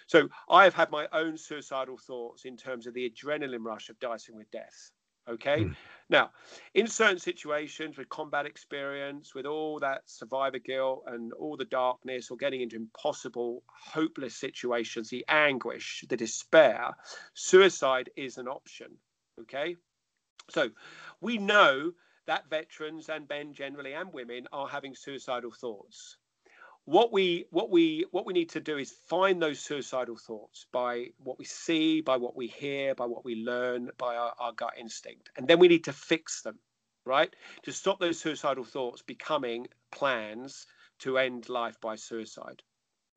So 0.07 0.29
I 0.49 0.65
have 0.65 0.75
had 0.75 0.91
my 0.91 1.09
own 1.13 1.37
suicidal 1.37 1.97
thoughts 1.97 2.45
in 2.45 2.57
terms 2.57 2.87
of 2.87 2.95
the 2.95 3.11
adrenaline 3.11 3.65
rush 3.65 3.89
of 3.89 3.99
dicing 3.99 4.37
with 4.37 4.51
death. 4.51 4.91
Okay. 5.29 5.65
Mm. 5.65 5.77
Now, 6.11 6.31
in 6.75 6.87
certain 6.87 7.19
situations 7.19 7.97
with 7.97 8.09
combat 8.11 8.45
experience, 8.45 9.35
with 9.35 9.47
all 9.47 9.79
that 9.81 10.03
survivor 10.05 10.59
guilt 10.59 11.05
and 11.07 11.33
all 11.33 11.57
the 11.57 11.65
darkness, 11.65 12.31
or 12.31 12.37
getting 12.37 12.61
into 12.61 12.77
impossible, 12.77 13.63
hopeless 13.69 14.37
situations, 14.37 15.09
the 15.09 15.25
anguish, 15.29 16.05
the 16.09 16.17
despair, 16.17 16.95
suicide 17.33 18.11
is 18.17 18.37
an 18.37 18.49
option. 18.49 18.89
Okay. 19.41 19.77
So 20.51 20.71
we 21.23 21.39
know 21.39 21.93
that 22.27 22.51
veterans 22.51 23.09
and 23.09 23.29
men 23.29 23.55
generally 23.55 23.95
and 23.95 24.13
women 24.13 24.47
are 24.53 24.69
having 24.69 24.95
suicidal 24.95 25.53
thoughts 25.53 26.19
what 26.87 27.13
we 27.13 27.47
what 27.51 27.71
we 27.71 28.05
what 28.11 28.27
we 28.27 28.33
need 28.33 28.51
to 28.51 28.61
do 28.61 28.77
is 28.77 28.93
find 29.07 29.41
those 29.41 29.59
suicidal 29.59 30.17
thoughts 30.17 30.67
by 30.71 31.07
what 31.19 31.39
we 31.39 31.45
see 31.45 32.01
by 32.01 32.17
what 32.17 32.37
we 32.37 32.47
hear 32.47 32.95
by 32.95 33.07
what 33.07 33.25
we 33.25 33.37
learn 33.37 33.91
by 33.97 34.17
our, 34.17 34.35
our 34.39 34.53
gut 34.53 34.75
instinct. 34.79 35.31
And 35.37 35.49
then 35.49 35.59
we 35.59 35.69
need 35.69 35.85
to 35.85 35.93
fix 35.93 36.43
them 36.43 36.59
right? 37.07 37.35
To 37.65 37.73
stop 37.73 38.01
those 38.01 38.19
suicidal 38.19 38.65
thoughts 38.65 39.03
becoming 39.03 39.67
plans 39.93 40.67
to 41.01 41.19
end 41.19 41.49
life 41.49 41.81
by 41.81 41.97
suicide 41.97 42.63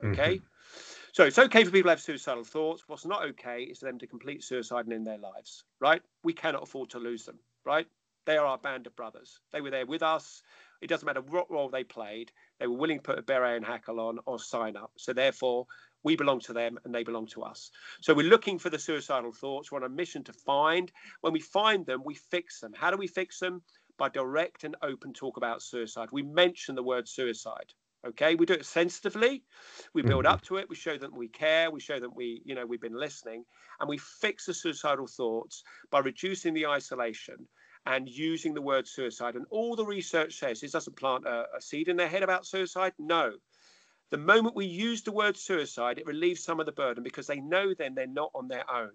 okay? 0.04 0.36
Mm-hmm. 0.36 0.80
so 1.12 1.24
it's 1.24 1.38
okay 1.38 1.64
for 1.64 1.70
people 1.70 1.88
to 1.88 1.92
have 1.92 2.00
suicidal 2.00 2.44
thoughts. 2.44 2.84
What's 2.86 3.06
not 3.06 3.24
okay 3.30 3.62
is 3.64 3.80
for 3.80 3.86
them 3.86 3.98
to 3.98 4.06
complete 4.06 4.44
suicide 4.44 4.84
and 4.84 4.92
end 4.92 5.06
their 5.06 5.18
lives 5.18 5.64
right? 5.80 6.02
We 6.24 6.32
cannot 6.32 6.62
afford 6.62 6.90
to 6.90 6.98
lose 6.98 7.24
them 7.24 7.38
right? 7.64 7.86
They 8.24 8.36
are 8.36 8.46
our 8.46 8.58
band 8.58 8.86
of 8.86 8.94
brothers. 8.94 9.40
They 9.52 9.60
were 9.60 9.70
there 9.70 9.86
with 9.86 10.02
us. 10.02 10.42
It 10.82 10.88
doesn't 10.88 11.06
matter 11.06 11.22
what 11.22 11.50
role 11.50 11.70
they 11.70 11.82
played 11.82 12.30
they 12.58 12.66
were 12.66 12.76
willing 12.76 12.98
to 12.98 13.02
put 13.02 13.18
a 13.18 13.22
beret 13.22 13.56
and 13.56 13.64
hackle 13.64 14.00
on 14.00 14.18
or 14.26 14.38
sign 14.38 14.76
up. 14.76 14.92
So 14.96 15.12
therefore, 15.12 15.66
we 16.04 16.16
belong 16.16 16.40
to 16.40 16.52
them 16.52 16.78
and 16.84 16.94
they 16.94 17.02
belong 17.02 17.26
to 17.28 17.42
us. 17.42 17.70
So 18.00 18.14
we're 18.14 18.28
looking 18.28 18.58
for 18.58 18.70
the 18.70 18.78
suicidal 18.78 19.32
thoughts. 19.32 19.70
We're 19.70 19.78
on 19.78 19.84
a 19.84 19.88
mission 19.88 20.24
to 20.24 20.32
find. 20.32 20.90
When 21.20 21.32
we 21.32 21.40
find 21.40 21.84
them, 21.86 22.02
we 22.04 22.14
fix 22.14 22.60
them. 22.60 22.72
How 22.74 22.90
do 22.90 22.96
we 22.96 23.06
fix 23.06 23.38
them? 23.38 23.62
By 23.98 24.08
direct 24.08 24.64
and 24.64 24.76
open 24.82 25.12
talk 25.12 25.36
about 25.36 25.62
suicide. 25.62 26.08
We 26.12 26.22
mention 26.22 26.74
the 26.74 26.82
word 26.82 27.08
suicide. 27.08 27.72
Okay, 28.06 28.36
we 28.36 28.46
do 28.46 28.52
it 28.54 28.64
sensitively. 28.64 29.42
We 29.92 30.02
build 30.02 30.24
mm-hmm. 30.24 30.34
up 30.34 30.42
to 30.42 30.58
it. 30.58 30.68
We 30.68 30.76
show 30.76 30.96
them 30.96 31.16
we 31.16 31.26
care. 31.26 31.68
We 31.68 31.80
show 31.80 31.98
them 31.98 32.12
we, 32.14 32.42
you 32.44 32.54
know, 32.54 32.64
we've 32.64 32.80
been 32.80 32.96
listening, 32.96 33.44
and 33.80 33.88
we 33.88 33.98
fix 33.98 34.46
the 34.46 34.54
suicidal 34.54 35.08
thoughts 35.08 35.64
by 35.90 35.98
reducing 35.98 36.54
the 36.54 36.66
isolation 36.66 37.48
and 37.88 38.06
using 38.06 38.52
the 38.52 38.60
word 38.60 38.86
suicide. 38.86 39.34
And 39.34 39.46
all 39.48 39.74
the 39.74 39.84
research 39.84 40.38
says 40.38 40.60
this 40.60 40.72
doesn't 40.72 40.96
plant 40.96 41.26
a, 41.26 41.46
a 41.56 41.60
seed 41.60 41.88
in 41.88 41.96
their 41.96 42.08
head 42.08 42.22
about 42.22 42.46
suicide. 42.46 42.92
No. 42.98 43.32
The 44.10 44.18
moment 44.18 44.54
we 44.54 44.66
use 44.66 45.00
the 45.02 45.12
word 45.12 45.38
suicide, 45.38 45.98
it 45.98 46.06
relieves 46.06 46.44
some 46.44 46.60
of 46.60 46.66
the 46.66 46.72
burden 46.72 47.02
because 47.02 47.26
they 47.26 47.40
know 47.40 47.72
then 47.72 47.94
they're 47.94 48.06
not 48.06 48.30
on 48.34 48.46
their 48.46 48.70
own. 48.70 48.92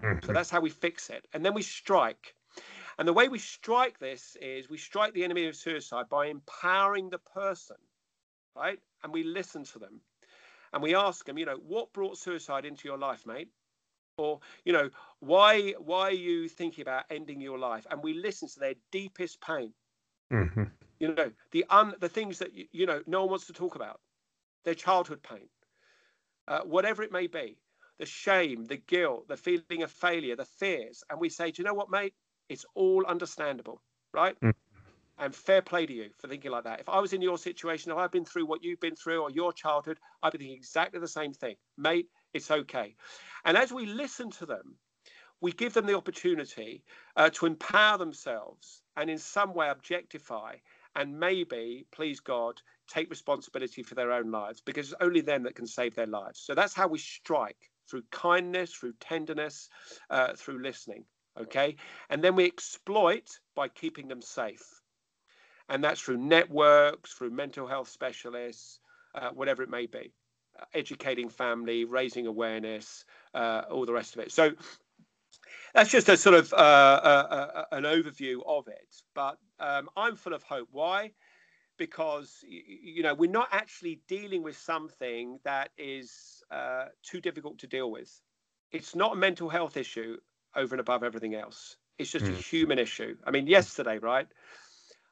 Mm-hmm. 0.00 0.26
So 0.26 0.32
that's 0.32 0.48
how 0.48 0.60
we 0.60 0.70
fix 0.70 1.10
it. 1.10 1.26
And 1.34 1.44
then 1.44 1.52
we 1.52 1.60
strike. 1.60 2.34
And 2.98 3.06
the 3.06 3.12
way 3.12 3.28
we 3.28 3.38
strike 3.38 3.98
this 3.98 4.38
is 4.40 4.70
we 4.70 4.78
strike 4.78 5.12
the 5.12 5.24
enemy 5.24 5.46
of 5.46 5.54
suicide 5.54 6.06
by 6.08 6.26
empowering 6.26 7.10
the 7.10 7.18
person, 7.18 7.76
right? 8.56 8.78
And 9.04 9.12
we 9.12 9.22
listen 9.22 9.64
to 9.64 9.78
them. 9.78 10.00
And 10.72 10.82
we 10.82 10.94
ask 10.94 11.26
them, 11.26 11.36
you 11.36 11.44
know, 11.44 11.58
what 11.66 11.92
brought 11.92 12.16
suicide 12.16 12.64
into 12.64 12.88
your 12.88 12.98
life, 12.98 13.26
mate? 13.26 13.48
Or 14.20 14.40
you 14.64 14.72
know 14.72 14.90
why 15.20 15.72
why 15.78 16.02
are 16.08 16.22
you 16.28 16.48
thinking 16.48 16.82
about 16.82 17.04
ending 17.10 17.40
your 17.40 17.58
life? 17.58 17.86
And 17.90 18.02
we 18.02 18.14
listen 18.14 18.48
to 18.48 18.60
their 18.60 18.74
deepest 18.92 19.40
pain. 19.40 19.72
Mm-hmm. 20.32 20.64
you 21.00 21.12
know 21.12 21.32
the 21.50 21.64
un 21.70 21.94
the 21.98 22.08
things 22.08 22.38
that 22.38 22.54
you, 22.54 22.66
you, 22.70 22.86
know 22.86 23.02
no 23.06 23.22
one 23.22 23.30
wants 23.30 23.46
to 23.46 23.52
talk 23.52 23.74
about. 23.74 24.00
Their 24.64 24.74
childhood 24.74 25.22
pain. 25.22 25.48
Uh, 26.46 26.60
whatever 26.60 27.02
it 27.02 27.12
may 27.12 27.26
be. 27.26 27.56
The 27.98 28.06
shame 28.06 28.64
the 28.66 28.76
guilt 28.76 29.28
the 29.28 29.36
feeling 29.36 29.82
of 29.82 29.90
failure 29.90 30.36
the 30.36 30.44
fears. 30.44 31.02
And 31.10 31.18
we 31.18 31.28
say 31.28 31.50
do 31.50 31.62
you 31.62 31.66
know 31.66 31.74
what 31.74 31.90
mate? 31.90 32.14
It's 32.48 32.66
all 32.74 33.04
understandable. 33.06 33.82
Right? 34.12 34.36
Mm-hmm. 34.36 34.50
And 35.24 35.34
fair 35.34 35.60
play 35.60 35.84
to 35.84 35.92
you 35.92 36.08
for 36.18 36.28
thinking 36.28 36.50
like 36.50 36.64
that. 36.64 36.80
If 36.80 36.88
I 36.88 36.98
was 36.98 37.12
in 37.12 37.20
your 37.20 37.36
situation, 37.36 37.92
if 37.92 37.98
I've 37.98 38.10
been 38.10 38.24
through 38.24 38.46
what 38.46 38.64
you've 38.64 38.80
been 38.80 38.96
through 38.96 39.20
or 39.20 39.30
your 39.30 39.52
childhood, 39.52 39.98
I'd 40.22 40.32
be 40.32 40.38
thinking 40.38 40.56
exactly 40.56 40.98
the 40.98 41.08
same 41.08 41.34
thing. 41.34 41.56
Mate, 41.76 42.08
it's 42.34 42.50
okay. 42.50 42.94
And 43.44 43.56
as 43.56 43.72
we 43.72 43.86
listen 43.86 44.30
to 44.32 44.46
them, 44.46 44.76
we 45.40 45.52
give 45.52 45.72
them 45.72 45.86
the 45.86 45.96
opportunity 45.96 46.84
uh, 47.16 47.30
to 47.30 47.46
empower 47.46 47.98
themselves 47.98 48.82
and 48.96 49.08
in 49.08 49.18
some 49.18 49.54
way 49.54 49.70
objectify 49.70 50.56
and 50.96 51.18
maybe, 51.18 51.86
please 51.92 52.20
God, 52.20 52.60
take 52.88 53.08
responsibility 53.08 53.82
for 53.82 53.94
their 53.94 54.12
own 54.12 54.30
lives 54.30 54.60
because 54.60 54.92
it's 54.92 55.02
only 55.02 55.20
them 55.20 55.44
that 55.44 55.54
can 55.54 55.66
save 55.66 55.94
their 55.94 56.06
lives. 56.06 56.40
So 56.40 56.54
that's 56.54 56.74
how 56.74 56.88
we 56.88 56.98
strike 56.98 57.70
through 57.88 58.02
kindness, 58.10 58.72
through 58.72 58.94
tenderness, 59.00 59.68
uh, 60.10 60.34
through 60.36 60.62
listening. 60.62 61.04
Okay. 61.40 61.76
And 62.10 62.22
then 62.22 62.34
we 62.34 62.44
exploit 62.44 63.28
by 63.54 63.68
keeping 63.68 64.08
them 64.08 64.20
safe. 64.20 64.64
And 65.68 65.82
that's 65.84 66.00
through 66.00 66.18
networks, 66.18 67.12
through 67.12 67.30
mental 67.30 67.66
health 67.66 67.88
specialists, 67.88 68.80
uh, 69.14 69.30
whatever 69.30 69.62
it 69.62 69.70
may 69.70 69.86
be, 69.86 70.12
educating 70.74 71.28
family, 71.28 71.84
raising 71.84 72.26
awareness, 72.26 73.04
uh, 73.34 73.62
all 73.70 73.86
the 73.86 73.92
rest 73.92 74.14
of 74.14 74.22
it. 74.22 74.32
So 74.32 74.52
that's 75.74 75.90
just 75.90 76.08
a 76.08 76.16
sort 76.16 76.36
of 76.36 76.52
uh, 76.52 76.56
uh, 76.56 77.64
an 77.72 77.84
overview 77.84 78.38
of 78.46 78.68
it. 78.68 79.02
But 79.14 79.38
um, 79.58 79.88
I'm 79.96 80.16
full 80.16 80.34
of 80.34 80.42
hope. 80.42 80.68
Why? 80.72 81.12
Because 81.78 82.44
you 82.46 83.02
know 83.02 83.14
we're 83.14 83.30
not 83.30 83.48
actually 83.52 84.00
dealing 84.08 84.42
with 84.42 84.56
something 84.56 85.38
that 85.44 85.70
is 85.78 86.42
uh, 86.50 86.86
too 87.02 87.20
difficult 87.20 87.58
to 87.60 87.66
deal 87.66 87.90
with. 87.90 88.20
It's 88.72 88.94
not 88.94 89.12
a 89.12 89.16
mental 89.16 89.48
health 89.48 89.76
issue 89.76 90.16
over 90.54 90.74
and 90.74 90.80
above 90.80 91.02
everything 91.02 91.34
else. 91.34 91.76
It's 91.98 92.10
just 92.10 92.24
mm. 92.24 92.30
a 92.30 92.32
hmm. 92.32 92.40
human 92.40 92.78
issue. 92.78 93.16
I 93.24 93.30
mean, 93.30 93.46
yesterday, 93.46 93.98
right? 93.98 94.26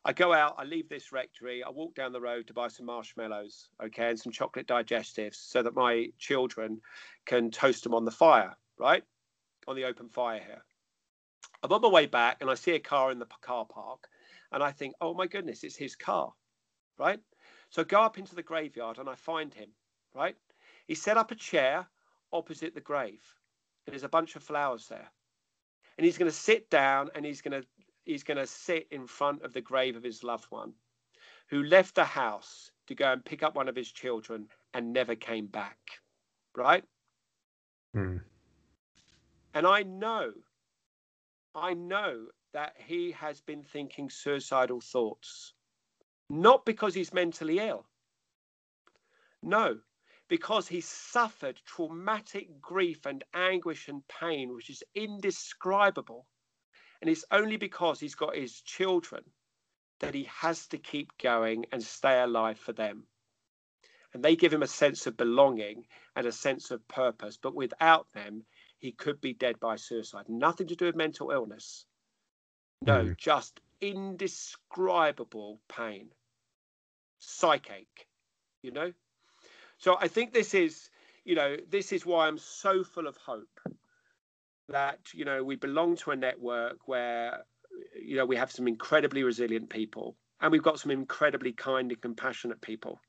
I 0.05 0.13
go 0.13 0.33
out, 0.33 0.55
I 0.59 0.65
leave 0.65 0.89
this 0.89 1.13
rectory, 1.13 1.63
I 1.63 1.71
walk 1.71 1.95
down 1.95 2.13
the 2.13 2.21
road 2.21 2.47
to 2.47 2.55
buy 2.55 2.69
some 2.69 2.87
marshmallows, 2.87 3.69
okay, 3.83 4.11
and 4.11 4.19
some 4.19 4.33
chocolate 4.33 4.67
digestives 4.67 5.35
so 5.35 5.63
that 5.63 5.75
my 5.75 6.09
children 6.19 6.81
can 7.27 7.51
toast 7.51 7.85
them 7.85 7.95
on 7.95 8.05
the 8.05 8.11
fire, 8.11 8.57
right? 8.79 9.03
On 9.67 9.77
the 9.77 9.85
open 9.85 10.09
fire 10.09 10.41
here. 10.41 10.65
I'm 11.63 11.73
on 11.73 11.83
my 11.83 11.89
way 11.89 12.07
back 12.07 12.39
and 12.41 12.49
I 12.49 12.55
see 12.55 12.73
a 12.73 12.81
car 12.81 13.11
in 13.11 13.19
the 13.19 13.27
car 13.43 13.67
park 13.67 14.09
and 14.53 14.63
I 14.63 14.71
think, 14.71 14.95
oh 15.01 15.15
my 15.15 15.27
goodness, 15.27 15.65
it's 15.65 15.77
his 15.77 15.97
car, 15.97 16.33
right? 16.97 17.21
So 17.71 17.83
I 17.83 17.85
go 17.85 18.01
up 18.01 18.19
into 18.19 18.35
the 18.35 18.43
graveyard 18.43 18.99
and 18.99 19.09
I 19.09 19.15
find 19.15 19.53
him, 19.53 19.71
right? 20.15 20.37
He 20.87 20.95
set 20.95 21.19
up 21.19 21.31
a 21.31 21.35
chair 21.35 21.87
opposite 22.33 22.75
the 22.75 22.81
grave. 22.81 23.23
And 23.87 23.93
there's 23.93 24.05
a 24.05 24.09
bunch 24.09 24.37
of 24.37 24.43
flowers 24.43 24.87
there. 24.89 25.11
And 25.97 26.05
he's 26.05 26.19
going 26.19 26.31
to 26.31 26.37
sit 26.37 26.71
down 26.71 27.11
and 27.15 27.25
he's 27.25 27.43
going 27.43 27.61
to 27.61 27.67
he's 28.09 28.23
going 28.23 28.39
to 28.39 28.47
sit 28.47 28.89
in 28.91 29.07
front 29.07 29.43
of 29.43 29.53
the 29.53 29.61
grave 29.61 29.95
of 29.95 30.03
his 30.03 30.25
loved 30.25 30.47
one 30.49 30.73
who 31.51 31.63
left 31.63 31.95
the 31.95 32.05
house 32.05 32.71
to 32.87 32.95
go 32.95 33.13
and 33.13 33.25
pick 33.25 33.43
up 33.43 33.55
one 33.55 33.69
of 33.69 33.77
his 33.77 33.93
children 33.93 34.49
and 34.73 34.93
never 34.93 35.15
came 35.15 35.47
back. 35.47 35.79
Right? 36.57 36.85
Mm. 37.95 38.23
And 39.55 39.67
I 39.67 39.83
know, 39.83 40.33
I 41.55 41.75
know 41.75 42.27
that 42.55 42.75
he 42.79 43.13
has 43.13 43.41
been 43.41 43.63
thinking 43.63 44.09
suicidal 44.09 44.81
thoughts, 44.81 45.53
not 46.31 46.65
because 46.65 46.95
he's 46.95 47.13
mentally 47.13 47.59
ill. 47.59 47.87
No, 49.43 49.79
because 50.29 50.67
he 50.67 50.81
suffered 50.81 51.61
traumatic 51.67 52.61
grief 52.61 53.05
and 53.05 53.23
anguish 53.35 53.89
and 53.89 54.03
pain, 54.09 54.55
which 54.55 54.71
is 54.71 54.83
indescribable. 54.95 56.27
And 57.01 57.11
it's 57.11 57.25
only 57.31 57.57
because 57.57 58.01
he's 58.01 58.15
got 58.15 58.37
his 58.37 58.61
children 58.61 59.23
that 60.01 60.15
he 60.15 60.29
has 60.41 60.67
to 60.69 60.79
keep 60.79 61.17
going 61.19 61.67
and 61.73 61.83
stay 61.83 62.21
alive 62.21 62.59
for 62.59 62.73
them. 62.73 63.05
And 64.15 64.23
they 64.23 64.37
give 64.37 64.53
him 64.53 64.63
a 64.63 64.69
sense 64.69 65.07
of 65.07 65.17
belonging 65.17 65.87
and 66.17 66.27
a 66.27 66.33
sense 66.33 66.71
of 66.71 66.87
purpose. 66.89 67.37
But 67.41 67.55
without 67.55 68.07
them, 68.13 68.45
he 68.79 68.93
could 68.93 69.21
be 69.21 69.35
dead 69.35 69.61
by 69.61 69.77
suicide. 69.77 70.29
Nothing 70.29 70.69
to 70.69 70.77
do 70.77 70.87
with 70.87 70.97
mental 70.97 71.31
illness. 71.31 71.85
No, 72.83 73.05
mm. 73.05 73.17
just 73.17 73.61
indescribable 73.81 75.61
pain, 75.69 76.09
psychic, 77.19 78.09
you 78.63 78.71
know? 78.71 78.93
So 79.79 79.97
I 80.01 80.09
think 80.09 80.33
this 80.33 80.55
is, 80.55 80.91
you 81.25 81.35
know, 81.35 81.57
this 81.69 81.93
is 81.93 82.07
why 82.07 82.27
I'm 82.27 82.39
so 82.39 82.85
full 82.85 83.07
of 83.07 83.17
hope 83.17 83.61
that, 84.69 84.99
you 85.15 85.25
know, 85.25 85.43
we 85.43 85.57
belong 85.57 85.97
to 85.97 86.11
a 86.11 86.17
network 86.17 86.87
where, 86.87 87.45
you 88.01 88.17
know, 88.17 88.27
we 88.27 88.37
have 88.37 88.51
some 88.51 88.69
incredibly 88.69 89.23
resilient 89.23 89.71
people 89.71 90.17
and 90.41 90.53
we've 90.53 90.63
got 90.63 90.79
some 90.79 90.91
incredibly 90.91 91.53
kind 91.53 91.91
and 91.91 92.01
compassionate 92.01 92.61
people. 92.61 93.01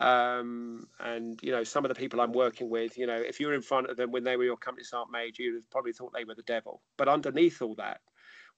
Um, 0.00 0.88
and 0.98 1.38
you 1.42 1.52
know, 1.52 1.62
some 1.62 1.84
of 1.84 1.88
the 1.88 1.94
people 1.94 2.20
I'm 2.20 2.32
working 2.32 2.68
with, 2.68 2.98
you 2.98 3.06
know, 3.06 3.16
if 3.16 3.38
you 3.38 3.46
were 3.46 3.54
in 3.54 3.62
front 3.62 3.90
of 3.90 3.96
them 3.96 4.10
when 4.10 4.24
they 4.24 4.36
were 4.36 4.44
your 4.44 4.56
company 4.56 4.84
sergeant 4.84 5.12
major, 5.12 5.42
you'd 5.42 5.70
probably 5.70 5.92
thought 5.92 6.12
they 6.12 6.24
were 6.24 6.34
the 6.34 6.42
devil. 6.42 6.82
But 6.96 7.08
underneath 7.08 7.62
all 7.62 7.76
that 7.76 8.00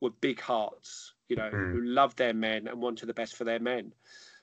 were 0.00 0.10
big 0.10 0.40
hearts, 0.40 1.14
you 1.28 1.36
know, 1.36 1.50
mm. 1.50 1.72
who 1.72 1.82
loved 1.82 2.16
their 2.16 2.34
men 2.34 2.68
and 2.68 2.80
wanted 2.80 3.06
the 3.06 3.14
best 3.14 3.36
for 3.36 3.44
their 3.44 3.60
men. 3.60 3.92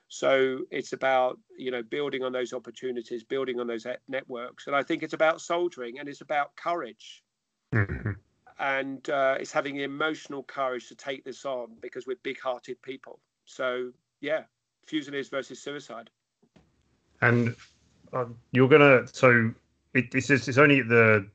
So 0.08 0.60
it's 0.70 0.92
about 0.92 1.40
you 1.58 1.72
know 1.72 1.82
building 1.82 2.22
on 2.22 2.32
those 2.32 2.52
opportunities, 2.52 3.24
building 3.24 3.58
on 3.58 3.66
those 3.66 3.86
networks, 4.06 4.68
and 4.68 4.76
I 4.76 4.82
think 4.84 5.02
it's 5.02 5.14
about 5.14 5.40
soldiering 5.40 5.98
and 5.98 6.08
it's 6.08 6.20
about 6.20 6.54
courage. 6.54 7.23
Mm-hmm. 7.74 8.12
And 8.58 9.10
uh, 9.10 9.36
it's 9.40 9.52
having 9.52 9.76
the 9.76 9.82
emotional 9.82 10.42
courage 10.44 10.88
to 10.88 10.94
take 10.94 11.24
this 11.24 11.44
on 11.44 11.72
because 11.80 12.06
we're 12.06 12.16
big-hearted 12.22 12.80
people. 12.82 13.18
So 13.44 13.90
yeah, 14.20 14.44
Fusiliers 14.86 15.28
versus 15.28 15.60
suicide. 15.60 16.08
And 17.20 17.54
uh, 18.12 18.26
you're 18.52 18.68
gonna 18.68 19.06
so 19.12 19.52
it, 19.92 20.14
it's 20.14 20.30
it's 20.30 20.58
only 20.58 20.80
at 20.80 20.88
the 20.88 21.28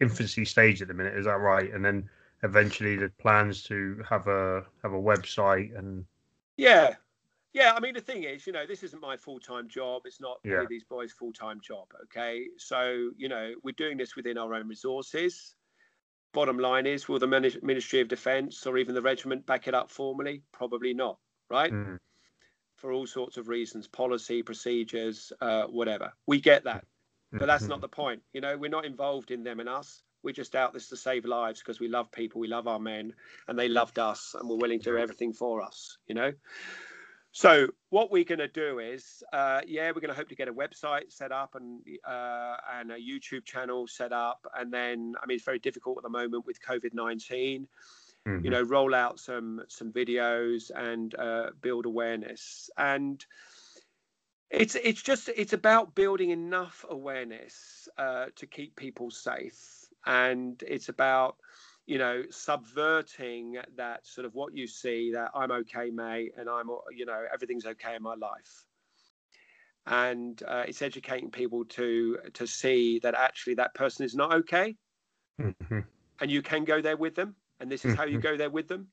infancy 0.00 0.44
stage 0.44 0.82
at 0.82 0.88
the 0.88 0.94
minute, 0.94 1.16
is 1.16 1.24
that 1.24 1.38
right? 1.38 1.72
And 1.72 1.84
then 1.84 2.08
eventually 2.42 2.96
the 2.96 3.10
plans 3.18 3.62
to 3.64 4.02
have 4.08 4.26
a 4.26 4.64
have 4.82 4.92
a 4.92 5.00
website 5.00 5.76
and 5.78 6.04
yeah 6.56 6.94
yeah 7.52 7.72
i 7.74 7.80
mean 7.80 7.94
the 7.94 8.00
thing 8.00 8.24
is 8.24 8.46
you 8.46 8.52
know 8.52 8.66
this 8.66 8.82
isn't 8.82 9.00
my 9.00 9.16
full-time 9.16 9.68
job 9.68 10.02
it's 10.04 10.20
not 10.20 10.38
yeah. 10.44 10.64
these 10.68 10.84
boys 10.84 11.12
full-time 11.12 11.60
job 11.60 11.86
okay 12.02 12.46
so 12.58 13.10
you 13.16 13.28
know 13.28 13.52
we're 13.62 13.72
doing 13.72 13.96
this 13.96 14.16
within 14.16 14.36
our 14.36 14.54
own 14.54 14.68
resources 14.68 15.54
bottom 16.36 16.58
line 16.58 16.86
is 16.86 17.08
will 17.08 17.18
the 17.18 17.58
ministry 17.62 18.02
of 18.02 18.08
defence 18.08 18.66
or 18.66 18.76
even 18.76 18.94
the 18.94 19.00
regiment 19.00 19.46
back 19.46 19.66
it 19.68 19.74
up 19.74 19.90
formally 19.90 20.42
probably 20.52 20.92
not 20.92 21.16
right 21.48 21.72
mm. 21.72 21.98
for 22.76 22.92
all 22.92 23.06
sorts 23.06 23.38
of 23.38 23.48
reasons 23.48 23.88
policy 23.88 24.42
procedures 24.42 25.32
uh, 25.40 25.64
whatever 25.64 26.12
we 26.26 26.38
get 26.38 26.62
that 26.64 26.84
but 27.32 27.46
that's 27.46 27.64
not 27.64 27.80
the 27.80 27.88
point 27.88 28.20
you 28.34 28.42
know 28.42 28.54
we're 28.54 28.68
not 28.68 28.84
involved 28.84 29.30
in 29.30 29.42
them 29.42 29.60
and 29.60 29.68
us 29.68 30.02
we're 30.22 30.32
just 30.32 30.54
out 30.54 30.74
this 30.74 30.90
to 30.90 30.96
save 30.96 31.24
lives 31.24 31.60
because 31.60 31.78
we 31.78 31.86
love 31.86 32.10
people, 32.10 32.40
we 32.40 32.48
love 32.48 32.66
our 32.66 32.80
men, 32.80 33.12
and 33.46 33.56
they 33.56 33.68
loved 33.68 34.00
us, 34.00 34.34
and 34.36 34.48
we're 34.48 34.56
willing 34.56 34.80
to 34.80 34.90
do 34.90 34.98
everything 34.98 35.32
for 35.32 35.62
us. 35.62 35.98
You 36.08 36.16
know. 36.16 36.32
So 37.36 37.68
what 37.90 38.10
we're 38.10 38.24
going 38.24 38.38
to 38.38 38.48
do 38.48 38.78
is, 38.78 39.22
uh, 39.30 39.60
yeah, 39.66 39.88
we're 39.88 40.00
going 40.00 40.08
to 40.08 40.14
hope 40.14 40.30
to 40.30 40.34
get 40.34 40.48
a 40.48 40.54
website 40.54 41.12
set 41.12 41.32
up 41.32 41.54
and 41.54 41.82
uh, 42.02 42.56
and 42.78 42.90
a 42.90 42.96
YouTube 42.96 43.44
channel 43.44 43.86
set 43.86 44.10
up, 44.10 44.46
and 44.58 44.72
then 44.72 45.12
I 45.22 45.26
mean 45.26 45.34
it's 45.34 45.44
very 45.44 45.58
difficult 45.58 45.98
at 45.98 46.02
the 46.02 46.08
moment 46.08 46.46
with 46.46 46.58
COVID 46.62 46.94
19 46.94 47.68
mm-hmm. 48.26 48.42
You 48.42 48.50
know, 48.50 48.62
roll 48.62 48.94
out 48.94 49.20
some 49.20 49.60
some 49.68 49.92
videos 49.92 50.70
and 50.74 51.14
uh, 51.16 51.50
build 51.60 51.84
awareness, 51.84 52.70
and 52.78 53.22
it's 54.48 54.74
it's 54.74 55.02
just 55.02 55.28
it's 55.28 55.52
about 55.52 55.94
building 55.94 56.30
enough 56.30 56.86
awareness 56.88 57.86
uh, 57.98 58.28
to 58.36 58.46
keep 58.46 58.76
people 58.76 59.10
safe. 59.10 59.90
And 60.06 60.62
it's 60.66 60.88
about 60.88 61.36
you 61.86 61.98
know 61.98 62.22
subverting 62.30 63.56
that 63.76 64.04
sort 64.04 64.24
of 64.24 64.34
what 64.34 64.54
you 64.54 64.66
see 64.66 65.12
that 65.12 65.30
i'm 65.34 65.50
okay 65.50 65.90
mate 65.90 66.32
and 66.36 66.48
i'm 66.48 66.68
you 66.94 67.06
know 67.06 67.24
everything's 67.32 67.64
okay 67.64 67.94
in 67.94 68.02
my 68.02 68.14
life 68.14 68.66
and 69.86 70.42
uh, 70.48 70.64
it's 70.66 70.82
educating 70.82 71.30
people 71.30 71.64
to 71.64 72.18
to 72.34 72.46
see 72.46 72.98
that 72.98 73.14
actually 73.14 73.54
that 73.54 73.72
person 73.74 74.04
is 74.04 74.14
not 74.14 74.34
okay 74.34 74.74
mm-hmm. 75.40 75.80
and 76.20 76.30
you 76.30 76.42
can 76.42 76.64
go 76.64 76.80
there 76.80 76.96
with 76.96 77.14
them 77.14 77.36
and 77.60 77.70
this 77.70 77.84
is 77.84 77.92
mm-hmm. 77.92 78.00
how 78.00 78.04
you 78.04 78.18
mm-hmm. 78.18 78.28
go 78.28 78.36
there 78.36 78.50
with 78.50 78.66
them 78.66 78.88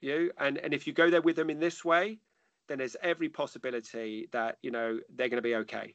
you 0.00 0.30
and 0.38 0.58
and 0.58 0.74
if 0.74 0.86
you 0.86 0.92
go 0.92 1.08
there 1.08 1.22
with 1.22 1.36
them 1.36 1.48
in 1.48 1.58
this 1.58 1.84
way 1.84 2.18
then 2.68 2.78
there's 2.78 2.96
every 3.02 3.28
possibility 3.28 4.28
that 4.32 4.58
you 4.62 4.70
know 4.70 4.98
they're 5.16 5.28
going 5.28 5.42
to 5.42 5.42
be 5.42 5.56
okay 5.56 5.94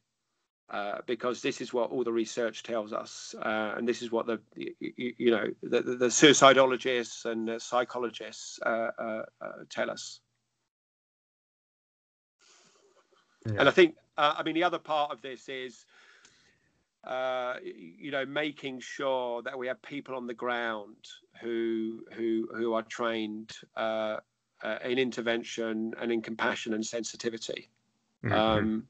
uh, 0.69 0.97
because 1.05 1.41
this 1.41 1.61
is 1.61 1.73
what 1.73 1.91
all 1.91 2.03
the 2.03 2.11
research 2.11 2.63
tells 2.63 2.91
us, 2.91 3.35
uh, 3.39 3.75
and 3.77 3.87
this 3.87 4.01
is 4.01 4.11
what 4.11 4.25
the 4.25 4.39
you, 4.55 5.13
you 5.17 5.31
know 5.31 5.45
the, 5.61 5.81
the, 5.81 6.07
suicidologists 6.07 7.25
and 7.25 7.47
the 7.47 7.59
psychologists 7.59 8.59
uh, 8.65 8.89
uh, 8.97 9.23
uh 9.41 9.51
tell 9.69 9.91
us. 9.91 10.21
Yeah. 13.45 13.57
And 13.59 13.69
I 13.69 13.71
think, 13.71 13.93
I 14.17 14.41
mean, 14.41 14.55
the 14.55 14.63
other 14.63 14.79
part 14.79 15.11
of 15.11 15.21
this 15.21 15.47
is, 15.49 15.85
you 17.07 18.09
know, 18.09 18.25
making 18.25 18.79
sure 18.79 19.43
that 19.43 19.55
we 19.55 19.67
have 19.67 19.79
people 19.83 20.15
on 20.15 20.25
the 20.25 20.33
ground 20.33 20.95
who 21.41 22.03
who 22.13 22.49
who 22.55 22.73
are 22.73 22.81
trained 22.81 23.51
in 23.77 24.97
intervention 24.97 25.93
and 26.01 26.11
in 26.11 26.23
compassion 26.23 26.73
and 26.73 26.83
sensitivity. 26.83 27.69
Mm-hmm. 28.23 28.33
Um, 28.33 28.87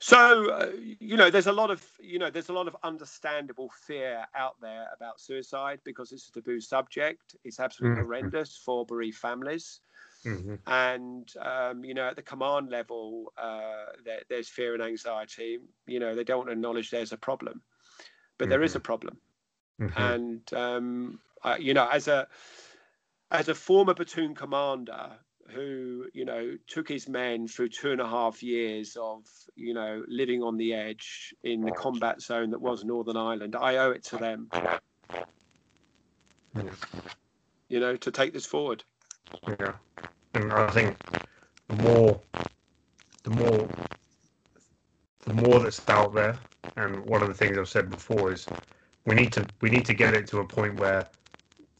So 0.00 0.50
uh, 0.50 0.72
you 1.00 1.16
know, 1.16 1.30
there's 1.30 1.46
a 1.46 1.52
lot 1.52 1.70
of 1.70 1.84
you 2.00 2.18
know, 2.18 2.30
there's 2.30 2.48
a 2.48 2.52
lot 2.52 2.68
of 2.68 2.76
understandable 2.82 3.70
fear 3.70 4.26
out 4.34 4.60
there 4.60 4.88
about 4.94 5.20
suicide 5.20 5.80
because 5.84 6.12
it's 6.12 6.28
a 6.28 6.32
taboo 6.32 6.60
subject. 6.60 7.36
It's 7.44 7.60
absolutely 7.60 8.00
Mhm. 8.02 8.02
horrendous 8.02 8.56
for 8.56 8.84
bereaved 8.86 9.18
families, 9.18 9.80
hmm 10.24 10.56
and 10.66 11.32
um, 11.40 11.84
you 11.84 11.94
know, 11.94 12.08
at 12.08 12.16
the 12.16 12.22
command 12.22 12.70
level, 12.70 13.32
uh, 13.38 13.86
there, 14.04 14.20
there's 14.28 14.48
fear 14.48 14.74
and 14.74 14.82
anxiety. 14.82 15.58
You 15.86 16.00
know, 16.00 16.14
they 16.14 16.24
don't 16.24 16.38
want 16.38 16.48
to 16.48 16.52
acknowledge 16.54 16.90
there's 16.90 17.12
a 17.12 17.16
problem, 17.18 17.62
but 18.38 18.48
there 18.48 18.62
is 18.62 18.74
a 18.74 18.80
problem. 18.80 19.18
hmm 19.78 19.96
And 19.96 20.52
um, 20.52 21.20
I, 21.42 21.56
you 21.58 21.74
know, 21.74 21.88
as 21.88 22.08
a 22.08 22.28
as 23.30 23.48
a 23.48 23.54
former 23.54 23.94
platoon 23.94 24.34
commander 24.34 25.18
who 25.48 26.06
you 26.12 26.24
know 26.24 26.56
took 26.66 26.88
his 26.88 27.08
men 27.08 27.48
through 27.48 27.68
two 27.68 27.92
and 27.92 28.00
a 28.00 28.08
half 28.08 28.42
years 28.42 28.96
of 29.00 29.24
you 29.54 29.74
know 29.74 30.02
living 30.08 30.42
on 30.42 30.56
the 30.56 30.74
edge 30.74 31.34
in 31.42 31.62
the 31.62 31.72
combat 31.72 32.20
zone 32.20 32.50
that 32.50 32.60
was 32.60 32.84
Northern 32.84 33.16
Ireland, 33.16 33.56
I 33.56 33.76
owe 33.76 33.90
it 33.90 34.04
to 34.04 34.16
them. 34.16 34.48
Yeah. 36.54 36.70
You 37.68 37.80
know, 37.80 37.96
to 37.96 38.10
take 38.10 38.32
this 38.32 38.46
forward. 38.46 38.84
Yeah, 39.46 39.72
and 40.34 40.52
I 40.52 40.70
think 40.70 40.96
the 41.68 41.76
more, 41.76 42.20
the 43.24 43.30
more, 43.30 43.68
the 45.24 45.34
more 45.34 45.60
that's 45.60 45.86
out 45.88 46.14
there, 46.14 46.38
and 46.76 47.04
one 47.06 47.22
of 47.22 47.28
the 47.28 47.34
things 47.34 47.58
I've 47.58 47.68
said 47.68 47.90
before 47.90 48.32
is 48.32 48.46
we 49.04 49.14
need 49.14 49.32
to 49.32 49.46
we 49.60 49.70
need 49.70 49.84
to 49.86 49.94
get 49.94 50.14
it 50.14 50.26
to 50.28 50.38
a 50.38 50.44
point 50.44 50.78
where, 50.78 51.06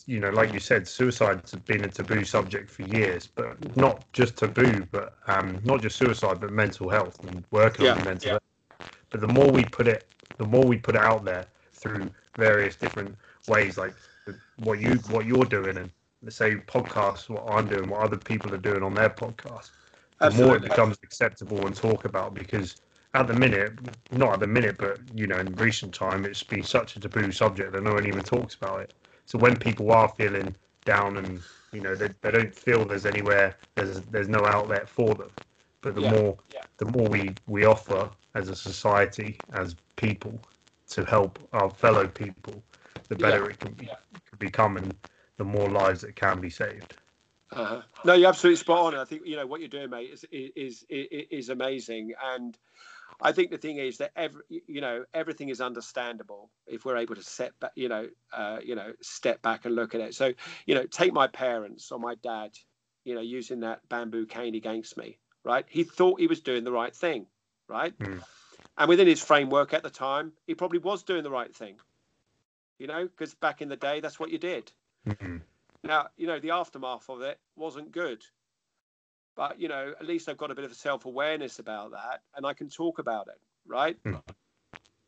you 0.06 0.20
know, 0.20 0.30
like 0.30 0.52
you 0.52 0.60
said, 0.60 0.86
suicide's 0.86 1.52
been 1.52 1.84
a 1.84 1.88
taboo 1.88 2.24
subject 2.24 2.70
for 2.70 2.82
years, 2.82 3.26
but 3.26 3.76
not 3.76 4.04
just 4.12 4.36
taboo, 4.36 4.86
but 4.92 5.16
um, 5.26 5.58
not 5.64 5.82
just 5.82 5.96
suicide, 5.96 6.40
but 6.40 6.52
mental 6.52 6.88
health 6.88 7.18
and 7.24 7.44
working 7.50 7.88
on 7.88 8.04
mental 8.04 8.26
yeah. 8.26 8.32
health. 8.78 8.90
But 9.10 9.20
the 9.20 9.28
more 9.28 9.50
we 9.50 9.64
put 9.64 9.88
it, 9.88 10.06
the 10.38 10.46
more 10.46 10.64
we 10.64 10.76
put 10.76 10.94
it 10.94 11.02
out 11.02 11.24
there 11.24 11.46
through 11.72 12.10
various 12.36 12.76
different 12.76 13.16
ways, 13.48 13.76
like 13.76 13.94
what 14.58 14.80
you 14.80 14.94
what 15.10 15.26
you're 15.26 15.44
doing 15.44 15.76
and 15.76 15.90
let's 16.22 16.36
say 16.36 16.54
podcasts, 16.54 17.28
what 17.28 17.44
I'm 17.48 17.66
doing, 17.66 17.88
what 17.88 18.00
other 18.00 18.16
people 18.16 18.52
are 18.54 18.58
doing 18.58 18.82
on 18.82 18.94
their 18.94 19.10
podcasts, 19.10 19.70
the 20.20 20.30
more 20.30 20.56
it 20.56 20.62
becomes 20.62 20.98
acceptable 21.02 21.66
and 21.66 21.74
talk 21.74 22.04
about 22.04 22.34
because 22.34 22.76
at 23.14 23.26
the 23.26 23.34
minute, 23.34 23.72
not 24.12 24.34
at 24.34 24.40
the 24.40 24.46
minute, 24.46 24.76
but 24.78 24.98
you 25.14 25.26
know, 25.26 25.38
in 25.38 25.54
recent 25.56 25.94
time, 25.94 26.24
it's 26.24 26.42
been 26.42 26.62
such 26.62 26.96
a 26.96 27.00
taboo 27.00 27.32
subject 27.32 27.72
that 27.72 27.82
no 27.82 27.94
one 27.94 28.06
even 28.06 28.22
talks 28.22 28.54
about 28.54 28.80
it. 28.80 28.92
So 29.26 29.38
when 29.38 29.56
people 29.58 29.92
are 29.92 30.08
feeling 30.18 30.56
down 30.86 31.18
and 31.18 31.44
you 31.72 31.82
know 31.82 31.96
they, 31.96 32.10
they 32.22 32.32
don't 32.32 32.54
feel 32.54 32.86
there's 32.86 33.06
anywhere, 33.06 33.58
there's 33.76 34.02
there's 34.04 34.28
no 34.28 34.46
outlet 34.46 34.88
for 34.88 35.16
them. 35.16 35.32
But 35.82 35.96
the 35.96 36.02
Yeah, 36.02 36.14
more 36.16 36.38
yeah. 36.48 36.64
the 36.78 36.86
more 36.86 37.08
we 37.08 37.38
we 37.46 37.66
offer 37.66 38.10
as 38.36 38.50
a 38.50 38.56
society, 38.56 39.44
as 39.54 39.76
people, 39.96 40.40
to 40.88 41.04
help 41.04 41.40
our 41.52 41.70
fellow 41.70 42.08
people, 42.08 42.64
the 43.08 43.16
better 43.16 43.48
Yeah, 43.48 43.50
it 43.50 43.60
can, 43.60 43.74
be, 43.74 43.86
can 43.86 44.38
become, 44.38 44.78
and 44.78 44.96
the 45.38 45.44
more 45.44 45.70
lives 45.70 46.02
that 46.02 46.16
can 46.16 46.40
be 46.40 46.50
saved. 46.50 46.98
Uh-huh. 47.52 47.82
No, 48.04 48.14
you're 48.14 48.28
absolutely 48.28 48.58
spot 48.58 48.94
on. 48.94 49.00
I 49.00 49.04
think 49.04 49.22
you 49.26 49.36
know 49.36 49.46
what 49.46 49.60
you're 49.60 49.68
doing, 49.70 49.90
mate, 49.90 50.10
is 50.12 50.24
is 50.32 50.84
is, 50.90 51.26
is 51.30 51.48
amazing. 51.50 52.14
And 52.22 52.58
I 53.20 53.32
think 53.32 53.50
the 53.50 53.58
thing 53.58 53.78
is 53.78 53.98
that 53.98 54.12
every 54.16 54.42
you 54.48 54.80
know 54.80 55.04
everything 55.14 55.48
is 55.48 55.60
understandable 55.60 56.50
if 56.66 56.84
we're 56.84 56.96
able 56.96 57.14
to 57.14 57.22
set 57.22 57.58
back, 57.60 57.72
you 57.74 57.88
know, 57.88 58.08
uh, 58.32 58.58
you 58.62 58.74
know, 58.74 58.92
step 59.00 59.42
back 59.42 59.64
and 59.64 59.74
look 59.74 59.94
at 59.94 60.00
it. 60.00 60.14
So 60.14 60.32
you 60.66 60.74
know, 60.74 60.86
take 60.86 61.12
my 61.12 61.26
parents 61.26 61.90
or 61.90 61.98
my 61.98 62.14
dad, 62.16 62.52
you 63.04 63.14
know, 63.14 63.20
using 63.20 63.60
that 63.60 63.88
bamboo 63.88 64.26
cane 64.26 64.54
against 64.54 64.96
me, 64.96 65.18
right? 65.44 65.64
He 65.68 65.84
thought 65.84 66.20
he 66.20 66.26
was 66.26 66.40
doing 66.40 66.64
the 66.64 66.72
right 66.72 66.94
thing, 66.94 67.26
right? 67.68 67.96
Mm. 67.98 68.22
And 68.78 68.88
within 68.88 69.06
his 69.06 69.22
framework 69.22 69.72
at 69.72 69.82
the 69.82 69.90
time, 69.90 70.32
he 70.46 70.54
probably 70.54 70.78
was 70.78 71.02
doing 71.02 71.22
the 71.22 71.30
right 71.30 71.54
thing. 71.54 71.80
You 72.78 72.86
know, 72.86 73.04
because 73.06 73.34
back 73.34 73.62
in 73.62 73.68
the 73.68 73.76
day, 73.76 74.00
that's 74.00 74.20
what 74.20 74.30
you 74.30 74.38
did. 74.38 74.70
Mhm. 75.06 75.40
Now, 75.82 76.08
you 76.16 76.26
know, 76.26 76.38
the 76.38 76.50
aftermath 76.50 77.08
of 77.08 77.22
it 77.22 77.40
wasn't 77.54 77.92
good. 77.92 78.22
But, 79.36 79.60
you 79.60 79.68
know, 79.68 79.92
at 80.00 80.06
least 80.06 80.28
I've 80.28 80.38
got 80.38 80.50
a 80.50 80.54
bit 80.54 80.64
of 80.64 80.74
self 80.74 81.04
awareness 81.04 81.58
about 81.58 81.92
that 81.92 82.22
and 82.34 82.46
I 82.46 82.54
can 82.54 82.68
talk 82.68 82.98
about 82.98 83.28
it, 83.28 83.38
right? 83.66 83.96
Mm. 84.04 84.22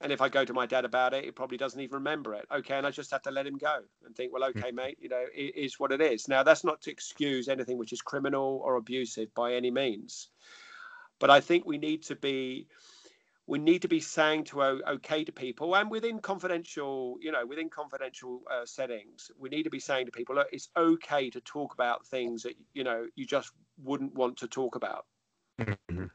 And 0.00 0.12
if 0.12 0.20
I 0.20 0.28
go 0.28 0.44
to 0.44 0.52
my 0.52 0.66
dad 0.66 0.84
about 0.84 1.12
it, 1.12 1.24
he 1.24 1.30
probably 1.32 1.56
doesn't 1.56 1.80
even 1.80 1.94
remember 1.94 2.34
it. 2.34 2.46
Okay. 2.52 2.76
And 2.76 2.86
I 2.86 2.90
just 2.90 3.10
have 3.10 3.22
to 3.22 3.32
let 3.32 3.46
him 3.46 3.58
go 3.58 3.80
and 4.06 4.14
think, 4.14 4.32
well, 4.32 4.44
okay, 4.44 4.70
mate, 4.70 4.98
you 5.00 5.08
know, 5.08 5.24
it 5.34 5.56
is 5.56 5.80
what 5.80 5.90
it 5.90 6.00
is. 6.00 6.28
Now, 6.28 6.44
that's 6.44 6.62
not 6.62 6.80
to 6.82 6.90
excuse 6.90 7.48
anything 7.48 7.78
which 7.78 7.92
is 7.92 8.00
criminal 8.00 8.60
or 8.64 8.76
abusive 8.76 9.34
by 9.34 9.54
any 9.54 9.72
means. 9.72 10.28
But 11.18 11.30
I 11.30 11.40
think 11.40 11.66
we 11.66 11.78
need 11.78 12.04
to 12.04 12.14
be 12.14 12.68
we 13.48 13.58
need 13.58 13.82
to 13.82 13.88
be 13.88 14.00
saying 14.00 14.44
to 14.44 14.62
okay 14.62 15.24
to 15.24 15.32
people 15.32 15.74
and 15.74 15.90
within 15.90 16.20
confidential 16.20 17.16
you 17.20 17.32
know 17.32 17.46
within 17.46 17.70
confidential 17.70 18.42
uh, 18.50 18.64
settings 18.66 19.30
we 19.38 19.48
need 19.48 19.64
to 19.64 19.70
be 19.70 19.80
saying 19.80 20.06
to 20.06 20.12
people 20.12 20.36
look 20.36 20.48
it's 20.52 20.68
okay 20.76 21.30
to 21.30 21.40
talk 21.40 21.72
about 21.74 22.06
things 22.06 22.42
that 22.42 22.54
you 22.74 22.84
know 22.84 23.06
you 23.16 23.26
just 23.26 23.52
wouldn't 23.82 24.14
want 24.14 24.36
to 24.36 24.46
talk 24.48 24.76
about 24.76 25.06
Mhm. 25.58 26.10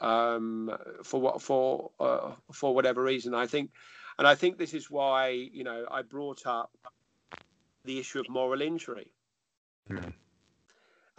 um, 0.00 0.70
for 1.04 1.20
what 1.20 1.40
for 1.42 1.92
uh, 2.00 2.32
for 2.52 2.74
whatever 2.74 3.02
reason 3.02 3.34
i 3.34 3.46
think 3.46 3.70
and 4.18 4.26
i 4.26 4.34
think 4.34 4.58
this 4.58 4.74
is 4.74 4.90
why 4.90 5.28
you 5.30 5.64
know 5.64 5.86
i 5.90 6.02
brought 6.02 6.46
up 6.46 6.70
the 7.84 7.98
issue 7.98 8.20
of 8.20 8.28
moral 8.28 8.60
injury 8.62 9.12
Mhm. 9.88 10.12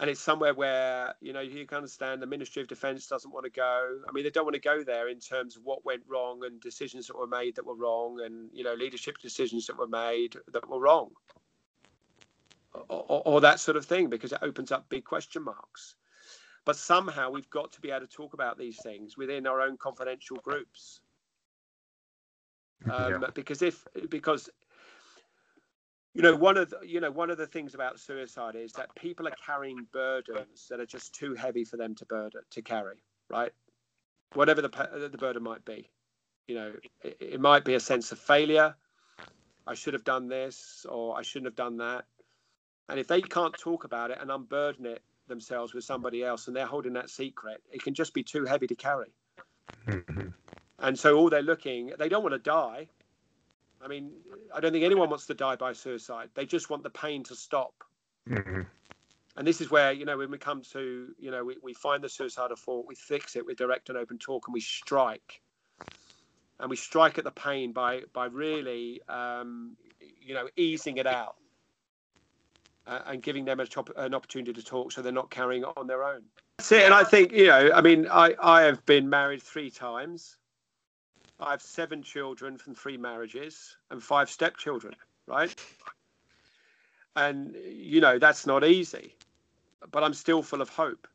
And 0.00 0.10
it's 0.10 0.20
somewhere 0.20 0.54
where 0.54 1.14
you 1.20 1.32
know 1.32 1.40
you 1.40 1.66
can 1.66 1.76
understand 1.76 2.20
the 2.20 2.26
Ministry 2.26 2.60
of 2.60 2.68
Defence 2.68 3.06
doesn't 3.06 3.32
want 3.32 3.44
to 3.44 3.50
go. 3.50 4.00
I 4.08 4.12
mean, 4.12 4.24
they 4.24 4.30
don't 4.30 4.44
want 4.44 4.54
to 4.54 4.60
go 4.60 4.82
there 4.82 5.08
in 5.08 5.20
terms 5.20 5.56
of 5.56 5.64
what 5.64 5.84
went 5.84 6.02
wrong 6.08 6.44
and 6.44 6.60
decisions 6.60 7.06
that 7.06 7.16
were 7.16 7.26
made 7.26 7.54
that 7.56 7.66
were 7.66 7.76
wrong, 7.76 8.20
and 8.24 8.50
you 8.52 8.64
know 8.64 8.74
leadership 8.74 9.18
decisions 9.18 9.66
that 9.66 9.78
were 9.78 9.86
made 9.86 10.36
that 10.52 10.68
were 10.68 10.80
wrong, 10.80 11.10
or, 12.72 13.04
or, 13.08 13.22
or 13.24 13.40
that 13.40 13.60
sort 13.60 13.76
of 13.76 13.86
thing, 13.86 14.08
because 14.08 14.32
it 14.32 14.38
opens 14.42 14.72
up 14.72 14.88
big 14.88 15.04
question 15.04 15.44
marks. 15.44 15.94
But 16.64 16.76
somehow 16.76 17.30
we've 17.30 17.50
got 17.50 17.72
to 17.72 17.80
be 17.80 17.90
able 17.90 18.06
to 18.06 18.06
talk 18.06 18.34
about 18.34 18.58
these 18.58 18.80
things 18.82 19.16
within 19.16 19.46
our 19.46 19.60
own 19.60 19.76
confidential 19.76 20.38
groups, 20.38 21.00
um, 22.90 23.22
Yeah. 23.22 23.30
because 23.32 23.62
if 23.62 23.86
because 24.08 24.50
you 26.14 26.22
know 26.22 26.34
one 26.34 26.56
of 26.56 26.70
the, 26.70 26.78
you 26.84 27.00
know 27.00 27.10
one 27.10 27.30
of 27.30 27.38
the 27.38 27.46
things 27.46 27.74
about 27.74 27.98
suicide 27.98 28.54
is 28.54 28.72
that 28.72 28.94
people 28.94 29.26
are 29.26 29.34
carrying 29.44 29.86
burdens 29.92 30.66
that 30.70 30.80
are 30.80 30.86
just 30.86 31.14
too 31.14 31.34
heavy 31.34 31.64
for 31.64 31.76
them 31.76 31.94
to 31.94 32.04
burden 32.06 32.40
to 32.50 32.62
carry 32.62 33.02
right? 33.30 33.52
Whatever 34.34 34.62
the 34.62 35.08
the 35.10 35.18
burden 35.18 35.42
might 35.42 35.64
be. 35.64 35.88
You 36.48 36.54
know 36.56 36.72
it, 37.02 37.16
it 37.20 37.40
might 37.40 37.64
be 37.64 37.74
a 37.74 37.80
sense 37.80 38.12
of 38.12 38.18
failure. 38.18 38.74
I 39.66 39.74
should 39.74 39.94
have 39.94 40.04
done 40.04 40.28
this 40.28 40.84
or 40.90 41.16
i 41.18 41.22
shouldn't 41.22 41.46
have 41.46 41.56
done 41.56 41.78
that. 41.78 42.04
And 42.90 43.00
if 43.00 43.08
they 43.08 43.22
can't 43.22 43.54
talk 43.54 43.84
about 43.84 44.10
it 44.10 44.18
and 44.20 44.30
unburden 44.30 44.84
it 44.84 45.02
themselves 45.26 45.72
with 45.72 45.84
somebody 45.84 46.22
else 46.22 46.48
and 46.48 46.54
they're 46.54 46.66
holding 46.66 46.92
that 46.92 47.08
secret 47.08 47.62
it 47.72 47.82
can 47.82 47.94
just 47.94 48.12
be 48.12 48.22
too 48.22 48.44
heavy 48.44 48.66
to 48.66 48.74
carry. 48.74 49.12
Mhm. 49.86 50.32
and 50.80 50.98
so 50.98 51.16
all 51.16 51.30
they're 51.30 51.42
looking 51.42 51.92
they 51.98 52.08
don't 52.08 52.22
want 52.22 52.34
to 52.34 52.38
die 52.38 52.88
i 53.84 53.88
mean 53.88 54.10
i 54.54 54.60
don't 54.60 54.72
think 54.72 54.84
anyone 54.84 55.08
wants 55.10 55.26
to 55.26 55.34
die 55.34 55.56
by 55.56 55.72
suicide. 55.72 56.28
They 56.34 56.46
just 56.46 56.70
want 56.70 56.82
the 56.82 56.90
pain 56.90 57.22
to 57.24 57.36
stop. 57.36 57.74
Mhm. 58.28 58.66
and 59.36 59.46
this 59.46 59.60
is 59.60 59.70
where 59.70 59.92
you 59.92 60.04
know 60.04 60.16
when 60.16 60.30
we 60.30 60.38
come 60.38 60.62
to 60.72 61.14
you 61.18 61.30
know 61.30 61.44
we, 61.44 61.56
we 61.62 61.74
find 61.74 62.02
the 62.02 62.08
suicidal 62.08 62.56
thought 62.56 62.86
we 62.86 62.94
fix 62.94 63.36
it 63.36 63.44
with 63.44 63.58
direct 63.58 63.88
and 63.90 63.98
open 63.98 64.18
talk 64.18 64.46
and 64.46 64.54
we 64.54 64.60
strike. 64.60 65.40
And 66.60 66.70
we 66.70 66.76
strike 66.76 67.18
at 67.18 67.24
the 67.24 67.32
pain 67.32 67.72
by 67.72 68.02
by 68.12 68.26
really 68.26 69.02
um, 69.08 69.76
you 70.22 70.34
know 70.34 70.48
easing 70.56 70.96
it 70.98 71.06
out 71.06 71.36
uh, 72.86 73.00
and 73.06 73.22
giving 73.22 73.44
them 73.44 73.60
a 73.60 73.66
top, 73.66 73.90
an 73.96 74.14
opportunity 74.14 74.52
to 74.52 74.62
talk 74.62 74.92
so 74.92 75.02
they're 75.02 75.12
not 75.12 75.30
carrying 75.30 75.62
it 75.62 75.68
on 75.76 75.86
their 75.86 76.04
own. 76.04 76.22
That's 76.58 76.72
it. 76.72 76.84
And 76.84 76.94
i 76.94 77.02
think 77.04 77.32
you 77.32 77.46
know 77.48 77.72
i 77.74 77.80
mean 77.80 78.06
i 78.10 78.34
i 78.40 78.62
have 78.62 78.86
been 78.86 79.10
married 79.10 79.42
three 79.42 79.70
times 79.70 80.38
i 81.44 81.50
have 81.50 81.62
seven 81.62 82.02
children 82.02 82.58
from 82.58 82.74
three 82.74 82.96
marriages 82.96 83.76
and 83.90 84.02
five 84.02 84.28
stepchildren 84.30 84.94
right? 85.26 85.54
And 87.16 87.56
you 87.64 88.00
know 88.00 88.18
that's 88.18 88.46
not 88.46 88.64
easy 88.64 89.14
but 89.90 90.02
i'm 90.02 90.14
still 90.14 90.42
full 90.42 90.62
of 90.62 90.68
hope. 90.68 91.06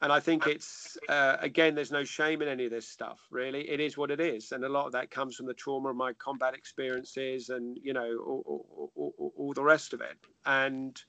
And 0.00 0.12
i 0.12 0.20
think 0.20 0.46
it's 0.46 0.96
uh, 1.08 1.36
again 1.40 1.74
there's 1.74 1.90
no 1.90 2.04
shame 2.04 2.42
in 2.42 2.48
any 2.48 2.66
of 2.66 2.70
this 2.70 2.86
stuff 2.86 3.18
really. 3.30 3.68
It 3.68 3.80
is 3.80 3.96
what 3.98 4.10
it 4.10 4.20
is. 4.20 4.52
And 4.52 4.64
a 4.64 4.68
lot 4.68 4.86
of 4.86 4.92
that 4.92 5.10
comes 5.10 5.34
from 5.34 5.46
the 5.46 5.54
trauma 5.54 5.90
of 5.90 5.96
my 5.96 6.12
combat 6.12 6.54
experiences 6.54 7.48
and 7.48 7.78
you 7.82 7.92
know 7.92 8.18
all, 8.24 8.42
all, 8.46 9.12
all, 9.18 9.32
all 9.36 9.52
the 9.52 9.62
rest 9.62 9.92
of 9.92 10.00
it. 10.00 10.16
And 10.46 11.02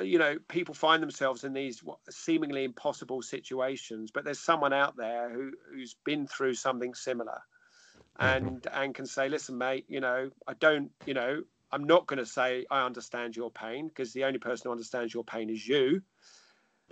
you 0.00 0.18
know 0.18 0.38
people 0.48 0.74
find 0.74 1.02
themselves 1.02 1.44
in 1.44 1.52
these 1.52 1.82
seemingly 2.10 2.64
impossible 2.64 3.22
situations 3.22 4.10
but 4.12 4.24
there's 4.24 4.40
someone 4.40 4.72
out 4.72 4.96
there 4.96 5.32
who 5.32 5.52
who's 5.72 5.96
been 6.04 6.26
through 6.26 6.54
something 6.54 6.94
similar 6.94 7.40
and 8.18 8.66
and 8.72 8.94
can 8.94 9.06
say 9.06 9.28
listen 9.28 9.58
mate 9.58 9.86
you 9.88 10.00
know 10.00 10.30
i 10.48 10.54
don't 10.54 10.90
you 11.06 11.14
know 11.14 11.42
i'm 11.72 11.84
not 11.84 12.06
going 12.06 12.18
to 12.18 12.26
say 12.26 12.66
i 12.70 12.84
understand 12.84 13.36
your 13.36 13.50
pain 13.50 13.88
because 13.88 14.12
the 14.12 14.24
only 14.24 14.38
person 14.38 14.68
who 14.68 14.72
understands 14.72 15.14
your 15.14 15.24
pain 15.24 15.50
is 15.50 15.66
you 15.66 16.02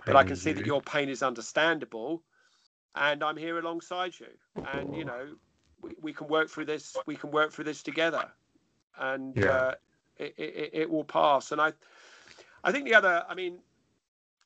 but 0.05 0.15
i 0.15 0.23
can 0.23 0.35
see 0.35 0.53
that 0.53 0.65
your 0.65 0.81
pain 0.81 1.09
is 1.09 1.23
understandable 1.23 2.23
and 2.95 3.23
I'm 3.23 3.37
here 3.37 3.59
alongside 3.59 4.13
you. 4.19 4.27
And 4.65 4.93
you 4.95 5.05
know, 5.05 5.35
we, 5.81 5.91
we 6.01 6.13
can 6.13 6.27
work 6.27 6.49
through 6.49 6.65
this. 6.65 7.01
We 7.05 7.15
can 7.15 7.31
work 7.31 7.53
through 7.53 7.65
this 7.65 7.83
together, 7.83 8.31
and 8.99 9.35
Yeah. 9.35 9.45
uh, 9.45 9.73
it, 10.17 10.35
it, 10.37 10.69
it 10.73 10.89
will 10.89 11.05
pass. 11.05 11.51
And 11.51 11.61
I, 11.61 11.73
I 12.63 12.71
think 12.71 12.85
the 12.85 12.95
other. 12.95 13.23
I 13.27 13.35
mean, 13.35 13.59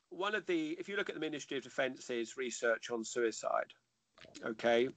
one 0.10 0.36
of 0.36 0.46
the. 0.46 0.76
If 0.80 0.88
you 0.88 0.96
look 0.96 1.10
at 1.10 1.16
the 1.16 1.22
Ministry 1.22 1.58
of 1.58 1.64
Defence's 1.64 2.38
research 2.38 2.90
on 2.92 3.04
suicide, 3.04 3.74
okay, 4.46 4.90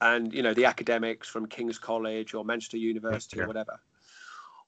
and 0.00 0.32
you 0.32 0.42
know 0.42 0.54
the 0.54 0.64
academics 0.64 1.28
from 1.28 1.46
King's 1.46 1.78
College 1.78 2.34
or 2.34 2.44
Manchester 2.44 2.78
University 2.78 3.36
Yeah. 3.38 3.44
or 3.44 3.46
whatever. 3.46 3.80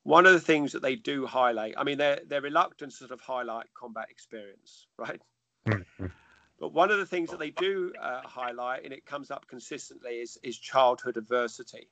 One 0.04 0.26
of 0.26 0.32
the 0.32 0.40
things 0.40 0.72
that 0.72 0.80
they 0.80 0.96
do 0.96 1.26
highlight, 1.26 1.74
I 1.76 1.84
mean, 1.84 1.98
they're 1.98 2.20
they're 2.26 2.40
reluctant 2.40 2.92
to 2.92 2.96
sort 2.98 3.10
of 3.10 3.20
highlight 3.20 3.66
combat 3.74 4.06
experience, 4.10 4.86
right? 4.96 5.20
Mhm. 5.66 6.12
But 6.58 6.72
one 6.72 6.90
of 6.90 6.98
the 6.98 7.06
things 7.06 7.30
that 7.30 7.38
they 7.38 7.50
do 7.50 7.92
uh, 8.00 8.22
highlight, 8.22 8.84
and 8.84 8.92
it 8.92 9.06
comes 9.06 9.30
up 9.30 9.46
consistently, 9.46 10.20
is 10.20 10.38
is 10.42 10.58
childhood 10.58 11.16
adversity. 11.16 11.90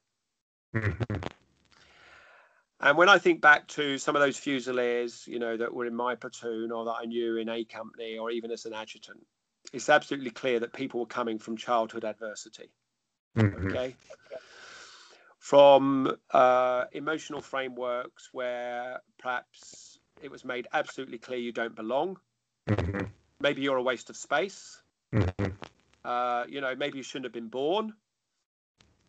Mhm. 0.75 1.31
And 2.81 2.97
when 2.99 3.09
I 3.09 3.19
think 3.19 3.41
back 3.41 3.67
to 3.69 3.97
some 3.97 4.17
of 4.17 4.21
those 4.21 4.39
fusiliers, 4.39 5.27
you 5.27 5.39
know, 5.39 5.57
that 5.57 5.73
were 5.73 5.87
in 5.87 5.95
my 5.95 6.15
platoon 6.15 6.71
or 6.71 6.85
that 6.85 6.97
I 7.01 7.05
knew 7.07 7.37
in 7.37 7.49
A 7.49 7.65
company 7.65 8.19
or 8.19 8.31
even 8.31 8.51
as 8.51 8.67
an 8.67 8.75
adjutant, 8.75 9.27
it's 9.73 9.89
absolutely 9.89 10.31
clear 10.31 10.61
that 10.61 10.73
people 10.73 11.01
were 11.01 11.07
coming 11.07 11.39
from 11.39 11.57
childhood 11.57 12.05
adversity. 12.05 12.71
Mhm. 13.37 13.67
Okay. 13.67 13.95
From 15.39 16.17
uh, 16.33 16.85
emotional 16.93 17.41
frameworks 17.41 18.31
where 18.33 19.01
perhaps 19.19 19.99
it 20.23 20.31
was 20.31 20.45
made 20.45 20.67
absolutely 20.73 21.19
clear 21.19 21.39
you 21.39 21.53
don't 21.53 21.75
belong. 21.75 22.19
Mhm. 22.69 23.11
Maybe 23.41 23.63
you're 23.63 23.77
a 23.77 23.83
waste 23.83 24.11
of 24.11 24.17
space. 24.17 24.83
Mhm. 25.13 25.57
uh, 26.05 26.45
you 26.49 26.61
know, 26.61 26.75
maybe 26.77 26.99
you 26.99 27.03
shouldn't 27.03 27.25
have 27.25 27.33
been 27.33 27.49
born. 27.49 27.95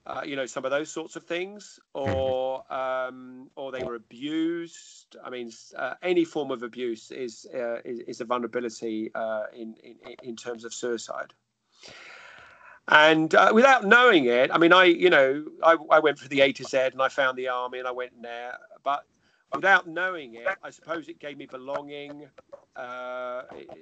Uh, 0.07 0.21
you 0.25 0.37
know, 0.37 0.45
some 0.45 0.63
of 0.63 0.71
those 0.71 0.89
sorts 0.89 1.17
of 1.17 1.23
things, 1.25 1.81
or 1.93 2.63
um, 2.73 3.49
or 3.57 3.73
they 3.73 3.83
were 3.83 3.95
abused. 3.95 5.17
I 5.21 5.29
mean, 5.29 5.51
uh, 5.75 5.95
any 6.01 6.23
form 6.23 6.49
of 6.49 6.63
abuse 6.63 7.11
is 7.11 7.45
uh, 7.53 7.81
is, 7.83 7.99
is 7.99 8.21
a 8.21 8.25
vulnerability 8.25 9.11
uh, 9.13 9.43
in, 9.53 9.75
in 9.83 10.15
in 10.23 10.35
terms 10.37 10.63
of 10.63 10.73
suicide. 10.73 11.33
And 12.87 13.35
uh, 13.35 13.51
without 13.53 13.83
knowing 13.83 14.25
it, 14.25 14.49
I 14.53 14.57
mean, 14.57 14.71
I 14.71 14.85
you 14.85 15.09
know, 15.09 15.45
I, 15.61 15.75
I 15.91 15.99
went 15.99 16.19
for 16.19 16.29
the 16.29 16.39
A 16.39 16.53
to 16.53 16.63
Z, 16.63 16.77
and 16.77 17.01
I 17.01 17.09
found 17.09 17.37
the 17.37 17.49
army, 17.49 17.79
and 17.79 17.87
I 17.87 17.91
went 17.91 18.13
in 18.13 18.21
there, 18.21 18.57
but 18.85 19.03
without 19.53 19.87
knowing 19.87 20.35
it, 20.35 20.47
I 20.63 20.69
suppose 20.69 21.09
it 21.09 21.19
gave 21.19 21.37
me 21.37 21.47
belonging. 21.47 22.29
Uh, 22.77 23.41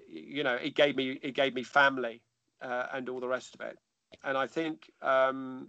you 0.09 0.43
know, 0.43 0.55
it 0.55 0.73
gave 0.73 0.95
me 0.95 1.19
it 1.21 1.35
gave 1.35 1.53
me 1.53 1.61
family 1.61 2.23
uh, 2.63 2.87
and 2.93 3.09
all 3.09 3.19
the 3.19 3.27
rest 3.27 3.53
of 3.53 3.61
it. 3.61 3.77
And 4.23 4.37
I 4.37 4.47
think 4.47 4.89
um, 5.03 5.67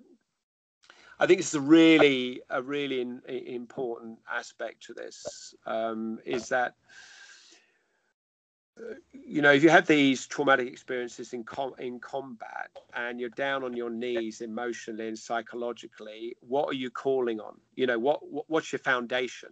I 1.18 1.26
think 1.26 1.40
it's 1.40 1.54
a 1.54 1.60
really 1.60 2.42
a 2.50 2.62
really 2.62 3.00
in, 3.00 3.22
important 3.26 4.18
aspect 4.30 4.82
to 4.84 4.94
this 4.94 5.54
um, 5.64 6.18
is 6.26 6.48
that 6.50 6.74
uh, 8.78 8.94
you 9.12 9.40
know 9.40 9.52
if 9.52 9.62
you 9.62 9.70
have 9.70 9.86
these 9.86 10.26
traumatic 10.26 10.68
experiences 10.68 11.32
in 11.32 11.42
com- 11.44 11.74
in 11.78 12.00
combat 12.00 12.70
and 12.94 13.18
you're 13.18 13.30
down 13.30 13.64
on 13.64 13.74
your 13.74 13.88
knees 13.88 14.42
emotionally 14.42 15.08
and 15.08 15.18
psychologically, 15.18 16.36
what 16.40 16.68
are 16.68 16.74
you 16.74 16.90
calling 16.90 17.40
on? 17.40 17.58
You 17.74 17.86
know 17.86 17.98
what, 17.98 18.30
what 18.30 18.44
what's 18.48 18.70
your 18.72 18.80
foundation? 18.80 19.50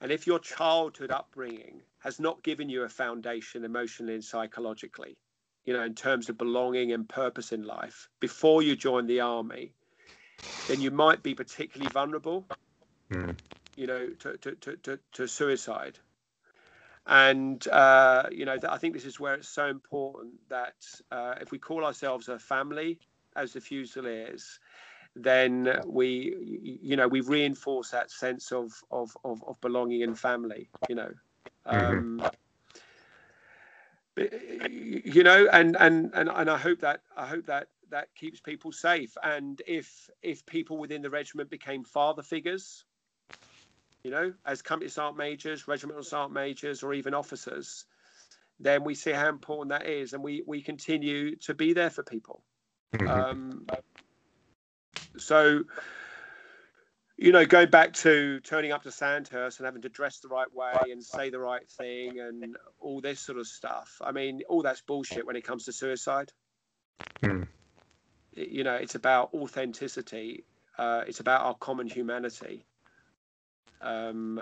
And 0.00 0.10
if 0.10 0.26
your 0.26 0.38
childhood 0.38 1.10
upbringing 1.10 1.82
has 2.00 2.18
not 2.18 2.42
given 2.42 2.68
you 2.68 2.82
a 2.82 2.88
foundation 2.88 3.64
emotionally 3.64 4.14
and 4.14 4.24
psychologically, 4.24 5.16
you 5.64 5.72
know, 5.72 5.82
in 5.82 5.94
terms 5.94 6.28
of 6.28 6.38
belonging 6.38 6.92
and 6.92 7.08
purpose 7.08 7.52
in 7.52 7.62
life 7.62 8.08
before 8.18 8.62
you 8.62 8.74
join 8.74 9.06
the 9.06 9.20
army, 9.20 9.74
then 10.68 10.80
you 10.80 10.90
might 10.90 11.22
be 11.22 11.34
particularly 11.34 11.90
vulnerable, 11.92 12.44
Mm. 13.10 13.36
you 13.76 13.86
know, 13.86 14.08
to, 14.20 14.36
to, 14.38 14.52
to, 14.56 14.76
to, 14.76 14.98
to 15.12 15.26
suicide. 15.28 15.98
And, 17.06 17.66
uh, 17.68 18.28
you 18.30 18.44
know, 18.46 18.56
I 18.68 18.78
think 18.78 18.94
this 18.94 19.04
is 19.04 19.18
where 19.20 19.34
it's 19.34 19.48
so 19.48 19.66
important 19.66 20.34
that 20.48 20.76
uh, 21.10 21.34
if 21.40 21.50
we 21.50 21.58
call 21.58 21.84
ourselves 21.84 22.28
a 22.28 22.38
family 22.38 22.98
as 23.36 23.52
the 23.52 23.60
Fusiliers, 23.60 24.60
then 25.14 25.80
we, 25.84 26.78
you 26.82 26.96
know, 26.96 27.08
we 27.08 27.20
reinforce 27.20 27.90
that 27.90 28.10
sense 28.10 28.52
of, 28.52 28.72
of, 28.90 29.16
of, 29.24 29.42
of 29.46 29.60
belonging 29.60 30.02
and 30.02 30.18
family, 30.18 30.70
you 30.88 30.94
know. 30.94 31.12
Um, 31.66 32.22
you 34.16 35.22
know 35.22 35.46
and 35.52 35.76
and 35.80 36.10
and 36.14 36.28
and 36.28 36.50
i 36.50 36.56
hope 36.58 36.80
that 36.80 37.00
i 37.16 37.26
hope 37.26 37.46
that 37.46 37.68
that 37.92 38.08
keeps 38.16 38.40
people 38.40 38.72
safe 38.72 39.16
and 39.22 39.62
if 39.66 40.10
if 40.22 40.44
people 40.46 40.78
within 40.78 41.02
the 41.02 41.10
regiment 41.10 41.48
became 41.50 41.84
father 41.84 42.22
figures 42.22 42.84
you 44.02 44.10
know 44.10 44.32
as 44.44 44.62
company 44.62 44.88
sergeant 44.88 45.16
majors 45.18 45.68
regimental 45.68 46.02
sergeant 46.02 46.34
majors 46.34 46.82
or 46.82 46.92
even 46.94 47.14
officers 47.14 47.86
then 48.58 48.84
we 48.84 48.94
see 48.94 49.12
how 49.12 49.28
important 49.28 49.70
that 49.70 49.86
is 49.86 50.12
and 50.12 50.22
we 50.22 50.42
we 50.46 50.60
continue 50.62 51.36
to 51.36 51.54
be 51.54 51.72
there 51.72 51.90
for 51.90 52.02
people 52.02 52.42
Mhm. 52.94 53.08
um 53.08 53.66
so 55.18 55.62
you 57.18 57.30
know, 57.30 57.46
going 57.46 57.70
back 57.70 57.92
to 57.92 58.40
turning 58.40 58.72
up 58.72 58.82
to 58.82 58.90
Sandhurst 58.90 59.60
and 59.60 59.66
having 59.66 59.82
to 59.82 59.88
dress 59.88 60.18
the 60.18 60.28
right 60.28 60.52
way 60.52 60.90
and 60.90 61.02
say 61.02 61.30
the 61.30 61.38
right 61.38 61.68
thing 61.70 62.18
and 62.18 62.56
all 62.80 63.00
this 63.00 63.20
sort 63.20 63.38
of 63.38 63.46
stuff. 63.46 64.00
I 64.00 64.10
mean, 64.12 64.42
all 64.48 64.62
that's 64.62 64.80
bullshit 64.80 65.24
when 65.26 65.36
it 65.36 65.44
comes 65.44 65.66
to 65.66 65.72
suicide. 65.72 66.32
Hmm. 67.22 67.42
You 68.34 68.64
know, 68.64 68.74
it's 68.74 68.94
about 68.94 69.32
authenticity. 69.34 70.44
Uh, 70.78 71.04
it's 71.06 71.20
about 71.20 71.42
our 71.42 71.54
common 71.54 71.86
humanity. 71.86 72.64
Um, 73.80 74.40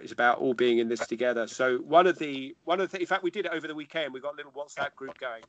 it's 0.00 0.12
about 0.12 0.38
all 0.38 0.54
being 0.54 0.78
in 0.78 0.88
this 0.88 1.06
together. 1.06 1.46
So 1.46 1.78
one 1.78 2.06
of 2.06 2.18
the 2.18 2.54
one 2.64 2.80
of 2.80 2.90
the 2.90 3.00
in 3.00 3.06
fact 3.06 3.22
we 3.22 3.30
did 3.30 3.46
it 3.46 3.52
over 3.52 3.66
the 3.66 3.74
weekend. 3.74 4.12
We 4.12 4.20
got 4.20 4.34
a 4.34 4.36
little 4.36 4.52
WhatsApp 4.52 4.94
group 4.94 5.18
going. 5.18 5.42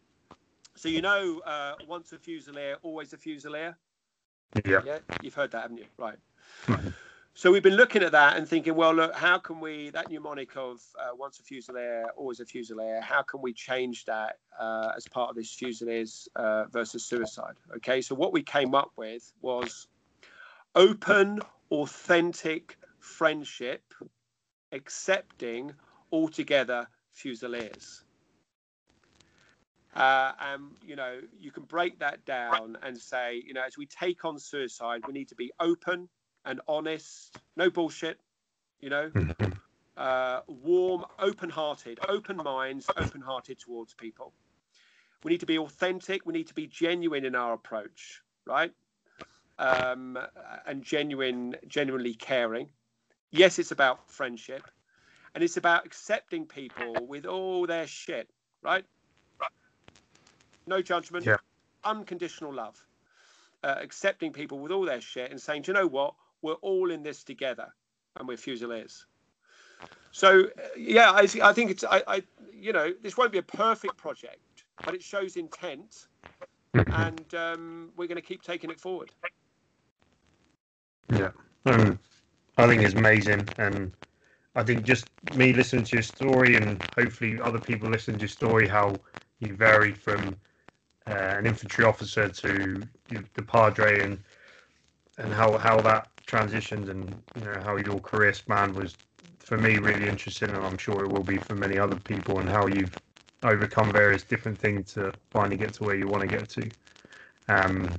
So 0.75 0.87
you 0.89 1.01
know, 1.01 1.41
uh, 1.45 1.73
once 1.87 2.11
a 2.13 2.17
fusilier, 2.17 2.75
always 2.83 3.13
a 3.13 3.17
fusilier. 3.17 3.75
Yeah. 4.65 4.81
Yeah, 4.85 4.99
you've 5.21 5.35
heard 5.35 5.51
that, 5.51 5.61
haven't 5.61 5.77
you? 5.77 5.85
Right. 5.97 6.17
So 7.39 7.53
we've 7.53 7.63
been 7.63 7.77
looking 7.77 8.03
at 8.03 8.11
that 8.11 8.35
and 8.35 8.45
thinking, 8.45 8.75
well, 8.75 8.93
look, 8.93 9.15
how 9.15 9.37
can 9.37 9.61
we 9.61 9.91
that 9.91 10.11
mnemonic 10.11 10.57
of 10.57 10.81
uh, 10.99 11.15
once 11.15 11.39
a 11.39 11.43
fusilier, 11.43 12.03
always 12.17 12.41
a 12.41 12.45
fusilier? 12.45 13.01
How 13.01 13.21
can 13.21 13.41
we 13.41 13.53
change 13.53 14.03
that 14.03 14.39
uh, 14.59 14.91
as 14.97 15.07
part 15.07 15.29
of 15.29 15.37
this 15.37 15.49
fusiliers 15.53 16.27
uh, 16.35 16.65
versus 16.65 17.05
suicide? 17.05 17.53
Okay, 17.77 18.01
so 18.01 18.13
what 18.13 18.33
we 18.33 18.43
came 18.43 18.75
up 18.75 18.91
with 18.97 19.31
was 19.41 19.87
open, 20.75 21.39
authentic 21.71 22.75
friendship, 22.99 23.83
accepting 24.73 25.71
altogether 26.11 26.89
fusiliers. 27.13 28.03
Uh, 29.95 30.33
and 30.41 30.71
you 30.85 30.97
know, 30.97 31.21
you 31.39 31.51
can 31.51 31.63
break 31.63 31.99
that 31.99 32.25
down 32.25 32.77
and 32.83 32.97
say, 32.97 33.41
you 33.47 33.53
know, 33.53 33.63
as 33.65 33.77
we 33.77 33.85
take 33.85 34.25
on 34.25 34.37
suicide, 34.37 35.03
we 35.07 35.13
need 35.13 35.29
to 35.29 35.35
be 35.35 35.53
open 35.61 36.09
and 36.49 36.59
honest, 36.67 37.37
no 37.55 37.69
bullshit, 37.69 38.19
you 38.81 38.89
know, 38.89 39.11
uh, 39.97 40.41
warm, 40.47 41.05
open-hearted, 41.19 41.99
open 42.09 42.37
minds, 42.37 42.89
open-hearted 42.97 43.59
towards 43.59 43.93
people. 43.93 44.33
We 45.23 45.31
need 45.31 45.41
to 45.41 45.45
be 45.45 45.59
authentic. 45.59 46.25
We 46.25 46.33
need 46.33 46.47
to 46.47 46.55
be 46.55 46.65
genuine 46.65 47.23
in 47.23 47.35
our 47.35 47.53
approach, 47.53 48.21
right? 48.47 48.71
Um, 49.59 50.17
and 50.65 50.81
genuine, 50.83 51.55
genuinely 51.67 52.15
caring. 52.15 52.69
Yes, 53.29 53.59
it's 53.59 53.71
about 53.71 54.09
friendship, 54.09 54.63
and 55.35 55.43
it's 55.43 55.57
about 55.57 55.85
accepting 55.85 56.47
people 56.47 57.05
with 57.05 57.27
all 57.27 57.67
their 57.67 57.85
shit, 57.85 58.27
right? 58.63 58.85
No 60.65 60.81
judgment, 60.81 61.27
Yeah. 61.27 61.37
unconditional 61.83 62.53
love. 62.53 62.83
Uh, 63.61 63.75
accepting 63.77 64.31
people 64.31 64.57
with 64.59 64.71
all 64.71 64.85
their 64.85 65.01
shit 65.01 65.29
and 65.29 65.39
saying, 65.39 65.63
Do 65.63 65.71
you 65.71 65.73
know 65.73 65.85
what? 65.85 66.15
We're 66.41 66.53
all 66.53 66.91
in 66.91 67.03
this 67.03 67.23
together, 67.23 67.67
and 68.17 68.27
we're 68.27 68.37
Fusiliers. 68.37 69.05
So 70.11 70.47
yeah, 70.77 71.11
I, 71.11 71.27
I 71.41 71.53
think 71.53 71.71
it's 71.71 71.83
I, 71.83 72.03
I 72.07 72.23
you 72.53 72.73
know 72.73 72.93
this 73.01 73.17
won't 73.17 73.31
be 73.31 73.37
a 73.37 73.43
perfect 73.43 73.97
project, 73.97 74.65
but 74.83 74.95
it 74.95 75.03
shows 75.03 75.37
intent, 75.37 76.07
Mhm. 76.75 76.93
and 76.93 77.33
um, 77.33 77.91
we're 77.95 78.07
going 78.07 78.15
to 78.15 78.21
keep 78.21 78.43
taking 78.43 78.69
it 78.69 78.79
forward. 78.79 79.11
Yeah. 81.11 81.31
Um, 81.65 81.99
I 82.57 82.67
think 82.67 82.83
it's 82.83 82.93
amazing. 82.93 83.47
And 83.57 83.91
I 84.55 84.63
think 84.63 84.83
just 84.83 85.07
me 85.35 85.53
listening 85.53 85.83
to 85.85 85.95
your 85.95 86.03
story 86.03 86.55
and 86.55 86.81
hopefully 86.95 87.39
other 87.41 87.59
people 87.59 87.89
listening 87.89 88.17
to 88.17 88.21
your 88.21 88.29
story, 88.29 88.67
how 88.67 88.95
you 89.39 89.55
varied 89.55 89.97
from 89.97 90.35
uh, 91.07 91.11
an 91.11 91.47
infantry 91.47 91.85
officer 91.85 92.29
to 92.29 92.81
the 93.09 93.41
padre 93.41 94.03
and 94.03 94.19
and 95.17 95.33
how, 95.33 95.57
how 95.57 95.81
that 95.81 96.07
transitioned 96.29 96.89
and 96.89 97.09
you 97.35 97.41
know 97.45 97.59
how 97.63 97.75
your 97.77 97.99
career 97.99 98.33
span 98.33 98.73
was 98.75 98.95
for 99.39 99.57
me 99.57 99.77
really 99.79 100.07
interesting 100.07 100.49
and 100.49 100.65
I'm 100.65 100.77
sure 100.77 101.03
it 101.03 101.11
will 101.11 101.23
be 101.23 101.37
for 101.37 101.55
many 101.55 101.79
other 101.79 101.95
people 101.95 102.39
and 102.39 102.47
how 102.47 102.67
you've 102.67 102.95
overcome 103.43 103.91
various 103.91 104.23
different 104.23 104.59
things 104.59 104.93
to 104.93 105.11
finally 105.31 105.57
get 105.57 105.73
to 105.73 105.83
where 105.83 105.95
you 105.95 106.07
want 106.07 106.29
to 106.29 106.37
get 106.37 106.49
to. 106.49 106.69
Um, 107.47 107.89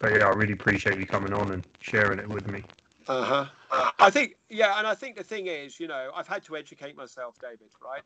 but 0.00 0.12
yeah, 0.12 0.26
I 0.26 0.30
really 0.30 0.54
appreciate 0.54 0.98
you 0.98 1.06
coming 1.06 1.32
on 1.32 1.52
and 1.52 1.64
sharing 1.80 2.18
it 2.18 2.28
with 2.28 2.48
me. 2.48 2.64
Uh 3.06 3.46
huh. 3.70 3.90
I 3.98 4.10
think, 4.10 4.36
yeah, 4.48 4.78
and 4.78 4.86
I 4.86 4.94
think 4.94 5.16
the 5.16 5.24
thing 5.24 5.46
is, 5.46 5.78
you 5.78 5.88
know, 5.88 6.10
I've 6.14 6.28
had 6.28 6.44
to 6.44 6.56
educate 6.56 6.96
myself, 6.96 7.38
David, 7.40 7.70
right? 7.84 8.02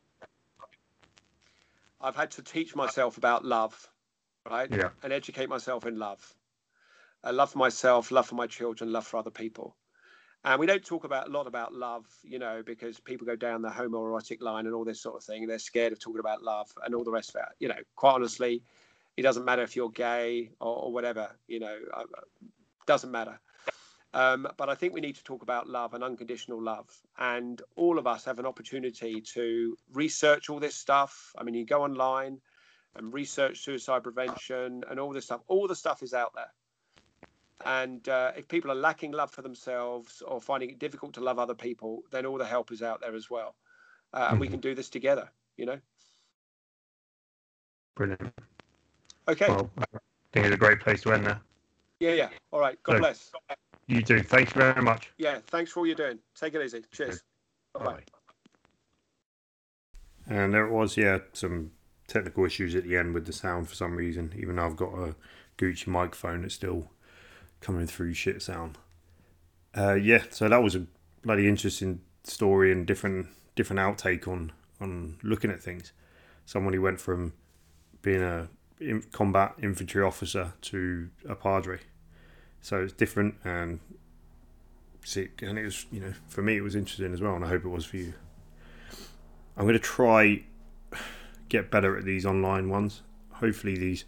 I've 2.00 2.16
had 2.16 2.30
to 2.32 2.42
teach 2.42 2.74
myself 2.74 3.16
about 3.16 3.44
love, 3.44 3.88
right? 4.48 4.70
Yeah. 4.70 4.90
And 5.02 5.12
educate 5.12 5.48
myself 5.48 5.86
in 5.86 5.98
love. 5.98 6.34
Uh, 7.24 7.32
love 7.32 7.50
for 7.52 7.58
myself, 7.58 8.10
love 8.10 8.26
for 8.26 8.34
my 8.34 8.46
children, 8.46 8.92
love 8.92 9.06
for 9.06 9.18
other 9.18 9.30
people. 9.30 9.76
And 10.44 10.58
we 10.58 10.66
don't 10.66 10.84
talk 10.84 11.04
about 11.04 11.28
a 11.28 11.30
lot 11.30 11.46
about 11.46 11.72
love, 11.72 12.04
you 12.24 12.38
know, 12.38 12.62
because 12.66 12.98
people 12.98 13.26
go 13.26 13.36
down 13.36 13.62
the 13.62 13.68
homoerotic 13.68 14.42
line 14.42 14.66
and 14.66 14.74
all 14.74 14.84
this 14.84 15.00
sort 15.00 15.16
of 15.16 15.22
thing. 15.22 15.46
They're 15.46 15.60
scared 15.60 15.92
of 15.92 16.00
talking 16.00 16.18
about 16.18 16.42
love 16.42 16.68
and 16.84 16.94
all 16.94 17.04
the 17.04 17.12
rest 17.12 17.30
of 17.30 17.36
it. 17.36 17.48
You 17.60 17.68
know, 17.68 17.76
quite 17.94 18.14
honestly, 18.14 18.62
it 19.16 19.22
doesn't 19.22 19.44
matter 19.44 19.62
if 19.62 19.76
you're 19.76 19.90
gay 19.90 20.50
or, 20.60 20.84
or 20.84 20.92
whatever. 20.92 21.30
You 21.46 21.60
know, 21.60 21.76
uh, 21.94 22.02
doesn't 22.86 23.12
matter. 23.12 23.38
Um, 24.14 24.48
but 24.56 24.68
I 24.68 24.74
think 24.74 24.92
we 24.92 25.00
need 25.00 25.14
to 25.16 25.24
talk 25.24 25.42
about 25.42 25.68
love 25.68 25.94
and 25.94 26.02
unconditional 26.02 26.60
love. 26.60 26.88
And 27.18 27.62
all 27.76 27.98
of 27.98 28.08
us 28.08 28.24
have 28.24 28.40
an 28.40 28.46
opportunity 28.46 29.20
to 29.20 29.76
research 29.92 30.50
all 30.50 30.58
this 30.58 30.74
stuff. 30.74 31.32
I 31.38 31.44
mean, 31.44 31.54
you 31.54 31.64
go 31.64 31.84
online 31.84 32.40
and 32.96 33.14
research 33.14 33.60
suicide 33.60 34.02
prevention 34.02 34.82
and 34.90 34.98
all 34.98 35.12
this 35.12 35.26
stuff. 35.26 35.40
All 35.46 35.68
the 35.68 35.76
stuff 35.76 36.02
is 36.02 36.12
out 36.14 36.32
there. 36.34 36.52
And 37.64 38.08
uh, 38.08 38.32
if 38.36 38.48
people 38.48 38.70
are 38.72 38.74
lacking 38.76 39.12
love 39.12 39.30
for 39.30 39.42
themselves 39.42 40.22
or 40.26 40.40
finding 40.40 40.70
it 40.70 40.78
difficult 40.78 41.12
to 41.14 41.20
love 41.20 41.38
other 41.38 41.54
people, 41.54 42.02
then 42.10 42.26
all 42.26 42.38
the 42.38 42.44
help 42.46 42.72
is 42.72 42.82
out 42.82 43.00
there 43.00 43.14
as 43.14 43.30
well. 43.30 43.54
Uh, 44.12 44.28
and 44.30 44.40
we 44.40 44.46
Mm-hmm. 44.46 44.54
can 44.54 44.60
do 44.60 44.74
this 44.74 44.88
together, 44.90 45.28
you 45.56 45.66
know? 45.66 45.78
Brilliant. 47.94 48.32
Okay. 49.28 49.46
Well, 49.48 49.70
I 49.78 49.98
think 50.32 50.46
it's 50.46 50.54
a 50.54 50.58
great 50.58 50.80
place 50.80 51.02
to 51.02 51.12
end 51.12 51.26
there. 51.26 51.40
Yeah, 52.00 52.14
yeah. 52.14 52.28
All 52.50 52.60
right. 52.60 52.82
God 52.82 52.94
So- 52.94 52.98
bless. 52.98 53.30
You 53.86 54.02
too. 54.02 54.22
Thank 54.22 54.54
you 54.54 54.60
very 54.60 54.82
much. 54.82 55.10
Yeah. 55.18 55.38
Thanks 55.46 55.70
for 55.72 55.80
all 55.80 55.86
you're 55.86 55.94
doing. 55.94 56.18
Take 56.34 56.54
it 56.54 56.62
easy. 56.64 56.82
Cheers. 56.92 57.22
Bye 57.74 57.84
bye. 57.84 58.00
And 60.28 60.54
there 60.54 60.66
it 60.66 60.70
was, 60.72 60.96
yeah, 60.96 61.18
some 61.32 61.72
technical 62.06 62.44
issues 62.44 62.74
at 62.74 62.84
the 62.84 62.96
end 62.96 63.12
with 63.14 63.26
the 63.26 63.32
sound 63.32 63.68
for 63.68 63.74
some 63.74 63.96
reason. 63.96 64.32
Even 64.36 64.56
though 64.56 64.66
I've 64.66 64.76
got 64.76 64.94
a 64.94 65.14
Gucci 65.58 65.88
microphone, 65.88 66.44
it's 66.44 66.54
still 66.54 66.90
coming 67.62 67.86
through 67.86 68.14
shit 68.14 68.42
sound. 68.42 68.78
Uh, 69.76 69.94
yeah, 69.94 70.24
so 70.30 70.48
that 70.48 70.62
was 70.62 70.74
a 70.74 70.86
bloody 71.22 71.48
interesting 71.48 72.00
story 72.24 72.70
and 72.70 72.86
different 72.86 73.28
different 73.54 73.80
outtake 73.80 74.28
on 74.28 74.52
on 74.80 75.16
looking 75.22 75.50
at 75.50 75.62
things. 75.62 75.92
Someone 76.44 76.74
who 76.74 76.82
went 76.82 77.00
from 77.00 77.32
being 78.02 78.22
a 78.22 78.48
combat 79.12 79.54
infantry 79.62 80.02
officer 80.02 80.52
to 80.60 81.08
a 81.28 81.34
padre, 81.34 81.78
so 82.60 82.82
it's 82.82 82.92
different 82.92 83.36
and 83.44 83.80
see, 85.04 85.28
and 85.40 85.58
it 85.58 85.64
was 85.64 85.86
you 85.90 86.00
know 86.00 86.12
for 86.28 86.42
me 86.42 86.56
it 86.56 86.62
was 86.62 86.74
interesting 86.74 87.12
as 87.14 87.20
well, 87.20 87.34
and 87.34 87.44
I 87.44 87.48
hope 87.48 87.64
it 87.64 87.68
was 87.68 87.86
for 87.86 87.96
you. 87.96 88.12
I'm 89.56 89.64
going 89.64 89.74
to 89.74 89.78
try 89.78 90.42
get 91.48 91.70
better 91.70 91.96
at 91.96 92.04
these 92.04 92.24
online 92.24 92.68
ones. 92.68 93.02
Hopefully 93.34 93.76
these 93.76 94.04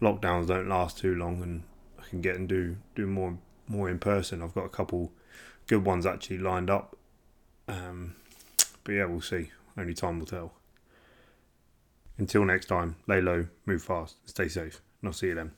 lockdowns 0.00 0.46
don't 0.46 0.68
last 0.68 0.98
too 0.98 1.14
long 1.14 1.42
and 1.42 1.62
can 2.08 2.20
get 2.20 2.36
and 2.36 2.48
do 2.48 2.76
do 2.94 3.06
more 3.06 3.38
more 3.68 3.88
in 3.88 3.98
person. 3.98 4.42
I've 4.42 4.54
got 4.54 4.64
a 4.64 4.70
couple 4.70 5.12
good 5.66 5.84
ones 5.84 6.06
actually 6.06 6.38
lined 6.38 6.70
up. 6.70 6.96
Um, 7.68 8.16
but 8.84 8.92
yeah, 8.92 9.04
we'll 9.04 9.20
see. 9.20 9.50
Only 9.76 9.94
time 9.94 10.18
will 10.18 10.26
tell. 10.26 10.52
Until 12.16 12.44
next 12.44 12.66
time, 12.66 12.96
lay 13.06 13.20
low, 13.20 13.46
move 13.64 13.82
fast, 13.82 14.16
stay 14.24 14.48
safe, 14.48 14.80
and 15.00 15.08
I'll 15.08 15.12
see 15.12 15.28
you 15.28 15.34
then. 15.34 15.52